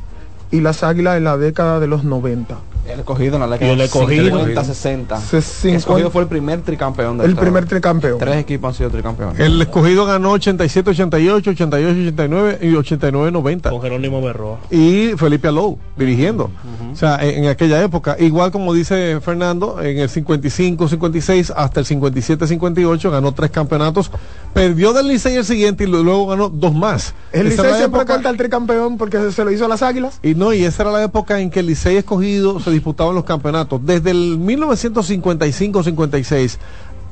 y 0.51 0.61
las 0.61 0.83
Águilas 0.83 1.17
en 1.17 1.23
la 1.23 1.37
década 1.37 1.79
de 1.79 1.87
los 1.87 2.03
90. 2.03 2.57
El 2.87 2.99
escogido 2.99 3.35
en 3.35 3.41
la 3.41 3.47
década 3.47 3.71
de 3.71 3.77
los 3.77 3.89
50, 3.89 4.63
60. 4.63 5.21
El 5.63 5.75
escogido 5.75 6.11
fue 6.11 6.21
el 6.21 6.27
primer 6.27 6.61
tricampeón. 6.61 7.19
el 7.21 7.35
primer 7.35 7.65
tricampeón. 7.65 8.19
Tres 8.19 8.37
equipos 8.37 8.69
han 8.69 8.73
sido 8.75 8.89
tricampeones. 8.89 9.39
El 9.39 9.61
escogido 9.61 10.05
ganó 10.05 10.31
87, 10.31 10.91
88, 10.91 11.49
88, 11.51 11.99
89 11.99 12.59
y 12.61 12.75
89, 12.75 13.31
90. 13.31 13.69
Con 13.69 13.81
Jerónimo 13.81 14.21
Berroa. 14.21 14.59
Y 14.69 15.11
Felipe 15.17 15.47
Alou 15.47 15.77
dirigiendo. 15.95 16.51
O 16.91 16.95
sea, 16.95 17.17
en, 17.21 17.47
aquella 17.47 17.81
época, 17.83 18.15
igual 18.19 18.51
como 18.51 18.73
dice 18.73 19.19
Fernando, 19.21 19.81
en 19.81 19.97
el 19.97 20.09
55, 20.09 20.87
56 20.87 21.53
hasta 21.55 21.79
el 21.79 21.85
57, 21.85 22.47
58 22.47 23.11
ganó 23.11 23.33
tres 23.33 23.51
campeonatos. 23.51 24.11
Perdió 24.55 24.91
del 24.93 25.09
Licey 25.09 25.35
el 25.35 25.43
siguiente 25.43 25.83
y 25.83 25.87
luego 25.87 26.27
ganó 26.27 26.47
dos 26.47 26.73
más. 26.73 27.13
El 27.33 27.49
Licey 27.49 27.65
siempre 27.75 27.83
época... 27.83 28.05
cuenta 28.05 28.29
el 28.29 28.37
tricampeón 28.37 28.97
porque 28.97 29.31
se 29.31 29.43
lo 29.43 29.51
hizo 29.51 29.65
a 29.65 29.67
las 29.67 29.83
Águilas. 29.83 30.21
Y 30.23 30.33
no, 30.33 30.53
y 30.53 30.63
esa 30.63 30.83
era 30.83 30.93
la 30.93 31.03
época 31.03 31.41
en 31.41 31.49
que 31.49 31.59
el 31.59 31.65
Licey 31.65 31.97
escogido 31.97 32.61
se 32.61 32.71
disputaban 32.71 33.15
los 33.15 33.25
campeonatos. 33.25 33.85
Desde 33.85 34.11
el 34.11 34.39
1955-56 34.39 36.57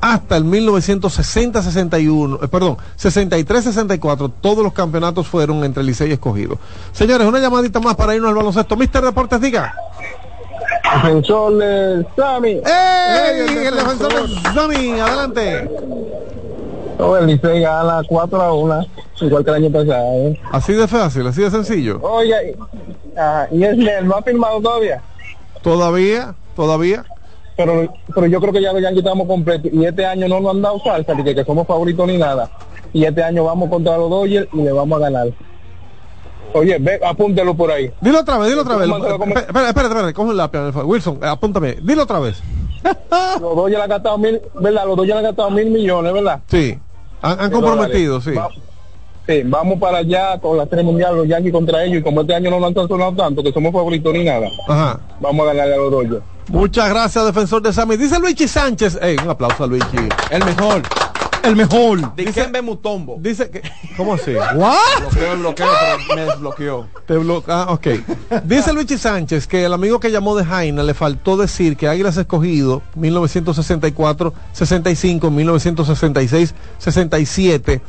hasta 0.00 0.38
el 0.38 0.44
1960-61, 0.44 2.44
eh, 2.44 2.48
perdón, 2.48 2.78
63-64, 2.98 4.32
todos 4.40 4.64
los 4.64 4.72
campeonatos 4.72 5.26
fueron 5.26 5.64
entre 5.64 5.82
Licey 5.82 6.08
y 6.08 6.12
Escogido. 6.12 6.58
Señores, 6.92 7.26
una 7.26 7.40
llamadita 7.40 7.78
más 7.78 7.94
para 7.94 8.14
irnos 8.14 8.30
al 8.30 8.36
baloncesto. 8.36 8.74
Mister 8.74 9.04
Deportes, 9.04 9.38
diga. 9.42 9.74
Defensor 10.94 11.58
de 11.58 12.06
Sami. 12.16 12.52
¡Ey! 12.52 13.66
El 13.66 13.76
defensor 13.76 14.14
de 14.14 14.28
Sami, 14.54 14.98
adelante. 14.98 15.68
No, 16.98 17.16
el 17.16 17.26
Licey 17.26 17.60
gana 17.60 18.02
4 18.06 18.42
a 18.42 18.52
1, 18.52 18.86
igual 19.22 19.44
que 19.44 19.50
el 19.50 19.56
año 19.56 19.70
pasado. 19.70 20.12
¿eh? 20.12 20.40
Así 20.52 20.72
de 20.72 20.86
fácil, 20.86 21.26
así 21.26 21.42
de 21.42 21.50
sencillo. 21.50 22.00
Oye, 22.02 22.56
¿y 23.50 23.64
es 23.64 24.04
no 24.04 24.16
ha 24.16 24.22
firmado 24.22 24.60
todavía? 24.60 25.02
Todavía, 25.62 26.34
todavía. 26.54 27.04
Pero, 27.56 27.92
pero 28.14 28.26
yo 28.26 28.40
creo 28.40 28.52
que 28.52 28.62
ya 28.62 28.72
lo 28.72 28.86
han 28.86 28.94
quitado 28.94 29.26
completo. 29.26 29.68
Y 29.72 29.84
este 29.84 30.04
año 30.04 30.28
no 30.28 30.40
nos 30.40 30.54
han 30.54 30.62
dado 30.62 30.80
salsa, 30.80 31.14
ni 31.14 31.24
que, 31.24 31.34
que 31.34 31.44
somos 31.44 31.66
favoritos 31.66 32.06
ni 32.06 32.18
nada. 32.18 32.50
Y 32.92 33.04
este 33.04 33.22
año 33.22 33.44
vamos 33.44 33.70
contra 33.70 33.96
los 33.96 34.10
Dodgers 34.10 34.48
y 34.52 34.62
le 34.62 34.72
vamos 34.72 34.96
a 34.98 35.04
ganar. 35.04 35.28
Oye, 36.52 36.78
ve, 36.78 37.00
apúntelo 37.04 37.56
por 37.56 37.70
ahí. 37.70 37.90
Dilo 38.00 38.20
otra 38.20 38.38
vez, 38.38 38.50
dilo 38.50 38.62
otra 38.62 38.76
vez. 38.76 38.88
Espera, 38.88 39.68
espera, 39.68 39.88
espera, 39.88 40.12
coge 40.12 40.30
un 40.30 40.36
lápiz. 40.36 40.58
Wilson, 40.84 41.18
apúntame. 41.22 41.76
Dilo 41.82 42.04
otra 42.04 42.20
vez. 42.20 42.40
los 43.40 43.56
Dodgers 43.56 43.82
han 43.82 43.88
gastado 43.88 44.18
mil, 44.18 44.40
¿verdad? 44.60 44.86
Los 44.86 44.96
Dodgers 44.96 45.18
han 45.18 45.24
gastado 45.24 45.50
mil 45.50 45.70
millones, 45.70 46.12
¿verdad? 46.12 46.40
Sí. 46.48 46.78
Han, 47.22 47.50
comprometido, 47.50 48.20
sí. 48.20 48.32
Sí, 49.26 49.42
vamos 49.46 49.78
para 49.78 49.98
allá 49.98 50.38
con 50.38 50.58
las 50.58 50.68
tres 50.68 50.84
mundiales, 50.84 51.16
los 51.16 51.26
Yankees 51.26 51.52
contra 51.52 51.82
ellos, 51.82 52.00
y 52.00 52.02
como 52.02 52.20
este 52.20 52.34
año 52.34 52.50
no 52.50 52.60
nos 52.60 52.68
han 52.68 52.74
sancionado 52.74 53.12
tanto, 53.12 53.42
que 53.42 53.52
somos 53.52 53.72
favoritos 53.72 54.12
ni 54.12 54.24
nada, 54.24 54.46
Ajá. 54.68 55.00
vamos 55.20 55.44
a 55.44 55.52
ganarle 55.54 55.74
a 55.74 55.78
los 55.78 55.90
Dodgers. 55.90 56.22
Muchas 56.48 56.90
gracias, 56.90 57.24
defensor 57.24 57.62
de 57.62 57.72
Sammy. 57.72 57.96
Dice 57.96 58.18
Luigi 58.18 58.46
Sánchez. 58.46 58.98
Ey, 59.00 59.16
un 59.22 59.30
aplauso 59.30 59.64
a 59.64 59.66
Luigi. 59.66 60.08
El 60.30 60.44
mejor. 60.44 60.82
El 61.44 61.56
mejor. 61.56 62.14
Dice 62.16 62.62
Mutombo. 62.62 63.18
Dice 63.20 63.50
que. 63.50 63.62
¿Cómo 63.96 64.14
así? 64.14 64.34
¿What? 64.54 64.76
Bloqueo 65.00 65.36
bloqueo, 65.36 65.66
pero 66.08 66.16
me 66.16 66.24
desbloqueó. 66.24 66.88
Te 67.06 67.14
ah, 67.48 67.66
ok. 67.70 67.86
Dice 68.44 68.72
Luigi 68.72 68.96
Sánchez 68.96 69.46
que 69.46 69.64
el 69.64 69.72
amigo 69.72 70.00
que 70.00 70.10
llamó 70.10 70.36
de 70.36 70.44
Jaina 70.44 70.82
le 70.82 70.94
faltó 70.94 71.36
decir 71.36 71.76
que 71.76 71.88
Águilas 71.88 72.16
escogido 72.16 72.82
1964, 72.94 74.32
65, 74.52 75.30
1966, 75.30 76.54
67. 76.78 77.80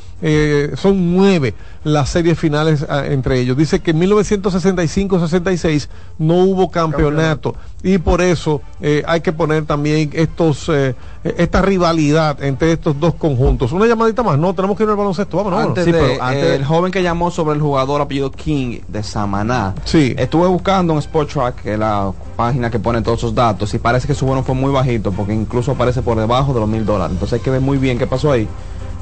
son 0.75 1.15
nueve 1.15 1.53
las 1.85 2.09
series 2.09 2.37
finales 2.37 2.85
ah, 2.89 3.05
entre 3.05 3.39
ellos. 3.39 3.55
Dice 3.55 3.79
que 3.79 3.91
en 3.91 4.01
1965-66 4.01 5.87
no 6.17 6.39
hubo 6.39 6.69
campeonato 6.71 7.55
y 7.83 7.99
por 7.99 8.21
eso 8.21 8.61
eh, 8.81 9.03
hay 9.07 9.21
que 9.21 9.31
poner 9.31 9.65
también 9.65 10.09
estos 10.13 10.67
eh, 10.69 10.95
esta 11.23 11.61
rivalidad 11.61 12.43
entre 12.43 12.71
estos 12.71 12.99
dos 12.99 13.13
conjuntos. 13.13 13.71
Una 13.71 13.85
llamadita 13.85 14.23
más, 14.23 14.37
no, 14.37 14.53
tenemos 14.53 14.75
que 14.75 14.83
ir 14.83 14.89
al 14.89 14.95
baloncesto, 14.95 15.37
vámonos. 15.37 15.59
Antes, 15.59 15.85
de, 15.85 16.55
el 16.55 16.65
joven 16.65 16.91
que 16.91 17.03
llamó 17.03 17.29
sobre 17.29 17.55
el 17.55 17.61
jugador 17.61 18.01
apellido 18.01 18.31
King 18.31 18.79
de 18.87 19.03
Samaná, 19.03 19.75
sí. 19.85 20.15
estuve 20.17 20.47
buscando 20.47 20.93
en 20.93 20.99
Sport 20.99 21.31
Track, 21.31 21.61
que 21.61 21.73
es 21.73 21.79
la 21.79 22.11
página 22.35 22.69
que 22.69 22.79
pone 22.79 23.01
todos 23.01 23.19
esos 23.19 23.35
datos, 23.35 23.73
y 23.73 23.79
parece 23.79 24.07
que 24.07 24.15
su 24.15 24.25
bono 24.25 24.43
fue 24.43 24.55
muy 24.55 24.71
bajito, 24.71 25.11
porque 25.11 25.33
incluso 25.33 25.71
aparece 25.71 26.01
por 26.01 26.17
debajo 26.17 26.53
de 26.53 26.59
los 26.59 26.69
mil 26.69 26.85
dólares. 26.85 27.13
Entonces 27.13 27.39
hay 27.39 27.43
que 27.43 27.51
ver 27.51 27.61
muy 27.61 27.77
bien 27.77 27.97
qué 27.97 28.07
pasó 28.07 28.31
ahí. 28.31 28.47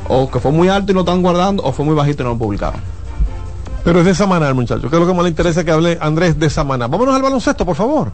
O 0.08 0.30
que 0.30 0.40
fue 0.40 0.52
muy 0.52 0.70
alto 0.70 0.92
y 0.92 0.96
lo 0.96 1.02
están 1.02 1.22
guardando, 1.22 1.64
o 1.64 1.72
fue 1.72 1.86
muy 1.86 1.96
bajito 1.96 2.24
y 2.24 2.26
no 2.26 2.32
lo 2.32 2.38
publicaron. 2.38 2.82
Pero 3.84 4.00
es 4.00 4.06
de 4.06 4.16
Samaná, 4.16 4.54
muchachos, 4.54 4.90
que 4.90 4.96
es 4.96 5.00
lo 5.00 5.08
que 5.08 5.14
más 5.14 5.24
le 5.24 5.30
interesa 5.30 5.64
que 5.64 5.72
hable 5.72 5.98
Andrés 6.00 6.40
de 6.40 6.50
Samaná. 6.50 6.88
Vámonos 6.88 7.16
al 7.16 7.22
baloncesto, 7.22 7.66
por 7.66 7.76
favor. 7.76 8.12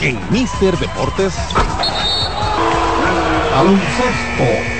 En 0.00 0.18
Mister 0.30 0.76
Deportes, 0.78 1.34
baloncesto. 3.54 4.74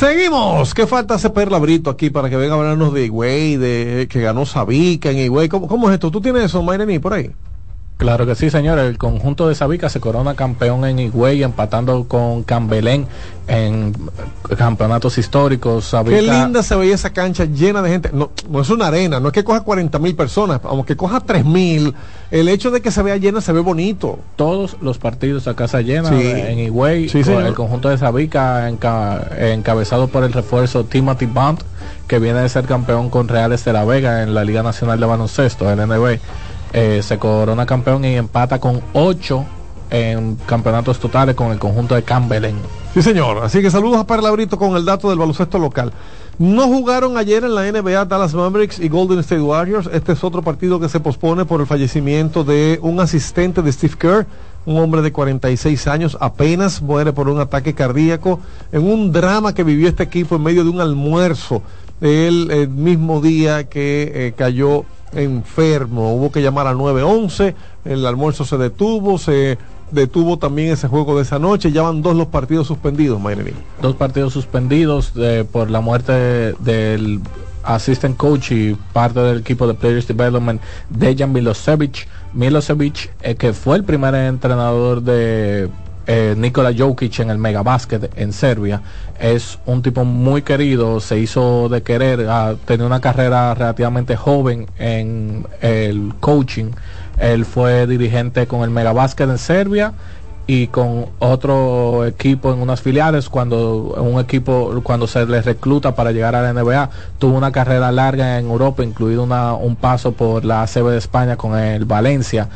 Seguimos. 0.00 0.72
¿Qué 0.72 0.86
falta 0.86 1.16
hace 1.16 1.28
Perla 1.28 1.58
Brito 1.58 1.90
aquí 1.90 2.08
para 2.08 2.30
que 2.30 2.36
venga 2.36 2.54
a 2.54 2.56
hablarnos 2.56 2.94
de 2.94 3.04
Higüey, 3.04 3.58
de 3.58 4.08
que 4.08 4.22
ganó 4.22 4.46
Sabica 4.46 5.10
en 5.10 5.18
Higüey? 5.18 5.50
¿Cómo, 5.50 5.68
¿Cómo, 5.68 5.90
es 5.90 5.92
esto? 5.92 6.10
¿Tú 6.10 6.22
tienes 6.22 6.44
eso, 6.44 6.62
Mayreni, 6.62 6.98
por 6.98 7.12
ahí? 7.12 7.30
Claro 8.00 8.24
que 8.24 8.34
sí, 8.34 8.48
señor. 8.48 8.78
El 8.78 8.96
conjunto 8.96 9.46
de 9.46 9.54
Sabica 9.54 9.90
se 9.90 10.00
corona 10.00 10.34
campeón 10.34 10.86
en 10.86 10.98
Higüey, 10.98 11.42
empatando 11.42 12.08
con 12.08 12.44
Cambelén 12.44 13.06
en 13.46 13.94
campeonatos 14.56 15.18
históricos. 15.18 15.84
Sabica... 15.84 16.16
Qué 16.16 16.22
linda 16.22 16.62
se 16.62 16.74
veía 16.76 16.94
esa 16.94 17.12
cancha 17.12 17.44
llena 17.44 17.82
de 17.82 17.90
gente. 17.90 18.10
No, 18.14 18.30
no 18.48 18.62
es 18.62 18.70
una 18.70 18.86
arena, 18.86 19.20
no 19.20 19.28
es 19.28 19.34
que 19.34 19.44
coja 19.44 19.60
40 19.60 19.98
mil 19.98 20.16
personas, 20.16 20.60
aunque 20.64 20.96
coja 20.96 21.20
3 21.20 21.44
mil. 21.44 21.94
El 22.30 22.48
hecho 22.48 22.70
de 22.70 22.80
que 22.80 22.90
se 22.90 23.02
vea 23.02 23.18
llena 23.18 23.42
se 23.42 23.52
ve 23.52 23.60
bonito. 23.60 24.18
Todos 24.36 24.78
los 24.80 24.96
partidos 24.96 25.46
a 25.46 25.54
casa 25.54 25.82
llena 25.82 26.08
en 26.10 26.58
Higüey, 26.58 27.10
sí, 27.10 27.18
el 27.18 27.54
conjunto 27.54 27.90
de 27.90 27.98
Sabica 27.98 28.66
encabezado 28.66 30.08
por 30.08 30.24
el 30.24 30.32
refuerzo 30.32 30.84
Timothy 30.84 31.26
Bond, 31.26 31.58
que 32.08 32.18
viene 32.18 32.40
de 32.40 32.48
ser 32.48 32.64
campeón 32.64 33.10
con 33.10 33.28
Reales 33.28 33.62
de 33.66 33.74
la 33.74 33.84
Vega 33.84 34.22
en 34.22 34.32
la 34.32 34.42
Liga 34.42 34.62
Nacional 34.62 34.98
de 34.98 35.04
Baloncesto, 35.04 35.70
el 35.70 35.86
NBA 35.86 36.18
eh, 36.72 37.00
se 37.02 37.18
corona 37.18 37.66
campeón 37.66 38.04
y 38.04 38.16
empata 38.16 38.58
con 38.60 38.80
8 38.92 39.44
en 39.90 40.36
campeonatos 40.46 40.98
totales 40.98 41.34
con 41.34 41.50
el 41.50 41.58
conjunto 41.58 41.94
de 41.94 42.02
Campbell. 42.02 42.52
Sí, 42.94 43.02
señor. 43.02 43.42
Así 43.42 43.60
que 43.60 43.70
saludos 43.70 43.98
a 43.98 44.06
Parlabrito 44.06 44.56
con 44.56 44.76
el 44.76 44.84
dato 44.84 45.08
del 45.08 45.18
baloncesto 45.18 45.58
local. 45.58 45.92
No 46.38 46.68
jugaron 46.68 47.18
ayer 47.18 47.44
en 47.44 47.54
la 47.54 47.70
NBA 47.70 48.06
Dallas 48.06 48.34
Mavericks 48.34 48.78
y 48.78 48.88
Golden 48.88 49.18
State 49.18 49.42
Warriors. 49.42 49.90
Este 49.92 50.12
es 50.12 50.24
otro 50.24 50.42
partido 50.42 50.80
que 50.80 50.88
se 50.88 50.98
pospone 50.98 51.44
por 51.44 51.60
el 51.60 51.66
fallecimiento 51.66 52.44
de 52.44 52.78
un 52.82 52.98
asistente 53.00 53.62
de 53.62 53.72
Steve 53.72 53.94
Kerr, 53.98 54.26
un 54.64 54.78
hombre 54.78 55.02
de 55.02 55.12
46 55.12 55.86
años, 55.86 56.16
apenas 56.20 56.82
muere 56.82 57.12
por 57.12 57.28
un 57.28 57.40
ataque 57.40 57.74
cardíaco 57.74 58.40
en 58.72 58.90
un 58.90 59.12
drama 59.12 59.54
que 59.54 59.64
vivió 59.64 59.88
este 59.88 60.02
equipo 60.02 60.36
en 60.36 60.42
medio 60.42 60.64
de 60.64 60.70
un 60.70 60.80
almuerzo 60.80 61.62
el, 62.00 62.68
mismo 62.68 63.20
día 63.20 63.64
que 63.64 64.10
eh, 64.14 64.32
cayó 64.36 64.84
enfermo. 65.12 66.14
Hubo 66.14 66.30
que 66.30 66.42
llamar 66.42 66.66
al 66.66 66.78
911, 66.78 67.54
el 67.84 68.06
almuerzo 68.06 68.44
se 68.44 68.56
detuvo, 68.56 69.18
se 69.18 69.58
detuvo 69.90 70.38
también 70.38 70.72
ese 70.72 70.88
juego 70.88 71.16
de 71.16 71.22
esa 71.22 71.38
noche. 71.38 71.72
Ya 71.72 71.82
van 71.82 72.02
dos 72.02 72.16
los 72.16 72.28
partidos 72.28 72.66
suspendidos, 72.66 73.20
Mayrenín. 73.20 73.54
Dos 73.82 73.96
partidos 73.96 74.32
suspendidos 74.32 75.12
eh, 75.16 75.44
por 75.50 75.70
la 75.70 75.80
muerte 75.80 76.54
del 76.60 77.20
assistant 77.62 78.16
coach 78.16 78.52
y 78.52 78.76
parte 78.92 79.20
del 79.20 79.40
equipo 79.40 79.66
de 79.66 79.74
Players 79.74 80.06
Development, 80.06 80.60
Dejan 80.88 81.32
Milosevic. 81.32 82.08
Milosevic, 82.32 83.12
eh, 83.22 83.34
que 83.34 83.52
fue 83.52 83.76
el 83.76 83.84
primer 83.84 84.14
entrenador 84.14 85.02
de 85.02 85.68
eh, 86.12 86.34
Nikola 86.36 86.72
Jokic 86.76 87.20
en 87.20 87.30
el 87.30 87.38
Mega 87.38 87.62
Basket 87.62 88.10
en 88.16 88.32
Serbia. 88.32 88.82
Es 89.20 89.60
un 89.64 89.80
tipo 89.80 90.04
muy 90.04 90.42
querido, 90.42 90.98
se 90.98 91.20
hizo 91.20 91.68
de 91.68 91.84
querer, 91.84 92.28
ha 92.28 92.56
tenido 92.64 92.88
una 92.88 93.00
carrera 93.00 93.54
relativamente 93.54 94.16
joven 94.16 94.66
en 94.76 95.46
el 95.60 96.12
coaching. 96.18 96.72
Él 97.16 97.44
fue 97.44 97.86
dirigente 97.86 98.48
con 98.48 98.62
el 98.62 98.70
Mega 98.70 98.92
Basket 98.92 99.30
en 99.30 99.38
Serbia 99.38 99.92
y 100.48 100.66
con 100.66 101.06
otro 101.20 102.04
equipo 102.04 102.52
en 102.52 102.60
unas 102.60 102.80
filiales 102.80 103.28
cuando 103.28 103.94
un 104.00 104.18
equipo 104.18 104.80
cuando 104.82 105.06
se 105.06 105.24
le 105.24 105.42
recluta 105.42 105.94
para 105.94 106.10
llegar 106.10 106.34
a 106.34 106.42
la 106.42 106.52
NBA 106.52 106.90
tuvo 107.20 107.38
una 107.38 107.52
carrera 107.52 107.92
larga 107.92 108.36
en 108.36 108.46
Europa 108.46 108.82
incluido 108.82 109.22
un 109.22 109.76
paso 109.76 110.10
por 110.10 110.44
la 110.44 110.62
ACB 110.62 110.88
de 110.88 110.98
España 110.98 111.36
con 111.36 111.56
el 111.56 111.84
Valencia 111.84 112.48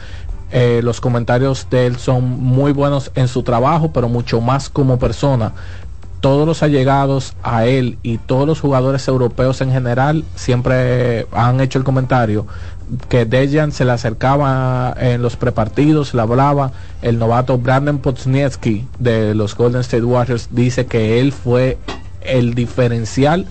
eh, 0.56 0.82
los 0.85 1.01
comentarios 1.01 1.66
de 1.68 1.86
él 1.86 1.97
son 1.97 2.24
muy 2.24 2.70
buenos 2.70 3.10
en 3.16 3.26
su 3.26 3.43
trabajo, 3.43 3.90
pero 3.93 4.09
mucho 4.09 4.40
más 4.40 4.70
como 4.70 5.01
persona. 5.01 5.52
Todos 6.20 6.47
los 6.47 6.62
allegados 6.62 7.35
a 7.43 7.66
él 7.66 7.98
y 8.05 8.18
todos 8.18 8.47
los 8.47 8.60
jugadores 8.60 9.06
europeos 9.09 9.60
en 9.60 9.72
general 9.72 10.24
siempre 10.36 11.26
han 11.32 11.60
hecho 11.60 11.78
el 11.78 11.85
comentario 11.85 12.47
que 13.09 13.24
Dejan 13.24 13.72
se 13.72 13.85
le 13.85 13.90
acercaba 13.90 14.94
en 14.97 15.22
los 15.22 15.35
prepartidos, 15.35 16.14
le 16.14 16.22
hablaba. 16.22 16.70
El 17.02 17.18
novato 17.18 17.59
Brandon 17.59 17.98
Potsniewski 17.98 18.86
de 19.01 19.35
los 19.35 19.56
Golden 19.56 19.81
State 19.81 20.05
Warriors 20.05 20.48
dice 20.52 20.86
que 20.86 21.20
él 21.20 21.32
fue 21.32 21.78
el 22.20 22.55
diferencial 22.55 23.47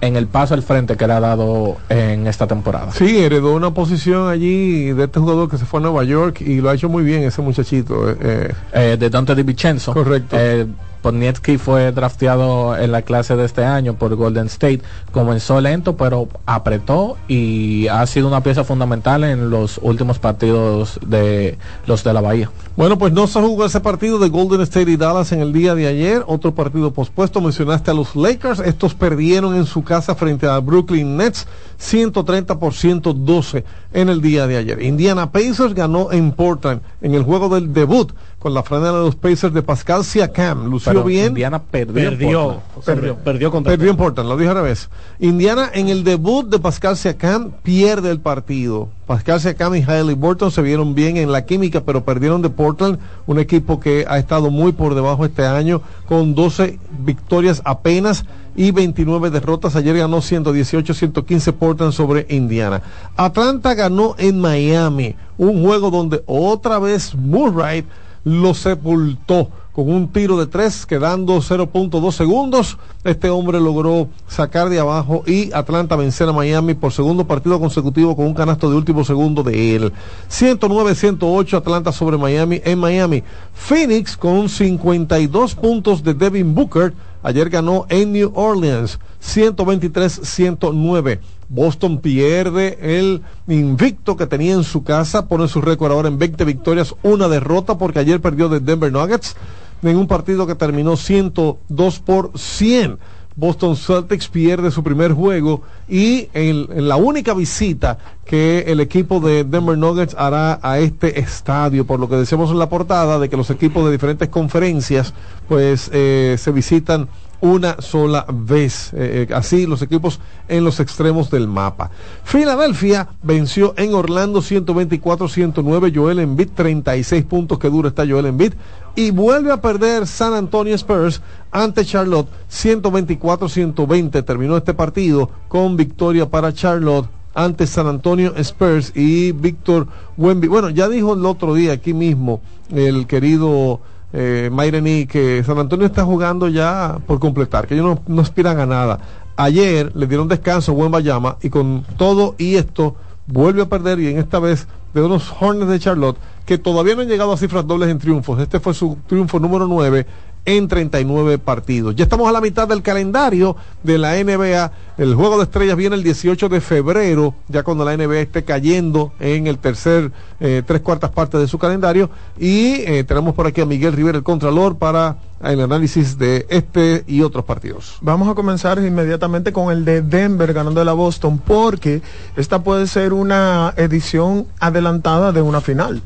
en 0.00 0.16
el 0.16 0.26
paso 0.26 0.54
al 0.54 0.62
frente 0.62 0.96
que 0.96 1.06
le 1.06 1.12
ha 1.12 1.20
dado 1.20 1.76
en 1.88 2.26
esta 2.26 2.46
temporada. 2.46 2.92
Sí, 2.92 3.18
heredó 3.18 3.54
una 3.54 3.72
posición 3.72 4.28
allí 4.28 4.92
de 4.92 5.04
este 5.04 5.20
jugador 5.20 5.50
que 5.50 5.58
se 5.58 5.64
fue 5.64 5.80
a 5.80 5.82
Nueva 5.84 6.04
York 6.04 6.40
y 6.40 6.60
lo 6.60 6.70
ha 6.70 6.74
hecho 6.74 6.88
muy 6.88 7.02
bien 7.02 7.22
ese 7.22 7.42
muchachito. 7.42 8.10
Eh, 8.10 8.16
eh. 8.20 8.54
eh 8.72 8.96
de 8.98 9.10
Dante 9.10 9.34
Di 9.34 9.42
Vincenzo. 9.42 9.92
Correcto. 9.92 10.36
Eh, 10.38 10.66
Ponietsky 11.08 11.56
fue 11.56 11.90
drafteado 11.90 12.76
en 12.76 12.92
la 12.92 13.00
clase 13.00 13.34
de 13.34 13.46
este 13.46 13.64
año 13.64 13.94
por 13.94 14.14
Golden 14.14 14.44
State. 14.48 14.82
Comenzó 15.10 15.58
lento, 15.58 15.96
pero 15.96 16.28
apretó 16.44 17.16
y 17.28 17.86
ha 17.88 18.06
sido 18.06 18.28
una 18.28 18.42
pieza 18.42 18.62
fundamental 18.62 19.24
en 19.24 19.48
los 19.48 19.80
últimos 19.82 20.18
partidos 20.18 21.00
de 21.06 21.56
los 21.86 22.04
de 22.04 22.12
la 22.12 22.20
Bahía. 22.20 22.50
Bueno, 22.76 22.98
pues 22.98 23.14
no 23.14 23.26
se 23.26 23.40
jugó 23.40 23.64
ese 23.64 23.80
partido 23.80 24.18
de 24.18 24.28
Golden 24.28 24.60
State 24.60 24.90
y 24.90 24.98
Dallas 24.98 25.32
en 25.32 25.40
el 25.40 25.54
día 25.54 25.74
de 25.74 25.86
ayer. 25.86 26.24
Otro 26.26 26.54
partido 26.54 26.92
pospuesto. 26.92 27.40
Mencionaste 27.40 27.90
a 27.90 27.94
los 27.94 28.14
Lakers. 28.14 28.60
Estos 28.60 28.94
perdieron 28.94 29.54
en 29.54 29.64
su 29.64 29.82
casa 29.82 30.14
frente 30.14 30.46
a 30.46 30.58
Brooklyn 30.58 31.16
Nets 31.16 31.46
130 31.78 32.58
por 32.58 32.74
112 32.74 33.64
en 33.94 34.08
el 34.10 34.20
día 34.20 34.46
de 34.46 34.58
ayer. 34.58 34.82
Indiana 34.82 35.32
Pacers 35.32 35.72
ganó 35.72 36.12
en 36.12 36.32
Portland 36.32 36.82
en 37.00 37.14
el 37.14 37.22
juego 37.22 37.48
del 37.48 37.72
debut 37.72 38.12
con 38.38 38.54
la 38.54 38.62
franela 38.62 38.98
de 38.98 39.04
los 39.04 39.16
Pacers 39.16 39.52
de 39.52 39.62
Pascal 39.62 40.04
Siakam. 40.04 40.70
Lució 40.70 41.02
bien. 41.02 41.28
Indiana 41.28 41.60
perdió. 41.60 41.94
Perdió, 41.94 42.62
perdió, 42.84 43.16
perdió, 43.16 43.50
contra 43.50 43.72
perdió 43.72 43.90
en 43.90 43.96
Portland, 43.96 44.28
lo 44.28 44.36
dije 44.36 44.50
otra 44.50 44.62
vez. 44.62 44.88
Indiana 45.18 45.70
en 45.72 45.88
el 45.88 46.04
debut 46.04 46.48
de 46.48 46.58
Pascal 46.58 46.96
Siakam 46.96 47.50
pierde 47.62 48.10
el 48.10 48.20
partido. 48.20 48.88
Pascal 49.06 49.40
Siakam 49.40 49.74
y 49.74 49.82
Haley 49.82 50.14
Burton 50.14 50.52
se 50.52 50.62
vieron 50.62 50.94
bien 50.94 51.16
en 51.16 51.32
la 51.32 51.46
química, 51.46 51.80
pero 51.80 52.04
perdieron 52.04 52.42
de 52.42 52.50
Portland, 52.50 52.98
un 53.26 53.38
equipo 53.38 53.80
que 53.80 54.04
ha 54.06 54.18
estado 54.18 54.50
muy 54.50 54.72
por 54.72 54.94
debajo 54.94 55.24
este 55.24 55.44
año, 55.44 55.80
con 56.06 56.34
12 56.34 56.78
victorias 57.00 57.62
apenas 57.64 58.24
y 58.54 58.70
29 58.70 59.30
derrotas. 59.30 59.74
Ayer 59.76 59.96
ganó 59.96 60.18
118-115 60.18 61.52
Portland 61.54 61.92
sobre 61.92 62.26
Indiana. 62.28 62.82
Atlanta 63.16 63.74
ganó 63.74 64.14
en 64.18 64.40
Miami, 64.40 65.16
un 65.38 65.64
juego 65.64 65.90
donde 65.90 66.22
otra 66.26 66.78
vez 66.78 67.14
Murray 67.14 67.84
lo 68.24 68.54
sepultó 68.54 69.50
con 69.78 69.90
un 69.92 70.08
tiro 70.08 70.36
de 70.36 70.46
tres, 70.48 70.84
quedando 70.86 71.36
0.2 71.36 72.10
segundos. 72.10 72.78
Este 73.04 73.30
hombre 73.30 73.60
logró 73.60 74.08
sacar 74.26 74.68
de 74.70 74.80
abajo 74.80 75.22
y 75.24 75.52
Atlanta 75.52 75.94
vencer 75.94 76.28
a 76.28 76.32
Miami 76.32 76.74
por 76.74 76.92
segundo 76.92 77.28
partido 77.28 77.60
consecutivo 77.60 78.16
con 78.16 78.26
un 78.26 78.34
canasto 78.34 78.68
de 78.68 78.76
último 78.76 79.04
segundo 79.04 79.44
de 79.44 79.76
él. 79.76 79.92
109-108 80.30 81.58
Atlanta 81.58 81.92
sobre 81.92 82.18
Miami 82.18 82.60
en 82.64 82.76
Miami. 82.80 83.22
Phoenix 83.54 84.16
con 84.16 84.48
52 84.48 85.54
puntos 85.54 86.02
de 86.02 86.14
Devin 86.14 86.56
Booker. 86.56 86.92
Ayer 87.22 87.48
ganó 87.48 87.86
en 87.88 88.12
New 88.12 88.32
Orleans 88.34 88.98
123-109. 89.22 91.20
Boston 91.48 91.98
pierde 91.98 92.78
el 92.98 93.22
invicto 93.46 94.16
que 94.16 94.26
tenía 94.26 94.54
en 94.54 94.64
su 94.64 94.84
casa, 94.84 95.28
pone 95.28 95.48
su 95.48 95.60
récord 95.60 95.92
ahora 95.92 96.08
en 96.08 96.18
20 96.18 96.44
victorias, 96.44 96.94
una 97.02 97.28
derrota 97.28 97.78
porque 97.78 98.00
ayer 98.00 98.20
perdió 98.20 98.48
de 98.48 98.60
Denver 98.60 98.92
Nuggets 98.92 99.36
en 99.82 99.96
un 99.96 100.06
partido 100.06 100.46
que 100.46 100.54
terminó 100.54 100.96
102 100.96 102.00
por 102.00 102.32
100. 102.36 102.98
Boston 103.38 103.76
Celtics 103.76 104.26
pierde 104.26 104.72
su 104.72 104.82
primer 104.82 105.12
juego 105.12 105.62
y 105.88 106.28
en, 106.34 106.88
la 106.88 106.96
única 106.96 107.34
visita 107.34 107.96
que 108.24 108.64
el 108.66 108.80
equipo 108.80 109.20
de 109.20 109.44
Denver 109.44 109.78
Nuggets 109.78 110.16
hará 110.18 110.58
a 110.60 110.80
este 110.80 111.20
estadio, 111.20 111.86
por 111.86 112.00
lo 112.00 112.08
que 112.08 112.16
decíamos 112.16 112.50
en 112.50 112.58
la 112.58 112.68
portada 112.68 113.20
de 113.20 113.28
que 113.28 113.36
los 113.36 113.50
equipos 113.50 113.84
de 113.84 113.92
diferentes 113.92 114.28
conferencias 114.28 115.14
pues 115.46 115.88
eh, 115.92 116.34
se 116.36 116.50
visitan 116.50 117.08
una 117.40 117.76
sola 117.80 118.26
vez. 118.32 118.92
Eh, 118.92 119.26
eh, 119.28 119.34
así 119.34 119.66
los 119.66 119.82
equipos 119.82 120.20
en 120.48 120.64
los 120.64 120.80
extremos 120.80 121.30
del 121.30 121.48
mapa. 121.48 121.90
Filadelfia 122.24 123.08
venció 123.22 123.74
en 123.76 123.94
Orlando 123.94 124.40
124-109. 124.40 125.92
Joel 125.94 126.20
Embiid, 126.20 126.50
36 126.54 127.24
puntos 127.24 127.58
que 127.58 127.70
dura 127.70 127.88
está 127.88 128.06
Joel 128.06 128.26
Embiid. 128.26 128.54
Y 128.94 129.10
vuelve 129.12 129.52
a 129.52 129.60
perder 129.60 130.06
San 130.06 130.34
Antonio 130.34 130.74
Spurs 130.74 131.22
ante 131.52 131.84
Charlotte 131.84 132.28
124-120. 132.50 134.24
Terminó 134.24 134.56
este 134.56 134.74
partido 134.74 135.30
con 135.48 135.76
victoria 135.76 136.28
para 136.28 136.52
Charlotte 136.52 137.08
ante 137.34 137.68
San 137.68 137.86
Antonio 137.86 138.34
Spurs 138.36 138.92
y 138.96 139.30
Víctor 139.30 139.86
Wemby. 140.16 140.48
Bueno, 140.48 140.70
ya 140.70 140.88
dijo 140.88 141.14
el 141.14 141.24
otro 141.24 141.54
día 141.54 141.72
aquí 141.72 141.94
mismo 141.94 142.40
el 142.74 143.06
querido 143.06 143.80
eh, 144.12 144.48
Mayreni, 144.52 145.06
que 145.06 145.42
San 145.44 145.58
Antonio 145.58 145.86
está 145.86 146.04
jugando 146.04 146.48
ya 146.48 146.98
por 147.06 147.18
completar, 147.18 147.66
que 147.66 147.74
ellos 147.74 147.98
no, 148.06 148.20
aspiran 148.20 148.58
a 148.60 148.66
nada. 148.66 149.00
Ayer 149.36 149.94
le 149.94 150.06
dieron 150.06 150.28
descanso 150.28 150.72
a 150.72 150.74
Buen 150.74 150.90
Bayama 150.90 151.36
y 151.42 151.50
con 151.50 151.84
todo 151.96 152.34
y 152.38 152.56
esto 152.56 152.96
vuelve 153.26 153.62
a 153.62 153.68
perder 153.68 154.00
y 154.00 154.08
en 154.08 154.18
esta 154.18 154.38
vez 154.38 154.66
de 154.94 155.02
unos 155.02 155.32
Hornets 155.38 155.70
de 155.70 155.78
Charlotte 155.78 156.16
que 156.46 156.58
todavía 156.58 156.94
no 156.94 157.02
han 157.02 157.08
llegado 157.08 157.32
a 157.32 157.36
cifras 157.36 157.66
dobles 157.66 157.90
en 157.90 157.98
triunfos. 157.98 158.40
Este 158.40 158.58
fue 158.58 158.74
su 158.74 158.96
triunfo 159.06 159.38
número 159.38 159.66
9 159.66 160.06
en 160.48 160.66
39 160.66 161.36
partidos. 161.36 161.94
Ya 161.94 162.04
estamos 162.04 162.26
a 162.26 162.32
la 162.32 162.40
mitad 162.40 162.66
del 162.66 162.80
calendario 162.80 163.54
de 163.82 163.98
la 163.98 164.14
NBA. 164.14 164.72
El 164.96 165.14
juego 165.14 165.36
de 165.36 165.42
estrellas 165.42 165.76
viene 165.76 165.94
el 165.94 166.02
18 166.02 166.48
de 166.48 166.62
febrero, 166.62 167.34
ya 167.48 167.62
cuando 167.62 167.84
la 167.84 167.94
NBA 167.94 168.20
esté 168.20 168.44
cayendo 168.44 169.12
en 169.20 169.46
el 169.46 169.58
tercer, 169.58 170.10
eh, 170.40 170.62
tres 170.66 170.80
cuartas 170.80 171.10
partes 171.10 171.38
de 171.38 171.48
su 171.48 171.58
calendario. 171.58 172.08
Y 172.38 172.76
eh, 172.86 173.04
tenemos 173.04 173.34
por 173.34 173.46
aquí 173.46 173.60
a 173.60 173.66
Miguel 173.66 173.92
Rivera, 173.92 174.16
el 174.16 174.24
Contralor, 174.24 174.78
para 174.78 175.18
el 175.44 175.60
análisis 175.60 176.16
de 176.16 176.46
este 176.48 177.04
y 177.06 177.20
otros 177.20 177.44
partidos. 177.44 177.98
Vamos 178.00 178.26
a 178.26 178.34
comenzar 178.34 178.78
inmediatamente 178.78 179.52
con 179.52 179.70
el 179.70 179.84
de 179.84 180.00
Denver 180.00 180.54
ganando 180.54 180.82
la 180.82 180.94
Boston, 180.94 181.42
porque 181.46 182.00
esta 182.36 182.62
puede 182.62 182.86
ser 182.86 183.12
una 183.12 183.74
edición 183.76 184.46
adelantada 184.60 185.30
de 185.30 185.42
una 185.42 185.60
final. 185.60 186.00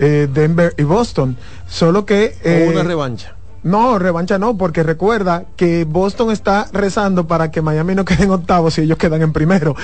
Eh, 0.00 0.26
Denver 0.34 0.74
y 0.76 0.82
Boston. 0.82 1.36
Solo 1.68 2.04
que... 2.04 2.34
una 2.72 2.82
revancha. 2.82 3.36
No, 3.64 3.98
revancha 3.98 4.38
no, 4.38 4.58
porque 4.58 4.82
recuerda 4.82 5.44
que 5.56 5.84
Boston 5.84 6.30
está 6.30 6.68
rezando 6.70 7.26
para 7.26 7.50
que 7.50 7.62
Miami 7.62 7.94
no 7.94 8.04
quede 8.04 8.24
en 8.24 8.30
octavo 8.30 8.70
si 8.70 8.82
ellos 8.82 8.98
quedan 8.98 9.22
en 9.22 9.32
primero. 9.32 9.74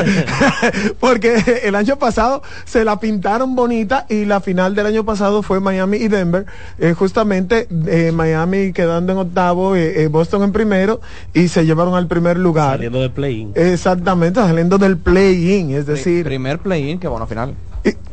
porque 1.00 1.60
el 1.64 1.74
año 1.74 1.98
pasado 1.98 2.42
se 2.64 2.84
la 2.84 3.00
pintaron 3.00 3.56
bonita 3.56 4.06
y 4.08 4.24
la 4.24 4.40
final 4.40 4.76
del 4.76 4.86
año 4.86 5.04
pasado 5.04 5.42
fue 5.42 5.58
Miami 5.58 5.96
y 5.96 6.06
Denver. 6.06 6.46
Eh, 6.78 6.94
justamente 6.94 7.66
eh, 7.88 8.12
Miami 8.14 8.72
quedando 8.72 9.12
en 9.12 9.18
octavo, 9.18 9.74
eh, 9.74 10.06
Boston 10.06 10.44
en 10.44 10.52
primero 10.52 11.00
y 11.32 11.48
se 11.48 11.66
llevaron 11.66 11.96
al 11.96 12.06
primer 12.06 12.38
lugar. 12.38 12.74
Saliendo 12.76 13.00
del 13.00 13.10
play-in. 13.10 13.50
Exactamente, 13.56 14.38
saliendo 14.38 14.78
del 14.78 14.96
play-in, 14.96 15.72
es 15.72 15.86
decir. 15.86 16.24
Primer 16.24 16.60
play-in 16.60 17.00
que 17.00 17.08
bueno 17.08 17.26
final. 17.26 17.56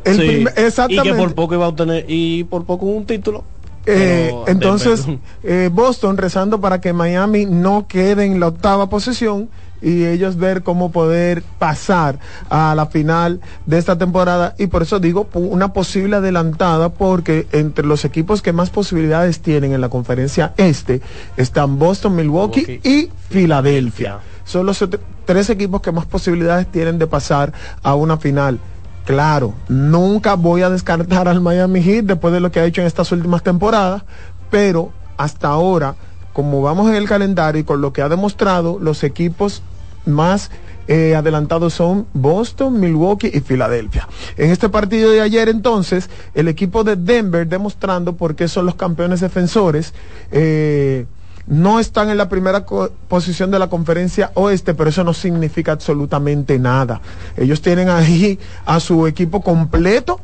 exactamente. 0.04 1.08
Y 1.08 1.12
que 1.12 1.14
por 1.14 1.32
poco 1.36 1.54
iba 1.54 1.64
a 1.64 1.68
obtener, 1.68 2.06
y 2.08 2.42
por 2.42 2.64
poco 2.64 2.86
un 2.86 3.06
título. 3.06 3.44
Eh, 3.86 4.32
entonces, 4.46 5.06
eh, 5.42 5.70
Boston 5.72 6.16
rezando 6.16 6.60
para 6.60 6.80
que 6.80 6.92
Miami 6.92 7.46
no 7.46 7.86
quede 7.88 8.24
en 8.24 8.38
la 8.38 8.48
octava 8.48 8.88
posición 8.88 9.48
y 9.82 10.04
ellos 10.04 10.36
ver 10.36 10.62
cómo 10.62 10.92
poder 10.92 11.42
pasar 11.58 12.18
a 12.48 12.74
la 12.74 12.86
final 12.86 13.40
de 13.66 13.78
esta 13.78 13.98
temporada 13.98 14.54
y 14.56 14.68
por 14.68 14.82
eso 14.82 15.00
digo 15.00 15.28
una 15.34 15.72
posible 15.72 16.16
adelantada 16.16 16.90
porque 16.90 17.48
entre 17.50 17.84
los 17.84 18.04
equipos 18.04 18.42
que 18.42 18.52
más 18.52 18.70
posibilidades 18.70 19.40
tienen 19.40 19.72
en 19.72 19.80
la 19.80 19.88
conferencia 19.88 20.54
este 20.56 21.02
están 21.36 21.78
Boston, 21.78 22.14
Milwaukee, 22.14 22.80
y 22.84 23.10
Filadelfia. 23.28 24.20
Son 24.44 24.66
los 24.66 24.84
tres 25.24 25.50
equipos 25.50 25.82
que 25.82 25.92
más 25.92 26.06
posibilidades 26.06 26.66
tienen 26.68 26.98
de 26.98 27.06
pasar 27.06 27.52
a 27.82 27.94
una 27.94 28.16
final. 28.18 28.58
Claro, 29.04 29.54
nunca 29.68 30.34
voy 30.34 30.62
a 30.62 30.70
descartar 30.70 31.26
al 31.26 31.40
Miami 31.40 31.82
Heat 31.82 32.04
después 32.04 32.32
de 32.32 32.40
lo 32.40 32.52
que 32.52 32.60
ha 32.60 32.64
hecho 32.64 32.80
en 32.80 32.86
estas 32.86 33.10
últimas 33.10 33.42
temporadas, 33.42 34.04
pero 34.50 34.92
hasta 35.16 35.48
ahora, 35.48 35.96
como 36.32 36.62
vamos 36.62 36.88
en 36.88 36.94
el 36.94 37.08
calendario 37.08 37.60
y 37.60 37.64
con 37.64 37.80
lo 37.80 37.92
que 37.92 38.02
ha 38.02 38.08
demostrado, 38.08 38.78
los 38.80 39.02
equipos 39.02 39.62
más 40.06 40.50
eh, 40.88 41.14
adelantados 41.16 41.74
son 41.74 42.06
Boston, 42.12 42.78
Milwaukee 42.78 43.30
y 43.32 43.40
Filadelfia. 43.40 44.08
En 44.36 44.50
este 44.50 44.68
partido 44.68 45.10
de 45.10 45.20
ayer 45.20 45.48
entonces, 45.48 46.10
el 46.34 46.48
equipo 46.48 46.84
de 46.84 46.96
Denver 46.96 47.46
demostrando 47.46 48.14
por 48.14 48.34
qué 48.34 48.48
son 48.48 48.66
los 48.66 48.74
campeones 48.76 49.20
defensores. 49.20 49.94
Eh, 50.30 51.06
no 51.46 51.80
están 51.80 52.10
en 52.10 52.18
la 52.18 52.28
primera 52.28 52.64
posición 53.08 53.50
de 53.50 53.58
la 53.58 53.68
conferencia 53.68 54.30
oeste, 54.34 54.74
pero 54.74 54.90
eso 54.90 55.04
no 55.04 55.12
significa 55.12 55.72
absolutamente 55.72 56.58
nada. 56.58 57.00
Ellos 57.36 57.60
tienen 57.60 57.88
ahí 57.88 58.38
a 58.64 58.80
su 58.80 59.06
equipo 59.06 59.42
completo 59.42 60.20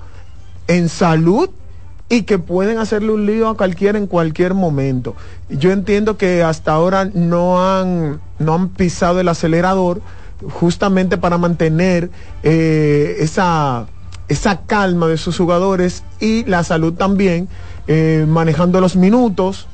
en 0.69 0.89
salud 0.89 1.51
y 2.09 2.23
que 2.23 2.39
pueden 2.39 2.78
hacerle 2.78 3.12
un 3.12 3.27
lío 3.27 3.49
a 3.49 3.57
cualquiera 3.57 3.99
en 3.99 4.07
cualquier 4.07 4.55
momento. 4.55 5.15
Yo 5.51 5.73
entiendo 5.73 6.16
que 6.16 6.43
hasta 6.43 6.73
ahora 6.73 7.11
no 7.12 7.62
han, 7.62 8.20
no 8.39 8.55
han 8.55 8.69
pisado 8.70 9.20
el 9.20 9.28
acelerador 9.28 10.01
justamente 10.51 11.19
para 11.19 11.36
mantener 11.36 12.11
eh, 12.43 13.16
esa, 13.19 13.86
esa 14.28 14.61
calma 14.62 15.09
de 15.09 15.19
sus 15.19 15.36
jugadores 15.36 16.05
y 16.20 16.45
la 16.45 16.65
salud 16.65 16.95
también, 16.95 17.49
eh, 17.89 18.24
manejando 18.27 18.81
los 18.81 18.97
minutos, 18.97 19.66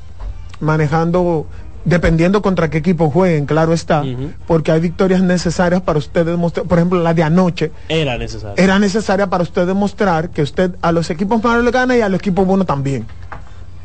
manejando 0.60 1.46
dependiendo 1.84 2.40
contra 2.42 2.70
qué 2.70 2.78
equipo 2.78 3.10
jueguen, 3.10 3.46
claro 3.46 3.72
está, 3.72 4.02
porque 4.46 4.72
hay 4.72 4.80
victorias 4.80 5.22
necesarias 5.22 5.82
para 5.82 5.98
usted 5.98 6.24
demostrar, 6.24 6.66
por 6.66 6.78
ejemplo, 6.78 7.00
la 7.02 7.14
de 7.14 7.22
anoche. 7.22 7.72
Era 7.88 8.16
necesaria. 8.16 8.62
Era 8.62 8.78
necesaria 8.78 9.26
para 9.28 9.42
usted 9.42 9.66
demostrar 9.66 10.30
que 10.30 10.42
usted 10.42 10.74
a 10.80 10.92
los 10.92 11.10
equipos 11.10 11.42
malos 11.42 11.64
le 11.64 11.70
gana 11.70 11.96
y 11.96 12.00
a 12.00 12.08
los 12.08 12.20
equipos 12.20 12.46
buenos 12.46 12.66
también. 12.66 13.06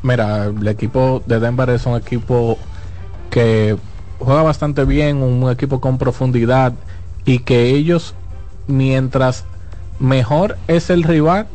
Mira, 0.02 0.46
el 0.46 0.68
equipo 0.68 1.22
de 1.26 1.40
Denver 1.40 1.70
es 1.72 1.86
un 1.86 1.98
equipo 1.98 2.58
que 3.30 3.76
juega 4.20 4.44
bastante 4.44 4.86
bien, 4.86 5.18
un 5.18 5.50
equipo 5.52 5.82
con 5.82 5.98
profundidad 5.98 6.74
y 7.26 7.40
que 7.40 7.70
ellos, 7.72 8.16
mientras 8.68 9.44
mejor 10.00 10.58
es 10.68 10.90
el 10.90 11.04
rival, 11.04 11.48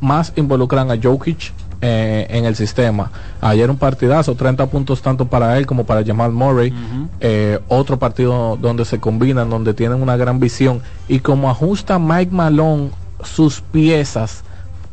más 0.00 0.32
involucran 0.36 0.90
a 0.90 0.96
Jokic 1.00 1.52
eh, 1.80 2.26
en 2.30 2.44
el 2.44 2.56
sistema. 2.56 3.10
Ayer 3.40 3.70
un 3.70 3.76
partidazo, 3.76 4.34
30 4.34 4.66
puntos 4.66 5.00
tanto 5.00 5.26
para 5.26 5.56
él 5.58 5.66
como 5.66 5.84
para 5.84 6.04
Jamal 6.04 6.32
Murray. 6.32 6.72
Eh, 7.20 7.60
otro 7.68 7.98
partido 7.98 8.58
donde 8.60 8.84
se 8.84 8.98
combinan, 8.98 9.48
donde 9.48 9.74
tienen 9.74 10.02
una 10.02 10.16
gran 10.16 10.40
visión. 10.40 10.82
Y 11.06 11.20
como 11.20 11.50
ajusta 11.50 11.98
Mike 11.98 12.32
Malone 12.32 12.90
sus 13.22 13.60
piezas 13.60 14.42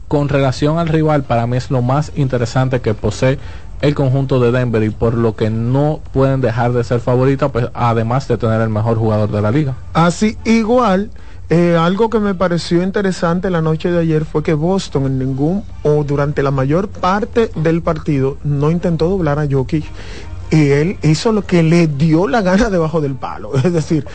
con 0.08 0.30
relación 0.30 0.78
al 0.78 0.88
rival, 0.88 1.24
para 1.24 1.48
mí 1.48 1.58
es 1.58 1.72
lo 1.72 1.82
más 1.82 2.12
interesante 2.16 2.82
que 2.82 2.94
posee 2.94 3.40
el 3.82 3.96
conjunto 3.96 4.40
de 4.40 4.52
Denver 4.52 4.84
y 4.84 4.90
por 4.90 5.16
lo 5.16 5.36
que 5.36 5.50
no 5.50 6.02
pueden 6.14 6.42
dejar 6.42 6.72
de 6.72 6.84
ser 6.84 7.00
favoritos, 7.00 7.52
pues 7.52 7.68
además 7.74 8.28
de 8.28 8.38
tener 8.38 8.62
el 8.62 8.70
mejor 8.70 8.98
jugador 8.98 9.32
de 9.32 9.42
la 9.42 9.52
liga. 9.52 9.76
Así 9.94 10.38
igual 10.46 11.10
eh, 11.50 11.78
algo 11.80 12.10
que 12.10 12.20
me 12.20 12.34
pareció 12.34 12.82
interesante 12.82 13.50
la 13.50 13.62
noche 13.62 13.92
de 13.92 14.00
ayer 14.00 14.26
fue 14.26 14.42
que 14.42 14.56
Boston 14.56 15.06
en 15.06 15.20
ningún 15.20 15.64
o 15.84 16.04
durante 16.04 16.42
la 16.42 16.52
mayor 16.52 16.90
parte 16.90 17.52
del 17.56 17.84
partido 17.84 18.38
no 18.44 18.72
intentó 18.72 19.10
doblar 19.10 19.38
a 19.38 19.48
Jokic 19.50 19.86
y 20.56 20.72
él 20.72 20.98
hizo 21.04 21.34
lo 21.34 21.46
que 21.46 21.64
le 21.64 21.88
dio 21.88 22.30
la 22.30 22.42
gana 22.42 22.70
debajo 22.70 23.02
del 23.02 23.16
palo. 23.16 23.52
Es 23.66 23.74
decir, 23.74 24.06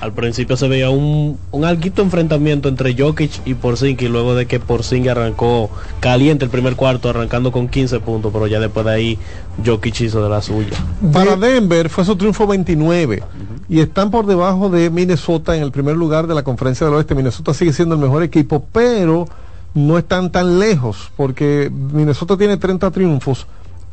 al, 0.00 0.12
principio 0.12 0.56
se 0.56 0.68
veía 0.68 0.90
un, 0.90 1.38
un 1.50 1.64
alguito 1.64 2.02
enfrentamiento 2.02 2.68
entre 2.68 2.94
Jokic 2.96 3.40
y 3.44 3.54
Porzingis, 3.54 4.08
luego 4.08 4.34
de 4.34 4.46
que 4.46 4.60
Porzingis 4.60 5.10
arrancó 5.10 5.70
caliente 5.98 6.44
el 6.44 6.50
primer 6.50 6.76
cuarto, 6.76 7.08
arrancando 7.08 7.50
con 7.50 7.68
15 7.68 7.98
puntos, 8.00 8.32
pero 8.32 8.46
ya 8.46 8.60
después 8.60 8.86
de 8.86 8.92
ahí 8.92 9.18
Jokic 9.64 10.00
hizo 10.02 10.22
de 10.22 10.28
la 10.28 10.42
suya. 10.42 10.76
Para 11.12 11.36
Denver 11.36 11.88
fue 11.88 12.04
su 12.04 12.14
triunfo 12.14 12.46
29 12.46 13.22
y 13.68 13.80
están 13.80 14.10
por 14.10 14.26
debajo 14.26 14.68
de 14.68 14.90
Minnesota 14.90 15.56
en 15.56 15.62
el 15.62 15.72
primer 15.72 15.96
lugar 15.96 16.28
de 16.28 16.34
la 16.34 16.44
conferencia 16.44 16.86
del 16.86 16.94
oeste. 16.94 17.16
Minnesota 17.16 17.52
sigue 17.52 17.72
siendo 17.72 17.96
el 17.96 18.00
mejor 18.00 18.22
equipo, 18.22 18.64
pero 18.72 19.26
no 19.74 19.98
están 19.98 20.30
tan 20.30 20.60
lejos 20.60 21.10
porque 21.16 21.68
Minnesota 21.72 22.36
tiene 22.36 22.58
30 22.58 22.92
triunfos 22.92 23.46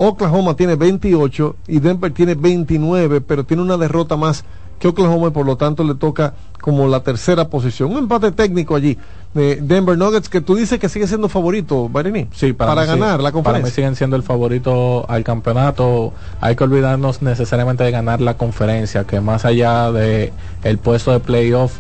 Oklahoma 0.04 0.56
tiene 0.56 0.76
28 0.76 1.56
y 1.68 1.80
Denver 1.80 2.12
tiene 2.12 2.34
29, 2.34 3.22
pero 3.22 3.44
tiene 3.44 3.62
una 3.62 3.78
derrota 3.78 4.18
más 4.18 4.44
que 4.80 4.88
Oklahoma 4.88 5.28
y 5.28 5.30
por 5.30 5.46
lo 5.46 5.58
tanto 5.58 5.84
le 5.84 5.94
toca 5.94 6.34
como 6.60 6.88
la 6.88 7.02
tercera 7.02 7.50
posición. 7.50 7.92
Un 7.92 8.00
empate 8.00 8.32
técnico 8.32 8.76
allí. 8.76 8.98
de 9.36 9.58
Denver 9.58 9.96
Nuggets 9.96 10.28
que 10.28 10.42
tú 10.42 10.56
dices 10.56 10.80
que 10.80 10.90
sigue 10.90 11.06
siendo 11.06 11.30
favorito, 11.30 11.88
Barini. 11.88 12.28
Sí, 12.34 12.52
para, 12.52 12.84
ganar 12.84 13.22
la 13.22 13.32
conferencia. 13.32 13.62
Para 13.62 13.64
mí 13.64 13.70
siguen 13.70 13.96
siendo 13.96 14.16
el 14.16 14.24
favorito 14.24 15.06
al 15.08 15.24
campeonato. 15.24 16.14
Hay 16.40 16.56
que 16.56 16.64
olvidarnos 16.64 17.22
necesariamente 17.22 17.84
de 17.84 17.92
ganar 17.92 18.22
la 18.22 18.38
conferencia, 18.38 19.04
que 19.04 19.22
más 19.22 19.46
allá 19.46 19.92
de 19.92 20.34
el 20.64 20.80
puesto 20.80 21.12
de 21.12 21.20
playoff 21.20 21.74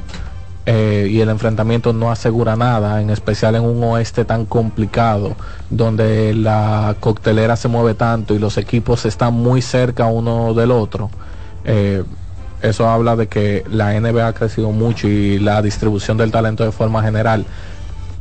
eh, 0.65 1.07
y 1.09 1.21
el 1.21 1.29
enfrentamiento 1.29 1.91
no 1.91 2.11
asegura 2.11 2.55
nada, 2.55 3.01
en 3.01 3.09
especial 3.09 3.55
en 3.55 3.63
un 3.63 3.83
oeste 3.83 4.25
tan 4.25 4.45
complicado, 4.45 5.35
donde 5.69 6.35
la 6.35 6.95
coctelera 6.99 7.55
se 7.55 7.67
mueve 7.67 7.95
tanto 7.95 8.35
y 8.35 8.39
los 8.39 8.57
equipos 8.57 9.05
están 9.05 9.33
muy 9.33 9.61
cerca 9.61 10.05
uno 10.05 10.53
del 10.53 10.71
otro. 10.71 11.09
Eh, 11.65 12.03
eso 12.61 12.88
habla 12.88 13.15
de 13.15 13.27
que 13.27 13.63
la 13.71 13.99
NBA 13.99 14.27
ha 14.27 14.33
crecido 14.33 14.71
mucho 14.71 15.07
y 15.07 15.39
la 15.39 15.63
distribución 15.63 16.17
del 16.17 16.31
talento 16.31 16.63
de 16.63 16.71
forma 16.71 17.01
general, 17.01 17.45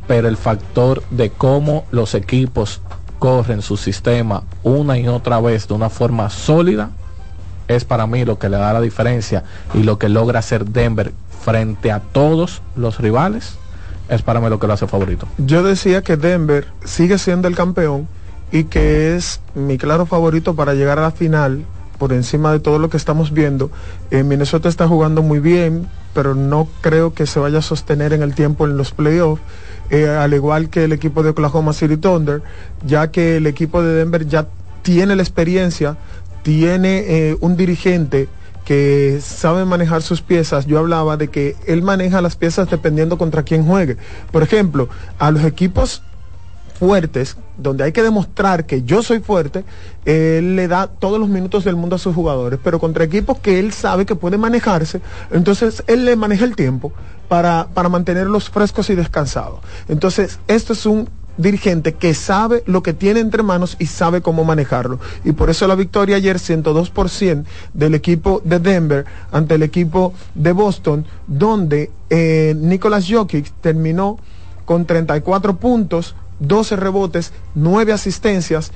pero 0.07 0.29
el 0.29 0.39
factor 0.39 1.03
de 1.11 1.29
cómo 1.31 1.85
los 1.91 2.15
equipos 2.15 2.81
corren 3.19 3.61
su 3.61 3.77
sistema 3.77 4.45
una 4.63 4.97
y 4.97 5.07
otra 5.09 5.41
vez 5.41 5.69
de 5.69 5.75
una 5.75 5.91
forma 5.91 6.31
sólida 6.31 6.91
es 7.69 7.85
para 7.85 8.07
mí 8.07 8.25
lo 8.25 8.39
que 8.39 8.49
le 8.49 8.57
da 8.57 8.73
la 8.73 8.81
diferencia 8.81 9.45
y 9.75 9.83
lo 9.83 9.99
que 9.99 10.09
logra 10.09 10.39
hacer 10.39 10.65
Denver 10.65 11.13
frente 11.43 11.91
a 11.91 12.01
todos 12.01 12.63
los 12.77 12.99
rivales, 12.99 13.57
es 14.09 14.23
para 14.23 14.41
mí 14.41 14.49
lo 14.49 14.59
que 14.59 14.67
lo 14.67 14.73
hace 14.73 14.87
favorito. 14.87 15.27
Yo 15.39 15.63
decía 15.63 16.03
que 16.03 16.17
Denver 16.17 16.67
sigue 16.85 17.19
siendo 17.19 17.49
el 17.49 17.55
campeón 17.55 18.09
y 18.53 18.65
que 18.65 19.17
es 19.17 19.41
mi 19.55 19.79
claro 19.79 20.07
favorito 20.07 20.55
para 20.55 20.75
llegar 20.75 20.99
a 20.99 21.03
la 21.03 21.11
final 21.13 21.65
por 21.99 22.13
encima 22.13 22.51
de 22.51 22.61
todo 22.61 22.79
lo 22.79 22.91
que 22.91 22.97
estamos 22.97 23.33
viendo. 23.33 23.71
Eh, 24.11 24.23
Minnesota 24.23 24.69
está 24.69 24.89
jugando 24.89 25.23
muy 25.23 25.39
bien, 25.39 25.87
pero 26.15 26.35
no 26.35 26.67
creo 26.81 27.13
que 27.15 27.27
se 27.27 27.39
vaya 27.39 27.59
a 27.59 27.63
sostener 27.63 28.13
en 28.13 28.23
el 28.23 28.35
tiempo 28.35 28.67
en 28.67 28.77
los 28.77 28.91
playoffs. 28.93 29.43
Eh, 29.91 30.09
al 30.09 30.33
igual 30.35 30.71
que 30.71 30.85
el 30.85 30.93
equipo 30.93 31.23
de 31.23 31.31
Oklahoma 31.31 31.73
City 31.73 31.97
Thunder, 31.97 32.43
ya 32.87 33.11
que 33.11 33.37
el 33.37 33.47
equipo 33.47 33.83
de 33.83 33.95
Denver 33.95 34.27
ya 34.27 34.47
tiene 34.83 35.15
la 35.15 35.23
experiencia, 35.23 35.97
tiene 36.43 37.05
eh, 37.07 37.37
un 37.41 37.57
dirigente 37.57 38.29
que 38.71 39.19
sabe 39.21 39.65
manejar 39.65 40.01
sus 40.01 40.23
piezas, 40.23 40.65
yo 40.65 40.79
hablaba 40.79 41.17
de 41.17 41.27
que 41.27 41.57
él 41.67 41.83
maneja 41.83 42.21
las 42.21 42.37
piezas 42.37 42.71
dependiendo 42.71 43.19
contra 43.19 43.43
quién 43.43 43.67
juegue. 43.67 43.97
Por 44.31 44.45
ejemplo, 44.45 44.89
a 45.19 45.33
los 45.33 45.43
equipos 45.43 46.05
fuertes, 46.79 47.37
donde 47.59 47.83
hay 47.83 47.91
que 47.91 48.05
demostrar 48.05 48.67
que 48.67 48.85
yo 48.85 49.03
soy 49.03 49.19
fuerte, 49.19 49.65
él 50.05 50.55
le 50.55 50.69
da 50.69 50.87
todos 50.87 51.19
los 51.19 51.29
minutos 51.29 51.65
del 51.65 51.75
mundo 51.75 51.97
a 51.97 51.99
sus 51.99 52.15
jugadores, 52.15 52.61
pero 52.63 52.79
contra 52.79 53.03
equipos 53.03 53.41
que 53.41 53.59
él 53.59 53.73
sabe 53.73 54.07
que 54.07 54.15
puede 54.15 54.39
manejarse, 54.39 55.01
entonces 55.33 55.83
él 55.89 56.05
le 56.05 56.15
maneja 56.15 56.45
el 56.45 56.55
tiempo 56.55 56.93
para, 57.27 57.67
para 57.75 57.89
mantenerlos 57.89 58.51
frescos 58.51 58.89
y 58.89 58.95
descansados. 58.95 59.59
Entonces, 59.89 60.39
esto 60.47 60.75
es 60.75 60.87
un 60.87 61.09
dirigente 61.41 61.95
que 61.95 62.15
sabe 62.15 62.63
lo 62.67 62.83
que 62.83 62.93
tiene 62.93 63.21
entre 63.21 63.43
manos 63.43 63.77
y 63.79 63.87
sabe 63.87 64.21
cómo 64.21 64.45
manejarlo. 64.45 64.99
Y 65.25 65.33
por 65.33 65.51
eso 65.51 65.67
la 65.67 65.75
victoria 65.75 66.17
ayer, 66.17 66.37
102% 66.37 67.45
del 67.75 67.95
equipo 67.95 68.41
de 68.45 68.59
Denver 68.59 69.05
ante 69.33 69.55
el 69.55 69.63
equipo 69.63 70.13
de 70.35 70.53
Boston, 70.53 71.07
donde 71.27 71.91
eh, 72.11 72.55
Nicolas 72.57 73.07
Jokic 73.09 73.51
terminó 73.61 74.19
con 74.65 74.87
34 74.87 75.57
puntos, 75.57 76.15
12 76.41 76.77
rebotes, 76.77 77.33
9 77.55 77.93
asistencias. 77.93 78.73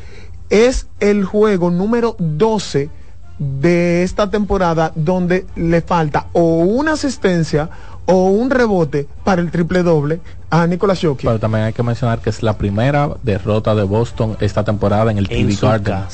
Es 0.50 0.86
el 1.00 1.24
juego 1.24 1.70
número 1.70 2.16
12 2.18 2.90
de 3.38 4.02
esta 4.02 4.30
temporada 4.30 4.92
donde 4.94 5.46
le 5.56 5.80
falta 5.80 6.28
o 6.32 6.58
una 6.58 6.92
asistencia 6.92 7.68
o 8.06 8.28
un 8.28 8.50
rebote 8.50 9.06
para 9.24 9.40
el 9.40 9.50
triple 9.50 9.82
doble 9.82 10.20
a 10.50 10.66
Nicolas 10.66 11.00
Jokic. 11.00 11.26
Pero 11.26 11.38
también 11.38 11.64
hay 11.64 11.72
que 11.72 11.82
mencionar 11.82 12.20
que 12.20 12.30
es 12.30 12.42
la 12.42 12.56
primera 12.56 13.10
derrota 13.22 13.74
de 13.74 13.82
Boston 13.82 14.36
esta 14.40 14.64
temporada 14.64 15.10
en 15.10 15.18
el 15.18 15.28
TV 15.28 15.56
Garden. 15.60 16.04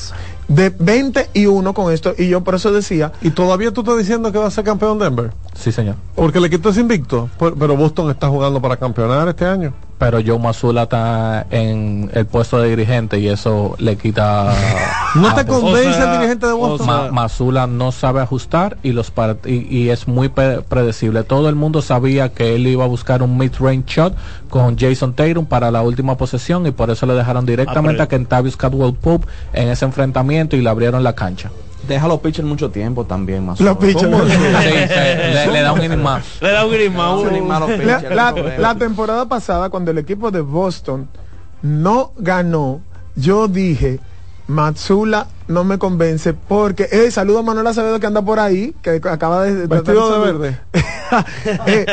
De 0.48 0.70
20 0.70 1.30
y 1.34 1.46
1 1.46 1.74
con 1.74 1.92
esto, 1.92 2.14
y 2.18 2.28
yo 2.28 2.42
por 2.42 2.56
eso 2.56 2.72
decía. 2.72 3.12
¿Y 3.20 3.30
todavía 3.30 3.72
tú 3.72 3.82
estás 3.82 3.98
diciendo 3.98 4.32
que 4.32 4.38
va 4.38 4.46
a 4.46 4.50
ser 4.50 4.64
campeón 4.64 4.98
Denver? 4.98 5.30
Sí, 5.54 5.70
señor. 5.70 5.94
Porque 6.16 6.38
el 6.38 6.44
equipo 6.46 6.70
es 6.70 6.78
invicto, 6.78 7.30
pero 7.38 7.76
Boston 7.76 8.10
está 8.10 8.28
jugando 8.28 8.60
para 8.60 8.76
campeonar 8.76 9.28
este 9.28 9.44
año 9.44 9.72
pero 10.00 10.18
Joe 10.26 10.38
Mazula 10.38 10.84
está 10.84 11.46
en 11.50 12.10
el 12.14 12.24
puesto 12.24 12.58
de 12.58 12.70
dirigente 12.70 13.18
y 13.18 13.28
eso 13.28 13.76
le 13.78 13.98
quita. 13.98 14.50
¿No 15.14 15.34
te 15.34 15.44
convence 15.44 16.02
el 16.02 16.12
dirigente 16.12 16.46
de 16.46 16.54
Boston? 16.54 17.12
Mazula 17.12 17.66
no 17.66 17.92
sabe 17.92 18.22
ajustar 18.22 18.78
y 18.82 18.92
los 18.92 19.12
y, 19.44 19.90
es 19.90 20.08
muy 20.08 20.30
predecible. 20.30 21.22
Todo 21.22 21.50
el 21.50 21.54
mundo 21.54 21.82
sabía 21.82 22.30
que 22.30 22.54
él 22.54 22.66
iba 22.66 22.84
a 22.84 22.88
buscar 22.88 23.22
un 23.22 23.36
mid-range 23.36 23.84
shot 23.86 24.16
con 24.48 24.78
Jason 24.78 25.12
Tatum 25.12 25.44
para 25.44 25.70
la 25.70 25.82
última 25.82 26.16
posesión 26.16 26.66
y 26.66 26.70
por 26.70 26.88
eso 26.88 27.04
le 27.04 27.12
dejaron 27.12 27.44
directamente 27.44 28.00
ah, 28.00 28.04
a 28.04 28.08
Kentavious 28.08 28.56
Cadwell 28.56 28.94
Pope 28.94 29.26
en 29.52 29.68
ese 29.68 29.84
enfrentamiento 29.84 30.56
y 30.56 30.62
le 30.62 30.70
abrieron 30.70 31.04
la 31.04 31.12
cancha 31.12 31.50
deja 31.94 32.08
los 32.08 32.20
pitchers 32.20 32.46
mucho 32.46 32.70
tiempo 32.70 33.04
también 33.04 33.46
más. 33.46 33.60
Los 33.60 33.76
pitchers. 33.78 34.10
le, 35.52 35.60
da 35.60 35.72
un 35.72 35.82
inning 35.84 36.02
más. 36.02 36.24
Le 36.40 36.50
da 36.50 36.66
un 36.66 36.74
inning 36.74 37.46
más. 37.46 37.68
la, 38.10 38.32
la 38.58 38.74
temporada 38.74 39.26
pasada 39.26 39.70
cuando 39.70 39.90
el 39.90 39.98
equipo 39.98 40.30
de 40.30 40.40
Boston 40.40 41.08
no 41.62 42.12
ganó, 42.16 42.80
yo 43.16 43.48
dije 43.48 44.00
Matsula 44.50 45.28
no 45.46 45.62
me 45.64 45.78
convence 45.78 46.34
porque, 46.34 46.88
eh, 46.90 47.10
saludo 47.10 47.38
a 47.38 47.42
Manuel 47.42 47.68
Acevedo 47.68 48.00
que 48.00 48.06
anda 48.06 48.22
por 48.22 48.40
ahí, 48.40 48.74
que 48.82 49.00
acaba 49.04 49.44
de... 49.44 49.66
Vestido 49.66 50.20
de, 50.20 50.32
verde. 50.32 50.60
Eh, 51.66 51.86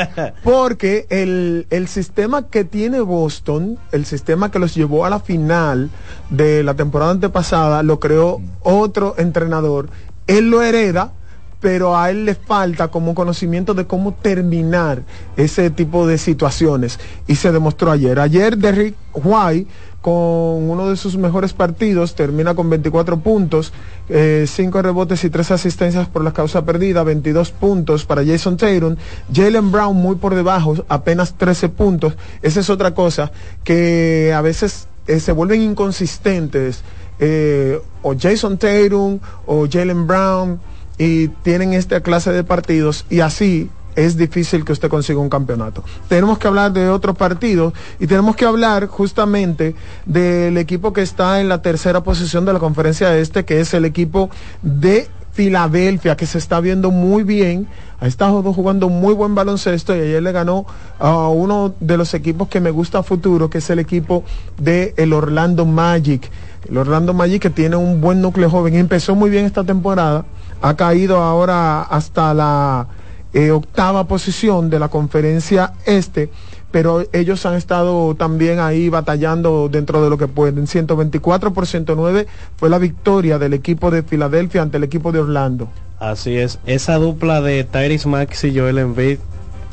porque 0.44 1.08
el, 1.10 1.66
el, 1.72 1.88
sistema 1.88 2.50
que 2.50 2.64
tiene 2.64 3.00
Boston, 3.00 3.80
el 3.92 4.06
sistema 4.06 4.52
que 4.52 4.60
los 4.60 4.76
llevó 4.76 5.06
a 5.06 5.10
la 5.10 5.20
final 5.20 5.90
de 6.30 6.62
la 6.62 6.76
temporada 6.76 7.10
antepasada, 7.10 7.82
lo 7.82 8.00
creó 8.00 8.40
otro 8.62 9.16
entrenador. 9.18 9.90
Él 10.28 10.52
lo 10.52 10.62
hereda, 10.62 11.14
pero 11.60 11.98
a 11.98 12.10
él 12.10 12.26
le 12.26 12.36
falta 12.36 12.90
como 12.90 13.16
conocimiento 13.16 13.74
de 13.74 13.88
cómo 13.88 14.14
terminar 14.14 15.04
ese 15.36 15.70
tipo 15.70 16.08
de 16.08 16.18
situaciones. 16.18 17.00
Y 17.28 17.36
se 17.36 17.52
demostró 17.52 17.92
ayer. 17.92 18.20
Ayer 18.20 18.58
Derrick 18.58 18.96
White 19.14 19.68
con 20.02 20.70
uno 20.70 20.90
de 20.90 20.96
sus 20.96 21.18
mejores 21.18 21.52
partidos, 21.52 22.16
termina 22.16 22.56
con 22.56 22.70
24 22.70 23.20
puntos, 23.20 23.74
5 24.08 24.10
eh, 24.10 24.82
rebotes 24.82 25.24
y 25.26 25.30
3 25.30 25.52
asistencias 25.52 26.08
por 26.08 26.24
la 26.24 26.32
causa 26.32 26.64
perdida, 26.64 27.04
22 27.04 27.52
puntos 27.52 28.06
para 28.06 28.24
Jason 28.24 28.56
Tatum, 28.56 28.96
Jalen 29.34 29.70
Brown 29.70 29.98
muy 29.98 30.16
por 30.16 30.34
debajo, 30.34 30.76
apenas 30.88 31.34
13 31.34 31.70
puntos. 31.70 32.16
Esa 32.42 32.62
es 32.62 32.70
otra 32.70 32.94
cosa 32.94 33.32
que 33.66 34.34
a 34.34 34.42
veces 34.42 34.88
eh, 35.08 35.20
se 35.20 35.34
vuelven 35.34 35.62
inconsistentes, 35.62 36.84
eh, 37.20 37.82
o 38.04 38.16
Jason 38.18 38.58
Tatum 38.58 39.20
o 39.46 39.68
Jalen 39.70 40.06
Brown, 40.08 40.60
y 40.98 41.28
tienen 41.28 41.74
esta 41.74 42.02
clase 42.02 42.32
de 42.32 42.44
partidos 42.44 43.06
y 43.10 43.20
así 43.20 43.70
es 43.96 44.16
difícil 44.16 44.64
que 44.64 44.74
usted 44.74 44.90
consiga 44.90 45.20
un 45.20 45.30
campeonato. 45.30 45.84
Tenemos 46.08 46.38
que 46.38 46.48
hablar 46.48 46.72
de 46.72 46.88
otro 46.88 47.16
partido 47.16 47.74
y 48.00 48.06
tenemos 48.06 48.36
que 48.36 48.46
hablar 48.46 48.86
justamente 48.86 49.76
del 50.06 50.58
equipo 50.58 50.94
que 50.94 51.02
está 51.02 51.42
en 51.42 51.50
la 51.50 51.64
tercera 51.64 52.04
posición 52.04 52.46
de 52.46 52.54
la 52.54 52.60
conferencia 52.60 53.18
este, 53.18 53.44
que 53.44 53.60
es 53.60 53.74
el 53.74 53.86
equipo 53.86 54.30
de 54.62 55.08
Filadelfia, 55.38 56.16
que 56.16 56.26
se 56.26 56.40
está 56.40 56.60
viendo 56.60 56.90
muy 56.90 57.24
bien, 57.24 57.68
ha 58.00 58.08
estado 58.08 58.42
jugando 58.54 58.90
muy 58.90 59.14
buen 59.14 59.36
baloncesto 59.36 59.96
y 59.96 60.00
ayer 60.00 60.24
le 60.24 60.32
ganó 60.32 60.66
a 61.00 61.28
uno 61.30 61.76
de 61.80 61.98
los 61.98 62.16
equipos 62.16 62.48
que 62.48 62.60
me 62.60 62.72
gusta 62.72 63.00
a 63.00 63.04
futuro, 63.04 63.48
que 63.48 63.60
es 63.60 63.70
el 63.70 63.78
equipo 63.78 64.24
de 64.60 64.94
el 64.98 65.14
Orlando 65.14 65.66
Magic. 65.66 66.30
El 66.68 66.78
Orlando 66.78 67.14
Magic 67.14 67.42
que 67.42 67.50
tiene 67.52 67.76
un 67.76 68.02
buen 68.02 68.20
núcleo 68.20 68.50
joven, 68.50 68.76
empezó 68.76 69.16
muy 69.16 69.30
bien 69.30 69.46
esta 69.46 69.64
temporada, 69.64 70.26
ha 70.62 70.76
caído 70.76 71.18
ahora 71.18 71.82
hasta 71.84 72.34
la 72.34 72.88
eh, 73.34 73.52
octava 73.52 74.06
posición 74.06 74.70
de 74.70 74.80
la 74.80 74.90
conferencia 74.90 75.74
este, 75.86 76.30
pero 76.72 77.04
ellos 77.14 77.46
han 77.46 77.56
estado 77.56 78.16
también 78.16 78.60
ahí 78.60 78.90
batallando 78.90 79.70
dentro 79.70 80.04
de 80.04 80.10
lo 80.10 80.18
que 80.18 80.28
pueden. 80.28 80.68
124 80.68 81.54
por 81.54 81.68
109 81.68 82.28
fue 82.56 82.70
la 82.70 82.78
victoria 82.78 83.38
del 83.40 83.54
equipo 83.54 83.92
de 83.92 84.04
Filadelfia 84.04 84.62
ante 84.62 84.78
el 84.78 84.84
equipo 84.84 85.12
de 85.12 85.20
Orlando. 85.20 85.70
Así 86.00 86.38
es, 86.38 86.60
esa 86.66 86.96
dupla 86.96 87.42
de 87.42 87.64
Tyrese 87.64 88.08
Max 88.08 88.44
y 88.44 88.58
Joel 88.58 88.78
Embiid, 88.78 89.18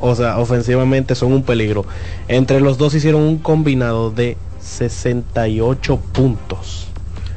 o 0.01 0.15
sea, 0.15 0.39
ofensivamente 0.39 1.15
son 1.15 1.33
un 1.33 1.43
peligro. 1.43 1.85
Entre 2.29 2.61
los 2.61 2.79
dos 2.79 2.95
hicieron 2.95 3.23
un 3.23 3.39
combinado 3.39 4.11
de 4.11 4.37
68 4.61 6.01
puntos 6.13 6.89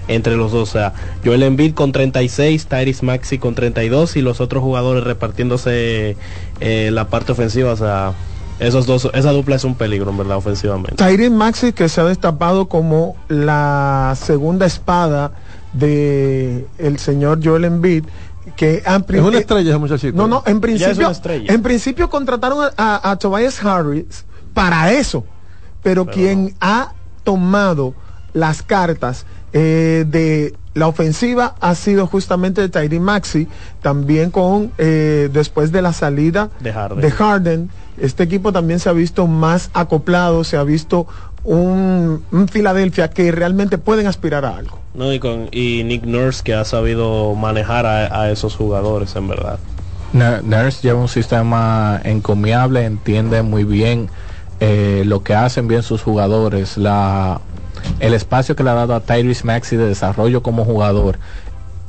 entre 0.07 0.35
los 0.35 0.51
dos. 0.51 0.69
O 0.69 0.71
sea, 0.71 0.93
Joel 1.23 1.43
Embiid 1.43 1.73
con 1.73 1.91
36, 1.91 2.67
Tyrese 2.67 3.05
Maxi 3.05 3.37
con 3.37 3.55
32 3.55 4.15
y 4.15 4.21
los 4.21 4.41
otros 4.41 4.63
jugadores 4.63 5.03
repartiéndose 5.03 6.17
eh, 6.59 6.89
la 6.91 7.07
parte 7.07 7.31
ofensiva. 7.31 7.71
O 7.71 7.77
sea, 7.77 8.13
esos 8.59 8.85
dos, 8.85 9.09
esa 9.13 9.31
dupla 9.31 9.55
es 9.55 9.63
un 9.63 9.75
peligro, 9.75 10.11
en 10.11 10.17
verdad, 10.17 10.37
ofensivamente. 10.37 10.95
Tyrese 10.95 11.29
Maxi 11.29 11.73
que 11.73 11.89
se 11.89 12.01
ha 12.01 12.05
destapado 12.05 12.67
como 12.67 13.15
la 13.27 14.15
segunda 14.19 14.65
espada 14.65 15.31
de 15.73 16.65
el 16.77 16.97
señor 16.97 17.39
Joel 17.43 17.65
Embiid 17.65 18.05
que 18.55 18.83
es 18.85 19.21
una 19.21 19.37
estrella 19.37 19.69
ese 19.69 19.79
muchachito. 19.79 20.17
No, 20.17 20.27
no, 20.27 20.43
en 20.45 20.61
principio, 20.61 21.11
en 21.25 21.61
principio 21.61 22.09
contrataron 22.09 22.69
a, 22.77 23.17
Tobias 23.19 23.63
Harris 23.63 24.25
para 24.53 24.93
eso, 24.93 25.25
pero, 25.83 26.05
quien 26.05 26.55
ha 26.59 26.93
tomado 27.23 27.93
las 28.33 28.61
cartas 28.61 29.25
eh, 29.59 30.05
de 30.07 30.53
la 30.75 30.87
ofensiva 30.87 31.55
ha 31.59 31.73
sido 31.73 32.05
justamente 32.05 32.61
de 32.61 32.69
Tyree 32.69 32.99
Maxi, 32.99 33.47
también 33.81 34.29
con 34.29 34.71
eh, 34.77 35.29
después 35.33 35.71
de 35.71 35.81
la 35.81 35.93
salida 35.93 36.51
de 36.59 37.09
Harden. 37.11 37.71
Este 37.99 38.21
equipo 38.21 38.53
también 38.53 38.79
se 38.79 38.89
ha 38.89 38.93
visto 38.93 39.25
más 39.25 39.71
acoplado, 39.73 40.43
se 40.43 40.57
ha 40.57 40.63
visto 40.63 41.07
un, 41.43 42.21
Filadelfia 42.51 43.09
que 43.09 43.31
realmente 43.31 43.79
pueden 43.79 44.05
aspirar 44.05 44.45
a 44.45 44.57
algo. 44.57 44.77
No, 44.93 45.11
y, 45.11 45.17
con, 45.17 45.47
y 45.51 45.83
Nick 45.83 46.05
Nurse 46.05 46.43
que 46.43 46.53
ha 46.53 46.63
sabido 46.63 47.33
manejar 47.33 47.87
a, 47.87 48.29
esos 48.29 48.55
jugadores 48.55 49.15
en 49.15 49.27
verdad. 49.27 49.57
Nurse 50.13 50.81
lleva 50.83 50.99
un 50.99 51.09
sistema 51.09 51.99
encomiable, 52.03 52.85
entiende 52.85 53.41
muy 53.41 53.63
bien 53.63 54.09
eh, 54.59 55.01
lo 55.07 55.23
que 55.23 55.33
hacen 55.33 55.67
bien 55.67 55.81
sus 55.81 56.03
jugadores, 56.03 56.77
la 56.77 57.41
el 57.99 58.13
espacio 58.13 58.55
que 58.55 58.63
le 58.63 58.69
ha 58.69 58.75
dado 58.75 58.95
a 58.95 58.99
Tyrese 59.01 59.45
Maxi 59.45 59.75
de 59.75 59.87
desarrollo 59.87 60.41
como 60.41 60.65
jugador 60.65 61.17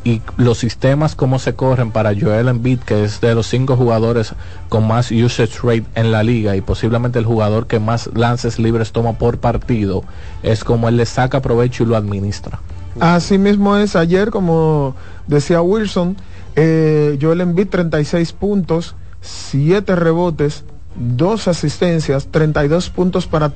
y 0.05 0.23
los 0.37 0.59
sistemas 0.59 1.15
como 1.15 1.39
se 1.39 1.55
corren 1.55 1.91
para 1.91 2.15
Joel 2.19 2.49
Embiid, 2.49 2.81
que 2.81 3.05
es 3.05 3.21
de 3.21 3.35
los 3.35 3.47
cinco 3.47 3.77
jugadores 3.77 4.33
con 4.69 4.87
más 4.87 5.11
usage 5.11 5.59
rate 5.63 5.85
en 5.95 6.13
la 6.13 6.23
liga 6.23 6.57
y 6.57 6.61
posiblemente 6.61 7.19
el 7.19 7.25
jugador 7.25 7.67
que 7.67 7.79
más 7.79 8.09
lances 8.15 8.59
libres 8.59 8.93
toma 8.93 9.15
por 9.15 9.39
partido, 9.39 10.05
es 10.43 10.65
como 10.65 10.89
él 10.89 10.97
le 10.97 11.07
saca 11.07 11.43
provecho 11.43 11.83
y 11.83 11.87
lo 11.87 11.97
administra. 11.97 12.61
Así 13.01 13.39
mismo 13.39 13.77
es 13.77 13.97
ayer, 13.97 14.31
como 14.31 14.95
decía 15.27 15.61
Wilson, 15.61 16.17
eh, 16.57 17.19
Joel 17.21 17.41
Embiid 17.41 17.69
36 17.69 18.33
puntos, 18.33 18.95
7 19.21 19.95
rebotes, 19.95 20.65
2 20.97 21.49
asistencias, 21.49 22.29
32 22.31 22.91
puntos 22.91 23.27
para 23.27 23.53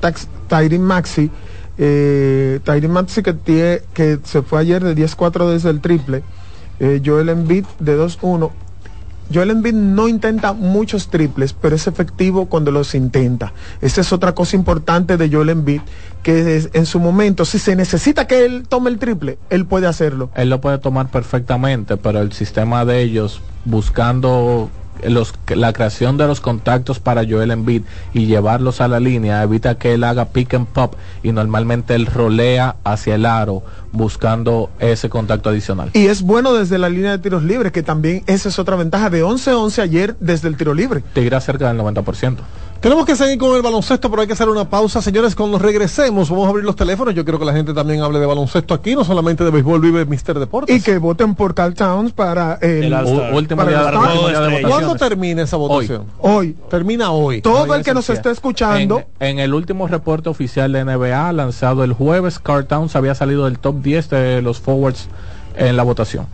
Tyrion 0.48 0.82
Maxi 0.82 1.30
Eh, 1.78 2.60
Maxi 2.88 3.22
que, 3.22 3.82
que 3.94 4.18
se 4.24 4.42
fue 4.42 4.60
ayer 4.60 4.82
de 4.82 4.94
10-4 4.94 5.50
desde 5.50 5.70
el 5.70 5.80
triple. 5.80 6.22
Eh, 6.80 7.00
Joel 7.04 7.28
Embiid 7.28 7.64
de 7.78 7.98
2-1. 7.98 8.50
Joel 9.32 9.50
Embiid 9.50 9.74
no 9.74 10.08
intenta 10.08 10.52
muchos 10.52 11.08
triples, 11.08 11.52
pero 11.54 11.74
es 11.74 11.86
efectivo 11.86 12.46
cuando 12.46 12.70
los 12.70 12.94
intenta. 12.94 13.52
Esa 13.80 14.02
es 14.02 14.12
otra 14.12 14.34
cosa 14.34 14.56
importante 14.56 15.16
de 15.16 15.30
Joel 15.30 15.50
Embiid, 15.50 15.80
que 16.22 16.68
en 16.72 16.86
su 16.86 17.00
momento, 17.00 17.44
si 17.44 17.58
se 17.58 17.74
necesita 17.74 18.26
que 18.26 18.44
él 18.44 18.64
tome 18.68 18.90
el 18.90 18.98
triple, 18.98 19.38
él 19.48 19.64
puede 19.64 19.86
hacerlo. 19.86 20.30
Él 20.34 20.50
lo 20.50 20.60
puede 20.60 20.78
tomar 20.78 21.10
perfectamente, 21.10 21.96
pero 21.96 22.20
el 22.20 22.32
sistema 22.32 22.84
de 22.84 23.00
ellos 23.00 23.40
buscando 23.64 24.70
los, 25.04 25.34
la 25.48 25.72
creación 25.72 26.16
de 26.16 26.26
los 26.26 26.40
contactos 26.40 26.98
para 26.98 27.24
Joel 27.28 27.50
Embiid 27.50 27.82
y 28.12 28.26
llevarlos 28.26 28.80
a 28.80 28.88
la 28.88 29.00
línea 29.00 29.42
evita 29.42 29.76
que 29.76 29.94
él 29.94 30.04
haga 30.04 30.26
pick 30.26 30.54
and 30.54 30.66
pop 30.66 30.94
y 31.22 31.32
normalmente 31.32 31.94
él 31.94 32.06
rolea 32.06 32.76
hacia 32.84 33.14
el 33.14 33.26
aro 33.26 33.62
buscando 33.92 34.70
ese 34.78 35.08
contacto 35.08 35.50
adicional. 35.50 35.90
Y 35.92 36.06
es 36.06 36.22
bueno 36.22 36.54
desde 36.54 36.78
la 36.78 36.88
línea 36.88 37.12
de 37.12 37.18
tiros 37.18 37.42
libres, 37.42 37.72
que 37.72 37.82
también 37.82 38.22
esa 38.26 38.48
es 38.48 38.58
otra 38.58 38.76
ventaja 38.76 39.10
de 39.10 39.22
11-11 39.24 39.82
ayer 39.82 40.16
desde 40.20 40.48
el 40.48 40.56
tiro 40.56 40.74
libre. 40.74 41.02
Te 41.12 41.22
irá 41.22 41.40
cerca 41.40 41.72
del 41.72 41.80
90%. 41.80 42.38
Tenemos 42.82 43.06
que 43.06 43.14
seguir 43.14 43.38
con 43.38 43.54
el 43.54 43.62
baloncesto, 43.62 44.10
pero 44.10 44.22
hay 44.22 44.26
que 44.26 44.32
hacer 44.32 44.48
una 44.48 44.68
pausa. 44.68 45.00
Señores, 45.00 45.36
cuando 45.36 45.56
regresemos, 45.56 46.28
vamos 46.28 46.46
a 46.46 46.48
abrir 46.48 46.64
los 46.64 46.74
teléfonos. 46.74 47.14
Yo 47.14 47.22
quiero 47.22 47.38
que 47.38 47.44
la 47.44 47.52
gente 47.52 47.72
también 47.72 48.00
hable 48.02 48.18
de 48.18 48.26
baloncesto 48.26 48.74
aquí, 48.74 48.96
no 48.96 49.04
solamente 49.04 49.44
de 49.44 49.52
béisbol, 49.52 49.80
vive 49.80 50.04
Mister 50.04 50.36
Deportes. 50.36 50.76
Y 50.76 50.80
que 50.82 50.98
voten 50.98 51.36
por 51.36 51.54
Cal 51.54 51.74
Towns 51.74 52.12
para 52.12 52.54
el, 52.60 52.92
último 53.32 53.64
día, 53.64 53.84
de, 53.84 54.62
¿Cuándo 54.62 54.96
termina 54.96 55.42
esa 55.42 55.58
votación? 55.58 56.06
Hoy. 56.18 56.56
Termina 56.68 57.12
hoy. 57.12 57.40
Todo 57.40 57.72
el 57.76 57.84
que 57.84 57.94
nos 57.94 58.10
esté 58.10 58.32
escuchando. 58.32 59.04
En, 59.20 59.38
el 59.38 59.54
último 59.54 59.86
reporte 59.86 60.28
oficial 60.28 60.72
de 60.72 60.84
NBA 60.84 61.32
lanzado 61.34 61.84
el 61.84 61.92
jueves, 61.92 62.40
Carl 62.40 62.66
Towns 62.66 62.96
había 62.96 63.14
salido 63.14 63.44
del 63.44 63.60
top 63.60 63.76
10 63.80 64.10
de 64.10 64.42
los 64.42 64.58
forwards 64.58 65.08
en 65.56 65.76
la 65.76 65.84
votación. 65.84 66.26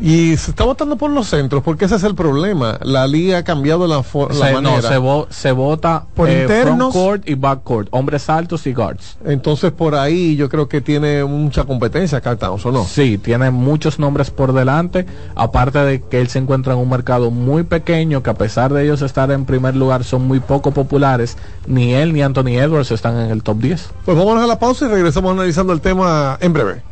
Y 0.00 0.36
se 0.36 0.50
está 0.50 0.64
votando 0.64 0.96
por 0.96 1.10
los 1.10 1.28
centros, 1.28 1.62
porque 1.62 1.84
ese 1.84 1.96
es 1.96 2.04
el 2.04 2.14
problema. 2.14 2.78
La 2.82 3.06
liga 3.06 3.38
ha 3.38 3.44
cambiado 3.44 3.86
la, 3.86 3.96
la 3.96 4.52
manera. 4.52 4.80
No, 5.00 5.26
se, 5.30 5.52
vota 5.52 6.06
por 6.14 6.28
eh, 6.28 6.42
internos. 6.42 6.92
Front 6.92 7.28
y 7.28 7.34
back 7.34 7.62
court, 7.62 7.88
hombres 7.90 8.28
altos 8.28 8.66
y 8.66 8.72
guards. 8.72 9.18
Entonces 9.24 9.70
por 9.72 9.94
ahí 9.94 10.36
yo 10.36 10.48
creo 10.48 10.68
que 10.68 10.80
tiene 10.80 11.24
mucha 11.24 11.64
competencia 11.64 12.20
Carl 12.20 12.38
¿o 12.42 12.72
no? 12.72 12.84
Sí, 12.84 13.18
tiene 13.18 13.50
muchos 13.50 13.98
nombres 13.98 14.30
por 14.30 14.52
delante, 14.52 15.06
aparte 15.34 15.78
de 15.80 16.02
que 16.02 16.20
él 16.20 16.28
se 16.28 16.38
encuentra 16.38 16.72
en 16.74 16.78
un 16.78 16.88
mercado 16.88 17.30
muy 17.30 17.62
pequeño, 17.62 18.22
que 18.22 18.30
a 18.30 18.34
pesar 18.34 18.72
de 18.72 18.84
ellos 18.84 19.02
estar 19.02 19.30
en 19.30 19.44
primer 19.44 19.76
lugar 19.76 20.04
son 20.04 20.26
muy 20.26 20.40
poco 20.40 20.72
populares, 20.72 21.36
ni 21.66 21.94
él 21.94 22.12
ni 22.12 22.22
Anthony 22.22 22.58
Edwards 22.58 22.90
están 22.90 23.18
en 23.18 23.30
el 23.30 23.42
top 23.42 23.58
10. 23.58 23.90
Pues 24.04 24.16
vamos 24.16 24.42
a 24.42 24.46
la 24.46 24.58
pausa 24.58 24.86
y 24.86 24.88
regresamos 24.88 25.32
analizando 25.32 25.72
el 25.72 25.80
tema 25.80 26.38
en 26.40 26.52
breve. 26.52 26.91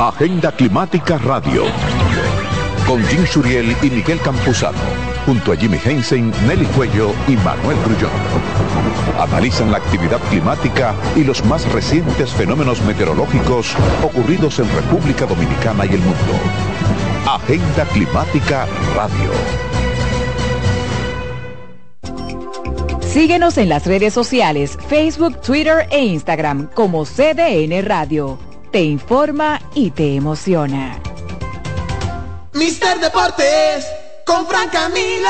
Agenda 0.00 0.50
Climática 0.50 1.16
Radio. 1.18 1.64
Con 2.86 3.04
Jim 3.04 3.24
Suriel 3.24 3.76
y 3.82 3.90
Miguel 3.90 4.20
Campuzano. 4.20 4.78
Junto 5.26 5.52
a 5.52 5.56
Jimmy 5.56 5.78
Hensen, 5.84 6.32
Nelly 6.46 6.64
Cuello 6.66 7.12
y 7.28 7.36
Manuel 7.36 7.76
Grullón. 7.84 8.10
Analizan 9.20 9.70
la 9.70 9.78
actividad 9.78 10.18
climática 10.28 10.94
y 11.14 11.22
los 11.22 11.44
más 11.44 11.70
recientes 11.72 12.32
fenómenos 12.32 12.82
meteorológicos 12.82 13.76
ocurridos 14.02 14.58
en 14.58 14.68
República 14.74 15.26
Dominicana 15.26 15.86
y 15.86 15.90
el 15.90 16.00
mundo. 16.00 16.32
Agenda 17.26 17.84
Climática 17.84 18.66
Radio. 18.96 19.30
Síguenos 23.02 23.58
en 23.58 23.68
las 23.68 23.86
redes 23.86 24.14
sociales, 24.14 24.76
Facebook, 24.88 25.40
Twitter 25.42 25.86
e 25.90 26.04
Instagram 26.04 26.68
como 26.74 27.04
CDN 27.04 27.84
Radio 27.84 28.51
te 28.72 28.82
informa 28.82 29.60
y 29.74 29.90
te 29.90 30.16
emociona. 30.16 30.98
Mister 32.54 32.98
Deportes 32.98 33.86
con 34.24 34.46
Fran 34.46 34.68
Camilo. 34.70 35.28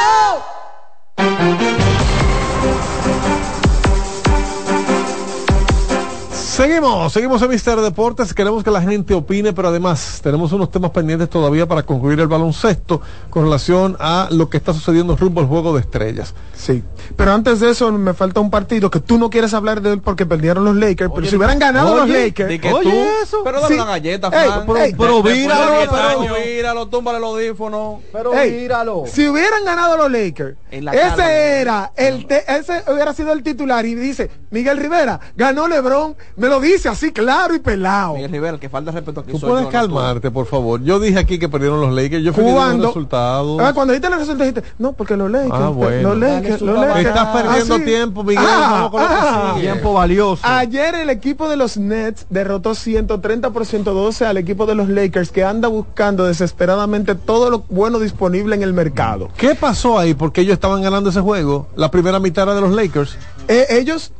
Seguimos, 6.53 7.11
seguimos 7.15 7.41
en 7.41 7.49
Mister 7.49 7.81
Deportes. 7.81 8.35
Queremos 8.35 8.63
que 8.63 8.71
la 8.71 8.83
gente 8.83 9.15
opine, 9.15 9.55
pero 9.55 9.69
además 9.69 10.21
tenemos 10.23 10.53
unos 10.53 10.71
temas 10.71 10.91
pendientes 10.91 11.31
todavía 11.31 11.67
para 11.67 11.83
concluir 11.83 12.21
el 12.21 12.29
baloncesto 12.29 13.01
con 13.31 13.45
relación 13.45 13.97
a 13.99 14.29
lo 14.31 14.51
que 14.51 14.59
está 14.59 14.75
sucediendo 14.75 15.17
rumbo 15.17 15.41
al 15.41 15.47
juego 15.47 15.73
de 15.73 15.81
estrellas. 15.81 16.35
Sí, 16.55 16.85
pero 17.17 17.33
antes 17.33 17.59
de 17.61 17.71
eso 17.71 17.91
me 17.91 18.13
falta 18.13 18.41
un 18.41 18.51
partido 18.51 18.91
que 18.91 19.01
tú 19.01 19.17
no 19.17 19.31
quieres 19.31 19.55
hablar 19.55 19.81
de 19.81 19.95
él 19.95 20.03
porque 20.03 20.27
perdieron 20.27 20.65
los 20.67 20.77
Lakers, 20.77 21.11
pero 21.13 21.27
si 21.27 21.37
hubieran 21.37 21.59
ganado 21.59 21.97
los 21.97 22.09
Lakers, 22.09 22.63
oye 22.75 23.23
eso, 23.23 23.39
pero 23.43 23.63
dale 23.63 23.75
una 23.75 23.87
galleta, 23.87 24.31
Fran. 24.31 24.67
pero, 24.67 24.97
pero 24.97 25.23
víralo, 25.23 25.91
pero 25.91 26.35
víralo, 26.45 26.89
túmbale 26.89 27.17
el 27.17 27.25
audífono, 27.25 28.03
pero 28.13 28.31
víralo. 28.31 29.05
Si 29.07 29.27
hubieran 29.27 29.65
ganado 29.65 29.97
los 29.97 30.13
Lakers, 30.13 30.57
ese 30.71 31.61
era 31.63 31.93
el 31.97 32.27
ese 32.47 32.85
hubiera 32.93 33.15
sido 33.15 33.33
el 33.33 33.43
titular 33.43 33.87
y 33.87 33.95
dice 33.95 34.31
Miguel 34.51 34.77
Rivera 34.77 35.19
ganó 35.35 35.67
LeBron 35.67 36.15
me 36.43 36.49
lo 36.49 36.61
dice 36.61 36.89
así 36.89 37.13
claro 37.13 37.55
y 37.55 37.61
pelado. 37.61 38.15
Miguel 38.15 38.33
Rivera, 38.33 38.59
que 38.59 38.69
falta 38.69 38.91
respeto 38.91 39.21
aquí. 39.21 39.31
Tú 39.31 39.39
puedes 39.39 39.69
calmarte, 39.69 40.29
por 40.33 40.47
favor. 40.47 40.83
Yo 40.83 40.99
dije 40.99 41.17
aquí 41.17 41.39
que 41.39 41.49
perdieron 41.49 41.81
los 41.81 41.95
Lakers. 41.95 42.25
Yo 42.25 42.33
fui 42.33 42.43
los 42.43 42.79
resultados. 42.81 43.61
Ah, 43.61 43.73
cuando 43.73 43.93
dijiste 43.93 44.11
los 44.11 44.19
resultados, 44.19 44.53
dijiste, 44.53 44.75
no, 44.81 44.93
porque 44.93 45.17
los 45.17 45.31
Lakers. 45.31 45.53
Ah, 45.55 45.69
bueno. 45.69 46.09
Los 46.09 46.19
Lakers, 46.19 46.61
los 46.63 46.81
Lakers. 46.81 47.07
Estás 47.07 47.29
perdiendo 47.29 47.75
Ah, 47.77 47.85
tiempo, 47.85 48.25
Miguel. 48.25 48.45
Ah, 48.45 48.89
con 48.91 49.03
ah. 49.05 49.55
Tiempo 49.61 49.93
valioso. 49.93 50.43
Ayer 50.45 50.97
el 50.97 51.11
equipo 51.11 51.49
de 51.49 51.57
los 51.57 51.77
Nets 51.77 52.27
derrotó 52.29 52.75
130 52.75 53.51
por 53.51 53.65
112 53.65 54.27
al 54.27 54.37
equipo 54.37 54.67
de 54.67 54.75
los 54.75 54.89
Lakers 54.89 55.31
que 55.31 55.45
anda 55.45 55.69
buscando 55.69 56.25
desesperadamente 56.25 57.15
todo 57.15 57.51
lo 57.51 57.61
bueno 57.69 58.01
disponible 58.01 58.57
en 58.57 58.65
el 58.65 58.73
mercado. 58.73 59.29
¿Qué 59.37 59.55
pasó 59.55 59.97
ahí? 59.97 60.15
Porque 60.15 60.41
ellos 60.41 60.55
estaban 60.55 60.83
ganando 60.83 61.11
ese 61.11 61.21
juego. 61.21 61.69
La 61.77 61.93
primera 61.93 62.19
mitad 62.19 62.43
era 62.43 62.57
de 62.57 62.63
los 62.63 62.73
Lakers. 62.73 63.17
Eh, 63.47 63.67
ellos, 63.71 64.11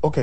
ok, 0.00 0.18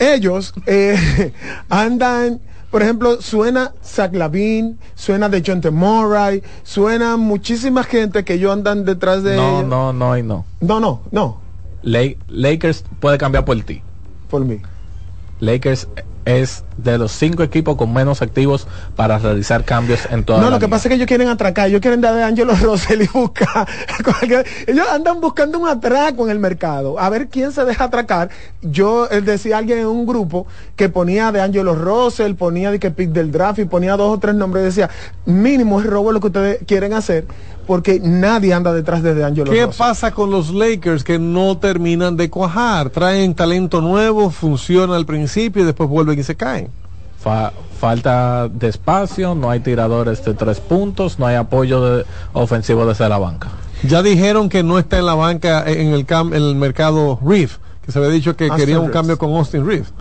ellos 0.00 0.52
eh, 0.66 1.32
andan, 1.68 2.40
por 2.70 2.82
ejemplo, 2.82 3.20
suena 3.22 3.72
Zach 3.84 4.12
Lavin, 4.14 4.78
suena 4.94 5.28
de 5.28 5.42
John 5.46 5.60
Murray, 5.74 6.42
suena 6.62 7.16
muchísima 7.16 7.84
gente 7.84 8.24
que 8.24 8.34
ellos 8.34 8.52
andan 8.52 8.84
detrás 8.84 9.22
de 9.22 9.36
No, 9.36 9.58
ellos. 9.58 9.68
no, 9.68 9.92
no 9.92 10.16
y 10.16 10.22
no. 10.22 10.44
no, 10.60 10.80
no, 10.80 11.02
no, 11.12 11.40
La- 11.82 12.14
Lakers 12.28 12.84
puede 13.00 13.18
cambiar 13.18 13.44
por 13.44 13.60
ti. 13.62 13.82
por 14.28 14.44
mí. 14.44 14.60
Lakers 15.40 15.88
es 16.38 16.64
de 16.76 16.96
los 16.98 17.12
cinco 17.12 17.42
equipos 17.42 17.76
con 17.76 17.92
menos 17.92 18.22
activos 18.22 18.66
para 18.96 19.18
realizar 19.18 19.64
cambios 19.64 20.00
en 20.10 20.24
toda 20.24 20.38
No, 20.40 20.46
la 20.46 20.50
lo 20.52 20.58
que 20.58 20.68
pasa 20.68 20.86
es 20.86 20.90
que 20.90 20.94
ellos 20.94 21.06
quieren 21.06 21.28
atracar, 21.28 21.68
ellos 21.68 21.80
quieren 21.80 22.00
dar 22.00 22.14
de 22.14 22.22
Angelo 22.22 22.54
Russell 22.62 23.02
y 23.02 23.06
buscar. 23.08 23.68
cualquier- 24.04 24.46
ellos 24.66 24.86
andan 24.90 25.20
buscando 25.20 25.58
un 25.58 25.68
atraco 25.68 26.24
en 26.24 26.30
el 26.30 26.38
mercado, 26.38 26.98
a 26.98 27.08
ver 27.10 27.28
quién 27.28 27.52
se 27.52 27.64
deja 27.64 27.84
atracar. 27.84 28.30
Yo 28.62 29.06
decía 29.08 29.58
alguien 29.58 29.78
en 29.80 29.86
un 29.86 30.06
grupo 30.06 30.46
que 30.76 30.88
ponía 30.88 31.32
de 31.32 31.40
Angelo 31.40 31.74
Russell, 31.74 32.34
ponía 32.34 32.70
de 32.70 32.78
que 32.78 32.90
pick 32.90 33.10
del 33.10 33.30
draft 33.32 33.58
y 33.58 33.64
ponía 33.64 33.96
dos 33.96 34.16
o 34.16 34.18
tres 34.18 34.34
nombres 34.34 34.62
y 34.62 34.66
decía, 34.66 34.90
mínimo 35.26 35.80
es 35.80 35.86
robo 35.86 36.12
lo 36.12 36.20
que 36.20 36.28
ustedes 36.28 36.58
quieren 36.66 36.94
hacer, 36.94 37.26
porque 37.70 38.00
nadie 38.02 38.52
anda 38.52 38.72
detrás 38.72 39.00
de, 39.00 39.22
Angelo 39.22 39.52
¿Qué 39.52 39.68
pasa 39.68 40.10
con 40.10 40.28
los 40.32 40.50
Lakers 40.52 41.04
que 41.04 41.20
no 41.20 41.56
terminan 41.58 42.16
de 42.16 42.28
cuajar? 42.28 42.90
Traen 42.90 43.32
talento 43.32 43.80
nuevo, 43.80 44.30
funciona 44.30 44.96
al 44.96 45.06
principio 45.06 45.62
y 45.62 45.66
después 45.66 45.88
vuelven 45.88 46.18
y 46.18 46.24
se 46.24 46.34
caen. 46.34 46.66
Fa- 47.22 47.52
falta 47.78 48.48
de 48.48 48.66
espacio, 48.66 49.36
no 49.36 49.50
hay 49.50 49.60
tiradores 49.60 50.24
de 50.24 50.34
tres 50.34 50.58
puntos, 50.58 51.20
no 51.20 51.26
hay 51.26 51.36
apoyo 51.36 51.80
de- 51.98 52.04
ofensivo 52.32 52.84
desde 52.86 53.08
la 53.08 53.18
banca. 53.18 53.46
Ya 53.84 54.02
dijeron 54.02 54.48
que 54.48 54.64
no 54.64 54.76
está 54.80 54.98
en 54.98 55.06
la 55.06 55.14
banca 55.14 55.62
en 55.64 55.92
el, 55.92 56.04
cam- 56.08 56.34
en 56.34 56.42
el 56.42 56.56
mercado 56.56 57.20
Reef, 57.24 57.58
que 57.86 57.92
se 57.92 58.00
había 58.00 58.10
dicho 58.10 58.34
que 58.34 58.46
Austin 58.46 58.58
quería 58.58 58.78
un 58.80 58.86
Reeves. 58.86 58.94
cambio 58.94 59.16
con 59.16 59.30
Austin 59.36 59.64
Reeves. 59.64 59.92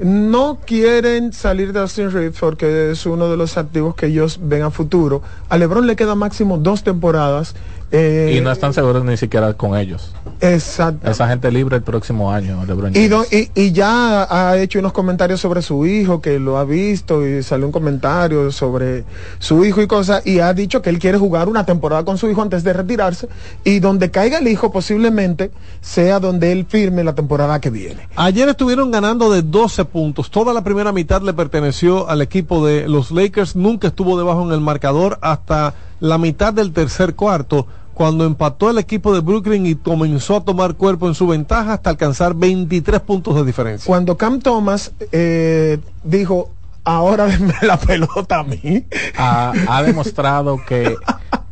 No 0.00 0.58
quieren 0.66 1.32
salir 1.32 1.72
de 1.72 1.78
Austin 1.78 2.10
Reeves 2.10 2.36
porque 2.40 2.90
es 2.90 3.06
uno 3.06 3.30
de 3.30 3.36
los 3.36 3.56
activos 3.56 3.94
que 3.94 4.06
ellos 4.06 4.40
ven 4.42 4.62
a 4.62 4.72
futuro. 4.72 5.22
A 5.48 5.56
LeBron 5.56 5.86
le 5.86 5.94
queda 5.94 6.16
máximo 6.16 6.58
dos 6.58 6.82
temporadas. 6.82 7.54
Eh, 7.96 8.34
y 8.36 8.40
no 8.40 8.50
están 8.50 8.72
seguros 8.74 9.04
ni 9.04 9.16
siquiera 9.16 9.54
con 9.54 9.76
ellos. 9.78 10.12
Exacto. 10.40 11.08
Esa 11.08 11.28
gente 11.28 11.50
libre 11.52 11.76
el 11.76 11.82
próximo 11.82 12.32
año, 12.32 12.64
LeBron 12.66 12.90
Y, 12.90 13.08
James. 13.08 13.10
do- 13.10 13.24
y, 13.30 13.50
y 13.54 13.72
ya 13.72 14.26
ha 14.28 14.58
hecho 14.58 14.80
unos 14.80 14.92
comentarios 14.92 15.40
sobre 15.40 15.62
su 15.62 15.86
hijo, 15.86 16.20
que 16.20 16.38
lo 16.40 16.58
ha 16.58 16.64
visto, 16.64 17.26
y 17.26 17.42
salió 17.42 17.66
un 17.66 17.72
comentario 17.72 18.50
sobre 18.50 19.04
su 19.38 19.64
hijo 19.64 19.80
y 19.80 19.86
cosas, 19.86 20.26
y 20.26 20.40
ha 20.40 20.52
dicho 20.52 20.82
que 20.82 20.90
él 20.90 20.98
quiere 20.98 21.18
jugar 21.18 21.48
una 21.48 21.64
temporada 21.64 22.04
con 22.04 22.18
su 22.18 22.28
hijo 22.28 22.42
antes 22.42 22.64
de 22.64 22.72
retirarse, 22.72 23.28
y 23.62 23.78
donde 23.78 24.10
caiga 24.10 24.38
el 24.38 24.48
hijo 24.48 24.72
posiblemente 24.72 25.50
sea 25.80 26.18
donde 26.20 26.50
él 26.52 26.66
firme 26.68 27.04
la 27.04 27.14
temporada 27.14 27.60
que 27.60 27.70
viene. 27.70 28.08
Ayer 28.16 28.48
estuvieron 28.48 28.90
ganando 28.90 29.30
de 29.30 29.42
12 29.42 29.84
puntos. 29.84 30.30
Toda 30.30 30.52
la 30.52 30.64
primera 30.64 30.90
mitad 30.92 31.22
le 31.22 31.32
perteneció 31.32 32.08
al 32.08 32.22
equipo 32.22 32.66
de 32.66 32.88
los 32.88 33.10
Lakers. 33.12 33.54
Nunca 33.56 33.88
estuvo 33.88 34.18
debajo 34.18 34.42
en 34.44 34.52
el 34.52 34.60
marcador 34.60 35.18
hasta 35.22 35.74
la 36.00 36.18
mitad 36.18 36.52
del 36.52 36.72
tercer 36.72 37.14
cuarto, 37.14 37.66
cuando 37.94 38.24
empató 38.26 38.70
el 38.70 38.78
equipo 38.78 39.14
de 39.14 39.20
Brooklyn 39.20 39.66
y 39.66 39.74
comenzó 39.76 40.36
a 40.36 40.40
tomar 40.44 40.74
cuerpo 40.74 41.08
en 41.08 41.14
su 41.14 41.26
ventaja 41.26 41.74
hasta 41.74 41.90
alcanzar 41.90 42.34
23 42.34 43.00
puntos 43.00 43.34
de 43.36 43.44
diferencia. 43.44 43.86
Cuando 43.86 44.16
Cam 44.16 44.40
Thomas 44.40 44.92
eh, 45.12 45.78
dijo, 46.02 46.50
ahora 46.84 47.26
denme 47.26 47.54
la 47.62 47.78
pelota 47.78 48.40
a 48.40 48.42
mí, 48.44 48.84
ha, 49.16 49.52
ha 49.68 49.82
demostrado 49.82 50.60
que 50.66 50.94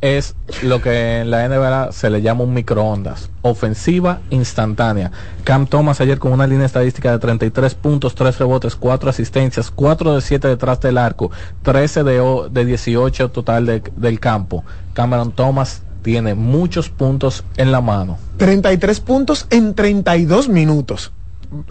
es 0.01 0.35
lo 0.65 0.83
que 0.83 1.21
en 1.21 1.31
la 1.31 1.49
NBA 1.49 1.93
se 1.93 2.11
le 2.11 2.23
llama 2.23 2.43
un 2.43 2.53
microondas, 2.53 3.31
ofensiva 3.43 4.19
instantánea. 4.31 5.13
Cam 5.45 5.67
Thomas 5.69 6.01
ayer 6.01 6.19
con 6.19 6.33
una 6.33 6.49
línea 6.49 6.67
estadística 6.67 7.13
de 7.13 7.21
33 7.21 7.77
puntos, 7.77 8.17
3 8.17 8.37
rebotes, 8.41 8.75
4 8.75 9.11
asistencias, 9.11 9.71
4 9.71 10.17
de 10.17 10.21
7 10.21 10.49
detrás 10.49 10.81
del 10.81 10.99
arco, 10.99 11.31
13 11.63 12.03
de, 12.03 12.21
o- 12.21 12.49
de 12.49 12.65
18 12.65 13.31
total 13.31 13.65
de- 13.67 13.83
del 13.97 14.19
campo. 14.19 14.65
Cameron 14.93 15.31
Thomas 15.31 15.83
tiene 16.03 16.35
muchos 16.35 16.89
puntos 16.89 17.45
en 17.57 17.73
la 17.73 17.81
mano. 17.81 18.19
33 18.39 19.01
puntos 19.01 19.47
en 19.51 19.75
32 19.75 20.49
minutos. 20.49 21.13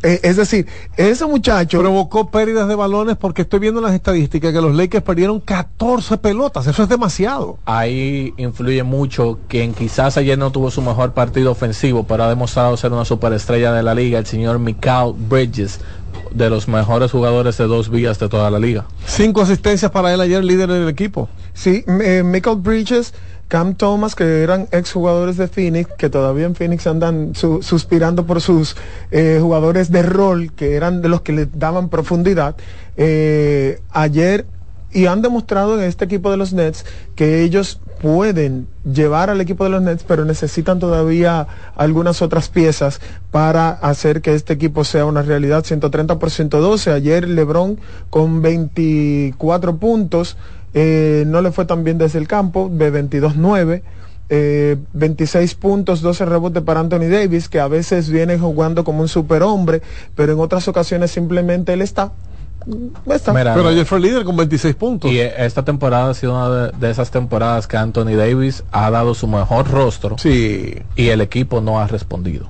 Eh, 0.04 0.20
es 0.24 0.38
decir, 0.38 0.68
ese 0.98 1.26
muchacho... 1.26 1.80
Provocó 1.80 2.30
pérdidas 2.30 2.68
de 2.68 2.76
balones 2.76 3.18
porque 3.18 3.42
estoy 3.44 3.60
viendo 3.60 3.82
las 3.82 3.94
estadísticas 3.94 4.54
que 4.54 4.62
los 4.62 4.76
Lakers 4.76 5.04
perdieron 5.04 5.40
14 5.40 6.18
pelotas. 6.18 6.68
Eso 6.68 6.84
es 6.84 6.90
demasiado. 6.90 7.58
Ahí 7.66 8.34
influye 8.38 8.84
mucho 8.84 9.40
quien 9.48 9.74
quizás 9.74 10.18
ayer 10.18 10.38
no 10.38 10.52
tuvo 10.52 10.70
su 10.70 10.82
mejor 10.82 11.14
partido 11.14 11.52
ofensivo, 11.52 12.04
pero 12.04 12.24
ha 12.24 12.30
demostrado 12.30 12.78
ser 12.78 12.92
una 12.92 13.06
superestrella 13.06 13.72
de 13.74 13.84
la 13.84 13.96
liga, 13.96 14.20
el 14.20 14.26
señor 14.26 14.60
Mikal 14.60 15.14
Bridges, 15.14 15.80
de 16.34 16.50
los 16.50 16.68
mejores 16.68 17.12
jugadores 17.12 17.58
de 17.58 17.66
dos 17.66 17.90
vías 17.90 18.20
de 18.20 18.30
toda 18.30 18.52
la 18.52 18.60
liga. 18.60 18.86
Cinco 19.06 19.42
asistencias 19.42 19.92
para 19.92 20.14
él 20.14 20.22
ayer, 20.22 20.44
líder 20.44 20.70
del 20.70 20.88
equipo. 20.88 21.30
Sí, 21.54 21.84
eh, 21.88 22.24
Michael 22.24 22.58
Bridges, 22.58 23.14
Cam 23.52 23.76
Thomas, 23.76 24.16
que 24.16 24.44
eran 24.44 24.70
exjugadores 24.72 25.36
de 25.36 25.50
Phoenix, 25.50 25.90
que 25.98 26.10
todavía 26.10 26.46
en 26.46 26.56
Phoenix 26.56 26.88
andan 26.88 27.36
su- 27.36 27.62
suspirando 27.62 28.26
por 28.26 28.40
sus 28.40 28.78
eh, 29.12 29.40
jugadores 29.42 29.92
de 29.92 30.04
rol, 30.04 30.54
que 30.54 30.76
eran 30.76 31.02
de 31.02 31.10
los 31.10 31.20
que 31.20 31.34
le 31.34 31.48
daban 31.48 31.90
profundidad. 31.90 32.56
Eh, 32.96 33.82
ayer, 33.92 34.46
y 34.94 35.08
han 35.08 35.22
demostrado 35.22 35.78
en 35.78 35.84
este 35.86 36.06
equipo 36.06 36.32
de 36.32 36.38
los 36.38 36.54
Nets 36.54 36.86
que 37.16 37.42
ellos 37.44 37.82
pueden 38.02 38.68
llevar 38.86 39.30
al 39.30 39.42
equipo 39.42 39.66
de 39.66 39.70
los 39.72 39.82
Nets, 39.82 40.06
pero 40.08 40.24
necesitan 40.24 40.80
todavía 40.80 41.46
algunas 41.76 42.22
otras 42.22 42.48
piezas 42.48 43.02
para 43.32 43.70
hacer 43.72 44.22
que 44.22 44.34
este 44.34 44.54
equipo 44.54 44.86
sea 44.86 45.04
una 45.06 45.24
realidad. 45.24 45.66
130 45.66 46.20
por 46.20 46.32
112. 46.32 46.90
Ayer 46.94 47.28
LeBron 47.28 47.80
con 48.10 48.42
24 48.42 49.76
puntos. 49.76 50.38
Eh, 50.74 51.24
no 51.28 51.42
le 51.42 51.52
fue 51.52 51.66
tan 51.66 51.84
bien 51.84 51.98
desde 51.98 52.20
el 52.20 52.28
campo, 52.28 52.70
de 52.72 52.92
22-9. 52.92 53.82
eh, 54.30 54.78
26 54.94 55.56
puntos, 55.56 56.02
12 56.02 56.24
rebotes 56.26 56.64
para 56.64 56.80
Anthony 56.80 57.10
Davis, 57.10 57.50
que 57.50 57.60
a 57.60 57.68
veces 57.68 58.10
viene 58.10 58.38
jugando 58.40 58.84
como 58.86 59.02
un 59.02 59.10
superhombre, 59.10 59.82
pero 60.16 60.32
en 60.32 60.40
otras 60.40 60.68
ocasiones 60.70 61.12
simplemente 61.12 61.74
él 61.74 61.82
está. 61.82 62.14
está. 63.14 63.34
Mira, 63.34 63.54
Pero 63.56 63.68
ayer 63.68 63.86
fue 63.86 63.98
el 63.98 64.04
líder 64.06 64.24
con 64.24 64.38
26 64.38 64.76
puntos. 64.76 65.12
y 65.12 65.20
eh, 65.20 65.34
esta 65.40 65.64
temporada 65.66 66.12
ha 66.12 66.14
sido 66.14 66.34
una 66.34 66.50
de, 66.50 66.72
de 66.80 66.90
esas 66.92 67.12
temporadas 67.12 67.68
que 67.68 67.76
Anthony 67.76 68.16
Davis 68.16 68.64
ha 68.72 68.90
dado 68.90 69.14
su 69.16 69.28
mejor 69.28 69.70
rostro 69.70 70.16
Sí. 70.18 70.76
y 70.96 71.08
el 71.10 71.20
equipo 71.20 71.60
no 71.60 71.82
ha 71.82 71.88
respondido. 71.88 72.46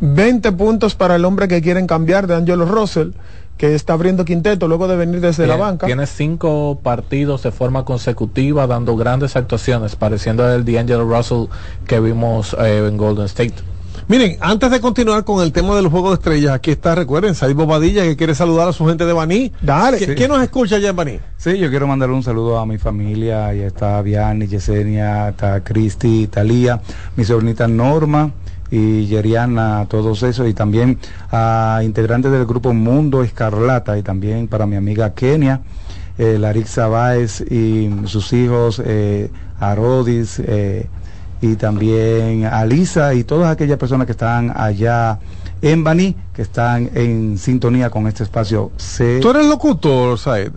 20 0.00 0.52
puntos 0.52 0.94
para 0.94 1.16
el 1.16 1.24
hombre 1.24 1.48
que 1.48 1.60
quieren 1.62 1.86
cambiar 1.88 2.26
de 2.28 2.36
Angelo 2.36 2.66
Russell, 2.66 3.10
que 3.56 3.74
está 3.74 3.94
abriendo 3.94 4.24
quinteto 4.24 4.68
luego 4.68 4.86
de 4.88 4.96
venir 4.96 5.20
desde 5.20 5.46
la 5.46 5.56
banca. 5.56 5.86
Tiene 5.86 6.06
cinco 6.06 6.78
partidos 6.82 7.42
de 7.42 7.52
forma 7.52 7.84
consecutiva 7.84 8.66
dando 8.66 8.96
grandes 8.96 9.34
actuaciones, 9.36 9.96
pareciendo 9.96 10.46
el 10.52 10.64
D'Angelo 10.64 11.04
Russell 11.08 11.46
que 11.86 12.00
vimos 12.00 12.54
eh, 12.60 12.86
en 12.88 12.96
Golden 12.96 13.24
State. 13.26 13.54
Miren, 14.08 14.36
antes 14.40 14.70
de 14.70 14.78
continuar 14.80 15.24
con 15.24 15.42
el 15.42 15.50
tema 15.52 15.74
de 15.74 15.82
los 15.82 15.90
Juegos 15.90 16.10
de 16.10 16.14
Estrellas, 16.16 16.52
aquí 16.54 16.70
está, 16.70 16.94
recuerden, 16.94 17.34
Said 17.34 17.56
Bobadilla 17.56 18.02
que 18.04 18.14
quiere 18.16 18.34
saludar 18.36 18.68
a 18.68 18.72
su 18.72 18.86
gente 18.86 19.04
de 19.04 19.12
Baní. 19.12 19.50
Dale. 19.62 19.98
¿Qui- 19.98 20.14
¿Quién 20.14 20.28
nos 20.30 20.42
escucha 20.42 20.76
allá 20.76 20.90
en 20.90 20.96
Baní? 20.96 21.18
Sí, 21.38 21.58
yo 21.58 21.70
quiero 21.70 21.88
mandarle 21.88 22.14
un 22.14 22.22
saludo 22.22 22.58
a 22.60 22.66
mi 22.66 22.78
familia, 22.78 23.52
y 23.54 23.60
está 23.62 24.00
Vianney, 24.02 24.46
Yesenia, 24.46 25.30
está 25.30 25.64
Cristi, 25.64 26.28
Talía, 26.28 26.80
mi 27.16 27.24
sobrinita 27.24 27.66
Norma 27.66 28.30
y 28.70 29.06
Yeriana, 29.06 29.86
todos 29.88 30.22
esos, 30.22 30.48
y 30.48 30.54
también 30.54 30.98
a 31.30 31.80
integrantes 31.84 32.32
del 32.32 32.46
grupo 32.46 32.72
Mundo 32.72 33.22
Escarlata, 33.22 33.98
y 33.98 34.02
también 34.02 34.48
para 34.48 34.66
mi 34.66 34.76
amiga 34.76 35.14
Kenia, 35.14 35.60
eh, 36.18 36.38
Larixa 36.38 36.88
Báez 36.88 37.40
y 37.42 37.90
sus 38.06 38.32
hijos, 38.32 38.82
eh, 38.84 39.30
Arodis, 39.60 40.40
eh, 40.44 40.86
y 41.40 41.56
también 41.56 42.46
a 42.46 42.64
Lisa 42.64 43.14
y 43.14 43.24
todas 43.24 43.52
aquellas 43.52 43.78
personas 43.78 44.06
que 44.06 44.12
están 44.12 44.52
allá 44.56 45.18
en 45.62 45.84
Baní, 45.84 46.16
que 46.34 46.42
están 46.42 46.90
en 46.94 47.38
sintonía 47.38 47.90
con 47.90 48.06
este 48.06 48.22
espacio. 48.22 48.72
C 48.76 49.20
¿Tú 49.20 49.30
eres 49.30 49.46
locutor, 49.46 50.18
Said? 50.18 50.52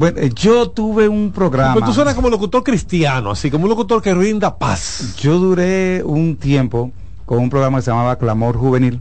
bueno, 0.00 0.18
eh, 0.18 0.30
yo 0.34 0.70
tuve 0.70 1.08
un 1.08 1.30
programa. 1.30 1.74
Pero 1.74 1.86
tú 1.86 1.92
suenas 1.92 2.14
como 2.14 2.30
locutor 2.30 2.62
cristiano, 2.62 3.32
así 3.32 3.50
como 3.50 3.64
un 3.64 3.70
locutor 3.70 4.00
que 4.00 4.14
brinda 4.14 4.56
paz. 4.56 5.14
Yo 5.18 5.38
duré 5.38 6.02
un 6.02 6.36
tiempo 6.36 6.90
con 7.30 7.38
un 7.38 7.48
programa 7.48 7.78
que 7.78 7.82
se 7.82 7.92
llamaba 7.92 8.16
Clamor 8.16 8.56
Juvenil 8.56 9.00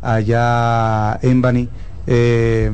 allá 0.00 1.18
en 1.22 1.42
Bani 1.42 1.68
Eh, 2.06 2.70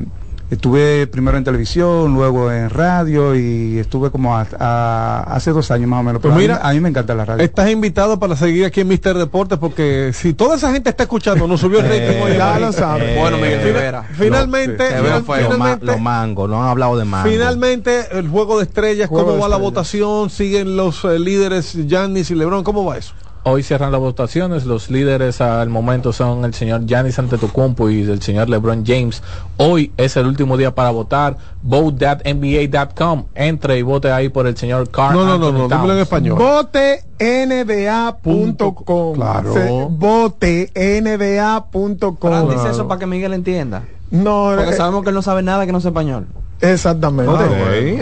Estuve 0.51 1.07
primero 1.07 1.39
en 1.39 1.45
televisión, 1.45 2.13
luego 2.13 2.51
en 2.51 2.71
radio 2.71 3.37
y 3.37 3.79
estuve 3.79 4.11
como 4.11 4.37
hace 4.37 5.53
dos 5.53 5.71
años 5.71 5.89
más 5.89 6.01
o 6.01 6.03
menos. 6.03 6.21
Pues 6.21 6.35
Pero 6.35 6.41
mira, 6.41 6.57
a 6.57 6.59
mí, 6.59 6.71
a 6.71 6.73
mí 6.73 6.81
me 6.81 6.89
encanta 6.89 7.15
la 7.15 7.25
radio. 7.25 7.45
Estás 7.45 7.71
invitado 7.71 8.19
para 8.19 8.35
seguir 8.35 8.65
aquí 8.65 8.81
en 8.81 8.89
Mister 8.89 9.17
Deportes 9.17 9.59
porque 9.59 10.11
si 10.13 10.35
toda 10.35 10.57
esa 10.57 10.73
gente 10.73 10.91
está 10.91 11.05
escuchando, 11.05 11.47
no 11.47 11.57
subió 11.57 11.79
el 11.79 11.87
rating 11.87 12.21
hoy. 12.21 12.33
ya 12.37 12.59
lo 12.59 12.73
sabes. 12.73 13.17
Bueno, 13.17 13.37
Miguel 13.37 13.63
Rivera. 13.63 14.03
Finalmente, 14.13 14.89
feo. 14.89 15.23
finalmente, 15.25 15.87
Los 15.87 16.01
mangos, 16.01 16.51
no 16.51 16.61
han 16.61 16.69
hablado 16.69 16.99
de 16.99 17.05
mango. 17.05 17.31
finalmente, 17.31 18.07
el 18.19 18.29
juego 18.29 18.59
de 18.59 18.65
estrellas, 18.65 19.09
Juego 19.09 19.27
¿cómo 19.27 19.37
de 19.37 19.43
va 19.43 19.49
la 19.49 19.57
votación? 19.57 20.31
¿Siguen 20.31 20.77
los 20.77 21.05
eh, 21.05 21.21
líderes 21.21 21.75
Giannis 21.87 22.29
y 22.33 22.35
Lebron? 22.35 22.65
¿Cómo 22.65 22.85
va 22.85 22.99
eso? 22.99 23.15
Hoy 23.43 23.63
cierran 23.63 23.91
las 23.91 24.01
votaciones. 24.01 24.67
Los 24.67 24.91
líderes 24.91 25.41
al 25.41 25.71
momento 25.71 26.13
son 26.13 26.45
el 26.45 26.53
señor 26.53 26.85
Giannis 26.85 27.19
Antetokounmpo 27.19 27.89
y 27.89 28.03
el 28.03 28.21
señor 28.21 28.51
LeBron 28.51 28.85
James. 28.87 29.23
Hoy 29.57 29.93
es 29.97 30.15
el 30.19 30.27
último 30.27 30.59
día 30.59 30.75
para 30.75 30.91
votar. 30.91 31.39
Vote.nba.com. 31.63 33.25
Entre 33.35 33.79
y 33.79 33.83
vote 33.83 34.13
ahí 34.13 34.29
por 34.29 34.47
el 34.47 34.59
señor 34.59 34.91
Carl. 34.91 35.15
No, 35.15 35.25
no, 35.25 35.39
no, 35.39 35.53
no, 35.53 35.69
dímelo 35.69 35.95
en 35.95 36.01
español. 36.01 36.39
Votenba.com. 36.39 39.15
Claro. 39.15 39.53
Se- 39.55 39.87
Votenba.com. 39.91 42.17
Fran, 42.21 42.49
dice 42.51 42.71
eso 42.71 42.89
para 42.89 42.99
que 42.99 43.07
Miguel 43.07 43.33
entienda. 43.35 43.83
No, 44.11 44.53
Porque 44.57 44.73
eh, 44.73 44.77
sabemos 44.77 45.03
que 45.03 45.11
él 45.11 45.15
no 45.15 45.23
sabe 45.23 45.43
nada 45.43 45.67
que 45.67 45.73
no 45.73 45.81
sea 45.81 45.91
español. 45.91 46.27
exactamente. 46.61 47.33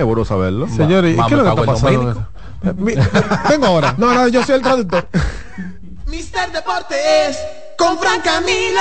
Bueno 0.04 0.24
saberlo. 0.24 0.68
Señores, 0.68 1.14
¿y 1.14 1.16
Vamos, 1.16 1.28
qué 1.30 1.34
es 1.38 1.44
lo 1.44 1.54
que 1.54 1.60
está 1.60 1.72
pasando? 1.72 2.26
Mi- 2.76 2.94
Vengo 3.48 3.66
ahora. 3.66 3.94
No, 3.98 4.12
no, 4.14 4.28
yo 4.28 4.42
soy 4.44 4.56
el 4.56 4.62
traductor. 4.62 5.06
Mister 6.06 6.50
Deportes 6.52 7.38
con 7.76 7.98
Fran 7.98 8.20
Camilo. 8.20 8.80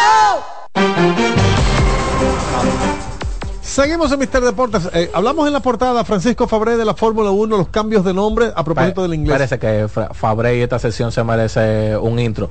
Seguimos 3.62 4.12
en 4.12 4.20
Mister 4.20 4.42
Deportes. 4.42 4.90
Eh, 4.94 5.12
hablamos 5.14 5.46
en 5.46 5.54
la 5.54 5.60
portada, 5.60 6.04
Francisco 6.04 6.48
Fabré 6.48 6.78
de 6.78 6.86
la 6.86 6.96
Fórmula 6.96 7.30
1, 7.30 7.58
los 7.58 7.68
cambios 7.70 8.04
de 8.04 8.14
nombre 8.14 8.52
a 8.56 8.64
propósito 8.64 9.04
del 9.04 9.14
inglés. 9.14 9.38
Parece 9.38 9.60
que 9.60 9.88
Fabre 10.14 10.58
y 10.58 10.62
esta 10.62 10.80
sesión 10.80 11.12
se 11.12 11.24
merece 11.24 11.96
un 11.98 12.18
intro. 12.20 12.50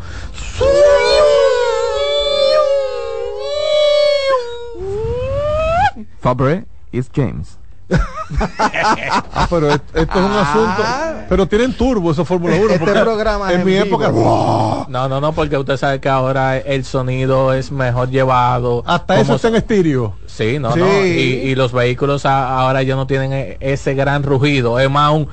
Fabre 6.20 6.64
is 6.92 7.08
James. 7.12 7.58
Ah, 7.88 9.46
pero 9.48 9.70
esto 9.70 9.92
es 9.94 10.08
un 10.16 10.32
asunto. 10.32 10.82
Pero 11.28 11.46
tienen 11.46 11.72
turbo 11.76 12.10
esos 12.10 12.26
Fórmula 12.26 12.56
1. 12.56 12.64
Este 12.66 12.78
porque 12.78 13.00
programa 13.00 13.52
en 13.52 13.64
mi 13.64 13.74
época. 13.76 14.08
No, 14.10 14.86
no, 15.08 15.20
no, 15.20 15.32
porque 15.32 15.56
usted 15.56 15.76
sabe 15.76 16.00
que 16.00 16.08
ahora 16.08 16.56
el 16.58 16.84
sonido 16.84 17.52
es 17.52 17.70
mejor 17.70 18.10
llevado. 18.10 18.82
Hasta 18.86 19.20
eso 19.20 19.36
está 19.36 19.48
en 19.48 19.56
estéreo. 19.56 20.14
Sí, 20.26 20.58
no, 20.58 20.72
Sí. 20.72 20.80
no. 20.80 21.06
Y, 21.06 21.10
y 21.50 21.54
los 21.54 21.72
vehículos 21.72 22.26
a- 22.26 22.60
ahora 22.60 22.82
ya 22.82 22.96
no 22.96 23.06
tienen 23.06 23.32
e- 23.32 23.56
ese 23.60 23.94
gran 23.94 24.22
rugido. 24.22 24.78
Es 24.80 24.90
más 24.90 25.12
un. 25.12 25.28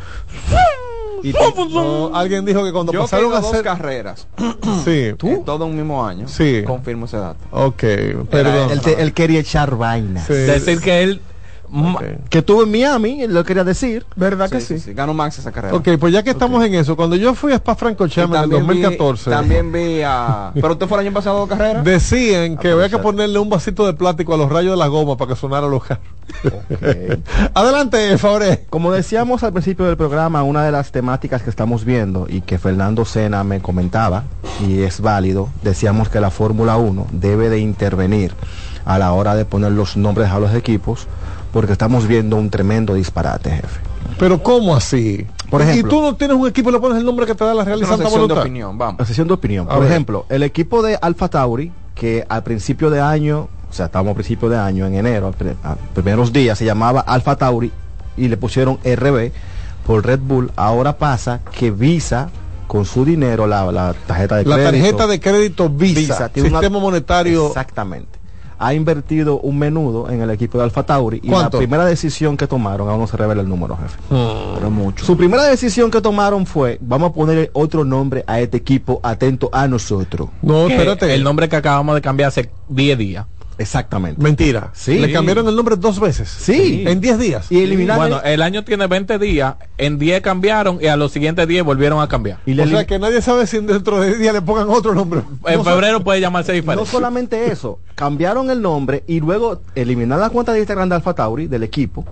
No, 1.72 2.12
alguien 2.14 2.44
dijo 2.44 2.66
que 2.66 2.74
cuando 2.74 2.92
Yo 2.92 3.02
pasaron 3.02 3.32
dos 3.32 3.62
carreras. 3.62 4.28
Sí. 4.84 5.14
en 5.24 5.46
todo 5.46 5.66
un 5.66 5.76
mismo 5.76 6.06
año. 6.06 6.28
Sí. 6.28 6.64
Confirmo 6.66 7.06
ese 7.06 7.18
dato. 7.18 7.40
Ok, 7.52 7.84
perdón. 8.30 8.72
Él, 8.98 9.14
quería 9.14 9.40
echar 9.40 9.76
vaina. 9.76 10.22
Sí. 10.26 10.34
Decir 10.34 10.82
que 10.82 11.02
él. 11.04 11.22
Que 12.30 12.38
estuvo 12.40 12.64
en 12.64 12.72
Miami, 12.72 13.26
lo 13.28 13.44
quería 13.44 13.64
decir. 13.64 14.06
¿Verdad 14.16 14.50
que 14.50 14.62
sí? 14.62 14.76
Ganó 14.94 15.14
Max 15.14 15.40
esa 15.40 15.52
carrera. 15.52 15.76
Ok, 15.76 15.90
pues 16.00 16.14
ya 16.14 16.22
que 16.22 16.30
estamos 16.30 16.64
en 16.64 16.76
eso, 16.76 16.96
cuando 16.96 17.16
yo 17.16 17.34
fui 17.34 17.52
a 17.52 17.56
Spa 17.56 17.76
Francorchamps 17.76 18.36
en 18.36 18.44
el 18.44 18.50
También 18.50 18.68
vi- 18.68 18.82
2014, 18.82 19.30
también 19.32 19.72
vi 19.72 20.02
a. 20.04 20.52
Pero 20.56 20.74
usted 20.74 20.88
fue 20.88 21.00
el 21.02 21.08
año 21.08 21.14
pasado 21.16 21.40
dos 21.40 21.50
carreras. 21.50 21.84
decían 21.84 22.58
que 22.58 22.70
Ah, 22.70 22.72
había 22.74 22.84
pues, 22.84 22.92
que 22.92 22.98
ya. 22.98 23.02
ponerle 23.04 23.40
un 23.40 23.50
vasito 23.50 23.86
de 23.88 23.94
plástico 23.94 24.34
a 24.34 24.38
los 24.38 24.52
rayos 24.52 24.72
de 24.74 24.78
la 24.78 24.88
goma 24.88 25.18
para 25.18 25.30
que 25.34 25.36
sonara 25.40 25.68
los 25.68 25.84
carros. 25.84 26.04
Adelante, 27.54 28.18
Fabre. 28.18 28.66
Como 28.70 28.92
decíamos 28.92 29.44
al 29.44 29.54
principio 29.54 29.86
del 29.86 29.98
programa, 29.98 30.44
una 30.44 30.64
de 30.64 30.72
las 30.72 30.92
temáticas 30.92 31.42
que 31.42 31.50
estamos 31.50 31.86
viendo 31.86 32.28
y 32.30 32.42
que 32.42 32.58
Fernando 32.60 33.06
Sena 33.06 33.44
me 33.44 33.60
comentaba, 33.62 34.24
y 34.68 34.82
es 34.84 35.02
válido, 35.02 35.50
decíamos 35.64 36.10
que 36.10 36.20
la 36.20 36.32
Fórmula 36.32 36.78
1 36.78 37.08
debe 37.12 37.50
de 37.50 37.60
intervenir 37.60 38.34
a 38.86 38.98
la 39.00 39.14
hora 39.14 39.36
de 39.36 39.46
poner 39.46 39.72
los 39.72 39.96
nombres 39.98 40.30
a 40.30 40.40
los 40.40 40.54
equipos, 40.54 41.08
porque 41.54 41.72
estamos 41.72 42.08
viendo 42.08 42.36
un 42.36 42.50
tremendo 42.50 42.94
disparate, 42.96 43.52
jefe. 43.52 43.80
Pero 44.20 44.44
¿cómo 44.44 44.76
así? 44.76 45.26
Por 45.50 45.62
ejemplo. 45.62 45.88
y 45.88 45.90
tú 45.90 46.02
no 46.02 46.16
tienes 46.16 46.36
un 46.36 46.48
equipo 46.48 46.70
y 46.70 46.74
le 46.74 46.80
pones 46.80 46.98
el 46.98 47.06
nombre 47.06 47.26
que 47.26 47.36
te 47.36 47.46
da 47.46 47.54
la 47.54 47.64
Real 47.64 47.80
y 47.80 47.86
de 47.86 48.34
opinión, 48.34 48.78
vamos. 48.78 49.00
La 49.00 49.06
sesión 49.06 49.28
de 49.28 49.34
opinión. 49.36 49.68
A 49.70 49.76
Por 49.76 49.84
ver. 49.84 49.92
ejemplo, 49.92 50.26
el 50.30 50.44
equipo 50.44 50.82
de 50.82 50.98
Alfa 51.02 51.30
Tauri, 51.30 51.72
que 51.96 52.26
al 52.28 52.44
principio 52.44 52.90
de 52.90 53.00
año, 53.00 53.48
o 53.70 53.74
sea, 53.74 53.86
estábamos 53.86 54.12
a 54.12 54.16
principio 54.16 54.50
de 54.50 54.58
año, 54.58 54.86
en 54.88 54.96
enero, 54.96 55.34
a 55.64 55.76
primeros 55.94 56.34
días, 56.34 56.58
se 56.58 56.66
llamaba 56.66 57.02
Alfa 57.02 57.36
Tauri 57.36 57.72
y 58.18 58.28
le 58.28 58.38
pusieron 58.38 58.80
RB 58.84 59.32
por 59.86 60.06
Red 60.06 60.20
Bull. 60.22 60.52
Ahora 60.56 60.98
pasa 60.98 61.42
que 61.58 61.70
Visa, 61.72 62.30
con 62.68 62.86
su 62.86 63.06
dinero, 63.06 63.46
la, 63.46 63.72
la 63.72 63.94
tarjeta 64.08 64.38
de 64.38 64.46
La 64.46 64.56
crédito. 64.56 64.72
tarjeta 64.72 65.08
de 65.08 65.20
crédito 65.20 65.70
Visa, 65.70 66.00
Visa, 66.00 66.30
tiene 66.30 66.50
una- 66.50 66.60
sistema 66.60 66.80
monetario. 66.80 67.48
Exactamente. 67.48 68.13
Ha 68.66 68.74
invertido 68.74 69.40
un 69.40 69.60
menudo 69.60 70.10
en 70.10 70.22
el 70.22 70.30
equipo 70.30 70.58
de 70.58 70.64
Alfa 70.64 70.84
Tauri 70.84 71.20
y 71.24 71.30
la 71.30 71.50
primera 71.50 71.86
decisión 71.86 72.38
que 72.38 72.48
tomaron, 72.48 72.90
aún 72.90 73.02
no 73.02 73.08
se 73.08 73.18
revela 73.18 73.42
el 73.42 73.50
número, 73.50 73.78
jefe. 73.78 73.98
Mm. 74.10 74.56
Pero 74.56 74.70
mucho. 74.72 75.06
Su 75.06 75.18
primera 75.18 75.44
decisión 75.44 75.92
que 75.92 76.02
tomaron 76.02 76.46
fue, 76.46 76.78
vamos 76.82 77.12
a 77.12 77.14
ponerle 77.14 77.50
otro 77.54 77.84
nombre 77.84 78.24
a 78.28 78.40
este 78.40 78.58
equipo, 78.58 79.00
atento 79.04 79.50
a 79.52 79.68
nosotros. 79.68 80.30
No, 80.42 80.68
espérate. 80.68 81.14
El 81.14 81.24
nombre 81.24 81.50
que 81.50 81.56
acabamos 81.56 81.96
de 81.96 82.02
cambiar 82.02 82.30
hace 82.30 82.50
10 82.70 82.98
días. 82.98 83.26
Exactamente. 83.58 84.22
Mentira. 84.22 84.72
Sí. 84.74 84.98
Le 85.00 85.12
cambiaron 85.12 85.48
el 85.48 85.56
nombre 85.56 85.76
dos 85.76 86.00
veces. 86.00 86.28
Sí. 86.30 86.84
En 86.88 87.00
10 87.02 87.20
días. 87.20 87.52
Y 87.52 87.62
eliminar 87.62 87.98
Bueno, 87.98 88.22
el 88.24 88.42
año 88.42 88.64
tiene 88.64 88.88
20 88.88 89.20
días, 89.20 89.56
en 89.78 90.00
10 90.00 90.22
cambiaron 90.22 90.80
y 90.82 90.88
a 90.88 90.96
los 90.98 91.12
siguientes 91.12 91.48
10 91.48 91.64
volvieron 91.64 92.02
a 92.02 92.08
cambiar. 92.08 92.40
y 92.46 92.54
le 92.54 92.64
o 92.64 92.68
sea 92.68 92.86
que 92.88 92.98
nadie 93.00 93.22
sabe 93.22 93.46
si 93.48 93.60
dentro 93.60 94.00
de 94.02 94.08
10 94.08 94.20
días 94.20 94.34
le 94.34 94.42
pongan 94.42 94.70
otro 94.70 94.94
nombre. 94.96 95.22
En 95.46 95.58
no 95.58 95.64
febrero 95.64 96.04
puede 96.04 96.20
llamarse 96.22 96.52
no 96.52 96.56
diferente. 96.56 96.86
solamente 96.90 97.52
eso, 97.52 97.80
cambiaron 97.96 98.50
el 98.50 98.62
nombre 98.62 99.04
y 99.08 99.20
luego 99.20 99.62
eliminaron 99.76 100.22
la 100.22 100.30
cuenta 100.30 100.54
de 100.54 100.60
Instagram 100.60 100.90
de 100.90 100.96
Alfa 100.96 101.14
Tauri 101.14 101.48
del 101.48 101.64
equipo 101.64 102.06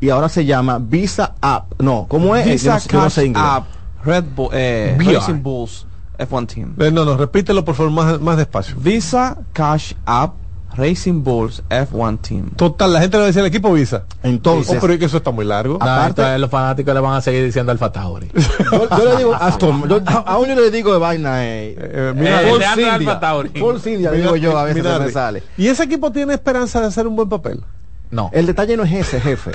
y 0.00 0.10
ahora 0.10 0.28
se 0.28 0.44
llama 0.44 0.78
Visa 0.80 1.34
App. 1.40 1.80
No, 1.80 2.06
¿cómo 2.08 2.36
es? 2.36 2.44
Visa 2.46 2.78
Yo 2.78 2.84
no- 2.84 2.90
yo 2.92 2.98
no 2.98 3.04
Cash 3.04 3.12
sé 3.12 3.26
inglés. 3.26 3.44
App, 3.46 3.64
Red 4.04 4.24
Bull, 4.34 4.48
eh. 4.52 4.96
Racing 4.98 5.42
Bulls, 5.42 5.86
F1 6.18 6.46
Team. 6.46 6.74
Eh, 6.78 6.90
No, 6.92 7.04
no, 7.04 7.16
repítelo 7.16 7.64
por 7.64 7.74
favor 7.76 7.92
más, 7.92 8.20
más 8.20 8.36
despacio. 8.36 8.74
Visa 8.78 9.38
Cash 9.52 9.94
App, 10.04 10.34
Racing 10.76 11.22
Bulls, 11.22 11.62
F1 11.68 12.18
Team. 12.20 12.50
Total, 12.56 12.92
la 12.92 13.00
gente 13.00 13.18
le 13.18 13.24
decía 13.24 13.40
el 13.42 13.46
equipo 13.48 13.72
Visa. 13.72 14.04
Entonces, 14.22 14.76
Oh, 14.76 14.80
pero 14.80 14.94
es 14.94 14.98
que 14.98 15.04
eso 15.04 15.18
está 15.18 15.30
muy 15.30 15.44
largo. 15.44 15.78
No, 15.78 15.84
aparte- 15.84 16.38
los 16.38 16.50
fanáticos 16.50 16.94
le 16.94 17.00
van 17.00 17.14
a 17.14 17.20
seguir 17.20 17.44
diciendo 17.44 17.72
Alfa 17.72 17.92
Tauri. 17.92 18.28
yo, 18.72 18.88
yo 18.88 19.04
le 19.04 19.16
digo, 19.16 19.34
Aston, 19.34 19.88
yo- 19.88 20.00
a, 20.06 20.38
uno 20.38 20.54
le 20.54 20.70
digo 20.70 20.92
de 20.92 20.98
vaina, 20.98 21.44
eh, 21.44 21.76
Eh, 21.78 22.12
mira, 22.16 22.42
Eh, 22.42 22.44
de 22.44 22.50
Andrew 22.64 22.68
Cindia. 22.74 22.94
Alfa 22.94 23.20
Tauri. 23.20 23.50
Mira- 23.54 24.10
digo 24.12 24.36
yo, 24.36 24.56
a 24.58 24.64
veces 24.64 24.82
me 25.00 25.10
sale. 25.10 25.42
Y 25.58 25.68
ese 25.68 25.82
equipo 25.84 26.10
tiene 26.10 26.34
esperanza 26.34 26.80
de 26.80 26.86
hacer 26.86 27.06
un 27.06 27.16
buen 27.16 27.28
papel. 27.28 27.62
No. 28.10 28.30
El 28.32 28.46
detalle 28.46 28.76
no 28.76 28.84
es 28.84 28.92
ese, 28.92 29.20
jefe. 29.20 29.52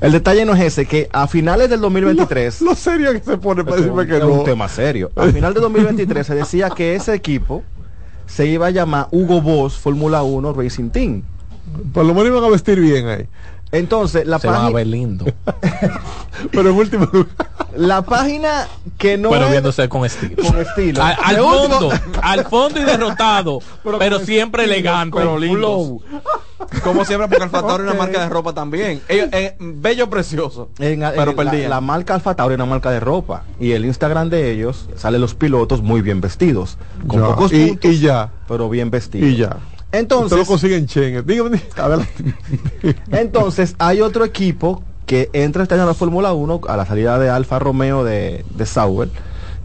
El 0.00 0.10
detalle 0.10 0.44
no 0.44 0.52
es 0.54 0.60
ese, 0.60 0.84
que 0.86 1.08
a 1.12 1.28
finales 1.28 1.70
del 1.70 1.80
2023... 1.80 2.62
Lo 2.62 2.74
serio 2.74 3.12
que 3.12 3.20
se 3.20 3.36
pone 3.38 3.62
para 3.62 3.76
Es 3.76 3.82
decirme 3.82 4.02
un- 4.02 4.08
que 4.08 4.16
es 4.16 4.20
no. 4.24 4.32
un 4.32 4.44
tema 4.44 4.68
serio. 4.68 5.12
A 5.14 5.26
final 5.26 5.54
de 5.54 5.60
2023 5.60 6.26
se 6.26 6.34
decía 6.34 6.70
que 6.70 6.96
ese 6.96 7.14
equipo 7.14 7.62
se 8.34 8.46
iba 8.46 8.66
a 8.66 8.70
llamar 8.70 9.08
Hugo 9.10 9.40
Boss 9.40 9.74
Fórmula 9.74 10.22
1 10.22 10.52
Racing 10.54 10.90
Team. 10.90 11.22
Por 11.92 12.04
lo 12.04 12.14
menos 12.14 12.28
iban 12.30 12.44
a 12.44 12.48
vestir 12.48 12.80
bien 12.80 13.06
ahí. 13.08 13.26
Entonces, 13.72 14.26
la 14.26 14.36
a 14.36 14.38
página 14.38 14.70
ver 14.70 14.86
lindo. 14.86 15.24
Pero 16.50 16.70
en 16.70 16.76
último 16.76 17.08
lugar. 17.10 17.28
la 17.76 18.02
página 18.02 18.66
que 18.98 19.16
no 19.16 19.30
pero 19.30 19.46
es 19.46 19.50
viéndose 19.52 19.88
con 19.88 20.04
estilo. 20.04 20.36
con 20.42 20.58
estilo. 20.60 21.02
Al, 21.02 21.16
al 21.22 21.36
De 21.36 21.40
último- 21.42 21.78
fondo, 21.90 21.90
al 22.22 22.44
fondo 22.44 22.80
y 22.80 22.84
derrotado, 22.84 23.60
pero, 23.98 24.18
siempre 24.20 24.62
estilo, 24.64 24.76
elegante, 24.78 25.16
con 25.24 25.40
lindos. 25.40 25.88
Como 26.82 27.04
siempre, 27.04 27.28
porque 27.28 27.44
Alfa 27.44 27.60
Tauri 27.62 27.84
es 27.84 27.90
una 27.90 27.98
marca 28.02 28.20
de 28.22 28.28
ropa 28.28 28.52
también. 28.54 29.00
Ellos, 29.08 29.28
eh, 29.32 29.56
bello, 29.60 30.08
precioso. 30.10 30.70
En- 30.78 31.00
pero 31.00 31.30
en 31.32 31.36
perdían. 31.36 31.62
la, 31.64 31.68
la 31.76 31.80
marca 31.80 32.14
Alfa 32.14 32.34
Tauri 32.34 32.54
es 32.54 32.58
una 32.58 32.66
marca 32.66 32.90
de 32.90 33.00
ropa 33.00 33.44
y 33.60 33.72
el 33.72 33.84
Instagram 33.84 34.30
de 34.30 34.50
ellos 34.52 34.88
sale 34.96 35.18
los 35.18 35.34
pilotos 35.34 35.82
muy 35.82 36.00
bien 36.02 36.20
vestidos, 36.20 36.78
con 37.06 37.20
Ya, 37.20 37.26
pocos 37.28 37.52
y- 37.52 37.66
puntos, 37.68 37.90
y 37.90 37.98
ya. 38.00 38.30
pero 38.48 38.68
bien 38.68 38.90
vestidos. 38.90 39.28
Y 39.28 39.36
ya. 39.36 39.56
Entonces, 39.92 40.38
lo 40.38 40.44
consigue 40.46 40.76
en 40.76 40.86
Chen. 40.86 41.22
Dígame. 41.26 41.60
Entonces, 43.10 43.74
hay 43.78 44.00
otro 44.00 44.24
equipo 44.24 44.82
que 45.06 45.30
entra 45.32 45.64
este 45.64 45.74
año 45.74 45.82
a 45.84 45.86
la 45.86 45.94
Fórmula 45.94 46.32
1 46.32 46.60
a 46.68 46.76
la 46.76 46.86
salida 46.86 47.18
de 47.18 47.28
Alfa 47.28 47.58
Romeo 47.58 48.04
de, 48.04 48.44
de 48.54 48.66
Sauber, 48.66 49.10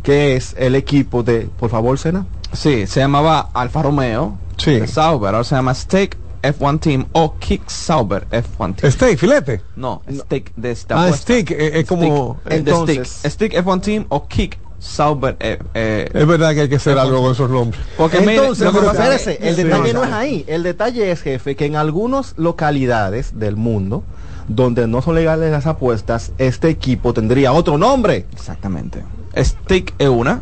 que 0.04 0.36
es 0.36 0.54
el 0.58 0.76
equipo 0.76 1.24
de, 1.24 1.48
por 1.60 1.70
favor, 1.70 1.98
Sena. 1.98 2.26
Sí, 2.54 2.88
se 2.88 3.00
llamaba 3.00 3.50
Alfa 3.54 3.82
Romeo. 3.84 4.38
Sí. 4.58 4.72
de 4.80 4.88
Sauber. 4.88 5.34
Ahora 5.36 5.44
se 5.44 5.56
llama 5.56 5.74
Steak 5.74 6.18
F1 6.42 6.80
Team 6.80 7.06
o 7.14 7.36
Kick 7.40 7.68
Sauber 7.70 8.28
F1 8.32 8.76
Team. 8.76 8.92
Steak, 8.92 9.18
filete. 9.18 9.62
No, 9.76 10.02
Steak 10.12 10.54
de 10.56 10.72
esta 10.72 10.96
Ah, 10.96 11.04
apuesta. 11.06 11.22
stick. 11.34 11.52
eh, 11.52 11.80
Es 11.80 11.88
como. 11.88 12.38
Stick, 12.42 12.52
el 12.54 12.64
de 12.64 12.72
Entonces- 12.72 13.08
Stick. 13.10 13.32
Stick 13.32 13.54
F1 13.54 13.82
Team 13.82 14.06
o 14.10 14.28
Kick 14.28 14.60
Sauber. 14.80 15.36
Eh, 15.40 15.58
eh, 15.74 16.10
es 16.14 16.28
verdad 16.28 16.54
que 16.54 16.62
hay 16.62 16.70
que 16.70 16.76
hacer 16.76 16.98
algo 17.00 17.22
con 17.22 17.32
esos 17.32 17.50
nombres. 17.50 17.82
Porque 17.98 18.18
Entonces, 18.18 18.72
mire, 18.74 18.88
espérese, 18.88 19.40
el 19.42 19.56
detalle 19.56 19.94
no 19.94 20.04
es 20.04 20.12
ahí. 20.14 20.46
El 20.48 20.64
detalle 20.64 21.12
es, 21.12 21.22
jefe, 21.22 21.56
que 21.56 21.66
en 21.66 21.76
algunas 21.76 22.34
localidades 22.38 23.40
del 23.40 23.56
mundo, 23.56 24.04
donde 24.48 24.88
no 24.88 25.02
son 25.02 25.16
legales 25.16 25.52
las 25.52 25.66
apuestas, 25.66 26.32
este 26.38 26.70
equipo 26.70 27.14
tendría 27.14 27.54
otro 27.54 27.78
nombre. 27.78 28.26
Exactamente. 28.34 29.04
Stick 29.36 29.94
es 29.98 30.10
una. 30.10 30.42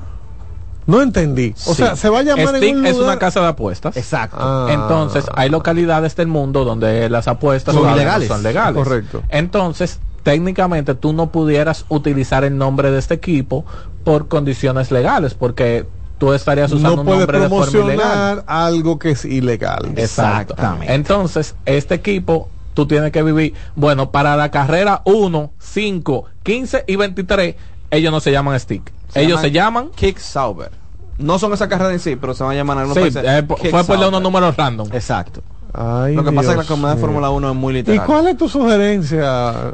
No 0.88 1.02
entendí. 1.02 1.54
O 1.66 1.74
Sí. 1.74 1.82
sea, 1.84 1.96
se 1.96 2.10
va 2.10 2.20
a 2.20 2.24
llamar 2.24 2.56
en 2.56 2.62
Stick 2.62 2.76
un 2.76 2.86
es 2.86 2.94
lugar- 2.94 3.10
una 3.12 3.20
casa 3.20 3.42
de 3.42 3.48
apuestas. 3.48 3.98
Exacto. 3.98 4.38
Ah. 4.40 4.68
Entonces, 4.70 5.26
hay 5.34 5.50
localidades 5.50 6.16
del 6.16 6.28
mundo 6.28 6.64
donde 6.64 7.10
las 7.10 7.28
apuestas 7.28 7.74
Son 7.74 7.84
no 7.86 7.96
ilegales. 7.96 8.28
son 8.28 8.44
legales. 8.44 8.84
Correcto. 8.84 9.24
Entonces, 9.30 10.00
técnicamente 10.24 10.94
tú 10.96 11.14
no 11.14 11.32
pudieras 11.32 11.86
utilizar 11.90 12.44
el 12.44 12.58
nombre 12.58 12.92
de 12.92 13.00
este 13.00 13.14
equipo 13.16 13.66
por 14.04 14.28
condiciones 14.28 14.92
legales, 14.92 15.34
porque 15.34 15.86
tú 16.18 16.34
estarías 16.34 16.72
usando 16.72 16.96
no 16.98 17.02
un 17.02 17.08
puede 17.08 17.20
nombre 17.20 17.40
de 17.40 17.50
forma 17.50 17.66
ilegal. 17.72 17.96
promocionar 17.98 18.44
algo 18.48 19.00
que 19.00 19.12
es 19.12 19.26
ilegal. 19.26 19.86
Exacto. 19.96 20.54
Exactamente. 20.54 20.94
Entonces, 20.94 21.56
este 21.66 21.96
equipo, 21.96 22.50
tú 22.74 22.86
tienes 22.88 23.12
que 23.12 23.24
vivir, 23.24 23.54
bueno, 23.76 24.12
para 24.12 24.36
la 24.36 24.52
carrera 24.52 25.02
1, 25.06 25.52
5, 25.60 26.26
15 26.44 26.84
y 26.88 26.96
23, 26.96 27.56
ellos 27.92 28.12
no 28.12 28.20
se 28.20 28.32
llaman 28.32 28.60
stick. 28.60 28.92
Ellos 29.16 29.42
se 29.42 29.52
llaman 29.52 29.90
Kick 29.96 30.18
Sauber. 30.20 30.72
No 31.18 31.40
son 31.40 31.54
esa 31.54 31.70
carrera 31.70 31.94
en 31.94 32.00
sí, 32.00 32.16
pero 32.18 32.34
se 32.34 32.44
van 32.44 32.52
a 32.54 32.56
llamar 32.56 32.78
algunos 32.78 32.96
Sí, 32.96 33.02
países 33.12 33.24
eh, 33.26 33.72
fue 33.72 33.84
por 33.86 33.98
unos 33.98 34.22
números 34.22 34.56
random. 34.58 34.90
Exacto. 34.92 35.42
Ay, 35.74 36.14
Lo 36.16 36.24
que 36.24 36.32
pasa 36.32 36.50
es 36.52 36.56
que 36.58 36.62
la 36.64 36.68
comunidad 36.68 36.96
de. 36.96 37.02
Fórmula 37.02 37.30
1 37.30 37.50
es 37.50 37.56
muy 37.56 37.74
¿Y 37.74 37.78
literal. 37.78 38.06
cuál 38.06 38.28
es 38.28 38.38
tu 38.38 38.48
sugerencia? 38.50 39.74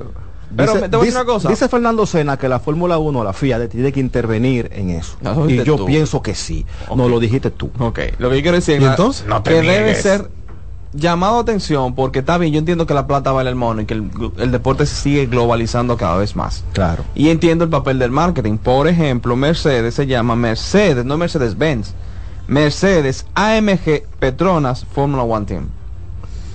Pero 0.55 0.73
dice, 0.73 0.89
te 0.89 0.97
voy 0.97 1.03
a 1.03 1.05
decir 1.05 1.05
dice- 1.05 1.15
una 1.17 1.25
cosa. 1.25 1.49
dice 1.49 1.69
Fernando 1.69 2.05
Sena 2.05 2.37
que 2.37 2.49
la 2.49 2.59
Fórmula 2.59 2.97
1, 2.97 3.23
la 3.23 3.33
FIA, 3.33 3.69
tiene 3.69 3.91
que 3.91 3.99
intervenir 3.99 4.69
en 4.73 4.89
eso. 4.89 5.15
No, 5.21 5.49
y 5.49 5.63
yo 5.63 5.77
tú. 5.77 5.85
pienso 5.85 6.21
que 6.21 6.35
sí. 6.35 6.65
No 6.95 7.07
lo 7.07 7.19
dijiste 7.19 7.51
tú. 7.51 7.69
Ok, 7.79 7.99
lo 8.19 8.29
que 8.29 8.35
yo 8.37 8.41
quiero 8.41 8.57
decir 8.57 8.81
¿Y 8.81 8.83
es 8.83 8.89
entonces? 8.89 9.25
No 9.27 9.41
te 9.41 9.51
que 9.51 9.61
debe 9.61 9.95
ser 9.95 10.29
llamado 10.93 11.39
atención 11.39 11.95
porque 11.95 12.19
está 12.19 12.37
bien, 12.37 12.53
yo 12.53 12.59
entiendo 12.59 12.85
que 12.85 12.93
la 12.93 13.07
plata 13.07 13.31
vale 13.31 13.49
el 13.49 13.55
mono 13.55 13.81
y 13.81 13.85
que 13.85 13.93
el, 13.93 14.11
el 14.37 14.51
deporte 14.51 14.85
se 14.85 14.95
sigue 14.95 15.25
globalizando 15.27 15.97
cada 15.97 16.17
vez 16.17 16.35
más. 16.35 16.63
Claro. 16.73 17.03
Y 17.15 17.29
entiendo 17.29 17.63
el 17.63 17.69
papel 17.69 17.99
del 17.99 18.11
marketing. 18.11 18.57
Por 18.57 18.87
ejemplo, 18.87 19.35
Mercedes 19.35 19.95
se 19.95 20.07
llama 20.07 20.35
Mercedes, 20.35 21.05
no 21.05 21.17
Mercedes-Benz. 21.17 21.93
Mercedes 22.47 23.25
AMG 23.35 24.03
Petronas 24.19 24.85
Fórmula 24.85 25.23
One 25.23 25.45
Team. 25.45 25.67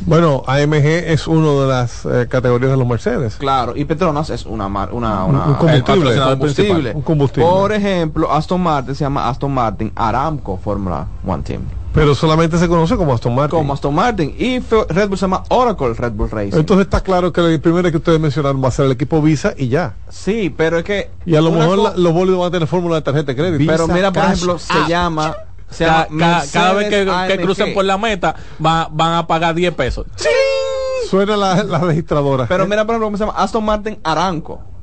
Bueno, 0.05 0.43
AMG 0.47 0.85
es 0.85 1.27
una 1.27 1.53
de 1.63 1.67
las 1.67 2.05
eh, 2.05 2.27
categorías 2.29 2.71
de 2.71 2.77
los 2.77 2.87
Mercedes. 2.87 3.37
Claro, 3.37 3.73
y 3.75 3.87
Petronas 3.87 4.29
es 4.29 4.45
una 4.45 4.69
mar- 4.69 4.91
una, 4.93 5.25
Un- 5.25 5.37
una 5.37 5.47
un 5.47 5.55
combustible. 5.55 6.17
combustible. 6.21 6.93
Un 6.95 7.01
combustible. 7.03 7.49
Por 7.49 7.73
ejemplo, 7.73 8.31
Aston 8.31 8.61
Martin 8.63 8.95
se 8.95 9.05
llama 9.05 9.27
Aston 9.29 9.53
Martin 9.55 9.91
Aramco 9.97 10.59
Fórmula 10.59 11.07
One 11.27 11.43
Team. 11.43 11.63
Pero 11.97 12.15
solamente 12.15 12.59
se 12.59 12.69
conoce 12.69 12.97
como 12.97 13.13
Aston 13.15 13.35
Martin. 13.35 13.59
Como 13.59 13.73
Aston 13.73 13.95
Martin 13.95 14.35
y 14.39 14.59
Red 14.61 15.09
Bull 15.09 15.19
se 15.19 15.23
llama 15.23 15.43
Oracle 15.49 15.95
Red 15.95 16.13
Bull 16.13 16.31
Racing. 16.31 16.59
Entonces 16.59 16.85
está 16.87 17.01
claro 17.01 17.33
que 17.33 17.41
el 17.41 17.61
primero 17.61 17.91
que 17.91 17.97
ustedes 17.97 18.21
mencionaron 18.21 18.63
va 18.63 18.69
a 18.69 18.71
ser 18.71 18.85
el 18.87 18.93
equipo 18.93 19.21
Visa 19.23 19.55
y 19.57 19.69
ya. 19.69 19.97
sí, 20.09 20.55
pero 20.57 20.79
es 20.79 20.85
que 20.85 21.11
Y 21.25 21.35
a 21.37 21.41
lo 21.41 21.51
mejor 21.51 21.79
la- 21.79 21.97
los 21.97 22.13
bólidos 22.13 22.39
van 22.41 22.49
a 22.49 22.51
tener 22.53 22.69
fórmula 22.69 22.97
de 22.97 23.03
tarjeta 23.03 23.33
de 23.33 23.37
crédito. 23.37 23.73
pero 23.73 23.89
mira, 23.89 24.13
por 24.13 24.25
ejemplo, 24.25 24.59
se 24.59 24.73
App. 24.73 24.89
llama 24.89 25.35
se 25.71 25.85
Ca- 25.85 26.07
llama 26.09 26.19
ca- 26.41 26.45
cada 26.53 26.73
vez 26.75 26.89
que, 26.91 27.11
que 27.37 27.43
crucen 27.43 27.75
por 27.75 27.85
la 27.85 27.99
meta 27.99 28.37
va- 28.65 28.89
van 28.93 29.15
a 29.15 29.27
pagar 29.27 29.55
10 29.55 29.75
pesos. 29.75 30.07
Suena 31.11 31.37
la, 31.37 31.63
la 31.65 31.79
registradora. 31.79 32.47
Pero 32.47 32.67
mira, 32.67 32.85
por 32.85 32.95
ejemplo, 32.95 33.07
cómo 33.07 33.17
se 33.17 33.25
llama 33.27 33.39
Aston 33.39 33.65
Martin 33.65 33.99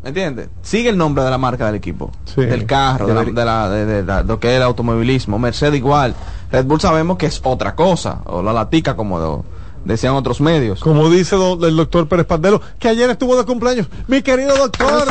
Aramco. 0.04 0.08
¿Entiendes? 0.08 0.50
Sigue 0.62 0.90
el 0.90 0.98
nombre 0.98 1.24
de 1.24 1.30
la 1.30 1.38
marca 1.38 1.66
del 1.66 1.76
equipo, 1.76 2.12
Sí. 2.26 2.42
del 2.42 2.66
carro, 2.66 3.08
de, 3.08 3.14
la- 3.14 3.24
de 3.24 3.46
la- 3.46 3.70
de- 3.70 3.86
de 3.86 4.04
la- 4.04 4.22
de 4.24 4.28
lo 4.28 4.40
que 4.40 4.50
es 4.52 4.56
el 4.58 4.64
automovilismo. 4.64 5.40
Mercedes 5.40 5.76
igual. 5.76 6.14
Red 6.52 6.66
Bull 6.66 6.82
sabemos 6.82 7.18
que 7.18 7.26
es 7.28 7.40
otra 7.44 7.76
cosa, 7.76 8.20
o 8.26 8.44
la 8.44 8.54
latica 8.54 8.96
como 8.96 9.18
lo 9.20 9.46
decían 9.86 10.14
otros 10.14 10.40
medios. 10.42 10.80
Como 10.80 11.10
dice 11.10 11.36
do- 11.36 11.66
el 11.68 11.76
doctor 11.76 12.08
Pérez 12.08 12.26
Pandelo, 12.26 12.62
que 12.80 12.88
ayer 12.90 13.10
estuvo 13.10 13.36
de 13.36 13.44
cumpleaños. 13.46 13.88
Mi 14.08 14.22
querido 14.22 14.56
doctor. 14.56 15.06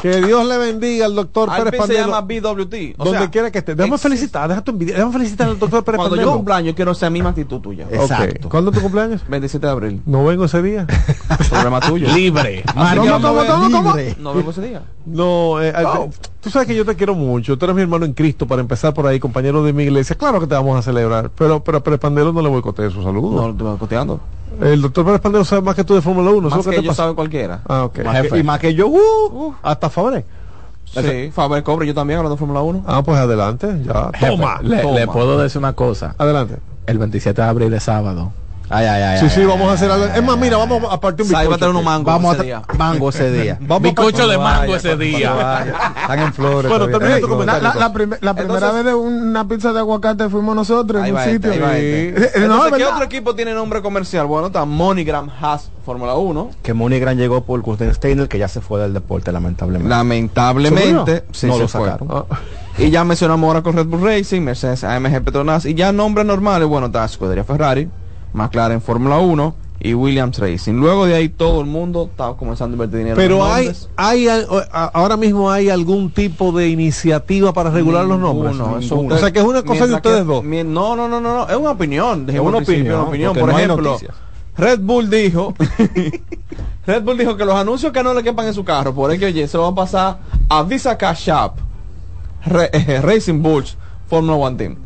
Que 0.00 0.20
Dios 0.20 0.46
le 0.46 0.58
bendiga 0.58 1.06
al 1.06 1.14
doctor 1.14 1.48
Pérez 1.48 1.64
Alpine 1.66 1.76
se 1.86 1.94
Pandelo. 2.02 2.06
llama 2.06 2.20
BWT. 2.20 2.94
O 2.98 3.04
donde 3.04 3.18
sea, 3.20 3.30
quiera 3.30 3.50
que 3.50 3.58
esté. 3.58 3.74
Déjame 3.74 3.94
existe- 3.96 4.08
felicitar, 4.08 4.48
deja 4.48 4.60
tu 4.62 4.70
envidia. 4.72 4.94
Déjame 4.94 5.12
felicitar 5.12 5.48
al 5.48 5.58
doctor 5.58 5.82
Pérez 5.84 5.96
Cuando 5.96 6.16
yo 6.16 6.20
Pandelo. 6.22 6.36
cumpleaños 6.36 6.74
quiero 6.74 6.92
esa 6.92 7.10
misma 7.10 7.30
actitud 7.30 7.60
tuya. 7.60 7.86
Exacto. 7.90 8.48
¿Cuándo 8.48 8.70
es 8.70 8.76
tu 8.76 8.82
cumpleaños? 8.82 9.22
27 9.28 9.66
de 9.66 9.72
abril. 9.72 10.02
No 10.06 10.24
vengo 10.24 10.44
ese 10.44 10.62
día. 10.62 10.86
Problema 11.50 11.80
tuyo. 11.80 12.08
Libre. 12.14 12.62
Así 12.66 12.76
Mario, 12.78 13.02
que 13.02 13.08
¿Cómo, 13.10 13.22
vamos 13.34 13.48
a 13.48 13.52
cómo, 13.52 13.62
ver. 13.62 13.70
cómo, 13.70 13.82
cómo? 13.82 13.96
Libre. 13.96 14.16
No 14.20 14.34
vengo 14.34 14.50
ese 14.50 14.62
día. 14.62 14.82
No, 15.06 15.62
eh, 15.62 15.72
eh, 15.76 16.10
tú 16.40 16.50
sabes 16.50 16.68
que 16.68 16.74
yo 16.74 16.84
te 16.84 16.94
quiero 16.94 17.14
mucho. 17.14 17.56
Tú 17.56 17.64
eres 17.64 17.74
mi 17.76 17.82
hermano 17.82 18.04
en 18.04 18.12
Cristo 18.12 18.46
para 18.46 18.60
empezar 18.60 18.92
por 18.92 19.06
ahí, 19.06 19.18
compañero 19.18 19.62
de 19.64 19.72
mi 19.72 19.84
iglesia. 19.84 20.16
Claro 20.16 20.40
que 20.40 20.46
te 20.46 20.54
vamos 20.54 20.78
a 20.78 20.82
celebrar. 20.82 21.30
Pero, 21.36 21.62
pero 21.64 21.78
a 21.78 21.82
Pérez 21.82 22.00
Pandelo 22.00 22.32
no 22.32 22.42
le 22.42 22.48
boicoteé 22.48 22.90
su 22.90 23.02
saludo. 23.02 23.30
No, 23.34 23.46
lo 23.48 23.52
estoy 23.52 23.76
coteando. 23.78 24.20
El 24.60 24.82
doctor 24.82 25.04
Pérez 25.04 25.20
Pandelo 25.20 25.44
sabe 25.44 25.62
más 25.62 25.74
que 25.74 25.84
tú 25.84 25.94
de 25.94 26.02
Fórmula 26.02 26.30
1. 26.30 26.48
¿eso 26.48 26.56
Más 26.56 26.66
que 26.66 26.76
que 26.76 26.82
yo 26.82 26.94
sabe 26.94 27.14
cualquiera. 27.14 27.60
Ah, 27.68 27.84
ok. 27.84 27.98
Más 28.04 28.22
que- 28.28 28.38
y 28.38 28.42
más 28.42 28.58
que 28.60 28.74
yo, 28.74 28.88
uh, 28.88 29.54
Hasta 29.62 29.90
Fabre. 29.90 30.24
Sí, 30.84 31.30
Faber 31.32 31.62
Cobre, 31.62 31.86
yo 31.86 31.94
también 31.94 32.18
hablando 32.18 32.36
de 32.36 32.38
Fórmula 32.38 32.62
1. 32.62 32.84
Ah, 32.86 33.02
pues 33.02 33.18
adelante. 33.18 33.66
Ya. 33.84 34.10
jefe, 34.14 34.30
Toma. 34.36 34.60
le, 34.62 34.78
toma. 34.78 34.98
le 34.98 35.06
puedo 35.06 35.38
decir 35.38 35.58
una 35.58 35.72
cosa. 35.74 36.14
Adelante. 36.16 36.56
El 36.86 36.98
27 36.98 37.42
de 37.42 37.48
abril 37.48 37.74
es 37.74 37.82
sábado. 37.82 38.32
Ay, 38.68 38.84
ay, 38.86 39.02
ay. 39.02 39.18
Sí, 39.18 39.24
ay, 39.26 39.30
sí, 39.30 39.40
ay, 39.40 39.46
vamos 39.46 39.68
a 39.68 39.72
hacer 39.74 39.90
algo. 39.90 40.06
Es 40.06 40.22
más, 40.24 40.36
mira, 40.38 40.56
vamos 40.56 40.82
a 40.90 40.98
partir 41.00 41.24
un 41.24 41.30
Sai 41.30 41.46
va 41.46 41.54
a 41.54 41.56
bizcocho. 41.56 41.58
tener 41.58 41.70
unos 41.70 41.84
mangos 41.84 42.06
Vamos 42.12 42.32
ese 42.34 42.40
a 42.40 42.44
día. 42.44 42.62
mango 42.76 43.08
ese 43.10 43.30
día. 43.30 43.58
Vamos 43.60 43.82
Bizcocho 43.82 44.26
de 44.28 44.38
mango 44.38 44.60
vaya, 44.72 44.76
ese 44.76 44.96
día. 44.96 45.64
Están 46.00 46.18
en 46.18 46.32
flores. 46.32 46.68
Bueno, 46.70 46.86
termina 46.88 47.16
tu 47.20 47.22
La, 47.22 47.28
comentario. 47.28 47.68
la- 47.68 47.74
la 47.74 47.92
prim- 47.92 48.16
la 48.20 48.34
primera 48.34 48.72
vez 48.72 48.84
de 48.84 48.94
una 48.94 49.46
pizza 49.48 49.72
de 49.72 49.78
aguacate 49.78 50.28
fuimos 50.28 50.56
nosotros 50.56 51.04
en 51.06 51.14
un 51.14 51.20
este, 51.20 51.32
sitio. 51.34 51.52
este. 51.52 52.30
No, 52.46 52.54
Entonces, 52.54 52.66
es 52.66 52.72
¿qué 52.72 52.78
verdad. 52.78 52.92
otro 52.94 53.04
equipo 53.04 53.34
tiene 53.34 53.54
nombre 53.54 53.82
comercial? 53.82 54.26
Bueno, 54.26 54.48
está 54.48 54.64
MoneyGram 54.64 55.30
Haas 55.40 55.70
Fórmula 55.84 56.14
1. 56.16 56.50
Que 56.62 56.74
Monigran 56.74 57.16
llegó 57.16 57.44
por 57.44 57.60
Guten 57.60 57.94
Steiner, 57.94 58.26
que 58.28 58.38
ya 58.38 58.48
se 58.48 58.60
fue 58.60 58.80
del 58.80 58.92
deporte, 58.92 59.30
lamentablemente. 59.30 59.88
Lamentablemente, 59.88 61.24
sí, 61.32 61.46
no 61.46 61.54
se 61.54 61.60
lo 61.60 61.68
sacaron. 61.68 62.08
Ah, 62.10 62.24
Y 62.78 62.90
ya 62.90 63.04
mencionamos 63.04 63.46
ahora 63.46 63.62
con 63.62 63.74
Red 63.76 63.86
Bull 63.86 64.02
Racing, 64.02 64.42
Mercedes 64.42 64.84
AMG 64.84 65.22
Petronas. 65.22 65.64
Y 65.64 65.74
ya 65.74 65.92
nombres 65.92 66.26
normales, 66.26 66.68
bueno, 66.68 66.86
está 66.88 67.04
Escudería 67.04 67.44
Ferrari, 67.44 67.88
McLaren 68.36 68.80
Fórmula 68.80 69.18
1 69.18 69.54
y 69.80 69.94
Williams 69.94 70.38
Racing. 70.38 70.74
Luego 70.74 71.04
de 71.06 71.14
ahí 71.14 71.28
todo 71.28 71.60
el 71.60 71.66
mundo 71.66 72.08
está 72.10 72.32
comenzando 72.38 72.74
a 72.74 72.76
invertir 72.76 72.98
dinero. 72.98 73.16
Pero 73.16 73.44
hay, 73.44 73.64
nombres. 73.66 73.88
hay 73.96 74.26
ahora 74.72 75.16
mismo 75.16 75.50
hay 75.50 75.68
algún 75.68 76.10
tipo 76.10 76.50
de 76.52 76.68
iniciativa 76.68 77.52
para 77.52 77.70
regular 77.70 78.04
los 78.06 78.18
nombres. 78.18 78.52
Ninguno, 78.56 78.78
eso 78.78 79.00
o 79.00 79.18
sea 79.18 79.30
que 79.32 79.38
es 79.40 79.44
una 79.44 79.62
cosa 79.62 79.86
de 79.86 79.94
ustedes 79.94 80.18
que- 80.20 80.24
dos. 80.24 80.44
mi- 80.44 80.64
No, 80.64 80.96
no, 80.96 81.08
no, 81.08 81.20
no, 81.20 81.34
no, 81.34 81.48
es 81.48 81.56
una 81.56 81.70
opinión. 81.72 82.24
dijimos 82.26 82.48
una 82.48 82.58
opinión, 83.02 83.34
Por 83.34 83.48
no 83.52 83.58
ejemplo. 83.58 83.98
Red 84.56 84.80
Bull 84.80 85.10
dijo, 85.10 85.52
Red 86.86 87.02
Bull 87.02 87.18
dijo 87.18 87.36
que 87.36 87.44
los 87.44 87.54
anuncios 87.54 87.92
que 87.92 88.02
no 88.02 88.14
le 88.14 88.22
quepan 88.22 88.46
en 88.46 88.54
su 88.54 88.64
carro, 88.64 88.94
por 88.94 89.12
el 89.12 89.18
que 89.18 89.26
oye, 89.26 89.46
se 89.48 89.56
lo 89.58 89.64
van 89.64 89.72
a 89.72 89.76
pasar 89.76 90.18
a 90.48 90.62
Visa 90.62 90.96
Cash 90.96 91.28
App, 91.30 91.58
Re- 92.46 92.70
eh, 92.72 93.00
Racing 93.02 93.42
Bulls, 93.42 93.76
Formula 94.08 94.34
One 94.36 94.56
Team. 94.56 94.76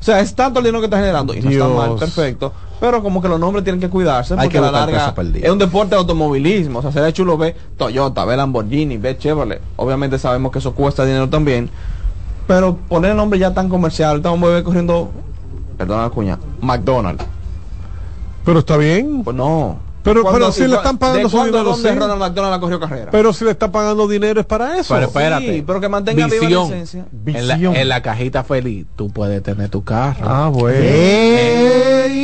O 0.00 0.02
sea, 0.04 0.20
es 0.20 0.32
tanto 0.34 0.60
el 0.60 0.66
dinero 0.66 0.80
que 0.80 0.86
está 0.86 0.98
generando 0.98 1.34
y 1.34 1.40
no 1.40 1.50
está 1.50 1.66
mal, 1.68 1.96
perfecto. 1.96 2.52
Pero 2.80 3.02
como 3.02 3.20
que 3.20 3.28
los 3.28 3.40
nombres 3.40 3.64
tienen 3.64 3.80
que 3.80 3.88
cuidarse 3.88 4.34
Hay 4.34 4.40
porque 4.40 4.52
que 4.52 4.58
a 4.58 4.60
la 4.62 4.70
larga 4.70 5.14
es 5.42 5.50
un 5.50 5.58
deporte 5.58 5.90
de 5.90 5.96
automovilismo. 5.96 6.78
O 6.78 6.82
sea, 6.82 6.92
sería 6.92 7.12
chulo 7.12 7.36
ver 7.36 7.56
Toyota, 7.76 8.24
ver 8.24 8.36
Lamborghini, 8.36 8.96
ver 8.98 9.18
Chevrolet. 9.18 9.60
Obviamente 9.76 10.18
sabemos 10.18 10.52
que 10.52 10.60
eso 10.60 10.72
cuesta 10.74 11.04
dinero 11.04 11.28
también. 11.28 11.68
Pero 12.46 12.76
poner 12.76 13.10
el 13.10 13.16
nombre 13.16 13.38
ya 13.38 13.52
tan 13.52 13.68
comercial, 13.68 14.18
estamos 14.18 14.48
a 14.48 14.52
ver 14.54 14.62
corriendo, 14.62 15.10
perdona 15.76 16.04
la 16.04 16.10
cuña, 16.10 16.38
McDonald's. 16.60 17.24
Pero 18.44 18.60
está 18.60 18.76
bien. 18.76 19.22
Pues 19.24 19.36
no. 19.36 19.76
Pero, 20.02 20.22
¿Cuándo- 20.22 20.38
pero 20.38 20.52
si 20.52 20.66
le 20.66 20.76
están 20.76 20.96
pagando 20.96 21.24
¿de 21.24 21.28
su 21.28 21.36
dinero, 21.44 21.64
dónde 21.64 21.90
sí. 21.90 21.94
Ronald 21.98 22.18
McDonald 22.20 22.54
ha 22.54 22.60
corrido 22.60 22.80
carrera? 22.80 23.10
Pero 23.10 23.32
si 23.34 23.44
le 23.44 23.50
está 23.50 23.70
pagando 23.70 24.08
dinero 24.08 24.40
es 24.40 24.46
para 24.46 24.78
eso. 24.78 24.94
Pero 24.94 25.06
espérate. 25.08 25.52
Sí, 25.56 25.64
pero 25.66 25.80
que 25.80 25.88
mantenga 25.90 26.24
viva 26.26 26.36
la 26.38 26.46
Visión. 26.46 26.66
esencia. 26.72 27.04
En 27.26 27.48
la, 27.48 27.54
en 27.56 27.88
la 27.90 28.00
cajita 28.00 28.44
feliz, 28.44 28.86
tú 28.96 29.10
puedes 29.10 29.42
tener 29.42 29.68
tu 29.68 29.84
carro. 29.84 30.24
Ah, 30.26 30.48
bueno. 30.50 30.78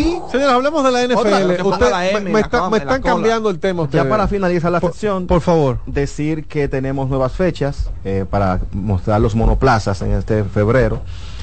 Señores, 0.03 0.49
hablemos 0.55 0.85
de 0.85 0.91
la 0.93 1.03
NFL. 1.05 1.16
Otra, 1.19 1.65
Usted- 1.65 1.91
la 1.91 2.09
M 2.11 2.21
me, 2.21 2.33
la 2.33 2.41
está- 2.41 2.71
me 2.71 2.79
están 2.79 3.03
cambiando 3.03 3.51
el 3.51 3.59
tema 3.59 3.83
ustedes. 3.83 4.05
Ya 4.05 4.11
para 4.11 4.27
finalizar 4.29 4.71
la 4.73 4.81
Por- 4.81 4.93
sección, 4.93 5.27
Por 5.27 5.41
favor. 5.41 5.79
decir 5.87 6.47
que 6.47 6.69
tenemos 6.69 7.09
nuevas 7.09 7.33
fechas 7.33 7.91
eh, 8.05 8.25
para 8.29 8.61
mostrar 8.73 9.21
los 9.21 9.35
monoplazas 9.35 10.01
en 10.03 10.12
este 10.12 10.45
febrero. 10.45 11.01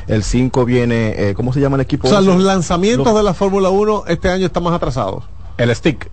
El 0.08 0.24
5 0.24 0.66
viene, 0.66 1.30
eh, 1.30 1.34
¿cómo 1.36 1.54
se 1.54 1.60
llama 1.62 1.76
el 1.76 1.82
equipo? 1.82 2.08
O 2.08 2.12
sea, 2.12 2.22
los 2.22 2.42
lanzamientos 2.42 3.06
Los- 3.06 3.16
de 3.16 3.24
la 3.24 3.34
Fórmula 3.34 3.70
1 3.70 4.04
este 4.08 4.30
año 4.30 4.46
están 4.48 4.64
más 4.64 4.74
atrasados. 4.74 5.24
El 5.58 5.74
stick. 5.76 6.10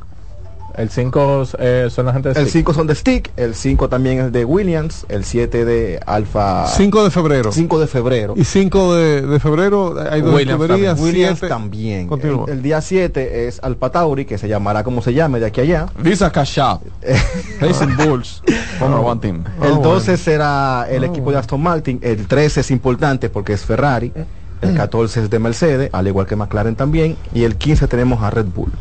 El 0.77 0.91
5 0.91 1.45
eh, 1.59 1.89
son 1.91 2.07
la 2.07 2.13
gente 2.13 2.33
de 2.33 2.41
El 2.41 2.49
5 2.49 2.75
son 2.75 2.87
de 2.87 2.95
Stick, 2.95 3.31
el 3.37 3.55
5 3.55 3.89
también 3.89 4.21
es 4.21 4.33
de 4.33 4.45
Williams, 4.45 5.07
el 5.09 5.25
7 5.25 5.65
de 5.65 6.01
Alfa. 6.07 6.67
5 6.67 7.05
de 7.05 7.11
febrero. 7.11 7.53
5 7.53 7.81
de 7.81 7.87
febrero. 7.87 8.35
Y 8.37 8.45
5 8.45 8.95
de, 8.95 9.23
de, 9.23 9.41
febrero 9.41 9.97
hay 10.11 10.21
dos 10.21 10.35
Williams 10.35 10.69
también. 10.69 10.99
Williams 10.99 11.41
también. 11.41 12.09
El, 12.13 12.53
el, 12.55 12.63
día 12.63 12.81
7 12.81 13.49
es 13.49 13.61
Alfa 13.63 13.91
Tauri, 13.91 14.25
que 14.25 14.39
se 14.39 14.49
llamará 14.49 14.85
como 14.85 15.03
se 15.03 15.15
llame 15.15 15.41
de 15.41 15.47
aquí 15.47 15.61
a 15.61 15.65
allá. 15.65 15.87
Visa 15.99 16.31
Cash 16.31 16.59
Racing 17.61 17.97
Bulls. 17.97 18.43
One 18.81 19.21
team. 19.21 19.45
El 19.63 19.83
12 19.83 20.17
será 20.17 20.87
el 20.89 21.05
equipo 21.05 21.33
de 21.33 21.39
Aston 21.39 21.63
Martin. 21.63 21.99
El 22.03 22.27
13 22.27 22.61
es 22.61 22.71
importante 22.71 23.29
porque 23.29 23.53
es 23.53 23.65
Ferrari. 23.65 24.13
El 24.61 24.77
14 24.77 25.25
es 25.25 25.31
de 25.31 25.39
Mercedes, 25.39 25.91
al 25.93 26.07
igual 26.09 26.27
que 26.27 26.37
McLaren 26.37 26.77
también. 26.77 27.17
Y 27.33 27.45
el 27.45 27.57
15 27.57 27.87
tenemos 27.87 28.23
a 28.23 28.31
Red 28.31 28.47
Bull. 28.47 28.73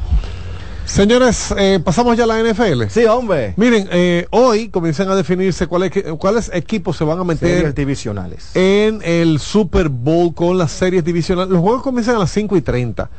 Señores, 0.88 1.53
eh, 1.57 1.80
pasamos 1.84 2.15
ya 2.18 2.23
a 2.23 2.27
la 2.27 2.39
NFL. 2.39 2.88
Sí, 2.89 3.03
hombre. 3.05 3.53
Miren, 3.57 3.89
eh, 3.91 4.26
hoy 4.31 4.69
comienzan 4.69 5.09
a 5.09 5.15
definirse 5.15 5.68
cuáles, 5.68 5.91
cuáles 6.18 6.49
equipos 6.53 6.95
se 6.95 7.03
van 7.03 7.19
a 7.19 7.23
meter. 7.26 7.57
Series 7.57 7.76
divisionales. 7.76 8.55
En 8.55 9.01
el 9.03 9.39
Super 9.39 9.89
Bowl 9.89 10.34
con 10.34 10.57
las 10.57 10.72
series 10.72 11.03
divisionales. 11.03 11.51
Los 11.51 11.61
juegos 11.61 11.84
comienzan 11.84 12.15
a 12.15 12.19
las 12.19 12.31
5 12.31 12.55
y 12.55 12.61
30. 12.61 13.09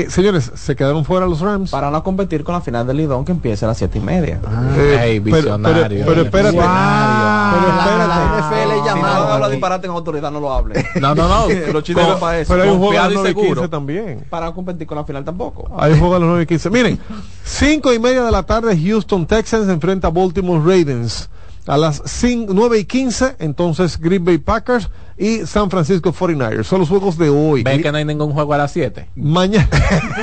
Eh, 0.00 0.10
señores, 0.10 0.50
se 0.54 0.74
quedaron 0.74 1.04
fuera 1.04 1.26
los 1.26 1.40
Rams. 1.40 1.70
Para 1.70 1.90
no 1.90 2.02
competir 2.02 2.42
con 2.42 2.54
la 2.54 2.60
final 2.60 2.86
del 2.86 2.96
Lidón 2.96 3.24
que 3.24 3.32
empieza 3.32 3.66
a 3.66 3.68
las 3.68 3.78
siete 3.78 3.98
y 3.98 4.00
media. 4.00 4.40
Ah, 4.46 4.68
eh, 4.76 5.20
visionario. 5.20 6.04
Pero, 6.06 6.22
espérate. 6.22 6.56
Pero 6.56 6.56
espérate. 6.56 6.56
La 6.56 8.36
NFL 8.38 8.86
llamado. 8.86 8.94
Si 8.94 9.00
no 9.00 9.32
habla 9.34 9.48
disparate 9.48 9.86
en 9.86 9.92
autoridad, 9.92 10.30
no 10.30 10.40
lo 10.40 10.52
hable. 10.52 10.84
No, 11.00 11.14
no, 11.14 11.28
no. 11.28 11.48
los 11.72 11.82
chilenos 11.82 12.18
para 12.18 12.40
eso. 12.40 12.52
Pero 12.52 12.64
hay 12.64 12.70
un 12.70 12.78
juego 12.78 12.98
a 12.98 13.08
las 13.08 13.12
9 13.12 13.30
y 13.30 13.34
15 13.34 13.68
también. 13.68 14.26
Para 14.30 14.52
competir 14.52 14.86
con 14.86 14.96
la 14.96 15.04
final 15.04 15.24
tampoco. 15.24 15.68
Hay 15.78 15.92
un 15.92 15.98
juego 15.98 16.16
a 16.16 16.18
las 16.18 16.28
9 16.28 16.42
y 16.44 16.46
15. 16.46 16.70
Miren, 16.70 16.98
5 17.44 17.92
y 17.92 17.98
media 17.98 18.22
de 18.22 18.30
la 18.30 18.42
tarde, 18.42 18.78
Houston 18.78 19.26
Texans 19.26 19.68
enfrenta 19.68 20.08
a 20.08 20.10
Baltimore 20.10 20.60
Ravens. 20.60 21.28
A 21.66 21.76
las 21.76 22.02
9 22.24 22.78
y 22.78 22.84
15, 22.84 23.36
entonces 23.38 23.98
Green 24.00 24.24
Bay 24.24 24.38
Packers 24.38 24.88
y 25.16 25.46
San 25.46 25.70
Francisco 25.70 26.12
49ers. 26.12 26.64
Son 26.64 26.80
los 26.80 26.88
juegos 26.88 27.18
de 27.18 27.28
hoy. 27.28 27.62
¿Ven 27.62 27.82
que 27.82 27.92
no 27.92 27.98
hay 27.98 28.04
ningún 28.04 28.32
juego 28.32 28.54
a 28.54 28.58
las 28.58 28.72
7? 28.72 29.10
Mañana. 29.16 29.68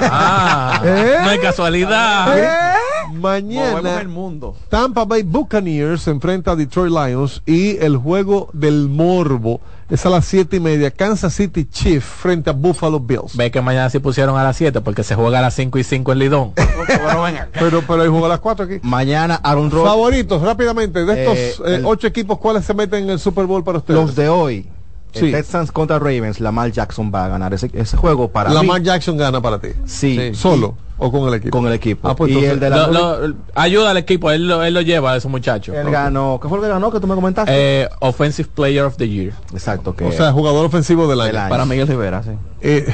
ah, 0.02 0.82
¿Eh? 0.86 1.18
no 1.24 1.30
hay 1.30 1.40
casualidad. 1.40 2.38
¿Eh? 2.38 2.78
Mañana 3.14 4.02
el 4.02 4.08
mundo. 4.08 4.56
Tampa 4.70 5.06
Bay 5.06 5.24
Buccaneers 5.24 6.02
se 6.02 6.12
enfrenta 6.12 6.52
a 6.52 6.56
Detroit 6.56 6.92
Lions 6.92 7.42
y 7.46 7.78
el 7.78 7.98
juego 7.98 8.50
del 8.54 8.90
morbo 8.90 9.62
es 9.90 10.06
a 10.06 10.10
las 10.10 10.26
7 10.26 10.58
y 10.58 10.60
media. 10.60 10.92
Kansas 10.92 11.34
City 11.34 11.66
Chiefs 11.66 12.06
frente 12.06 12.50
a 12.50 12.54
Buffalo 12.54 13.00
Bills. 13.00 13.36
Ve 13.36 13.52
que 13.52 13.62
mañana 13.62 13.90
sí 13.90 14.00
pusieron 14.00 14.38
a 14.38 14.44
las 14.44 14.58
7 14.58 14.82
porque 14.82 15.04
se 15.04 15.16
juega 15.16 15.40
a 15.40 15.42
las 15.42 15.54
5 15.56 15.78
y 15.80 15.84
5 15.84 16.12
en 16.12 16.20
Lidón. 16.20 16.54
pero, 17.54 17.82
pero 17.88 18.02
hay 18.02 18.10
juego 18.10 18.26
a 18.26 18.30
las 18.30 18.40
4 18.40 18.66
aquí. 18.66 18.80
Mañana 18.82 19.36
Aaron 19.36 19.72
Rodgers. 19.72 19.90
Favoritos, 19.90 20.42
rápidamente, 20.42 21.06
de 21.06 21.24
estos 21.24 21.60
8 21.62 21.68
eh, 21.68 21.82
eh, 21.84 22.08
equipos, 22.08 22.38
¿cuáles 22.38 22.66
se 22.66 22.74
meten 22.74 23.06
en 23.06 23.12
el 23.12 23.20
Super 23.20 23.46
Bowl 23.46 23.64
para 23.64 23.80
ustedes? 23.80 24.00
Los 24.00 24.16
de 24.16 24.30
hoy. 24.30 24.68
Sí. 25.14 25.32
Texans 25.32 25.72
contra 25.72 26.00
Ravens, 26.00 26.40
Lamar 26.40 26.72
Jackson 26.72 27.12
va 27.14 27.26
a 27.26 27.30
ganar 27.30 27.54
ese, 27.54 27.70
ese 27.74 27.98
juego 27.98 28.30
para 28.30 28.52
Lamar 28.52 28.82
Jackson 28.82 29.18
gana 29.18 29.42
para 29.42 29.60
ti. 29.60 29.70
Sí. 29.86 30.32
¿Solo 30.34 30.76
o 30.98 31.12
con 31.12 31.28
el 31.28 31.36
equipo? 31.36 31.58
Con 31.58 31.68
el 31.68 31.74
equipo. 31.74 32.10
Ah, 32.10 32.16
pues 32.16 32.32
y 32.32 32.44
el 32.44 32.60
de 32.60 32.70
la 32.70 33.34
ayuda 33.56 33.92
al 33.92 33.98
equipo, 33.98 34.32
él 34.32 34.48
lo, 34.48 34.64
él 34.64 34.74
lo 34.74 34.82
lleva 34.82 35.14
a 35.14 35.18
ese 35.18 35.28
muchacho. 35.28 35.74
Él 35.74 35.90
ganó, 35.92 36.40
¿qué 36.42 36.50
fue 36.50 36.58
lo 36.58 36.64
que 36.64 36.70
ganó 36.70 36.92
que 36.92 37.00
tú 37.00 37.08
me 37.08 37.16
comentaste? 37.16 37.52
Eh, 37.54 37.90
offensive 38.00 38.50
Player 38.54 38.84
of 38.84 38.98
the 38.98 39.08
Year. 39.08 39.34
Exacto. 39.54 39.96
Que 39.96 40.06
o 40.06 40.12
sea, 40.12 40.32
jugador 40.32 40.66
ofensivo 40.66 41.08
del 41.08 41.22
año. 41.22 41.50
Para 41.50 41.66
Miguel 41.66 41.88
Rivera, 41.88 42.24
sí. 42.24 42.32
Eh, 42.62 42.86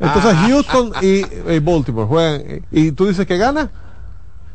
entonces 0.00 0.34
Houston 0.46 0.92
y, 1.02 1.24
y 1.52 1.58
Baltimore 1.60 2.06
juegan. 2.06 2.66
¿Y 2.72 2.92
tú 2.92 3.06
dices 3.06 3.26
que 3.26 3.36
gana? 3.36 3.70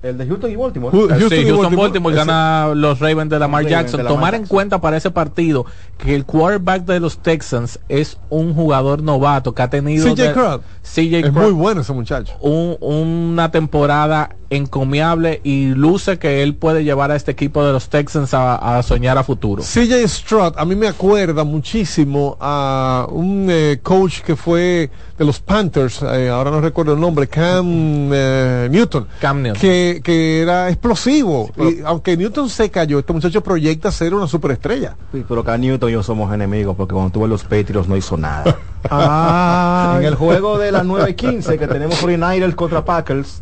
El 0.05 0.19
de 0.19 0.27
Houston 0.27 0.51
y 0.51 0.55
Baltimore. 0.55 0.95
Houston, 0.95 1.29
sí, 1.29 1.47
Houston 1.47 1.75
Baltimore, 1.75 2.15
gana 2.15 2.73
los 2.75 2.99
Ravens 2.99 3.29
de 3.29 3.39
Lamar 3.39 3.65
Jackson. 3.65 4.05
Tomar 4.05 4.35
en 4.35 4.45
cuenta 4.45 4.79
para 4.79 4.97
ese 4.97 5.09
partido 5.09 5.65
que 5.97 6.13
el 6.13 6.25
quarterback 6.25 6.85
de 6.85 6.99
los 6.99 7.17
Texans 7.17 7.79
es 7.89 8.19
un 8.29 8.53
jugador 8.53 9.01
novato 9.01 9.55
que 9.55 9.63
ha 9.63 9.69
tenido. 9.69 10.13
CJ 10.13 10.33
Crowd. 10.33 10.61
CJ 10.83 11.25
es 11.25 11.33
muy 11.33 11.51
bueno 11.51 11.81
ese 11.81 11.93
muchacho. 11.93 12.37
una 12.39 13.49
temporada 13.49 14.35
encomiable 14.55 15.41
y 15.43 15.67
luce 15.67 16.17
que 16.17 16.43
él 16.43 16.55
puede 16.55 16.83
llevar 16.83 17.11
a 17.11 17.15
este 17.15 17.31
equipo 17.31 17.63
de 17.65 17.73
los 17.73 17.89
Texans 17.89 18.33
a, 18.33 18.81
soñar 18.83 19.17
a 19.17 19.23
futuro. 19.23 19.63
CJ 19.63 20.07
Stroud, 20.07 20.53
a 20.57 20.65
mí 20.65 20.75
me 20.75 20.87
acuerda 20.87 21.43
muchísimo 21.43 22.37
a 22.39 23.07
un 23.09 23.47
eh, 23.49 23.79
coach 23.81 24.21
que 24.21 24.35
fue 24.35 24.89
de 25.17 25.25
los 25.25 25.39
Panthers, 25.39 26.01
eh, 26.01 26.29
ahora 26.29 26.51
no 26.51 26.61
recuerdo 26.61 26.93
el 26.93 26.99
nombre, 26.99 27.27
Cam 27.27 28.09
eh, 28.13 28.67
Newton, 28.69 29.07
Cam 29.21 29.41
Newton. 29.41 29.61
Que, 29.61 30.01
que 30.03 30.41
era 30.41 30.69
explosivo. 30.69 31.49
y, 31.57 31.81
aunque 31.85 32.17
Newton 32.17 32.49
se 32.49 32.69
cayó, 32.69 32.99
este 32.99 33.13
muchacho 33.13 33.41
proyecta 33.41 33.91
ser 33.91 34.13
una 34.13 34.27
superestrella. 34.27 34.95
Sí, 35.11 35.23
pero 35.27 35.43
Cam 35.43 35.61
Newton 35.61 35.89
y 35.89 35.93
yo 35.93 36.03
somos 36.03 36.33
enemigos 36.33 36.75
porque 36.75 36.93
cuando 36.93 37.11
tuvo 37.11 37.27
los 37.27 37.43
Patriots 37.43 37.87
no 37.87 37.95
hizo 37.95 38.17
nada. 38.17 38.57
ah, 38.89 39.97
en 39.99 40.05
el 40.05 40.15
juego 40.15 40.57
de 40.57 40.71
las 40.71 40.85
9 40.85 41.11
y 41.11 41.13
15 41.13 41.57
que 41.57 41.67
tenemos 41.67 42.01
49ers 42.01 42.55
contra 42.55 42.83
Packers. 42.83 43.41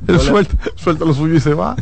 Suelta, 0.75 1.05
lo 1.05 1.13
suyo 1.13 1.35
y 1.35 1.39
se 1.39 1.53
va. 1.53 1.75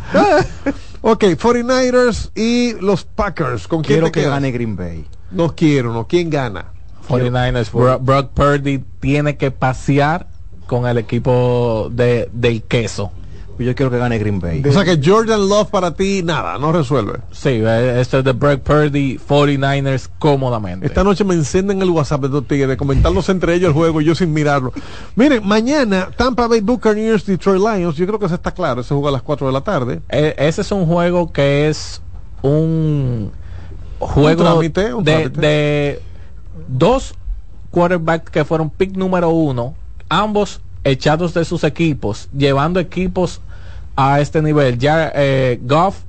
ok, 1.02 1.24
49ers 1.24 2.32
y 2.36 2.74
los 2.82 3.04
Packers. 3.04 3.68
¿Con 3.68 3.82
quién 3.82 4.00
Quiero 4.00 4.12
que 4.12 4.24
gane 4.24 4.52
Green 4.52 4.76
Bay. 4.76 5.06
No 5.32 5.56
quiero, 5.56 5.94
no. 5.94 6.08
¿Quién 6.08 6.30
gana? 6.30 6.66
49ers. 7.08 8.00
Brock 8.02 8.32
Purdy 8.32 8.84
tiene 9.00 9.38
que 9.38 9.52
pasear 9.52 10.28
con 10.68 10.88
el 10.88 10.98
equipo 10.98 11.90
de, 11.92 12.30
del 12.32 12.64
queso. 12.64 13.12
Yo 13.60 13.76
quiero 13.76 13.92
que 13.92 13.98
gane 13.98 14.18
Green 14.18 14.40
Bay. 14.40 14.64
O 14.68 14.72
sea 14.72 14.84
que 14.84 15.00
Jordan 15.04 15.48
Love 15.48 15.70
para 15.70 15.94
ti, 15.94 16.22
nada, 16.24 16.58
no 16.58 16.72
resuelve. 16.72 17.20
Sí, 17.32 17.50
esto 17.50 18.20
es 18.20 18.24
de 18.24 18.32
Brock 18.32 18.62
Purdy, 18.62 19.18
49ers 19.18 20.10
cómodamente. 20.20 20.86
Esta 20.86 21.04
noche 21.04 21.24
me 21.24 21.36
encienden 21.36 21.82
el 21.82 21.90
WhatsApp 21.90 22.22
de 22.22 22.30
dos 22.30 22.48
tigres, 22.48 22.70
de 22.70 22.78
comentarlos 22.78 23.30
entre 23.30 23.54
ellos 23.54 23.70
el 23.70 23.74
juego 23.74 24.02
y 24.02 24.06
yo 24.06 24.16
sin 24.16 24.34
mirarlo. 24.34 24.74
Miren, 25.16 25.46
mañana 25.48 26.10
Tampa 26.16 26.48
Bay 26.48 26.62
Buccaneers, 26.62 27.26
Detroit 27.26 27.62
Lions, 27.62 27.96
yo 27.96 28.08
creo 28.08 28.18
que 28.20 28.26
eso 28.26 28.36
está 28.36 28.52
claro, 28.52 28.82
ese 28.82 28.94
juega 28.94 29.10
a 29.10 29.14
las 29.14 29.22
4 29.22 29.48
de 29.48 29.54
la 29.54 29.62
tarde. 29.62 30.02
Eh, 30.10 30.36
ese 30.38 30.62
es 30.62 30.72
un 30.72 30.86
juego 30.86 31.32
que 31.32 31.70
es 31.70 32.02
un 32.42 33.32
juego 34.00 34.62
de, 34.62 35.30
de 35.30 36.02
dos 36.68 37.14
quarterbacks 37.70 38.32
que 38.32 38.44
fueron 38.44 38.70
pick 38.70 38.96
número 38.98 39.30
uno, 39.30 39.76
ambos 40.10 40.62
echados 40.84 41.34
de 41.34 41.46
sus 41.46 41.64
equipos, 41.64 42.30
llevando 42.36 42.80
equipos 42.80 43.42
a 43.96 44.20
este 44.20 44.42
nivel. 44.42 44.78
Ya 44.78 45.12
eh, 45.14 45.60
Goff 45.62 46.00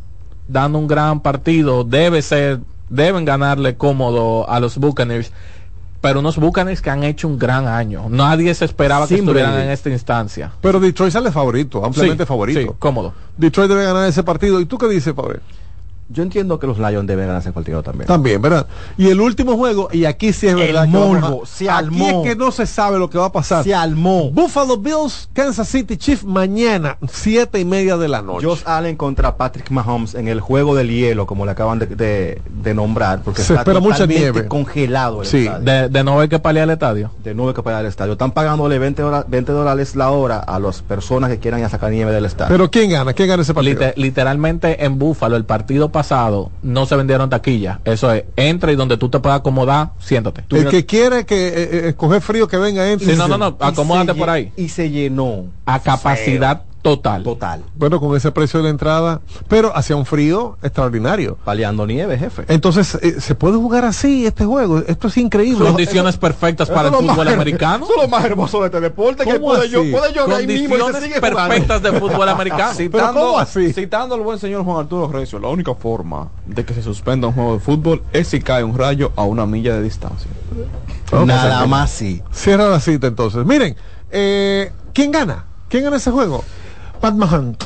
dando 0.49 0.78
un 0.78 0.86
gran 0.86 1.20
partido, 1.20 1.85
debe 1.85 2.23
ser, 2.23 2.61
deben 2.89 3.24
ganarle 3.24 3.77
cómodo 3.77 4.49
a 4.49 4.61
los 4.61 4.78
Buccaneers. 4.78 5.32
Pero 6.01 6.19
unos 6.19 6.36
Buccaneers 6.36 6.82
que 6.82 6.90
han 6.90 7.05
hecho 7.05 7.28
un 7.28 7.39
gran 7.39 7.69
año. 7.69 8.07
Nadie 8.09 8.53
se 8.55 8.65
esperaba 8.65 9.07
que 9.07 9.15
estuvieran 9.15 9.61
en 9.61 9.70
esta 9.70 9.89
instancia. 9.89 10.51
Pero 10.61 10.81
Detroit 10.81 11.12
sale 11.12 11.31
favorito, 11.31 11.85
ampliamente 11.85 12.27
favorito. 12.27 12.61
Sí, 12.61 12.66
cómodo. 12.81 13.15
Detroit 13.36 13.69
debe 13.69 13.85
ganar 13.85 14.09
ese 14.09 14.24
partido. 14.24 14.61
¿Y 14.61 14.66
tú 14.66 14.78
qué 14.78 14.89
dices, 14.89 15.15
Pablo? 15.15 15.39
Yo 16.12 16.22
entiendo 16.22 16.59
que 16.59 16.66
los 16.66 16.78
Lions 16.78 17.06
deben 17.06 17.26
ganarse 17.26 17.48
el 17.48 17.55
partido 17.55 17.82
también. 17.82 18.06
También, 18.06 18.40
¿verdad? 18.40 18.66
Y 18.97 19.09
el 19.09 19.20
último 19.20 19.56
juego, 19.56 19.89
y 19.93 20.05
aquí 20.05 20.32
sí 20.32 20.47
es 20.47 20.55
verdad. 20.55 20.84
El 20.84 21.47
se 21.47 21.70
Aquí 21.70 22.05
es 22.05 22.14
que 22.22 22.36
no 22.36 22.51
se 22.51 22.66
sabe 22.66 22.98
lo 22.98 23.09
que 23.09 23.18
va 23.18 23.26
a 23.26 23.32
pasar. 23.32 23.64
Se 23.64 23.74
armó. 23.74 24.30
Buffalo 24.30 24.76
Bills, 24.76 25.28
Kansas 25.32 25.68
City 25.68 25.97
Chiefs, 25.97 26.24
mañana, 26.24 26.98
siete 27.10 27.60
y 27.60 27.64
media 27.64 27.97
de 27.97 28.09
la 28.09 28.22
noche. 28.22 28.47
Josh 28.47 28.62
Allen 28.64 28.97
contra 28.97 29.36
Patrick 29.36 29.70
Mahomes 29.70 30.14
en 30.14 30.28
el 30.28 30.40
juego 30.40 30.74
del 30.74 30.90
hielo, 30.90 31.26
como 31.26 31.44
le 31.44 31.52
acaban 31.52 31.78
de, 31.78 32.40
nombrar, 32.74 33.22
porque 33.22 33.43
se 33.43 33.55
está 33.55 33.62
espera 33.62 33.80
mucha 33.80 34.06
nieve. 34.06 34.47
congelado 34.47 35.22
el 35.22 35.28
sí. 35.28 35.48
De, 35.60 35.89
de, 35.89 36.05
no 36.05 36.16
ver 36.16 36.28
que 36.28 36.39
paliar 36.39 36.64
el 36.64 36.70
estadio. 36.70 37.10
De 37.22 37.34
no 37.34 37.47
ver 37.47 37.55
que 37.55 37.62
paliar 37.62 37.82
el 37.82 37.89
estadio. 37.89 38.12
Están 38.12 38.32
pagándole 38.32 38.78
20, 38.78 39.02
20 39.28 39.52
dólares 39.52 39.97
la 39.97 40.10
hora 40.10 40.39
a 40.39 40.59
las 40.59 40.82
personas 40.82 41.30
que 41.30 41.39
quieran 41.39 41.60
ir 41.60 41.66
a 41.66 41.68
sacar 41.68 41.90
nieve 41.90 42.12
del 42.12 42.24
estadio. 42.24 42.51
Pero 42.51 42.70
¿quién 42.70 42.90
gana? 42.90 43.12
¿Quién 43.12 43.28
gana 43.28 43.43
ese 43.43 43.55
partido? 43.55 43.93
literalmente 43.97 44.84
en 44.84 44.98
Buffalo, 44.98 45.36
el 45.36 45.44
partido 45.44 45.90
pasado, 45.90 46.01
no 46.62 46.86
se 46.86 46.96
vendieron 46.96 47.30
taquillas. 47.30 47.78
Eso 47.84 48.12
es, 48.12 48.24
entra 48.36 48.72
y 48.72 48.76
donde 48.76 48.96
tú 48.96 49.08
te 49.08 49.20
puedas 49.20 49.40
acomodar, 49.40 49.90
siéntate. 49.98 50.44
el 50.50 50.68
que 50.68 50.86
quiere 50.86 51.24
que 51.26 51.48
eh, 51.48 51.88
escoger 51.88 52.20
frío 52.20 52.48
que 52.48 52.56
venga, 52.56 52.90
entre. 52.90 53.12
Sí, 53.12 53.18
no, 53.18 53.28
no, 53.28 53.38
no, 53.38 53.56
acomódate 53.60 54.14
por 54.14 54.30
ahí. 54.30 54.52
Y 54.56 54.68
se 54.68 54.90
llenó. 54.90 55.46
A 55.64 55.80
capacidad 55.80 56.62
Total. 56.82 57.22
Total. 57.22 57.62
Bueno, 57.76 58.00
con 58.00 58.16
ese 58.16 58.32
precio 58.32 58.59
de 58.59 58.64
la 58.64 58.70
entrada, 58.70 59.20
pero 59.48 59.74
hacía 59.76 59.94
un 59.94 60.04
frío 60.04 60.59
extraordinario. 60.62 61.38
Paleando 61.44 61.86
nieve, 61.86 62.18
jefe. 62.18 62.44
Entonces, 62.48 62.98
eh, 63.00 63.20
¿se 63.20 63.36
puede 63.36 63.56
jugar 63.56 63.84
así 63.84 64.26
este 64.26 64.44
juego? 64.44 64.80
Esto 64.80 65.06
es 65.06 65.16
increíble. 65.16 65.64
Condiciones 65.64 66.16
perfectas 66.16 66.68
para 66.68 66.88
el 66.88 66.94
fútbol 66.94 67.28
americano. 67.28 67.84
Eso 67.84 67.94
es 67.94 68.02
lo 68.02 68.09
más 68.09 68.24
hermoso 68.24 68.60
de 68.60 68.66
este 68.66 68.80
deporte, 68.80 69.24
que 69.24 69.38
puede, 69.38 69.68
yo, 69.68 69.80
puede 69.92 70.12
yo 70.12 70.26
mismo 70.26 70.76
y 70.76 70.92
se 70.92 71.00
sigue 71.02 71.20
perfectas 71.20 71.82
de 71.82 71.92
fútbol 71.92 72.28
americano. 72.28 72.74
citando, 72.74 73.38
así? 73.38 73.72
citando 73.72 74.16
al 74.16 74.22
buen 74.22 74.40
señor 74.40 74.64
Juan 74.64 74.80
Arturo 74.80 75.06
Recio, 75.06 75.38
la 75.38 75.48
única 75.48 75.74
forma 75.74 76.30
de 76.46 76.64
que 76.64 76.74
se 76.74 76.82
suspenda 76.82 77.28
un 77.28 77.34
juego 77.34 77.54
de 77.54 77.60
fútbol 77.60 78.02
es 78.12 78.26
si 78.26 78.40
cae 78.40 78.64
un 78.64 78.76
rayo 78.76 79.12
a 79.14 79.22
una 79.22 79.46
milla 79.46 79.74
de 79.76 79.82
distancia. 79.82 80.30
Nada 81.24 81.64
más 81.66 81.90
sí. 81.90 82.22
Cierra 82.32 82.68
la 82.68 82.80
cita 82.80 83.06
entonces. 83.06 83.44
Miren, 83.46 83.76
eh, 84.10 84.72
¿quién 84.92 85.12
gana? 85.12 85.44
¿Quién 85.68 85.84
gana 85.84 85.96
ese 85.96 86.10
juego? 86.10 86.44
Pat 87.02 87.14
Mahan. 87.14 87.56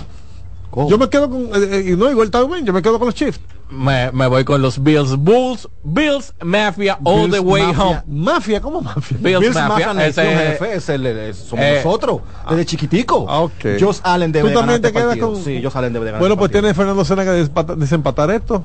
Yo 0.88 0.98
me 0.98 1.08
quedo 1.08 1.30
con. 1.30 1.42
Eh, 1.54 1.90
eh, 1.90 1.96
no, 1.96 2.10
igual 2.10 2.30
también, 2.30 2.64
yo 2.64 2.72
me 2.72 2.80
quedo 2.82 2.98
con 2.98 3.06
los 3.06 3.14
Chiefs. 3.14 3.38
Me, 3.68 4.10
me, 4.12 4.26
voy 4.28 4.44
con 4.44 4.62
los 4.62 4.80
Bills 4.80 5.16
Bulls 5.16 5.68
Bills 5.82 6.32
Mafia 6.40 7.00
all 7.02 7.28
the 7.28 7.40
way 7.40 7.64
home 7.76 8.00
Mafia 8.06 8.60
¿cómo 8.60 8.80
Mafia? 8.80 9.18
Bills, 9.20 9.56
Mafia, 9.56 9.92
Mafia 9.92 10.06
ese, 10.06 10.22
jefe, 10.22 10.76
es 10.76 10.88
el, 10.88 11.04
el, 11.04 11.34
somos 11.34 11.64
eh, 11.64 11.82
nosotros 11.84 12.20
desde 12.48 12.64
chiquitico 12.64 13.26
ah, 13.28 13.40
okay. 13.40 13.76
Josh 13.80 13.98
Allen 14.04 14.30
debe 14.30 14.50
¿Tú 14.50 14.60
también 14.60 14.80
te 14.80 14.86
este 14.86 15.00
quedas 15.00 15.16
con 15.16 15.42
sí 15.42 15.60
Josh 15.60 15.76
Allen 15.76 15.92
debe 15.92 16.04
ganar 16.04 16.20
bueno 16.20 16.34
este 16.34 16.38
pues 16.38 16.52
tiene 16.52 16.74
Fernando 16.74 17.04
Sena 17.04 17.24
que 17.24 17.48
desempatar 17.74 18.30
esto 18.30 18.64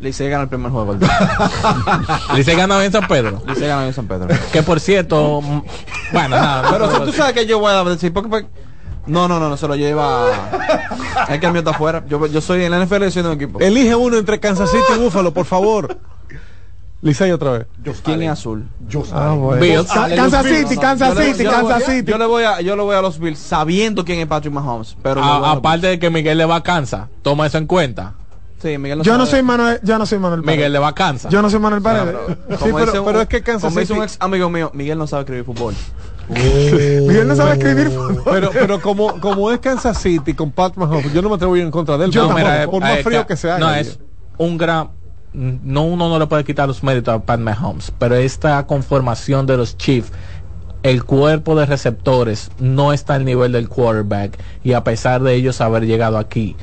Licey 0.00 0.30
gana 0.30 0.44
el 0.44 0.48
primer 0.48 0.72
juego. 0.72 0.96
Licey 2.34 2.56
gana 2.56 2.82
en 2.84 2.90
San 2.90 3.06
Pedro. 3.06 3.42
Licey 3.46 3.68
gana 3.68 3.86
en 3.86 3.92
San 3.92 4.08
Pedro. 4.08 4.28
Que 4.50 4.62
por 4.62 4.80
cierto, 4.80 5.42
bueno, 6.10 6.28
nada. 6.30 6.70
Pero 6.70 6.90
si 6.90 7.00
tú 7.02 7.12
sabes 7.12 7.34
que 7.34 7.46
yo 7.46 7.58
voy 7.58 7.72
a 7.72 7.84
decir, 7.84 8.10
porque, 8.12 8.30
porque 8.30 8.48
no, 9.10 9.28
no, 9.28 9.40
no, 9.40 9.48
no 9.48 9.56
se 9.56 9.68
lo 9.68 9.76
lleva. 9.76 10.28
El 11.28 11.40
mío 11.40 11.58
está 11.58 11.70
afuera. 11.70 12.04
Yo, 12.08 12.26
yo 12.26 12.40
soy 12.40 12.64
en 12.64 12.70
la 12.70 12.84
NFL 12.84 13.08
soy 13.08 13.22
un 13.22 13.32
equipo. 13.32 13.60
Elige 13.60 13.94
uno 13.94 14.16
entre 14.16 14.40
Kansas 14.40 14.70
City 14.70 14.82
y 14.96 14.98
Buffalo, 15.04 15.32
por 15.32 15.46
favor. 15.46 15.96
Licey 17.02 17.30
otra 17.30 17.52
vez. 17.52 17.66
¿Quién 18.04 18.22
es 18.22 18.30
azul? 18.30 18.66
Yo 18.86 19.02
ah, 19.12 19.32
bueno. 19.32 19.84
Kansas 19.86 20.46
City, 20.46 20.76
Kansas 20.76 21.18
City, 21.18 21.44
Kansas 21.44 21.84
City. 21.84 22.10
Yo 22.10 22.18
le 22.18 22.26
voy 22.26 22.44
a, 22.44 22.60
yo 22.60 22.76
le 22.76 22.82
voy 22.82 22.94
a 22.94 23.00
los 23.00 23.18
Bills 23.18 23.38
sabiendo 23.38 24.04
quién 24.04 24.18
es 24.18 24.26
Patrick 24.26 24.52
Mahomes. 24.52 24.96
Pero 25.02 25.22
aparte 25.22 25.86
de 25.86 25.98
que 25.98 26.10
Miguel 26.10 26.38
le 26.38 26.44
va 26.44 26.56
a 26.56 26.62
Kansas, 26.62 27.08
toma 27.22 27.46
eso 27.46 27.58
en 27.58 27.66
cuenta. 27.66 28.14
Sí, 28.60 28.76
Miguel 28.76 28.98
no 28.98 29.04
yo 29.04 29.16
no 29.16 29.24
soy 29.24 29.42
Manuel, 29.42 29.80
yo 29.82 29.98
no 29.98 30.04
soy 30.04 30.18
Manuel 30.18 30.42
Paredes. 30.42 30.58
Miguel 30.58 30.72
le 30.74 30.78
va 30.78 30.88
a 30.88 30.94
Kansas. 30.94 31.32
Yo 31.32 31.40
no 31.40 31.48
soy 31.48 31.60
Manuel 31.60 31.80
Paredes. 31.80 32.14
sí, 32.62 32.70
pero, 32.74 33.04
pero, 33.06 33.20
es 33.22 33.28
que 33.28 33.42
Kansas 33.42 33.72
City. 33.72 33.92
un 33.94 34.02
ex 34.02 34.16
amigo 34.20 34.50
mío, 34.50 34.70
Miguel 34.74 34.98
no 34.98 35.06
sabe 35.06 35.22
escribir 35.22 35.44
fútbol. 35.44 35.74
Miguel 37.06 37.26
no 37.26 37.34
sabe 37.34 37.52
escribir 37.52 37.90
pero 38.24 38.50
pero 38.52 38.80
como 38.80 39.20
como 39.20 39.50
es 39.50 39.58
Kansas 39.58 39.98
City 39.98 40.34
con 40.34 40.52
Pat 40.52 40.76
Mahomes 40.76 41.12
yo 41.12 41.22
no 41.22 41.28
me 41.28 41.34
atrevo 41.34 41.54
a 41.54 41.58
ir 41.58 41.64
en 41.64 41.70
contra 41.70 41.98
de 41.98 42.06
él 42.06 42.10
yo, 42.10 42.28
por 42.70 42.80
más 42.80 43.00
frío 43.00 43.26
que 43.26 43.36
sea 43.36 43.58
no 43.58 43.72
es 43.74 43.98
un 44.38 44.56
gran 44.56 44.90
no 45.32 45.84
uno 45.84 46.08
no 46.08 46.18
le 46.18 46.26
puede 46.26 46.44
quitar 46.44 46.68
los 46.68 46.82
méritos 46.82 47.14
a 47.14 47.18
Pat 47.20 47.40
Mahomes 47.40 47.92
pero 47.98 48.14
esta 48.14 48.64
conformación 48.66 49.46
de 49.46 49.56
los 49.56 49.76
Chiefs 49.76 50.12
el 50.82 51.04
cuerpo 51.04 51.56
de 51.56 51.66
receptores 51.66 52.50
no 52.58 52.92
está 52.92 53.14
al 53.14 53.24
nivel 53.24 53.52
del 53.52 53.68
quarterback 53.68 54.38
y 54.64 54.72
a 54.72 54.82
pesar 54.82 55.22
de 55.22 55.34
ellos 55.34 55.60
haber 55.60 55.84
llegado 55.84 56.16
aquí 56.16 56.56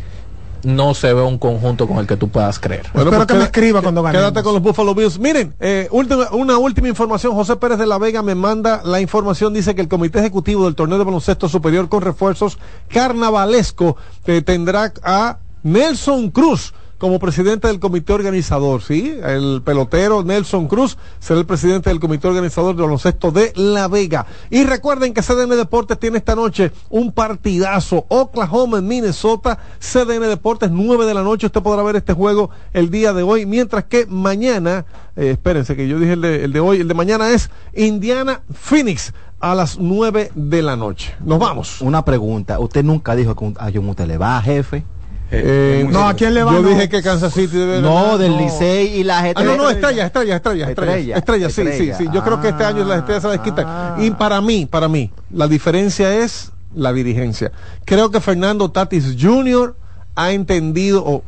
no 0.68 0.94
se 0.94 1.14
ve 1.14 1.22
un 1.22 1.38
conjunto 1.38 1.88
con 1.88 1.98
el 1.98 2.06
que 2.06 2.18
tú 2.18 2.28
puedas 2.28 2.60
creer. 2.60 2.88
Bueno, 2.94 3.10
Espero 3.10 3.26
pues 3.26 3.28
que 3.28 3.34
me 3.36 3.44
escriba 3.46 3.82
cuando 3.82 4.04
gane. 4.04 4.18
Quédate 4.18 4.44
con 4.44 4.54
los 4.54 4.62
Buffalo 4.62 4.94
Bills. 4.94 5.18
Miren, 5.18 5.56
eh, 5.62 5.88
una 5.92 6.58
última 6.58 6.90
información. 6.90 7.34
José 7.34 7.56
Pérez 7.56 7.78
de 7.78 7.86
la 7.86 7.98
Vega 7.98 8.22
me 8.22 8.36
manda 8.36 8.82
la 8.84 9.00
información. 9.00 9.54
Dice 9.54 9.76
que 9.76 9.82
el 9.82 9.88
Comité 9.88 10.20
Ejecutivo 10.20 10.66
del 10.66 10.76
Torneo 10.76 10.98
de 10.98 11.06
Baloncesto 11.06 11.48
Superior 11.48 11.88
con 11.88 12.02
refuerzos 12.02 12.58
carnavalesco 12.90 13.96
eh, 14.26 14.42
tendrá 14.42 14.92
a 15.04 15.38
Nelson 15.64 16.32
Cruz 16.32 16.74
como 16.98 17.20
presidente 17.20 17.68
del 17.68 17.80
comité 17.80 18.14
organizador, 18.14 18.82
¿sí? 18.82 19.18
El 19.24 19.62
pelotero 19.64 20.24
Nelson 20.24 20.68
Cruz 20.68 20.98
será 21.20 21.40
el 21.40 21.46
presidente 21.46 21.90
del 21.90 22.00
comité 22.00 22.28
organizador 22.28 22.76
de 22.76 22.82
baloncesto 22.82 23.32
de 23.32 23.54
La 23.56 23.88
Vega. 23.88 24.26
Y 24.50 24.64
recuerden 24.64 25.14
que 25.14 25.22
CDN 25.22 25.56
Deportes 25.56 26.00
tiene 26.00 26.18
esta 26.18 26.36
noche 26.36 26.72
un 26.90 27.12
partidazo. 27.12 28.06
Oklahoma 28.10 28.82
Minnesota, 28.82 29.60
CDN 29.80 30.28
Deportes, 30.28 30.72
9 30.72 31.06
de 31.06 31.14
la 31.14 31.24
noche. 31.24 31.48
Usted 31.48 31.62
podrá 31.62 31.84
ver 31.84 31.98
este 31.98 32.14
juego 32.14 32.50
el 32.74 32.90
día 32.90 33.14
de 33.14 33.24
hoy, 33.24 33.46
mientras 33.46 33.86
que 33.86 34.06
mañana, 34.08 34.86
eh, 35.16 35.32
espérense 35.32 35.76
que 35.76 35.88
yo 35.88 36.00
dije 36.00 36.14
el 36.14 36.22
de, 36.22 36.46
el 36.46 36.54
de 36.54 36.60
hoy, 36.60 36.80
el 36.80 36.88
de 36.88 36.94
mañana 36.94 37.30
es 37.30 37.52
Indiana 37.76 38.42
Phoenix 38.54 39.14
a 39.40 39.54
las 39.54 39.78
9 39.78 40.32
de 40.34 40.62
la 40.64 40.76
noche. 40.76 41.16
Nos 41.20 41.38
vamos. 41.38 41.82
Una 41.82 42.04
pregunta, 42.04 42.60
usted 42.60 42.84
nunca 42.84 43.16
dijo 43.16 43.36
que 43.36 43.54
a 43.60 43.70
usted 43.70 44.08
le 44.08 44.18
va, 44.18 44.42
jefe. 44.42 44.84
Eh, 45.30 45.82
eh, 45.82 45.88
no, 45.90 46.08
¿a 46.08 46.14
quién 46.14 46.34
le 46.34 46.44
va? 46.44 46.54
Yo 46.54 46.64
dije 46.64 46.88
que 46.88 47.02
Kansas 47.02 47.34
City 47.34 47.58
debe 47.58 47.82
No, 47.82 48.18
del 48.18 48.38
Licey 48.38 49.00
y 49.00 49.04
la 49.04 49.22
gente. 49.22 49.42
Ah, 49.42 49.44
no, 49.44 49.58
no, 49.58 49.70
estrella, 49.70 50.06
estrella, 50.06 50.38
estrella, 50.38 50.70
estrella. 50.70 51.18
Estrella, 51.18 51.50
sí, 51.50 51.64
sí, 51.78 51.92
sí. 51.98 52.06
Yo 52.14 52.24
creo 52.24 52.40
que 52.40 52.50
este 52.50 52.64
año 52.64 52.86
las 52.86 53.00
estrellas 53.00 53.24
se 53.24 53.30
desquitan. 53.30 53.66
Ah. 53.68 53.98
Y 54.00 54.12
para 54.12 54.40
mí, 54.40 54.66
para 54.66 54.88
mí, 54.88 55.12
la 55.32 55.48
diferencia 55.48 56.16
es 56.16 56.54
la 56.74 56.94
dirigencia. 56.94 57.52
Creo 57.84 58.10
que 58.10 58.22
Fernando 58.22 58.72
Tatis 58.72 59.18
Jr. 59.20 59.76
ha 60.16 60.32
entendido, 60.32 61.04
o 61.06 61.24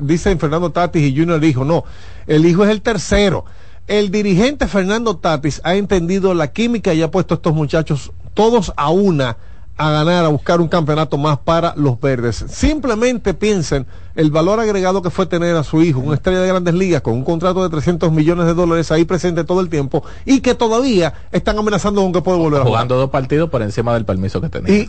dicen 0.00 0.38
Fernando 0.38 0.70
Tatis 0.70 1.02
y 1.02 1.16
Jr. 1.16 1.36
el 1.36 1.44
hijo, 1.44 1.64
no, 1.64 1.84
el 2.26 2.44
hijo 2.44 2.64
es 2.64 2.70
el 2.70 2.82
tercero. 2.82 3.46
El 3.86 4.10
dirigente 4.10 4.68
Fernando 4.68 5.16
Tatis 5.16 5.60
ha 5.64 5.74
entendido 5.74 6.34
la 6.34 6.52
química 6.52 6.92
y 6.92 7.02
ha 7.02 7.10
puesto 7.10 7.34
a 7.34 7.36
estos 7.36 7.54
muchachos 7.54 8.12
todos 8.34 8.72
a 8.76 8.90
una 8.90 9.36
a 9.82 9.90
ganar, 9.90 10.24
a 10.24 10.28
buscar 10.28 10.60
un 10.60 10.68
campeonato 10.68 11.18
más 11.18 11.38
para 11.38 11.74
los 11.76 12.00
verdes. 12.00 12.44
Simplemente 12.48 13.34
piensen 13.34 13.86
el 14.14 14.30
valor 14.30 14.60
agregado 14.60 15.02
que 15.02 15.10
fue 15.10 15.26
tener 15.26 15.56
a 15.56 15.64
su 15.64 15.82
hijo, 15.82 16.00
una 16.00 16.14
estrella 16.14 16.40
de 16.40 16.48
grandes 16.48 16.74
ligas, 16.74 17.02
con 17.02 17.14
un 17.14 17.24
contrato 17.24 17.62
de 17.62 17.68
300 17.68 18.12
millones 18.12 18.46
de 18.46 18.54
dólares 18.54 18.92
ahí 18.92 19.04
presente 19.04 19.44
todo 19.44 19.60
el 19.60 19.68
tiempo 19.68 20.04
y 20.24 20.40
que 20.40 20.54
todavía 20.54 21.14
están 21.32 21.58
amenazando 21.58 22.02
con 22.02 22.12
que 22.12 22.22
puede 22.22 22.38
volver 22.38 22.60
a 22.60 22.64
jugar. 22.64 22.78
Jugando 22.82 22.96
dos 22.96 23.10
partidos 23.10 23.50
por 23.50 23.62
encima 23.62 23.94
del 23.94 24.04
permiso 24.04 24.40
que 24.40 24.48
tenía. 24.48 24.72
Y, 24.72 24.88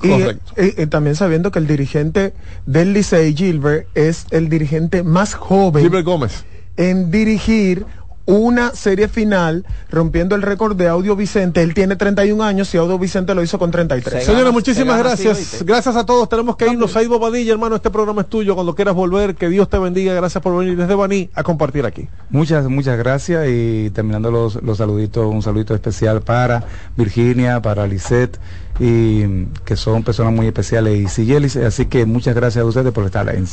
y, 0.57 0.85
también 0.87 1.15
sabiendo 1.15 1.51
que 1.51 1.59
el 1.59 1.67
dirigente 1.67 2.33
del 2.65 2.93
Licey, 2.93 3.35
Gilbert, 3.35 3.87
es 3.95 4.27
el 4.31 4.49
dirigente 4.49 5.03
más 5.03 5.33
joven. 5.33 5.83
Gilbert 5.83 6.05
Gómez. 6.05 6.45
En 6.77 7.11
dirigir 7.11 7.85
una 8.25 8.71
serie 8.71 9.07
final 9.07 9.65
rompiendo 9.89 10.35
el 10.35 10.41
récord 10.41 10.75
de 10.75 10.87
Audio 10.87 11.15
Vicente. 11.15 11.61
Él 11.61 11.73
tiene 11.73 11.95
31 11.95 12.43
años 12.43 12.73
y 12.73 12.77
Audio 12.77 12.97
Vicente 12.97 13.35
lo 13.35 13.43
hizo 13.43 13.59
con 13.59 13.71
33. 13.71 14.25
Señores, 14.25 14.53
muchísimas 14.53 14.97
gracias. 14.97 15.63
gracias 15.65 15.95
a 15.95 16.05
todos. 16.05 16.29
Tenemos 16.29 16.55
que 16.55 16.67
irnos. 16.67 16.95
Ahí 16.95 17.07
Bobadilla, 17.07 17.51
hermano, 17.51 17.75
este 17.75 17.89
programa 17.89 18.21
es 18.21 18.27
tuyo. 18.27 18.55
Cuando 18.55 18.75
quieras 18.75 18.95
volver, 18.95 19.35
que 19.35 19.49
Dios 19.49 19.69
te 19.69 19.77
bendiga. 19.77 20.13
Gracias 20.13 20.41
por 20.41 20.57
venir 20.57 20.77
desde 20.77 20.95
Baní 20.95 21.29
a 21.33 21.43
compartir 21.43 21.85
aquí. 21.85 22.07
Muchas, 22.29 22.67
muchas 22.69 22.97
gracias. 22.97 23.47
Y 23.49 23.89
terminando 23.89 24.31
los, 24.31 24.61
los 24.63 24.77
saluditos, 24.77 25.25
un 25.25 25.41
saludito 25.41 25.73
especial 25.73 26.21
para 26.21 26.63
Virginia, 26.95 27.61
para 27.61 27.85
Lisette 27.87 28.39
y 28.79 29.45
que 29.65 29.75
son 29.75 30.03
personas 30.03 30.33
muy 30.33 30.47
especiales 30.47 30.97
y 30.97 31.07
Sillelis, 31.07 31.55
así 31.57 31.85
que 31.85 32.05
muchas 32.05 32.35
gracias 32.35 32.63
a 32.63 32.65
ustedes 32.65 32.91
por 32.91 33.05
estar 33.05 33.27
en 33.29 33.45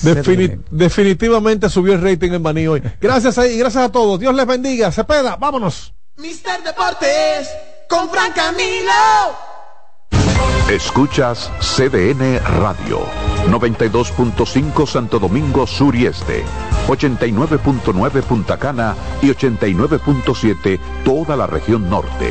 Definitivamente 0.70 1.68
subió 1.68 1.94
el 1.94 2.02
rating 2.02 2.32
en 2.32 2.42
Baní 2.42 2.66
hoy. 2.66 2.82
Gracias 3.00 3.38
y 3.38 3.58
gracias 3.58 3.84
a 3.84 3.92
todos. 3.92 4.18
Dios 4.20 4.34
les 4.34 4.46
bendiga. 4.46 4.90
Cepeda, 4.92 5.36
vámonos. 5.36 5.94
Mister 6.16 6.62
Deportes 6.62 7.48
con 7.88 8.08
Fran 8.10 8.32
Camilo. 8.32 9.50
Escuchas 10.70 11.50
CDN 11.60 12.38
Radio, 12.60 13.00
92.5 13.48 14.86
Santo 14.86 15.18
Domingo 15.18 15.66
Sur 15.66 15.96
y 15.96 16.06
Este, 16.06 16.44
89.9 16.86 18.22
Punta 18.22 18.56
Cana 18.56 18.94
y 19.20 19.30
89.7 19.30 20.78
toda 21.04 21.36
la 21.36 21.48
región 21.48 21.90
norte. 21.90 22.30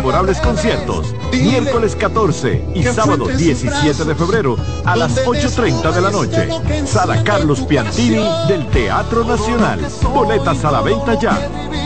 memorables 0.01 0.39
conciertos, 0.39 1.13
miércoles 1.31 1.95
14 1.95 2.65
y 2.73 2.81
sábado 2.81 3.27
17 3.27 4.03
de 4.03 4.15
febrero 4.15 4.57
a 4.83 4.95
las 4.95 5.15
8.30 5.27 5.93
de 5.93 6.01
la 6.01 6.09
noche. 6.09 6.87
Sala 6.87 7.23
Carlos 7.23 7.61
Piantini 7.61 8.25
del 8.47 8.65
Teatro 8.71 9.23
Nacional. 9.23 9.79
Boletas 10.11 10.65
a 10.65 10.71
la 10.71 10.81
venta 10.81 11.19
ya. 11.19 11.37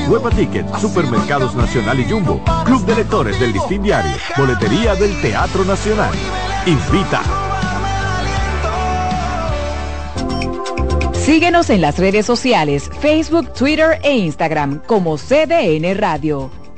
Hueva 0.07 0.29
Ticket, 0.29 0.65
Supermercados 0.77 1.55
Nacional 1.55 1.99
y 1.99 2.09
Jumbo, 2.09 2.41
Club 2.63 2.85
de 2.85 2.95
Lectores 2.95 3.37
del 3.37 3.51
Listín 3.51 3.83
Diario, 3.83 4.15
Boletería 4.37 4.95
del 4.95 5.19
Teatro 5.21 5.65
Nacional. 5.65 6.13
Invita. 6.65 7.21
Síguenos 11.11 11.69
en 11.69 11.81
las 11.81 11.99
redes 11.99 12.25
sociales, 12.25 12.89
Facebook, 13.01 13.51
Twitter 13.51 13.99
e 14.03 14.15
Instagram 14.15 14.81
como 14.87 15.17
CDN 15.17 15.97
Radio. 15.97 16.64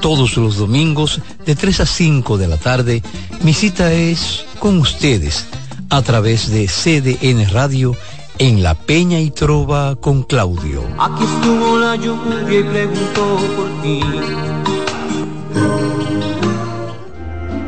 Todos 0.00 0.36
los 0.36 0.56
domingos 0.56 1.20
de 1.44 1.54
3 1.54 1.80
a 1.80 1.86
5 1.86 2.38
de 2.38 2.48
la 2.48 2.56
tarde, 2.56 3.02
mi 3.42 3.52
cita 3.52 3.92
es 3.92 4.44
con 4.58 4.78
ustedes 4.78 5.46
a 5.90 6.02
través 6.02 6.50
de 6.50 6.66
CDN 6.66 7.48
Radio 7.50 7.94
en 8.38 8.62
La 8.62 8.74
Peña 8.74 9.20
y 9.20 9.30
Trova 9.30 9.96
con 9.96 10.22
Claudio. 10.22 10.82
Aquí 10.98 11.24
estuvo 11.24 11.78
la 11.78 11.96
lluvia 11.96 12.60
y 12.60 12.62
preguntó 12.64 13.38
por 13.56 13.82
ti. 13.82 14.00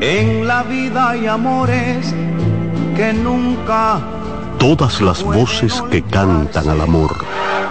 En 0.00 0.46
la 0.46 0.62
vida 0.62 1.10
hay 1.10 1.26
amores 1.26 2.14
que 2.96 3.12
nunca. 3.12 4.00
Todas 4.58 5.00
las 5.00 5.22
voces 5.22 5.82
que 5.90 6.02
cantan 6.02 6.68
al 6.68 6.80
amor. 6.80 7.16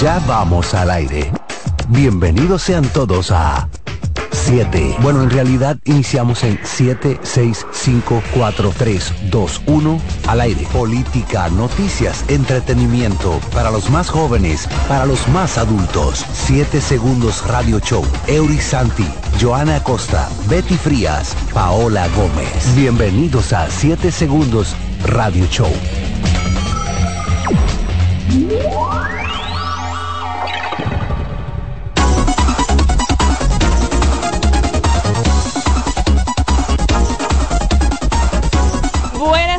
Ya 0.00 0.20
vamos 0.26 0.74
al 0.74 0.90
aire. 0.90 1.32
Bienvenidos 1.88 2.60
sean 2.60 2.84
todos 2.84 3.30
a 3.30 3.66
7. 4.30 4.96
Bueno, 5.00 5.22
en 5.22 5.30
realidad 5.30 5.78
iniciamos 5.86 6.44
en 6.44 6.60
7, 6.62 7.18
6, 7.22 7.66
5, 7.72 8.22
4, 8.34 8.74
3, 8.76 9.12
2, 9.30 9.62
1 9.66 10.00
al 10.28 10.40
aire. 10.42 10.66
Política, 10.70 11.48
noticias, 11.48 12.26
entretenimiento 12.28 13.40
para 13.54 13.70
los 13.70 13.88
más 13.88 14.10
jóvenes, 14.10 14.68
para 14.86 15.06
los 15.06 15.26
más 15.28 15.56
adultos. 15.56 16.26
7 16.30 16.82
segundos 16.82 17.46
Radio 17.46 17.80
Show. 17.80 18.04
Eury 18.26 18.58
Santi, 18.58 19.06
Joana 19.40 19.76
Acosta, 19.76 20.28
Betty 20.46 20.76
Frías, 20.76 21.34
Paola 21.54 22.06
Gómez. 22.08 22.74
Bienvenidos 22.76 23.54
a 23.54 23.70
7 23.70 24.12
segundos 24.12 24.76
Radio 25.06 25.46
Show. 25.46 25.72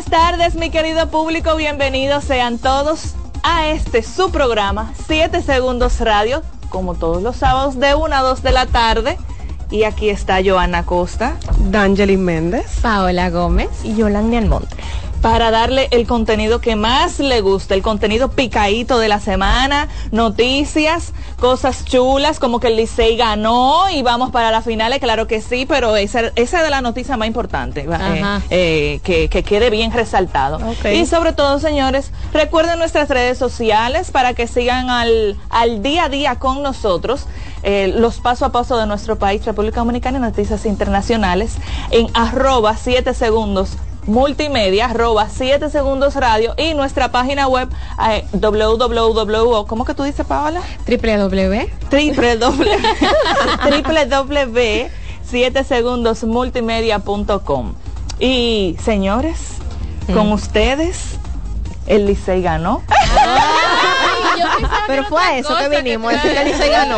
Tardes, 0.09 0.55
mi 0.55 0.69
querido 0.69 1.09
público. 1.09 1.55
Bienvenidos 1.55 2.23
sean 2.23 2.59
todos 2.59 3.15
a 3.43 3.67
este 3.67 4.03
su 4.03 4.31
programa 4.31 4.93
7 5.07 5.41
Segundos 5.41 5.99
Radio, 5.99 6.43
como 6.69 6.95
todos 6.95 7.21
los 7.21 7.35
sábados 7.35 7.77
de 7.77 7.93
1 7.93 8.15
a 8.15 8.21
2 8.21 8.41
de 8.41 8.51
la 8.51 8.65
tarde. 8.67 9.17
Y 9.69 9.83
aquí 9.83 10.09
está 10.09 10.39
Joana 10.43 10.85
Costa, 10.85 11.35
D'Angeli 11.59 12.15
Méndez, 12.15 12.79
Paola 12.81 13.29
Gómez 13.29 13.69
y 13.83 13.95
Yolanda 13.95 14.37
Almonte 14.37 14.77
para 15.21 15.51
darle 15.51 15.87
el 15.91 16.07
contenido 16.07 16.61
que 16.61 16.75
más 16.75 17.19
le 17.19 17.41
gusta, 17.41 17.73
el 17.73 17.81
contenido 17.81 18.29
picadito 18.31 18.99
de 18.99 19.07
la 19.07 19.19
semana, 19.19 19.87
noticias, 20.11 21.13
cosas 21.39 21.85
chulas, 21.85 22.39
como 22.39 22.59
que 22.59 22.67
el 22.67 22.77
Licey 22.77 23.17
ganó 23.17 23.89
y 23.89 24.01
vamos 24.03 24.31
para 24.31 24.51
las 24.51 24.65
finales, 24.65 24.99
claro 24.99 25.27
que 25.27 25.41
sí, 25.41 25.65
pero 25.65 25.95
esa, 25.95 26.31
esa 26.35 26.57
es 26.57 26.63
de 26.63 26.69
la 26.69 26.81
noticia 26.81 27.17
más 27.17 27.27
importante, 27.27 27.87
eh, 27.89 28.41
eh, 28.49 28.99
que, 29.03 29.29
que, 29.29 29.43
quede 29.43 29.69
bien 29.69 29.91
resaltado. 29.91 30.59
Y 30.91 31.05
sobre 31.05 31.33
todo, 31.33 31.59
señores, 31.59 32.11
recuerden 32.33 32.79
nuestras 32.79 33.09
redes 33.09 33.37
sociales 33.37 34.11
para 34.11 34.33
que 34.33 34.47
sigan 34.47 34.89
al, 34.89 35.37
al 35.49 35.81
día 35.81 36.05
a 36.05 36.09
día 36.09 36.35
con 36.35 36.61
nosotros. 36.61 37.25
Eh, 37.63 37.91
los 37.95 38.19
paso 38.19 38.45
a 38.45 38.51
paso 38.51 38.77
de 38.77 38.85
nuestro 38.85 39.17
país, 39.17 39.43
República 39.43 39.79
Dominicana 39.79 40.19
y 40.19 40.21
noticias 40.21 40.65
internacionales 40.65 41.55
en 41.91 42.07
arroba 42.13 42.77
7 42.77 43.13
segundos 43.13 43.77
multimedia 44.07 44.85
arroba 44.85 45.27
7 45.29 45.69
segundos 45.69 46.15
radio 46.15 46.55
y 46.57 46.73
nuestra 46.73 47.11
página 47.11 47.47
web 47.47 47.69
eh, 48.09 48.25
www 48.33 49.65
¿cómo 49.67 49.85
que 49.85 49.93
tú 49.93 50.03
dices 50.03 50.25
Paola? 50.25 50.61
www 50.87 51.69
www 51.91 53.47
7 55.29 55.63
segundos 55.65 56.23
multimedia.com. 56.23 57.73
Y 58.19 58.77
señores, 58.81 59.55
con 60.13 60.31
ustedes, 60.31 61.17
el 61.85 62.05
Licey 62.05 62.41
ganó. 62.41 62.81
Pero 64.87 65.03
fue 65.05 65.21
a 65.21 65.37
eso 65.37 65.55
que 65.57 65.69
vinimos, 65.69 66.13
que 66.13 66.41
el 66.41 66.47
Licey 66.47 66.69
ganó. 66.69 66.97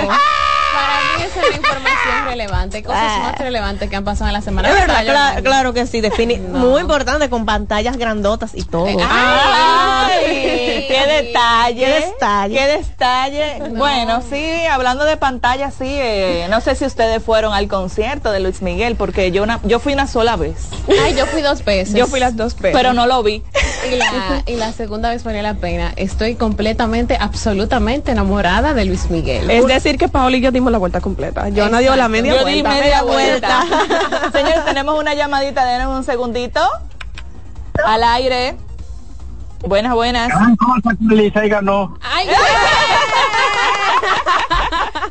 Para 0.74 1.18
mí 1.18 1.24
esa 1.26 1.42
es 1.42 1.50
la 1.50 1.56
información 1.58 2.26
relevante, 2.26 2.84
cosas 2.84 3.02
Ah. 3.04 3.20
más 3.32 3.38
relevantes 3.40 3.90
que 3.90 3.96
han 3.96 4.04
pasado 4.04 4.28
en 4.28 4.34
la 4.34 4.42
semana. 4.42 4.70
Es 4.70 4.76
verdad, 4.88 5.42
claro 5.44 5.74
que 5.74 5.86
sí, 5.88 6.02
defini- 6.02 6.40
muy 6.40 6.82
importante 6.82 7.30
con 7.30 7.46
pantallas 7.46 7.98
grandotas 7.98 8.52
y 8.54 8.64
todo. 8.64 8.88
¡Ay! 8.88 10.86
¡Qué 10.88 11.04
detalle! 11.08 11.80
Qué 11.86 12.06
detalle. 12.12 12.56
¡Qué 12.56 12.68
detalle! 12.68 13.70
Bueno, 13.76 14.22
sí, 14.28 14.66
hablando 14.72 15.06
de 15.06 15.18
pantalla, 15.18 15.72
sí, 15.72 15.86
eh, 15.88 16.48
no 16.50 16.62
sé 16.62 16.76
si 16.76 16.86
ustedes 16.86 17.24
fueron 17.24 17.54
al 17.54 17.68
concierto 17.68 18.32
de 18.32 18.40
Luis 18.40 18.62
Miguel, 18.62 18.96
porque 18.96 19.32
yo 19.32 19.44
una, 19.44 19.60
yo 19.64 19.80
fui 19.80 19.94
una 19.94 20.08
sola 20.08 20.36
vez. 20.36 20.56
Ay, 21.04 21.16
yo 21.16 21.26
fui 21.26 21.42
dos 21.42 21.64
veces. 21.66 21.94
Yo 21.96 22.08
fui 22.08 22.20
las 22.20 22.36
dos 22.36 22.56
veces. 22.56 22.76
Pero 22.78 22.94
no 22.94 23.06
lo 23.08 23.22
vi. 23.24 23.44
Y 23.92 23.96
la, 23.96 24.44
y 24.46 24.56
la 24.56 24.72
segunda 24.74 25.10
vez 25.10 25.24
valió 25.24 25.42
la 25.42 25.56
pena. 25.56 25.94
Estoy 25.96 26.36
completamente, 26.36 27.18
absolutamente 27.20 28.12
enamorada 28.12 28.74
de 28.74 28.86
Luis 28.86 29.10
Miguel. 29.10 29.50
Es 29.50 29.66
decir, 29.66 29.98
que 29.98 30.08
Paola 30.08 30.38
y 30.38 30.42
yo 30.42 30.52
dimos 30.52 30.69
la 30.70 30.78
vuelta 30.78 31.02
completa. 31.02 31.50
Yo 31.50 31.70
no 31.70 31.80
dio 31.80 31.96
la 31.96 32.08
media 32.08 32.36
Yo 32.36 32.42
vuelta. 32.42 32.70
di 32.74 32.80
media 32.80 33.04
vuelta. 33.04 33.64
Señores, 34.32 34.66
tenemos 34.66 35.00
una 35.00 35.14
llamadita, 35.14 35.66
denos 35.66 35.96
un 35.98 36.04
segundito. 36.04 36.62
Al 37.86 38.04
aire. 38.04 38.58
Buenas, 39.62 39.94
buenas. 39.94 40.30
Licey 41.00 41.50
ganó. 41.50 41.98
Ay, 42.02 42.28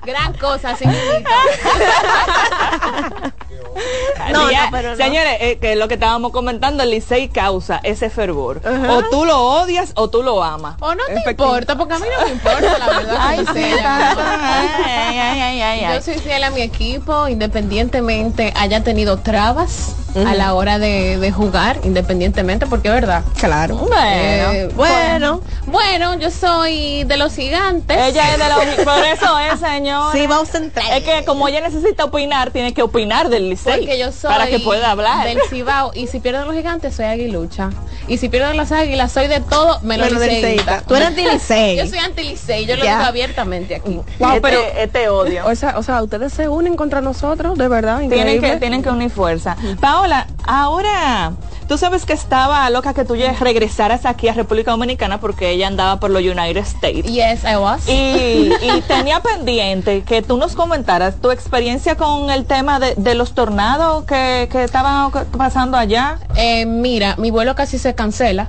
gran 0.05 0.33
cosa, 0.35 0.75
sí. 0.77 0.85
No, 4.33 4.45
no, 4.51 4.59
pero 4.71 4.91
no. 4.91 4.97
Señores, 4.97 5.37
eh, 5.41 5.59
que 5.59 5.75
lo 5.77 5.89
que 5.89 5.95
estábamos 5.95 6.33
comentando, 6.33 6.83
el 6.83 6.91
Licey 6.91 7.29
causa 7.29 7.81
ese 7.83 8.11
fervor. 8.11 8.61
O 8.89 9.03
tú 9.05 9.25
lo 9.25 9.41
odias 9.43 9.93
o 9.95 10.09
tú 10.11 10.23
lo 10.23 10.43
amas. 10.43 10.77
O 10.81 10.95
no 10.95 11.03
te 11.07 11.31
importa, 11.31 11.77
porque 11.79 11.95
a 11.95 11.99
mí 11.99 12.07
no 12.19 12.27
me 12.27 12.33
importa, 12.33 12.79
la 12.79 12.87
verdad. 12.87 13.17
Ay, 13.21 13.39
que 13.39 13.53
sí. 13.53 13.65
Ay, 13.65 15.19
ay, 15.19 15.41
ay, 15.41 15.61
ay, 15.63 15.85
ay. 15.85 15.95
Yo 15.95 16.03
soy 16.03 16.19
fiel 16.19 16.45
a 16.45 16.51
mi 16.51 16.61
equipo, 16.63 17.27
independientemente 17.29 18.53
haya 18.57 18.83
tenido 18.83 19.19
trabas 19.19 19.95
a 20.27 20.35
la 20.35 20.55
hora 20.55 20.79
de, 20.81 21.17
de 21.19 21.31
jugar, 21.31 21.79
independientemente, 21.85 22.67
porque 22.67 22.89
es 22.89 22.95
verdad. 22.95 23.23
Claro. 23.39 23.87
Eh, 24.03 24.69
Bueno. 24.75 25.41
Bueno, 25.67 26.19
yo 26.19 26.31
soy 26.31 27.05
de 27.05 27.17
los 27.19 27.35
gigantes. 27.37 27.97
Ella 27.97 28.33
es 28.33 28.39
de 28.39 28.49
los... 28.49 28.85
Por 28.85 29.05
eso 29.05 29.39
es, 29.39 29.61
señor. 29.73 30.13
Sí, 30.13 30.27
vamos 30.27 30.53
a 30.55 30.59
entrar. 30.59 30.93
Es 30.93 31.05
que 31.05 31.25
como 31.25 31.47
ella 31.47 31.61
necesita 31.61 32.05
opinar, 32.05 32.51
tiene 32.51 32.75
que 32.75 32.83
opinar 32.83 33.29
del 33.29 33.49
Licey. 33.51 33.58
Porque 33.65 33.99
yo 33.99 34.13
soy 34.13 34.31
Para 34.31 34.47
que 34.47 34.59
pueda 34.61 34.91
hablar. 34.91 35.27
del 35.27 35.39
Cibao 35.49 35.91
y 35.95 36.07
si 36.07 36.21
pierden 36.21 36.47
los 36.47 36.55
gigantes 36.55 36.95
soy 36.95 37.07
aguilucha 37.07 37.71
y 38.07 38.19
si 38.19 38.29
pierden 38.29 38.57
las 38.57 38.73
águilas 38.73 39.13
soy 39.13 39.27
de 39.29 39.41
todo 39.41 39.81
menos 39.83 40.11
liceísta. 40.13 40.35
liceísta. 40.49 40.83
Tú 40.87 40.95
eres 40.95 41.09
anti-Licey. 41.09 41.77
Yo 41.79 41.87
soy 41.87 41.99
anti 41.99 42.23
licey, 42.25 42.67
yo 42.67 42.77
lo 42.77 42.83
digo 42.83 42.95
abiertamente 42.97 43.75
aquí. 43.75 44.01
Wow, 44.19 44.29
Este- 44.29 44.41
pero 44.41 44.61
este 44.77 45.09
odio. 45.09 45.47
O 45.47 45.55
sea, 45.55 45.79
o 45.79 45.83
sea, 45.83 46.03
ustedes 46.03 46.33
se 46.33 46.49
unen 46.49 46.77
contra 46.77 47.01
nosotros, 47.01 47.57
de 47.59 47.69
verdad. 47.69 48.01
Tienen 48.09 48.41
que, 48.41 48.57
tienen 48.57 48.83
que 48.83 48.91
unir 48.91 49.11
fuerza. 49.11 49.57
Paola, 49.81 50.27
ahora, 50.47 51.33
tú 51.69 51.79
sabes 51.79 52.07
que 52.07 52.15
estaba 52.15 52.69
loca 52.71 52.95
que 52.95 53.05
tú 53.05 53.15
ya 53.15 53.33
regresaras 53.33 54.07
aquí 54.07 54.29
a 54.29 54.33
República 54.33 54.71
Dominicana 54.73 55.21
porque 55.21 55.51
ella 55.51 55.69
andaba 55.69 56.01
por 56.01 56.11
los 56.11 56.23
United 56.23 56.57
States. 56.63 57.05
Yes, 57.05 57.45
I 57.45 57.57
was. 57.57 57.87
Y, 57.89 58.51
y 58.63 58.81
tenía 58.89 59.21
pendiente 59.21 60.03
que 60.03 60.23
tú 60.23 60.37
nos 60.39 60.55
comentaras 60.55 61.21
tu 61.21 61.31
experiencia 61.31 61.97
con 61.97 62.31
el 62.31 62.47
tema 62.47 62.81
de, 62.81 62.95
de 62.97 63.15
los 63.15 63.35
tornados 63.35 64.05
que, 64.05 64.49
que 64.51 64.65
estaban 64.65 65.13
pasando 65.37 65.77
allá. 65.77 66.19
Eh, 66.37 66.65
mira, 66.67 67.15
mi 67.19 67.31
vuelo 67.31 67.55
casi 67.55 67.79
se 67.79 67.95
cancela, 67.95 68.49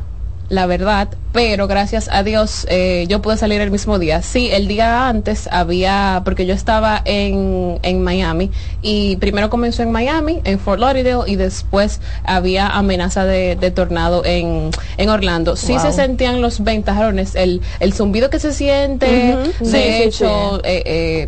la 0.49 0.65
verdad, 0.65 1.09
pero 1.31 1.67
gracias 1.67 2.09
a 2.11 2.23
Dios 2.23 2.65
eh, 2.69 3.05
yo 3.07 3.21
pude 3.21 3.37
salir 3.37 3.61
el 3.61 3.69
mismo 3.69 3.99
día. 3.99 4.21
Sí, 4.23 4.49
el 4.51 4.67
día 4.67 5.07
antes 5.07 5.47
había, 5.51 6.23
porque 6.25 6.45
yo 6.47 6.55
estaba 6.55 7.01
en, 7.05 7.79
en 7.83 8.01
Miami 8.03 8.49
y 8.81 9.15
primero 9.17 9.49
comenzó 9.51 9.83
en 9.83 9.91
Miami, 9.91 10.41
en 10.43 10.59
Fort 10.59 10.79
Lauderdale 10.79 11.29
y 11.31 11.35
después 11.35 12.01
había 12.23 12.67
amenaza 12.67 13.25
de, 13.25 13.55
de 13.55 13.69
tornado 13.71 14.23
en, 14.25 14.71
en 14.97 15.09
Orlando. 15.09 15.55
Sí 15.55 15.73
Wow. 15.73 15.81
se 15.81 15.93
sentían 15.93 16.41
los 16.41 16.63
ventajones, 16.63 17.35
el, 17.35 17.61
el 17.79 17.93
zumbido 17.93 18.29
que 18.31 18.39
se 18.39 18.51
siente, 18.53 19.05
de 19.05 19.45
Sí, 19.59 19.65
sí, 19.65 19.77
hecho, 19.77 20.61
eh, 20.65 20.81
eh, 20.85 21.27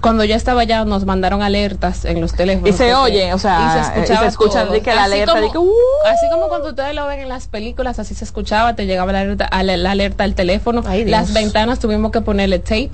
cuando 0.00 0.24
yo 0.24 0.34
estaba 0.34 0.62
allá 0.62 0.84
nos 0.84 1.04
mandaron 1.04 1.42
alertas 1.42 2.04
en 2.04 2.20
los 2.20 2.32
teléfonos. 2.34 2.70
Y 2.70 2.72
se 2.72 2.94
oye, 2.94 3.34
o 3.34 3.38
sea, 3.38 3.58
y 3.60 3.72
se 3.72 3.80
escuchaba 4.00 4.20
y 4.20 4.22
se 4.24 4.28
escucha 4.28 4.62
todo. 4.64 4.72
de 4.72 4.80
que 4.80 4.94
la 4.94 5.04
Así 5.04 5.12
alerta, 5.12 5.32
como- 5.34 5.46
de 5.46 5.52
que, 5.52 5.58
"Uh". 5.58 5.72
así 6.06 6.26
como 6.32 6.48
cuando 6.48 6.68
ustedes 6.70 6.94
lo 6.94 7.06
ven 7.06 7.20
en 7.20 7.28
las 7.28 7.46
películas, 7.46 7.98
así 7.98 8.14
se 8.14 8.24
escuchaba, 8.24 8.74
te 8.74 8.86
llegaba 8.86 9.12
la 9.12 9.20
alerta, 9.20 9.48
la, 9.62 9.76
la 9.76 9.90
alerta 9.90 10.24
al 10.24 10.34
teléfono. 10.34 10.82
Ay. 10.86 11.04
Las 11.04 11.32
ventanas 11.32 11.78
tuvimos 11.78 12.10
que 12.10 12.20
ponerle 12.22 12.58
tape. 12.58 12.90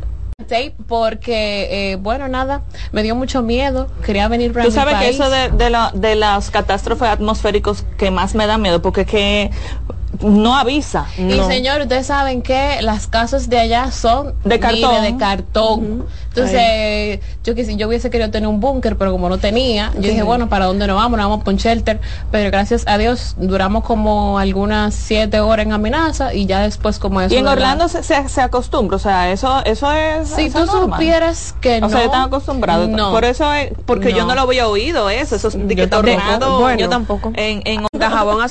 Tape 0.49 0.75
porque, 0.87 1.93
eh, 1.93 1.97
bueno, 1.97 2.29
nada, 2.29 2.62
me 2.93 3.03
dio 3.03 3.15
mucho 3.15 3.43
miedo, 3.43 3.89
quería 4.05 4.29
venir 4.29 4.53
para 4.53 4.65
Tú 4.65 4.70
mi 4.70 4.75
sabes 4.75 4.95
que 4.97 5.09
eso 5.09 5.29
de, 5.31 5.51
de, 5.51 5.69
la- 5.70 5.91
de 5.95 6.15
las 6.15 6.51
catástrofes 6.51 7.09
atmosféricos 7.09 7.85
que 7.99 8.11
más 8.11 8.35
me 8.35 8.47
da 8.47 8.57
miedo, 8.57 8.81
porque 8.81 9.05
que 9.05 9.51
no 10.22 10.56
avisa. 10.56 11.06
Y 11.18 11.39
señor, 11.48 11.82
ustedes 11.82 12.06
saben 12.06 12.43
que 12.43 12.78
las 12.82 13.06
casas 13.06 13.48
de 13.48 13.59
allá 13.59 13.90
son 13.90 14.35
De 14.44 14.59
cartón. 14.59 14.90
mire, 14.90 15.12
de 15.12 15.16
cartón. 15.18 16.06
Entonces, 16.28 17.20
yo 17.44 17.55
que 17.55 17.76
yo 17.76 17.89
hubiese 17.89 18.10
querido 18.10 18.30
tener 18.30 18.48
un 18.48 18.60
búnker, 18.60 18.97
pero 18.97 19.10
como 19.10 19.28
no 19.28 19.39
tenía, 19.39 19.90
yo 19.97 20.02
dije, 20.09 20.22
bueno, 20.22 20.48
¿para 20.48 20.66
dónde 20.66 20.86
nos 20.86 20.97
vamos? 20.97 21.18
Nos 21.18 21.28
vamos 21.28 21.44
por 21.44 21.52
un 21.55 21.59
shelter. 21.59 22.01
Pero 22.30 22.51
gracias 22.51 22.85
a 22.86 22.97
Dios, 22.97 23.35
duramos 23.39 23.82
como 23.85 24.39
algunas 24.39 24.94
siete 24.94 25.40
horas 25.40 25.66
en 25.66 25.72
amenaza 25.72 26.32
y 26.35 26.47
ya 26.47 26.60
después 26.60 26.98
como 26.98 27.20
eso. 27.20 27.35
Y 27.35 27.39
en 27.39 27.44
la- 27.44 27.52
Orlando 27.52 27.89
se, 27.89 28.02
se, 28.05 28.28
se 28.28 28.40
acostumbra, 28.40 28.97
o 28.97 29.01
sea, 29.01 29.30
eso 29.32 29.64
eso 29.64 29.90
es 29.93 30.28
Si 30.28 30.43
eso 30.43 30.59
tú 30.60 30.64
es 30.64 30.70
normal. 30.72 30.98
supieras 31.01 31.55
que 31.60 31.78
o 31.78 31.80
no. 31.80 31.89
sea, 31.90 32.05
están 32.05 32.22
acostumbrados. 32.22 32.89
No. 32.89 33.10
Por 33.10 33.24
eso 33.24 33.52
es, 33.52 33.72
porque 33.85 34.12
yo 34.12 34.24
No. 34.26 34.35
lo 34.36 34.43
había 34.43 34.68
oído 34.68 35.10
eso, 35.10 35.35
esos 35.35 35.55
de 35.55 35.74
que 35.74 35.86
tampoco. 35.89 36.12
tornado 36.16 36.60
Bueno. 36.60 36.78
Yo 36.80 36.89
tampoco. 36.89 37.32
en, 37.35 37.62
en 37.64 37.85
jabón 37.98 38.36
hace 38.36 38.47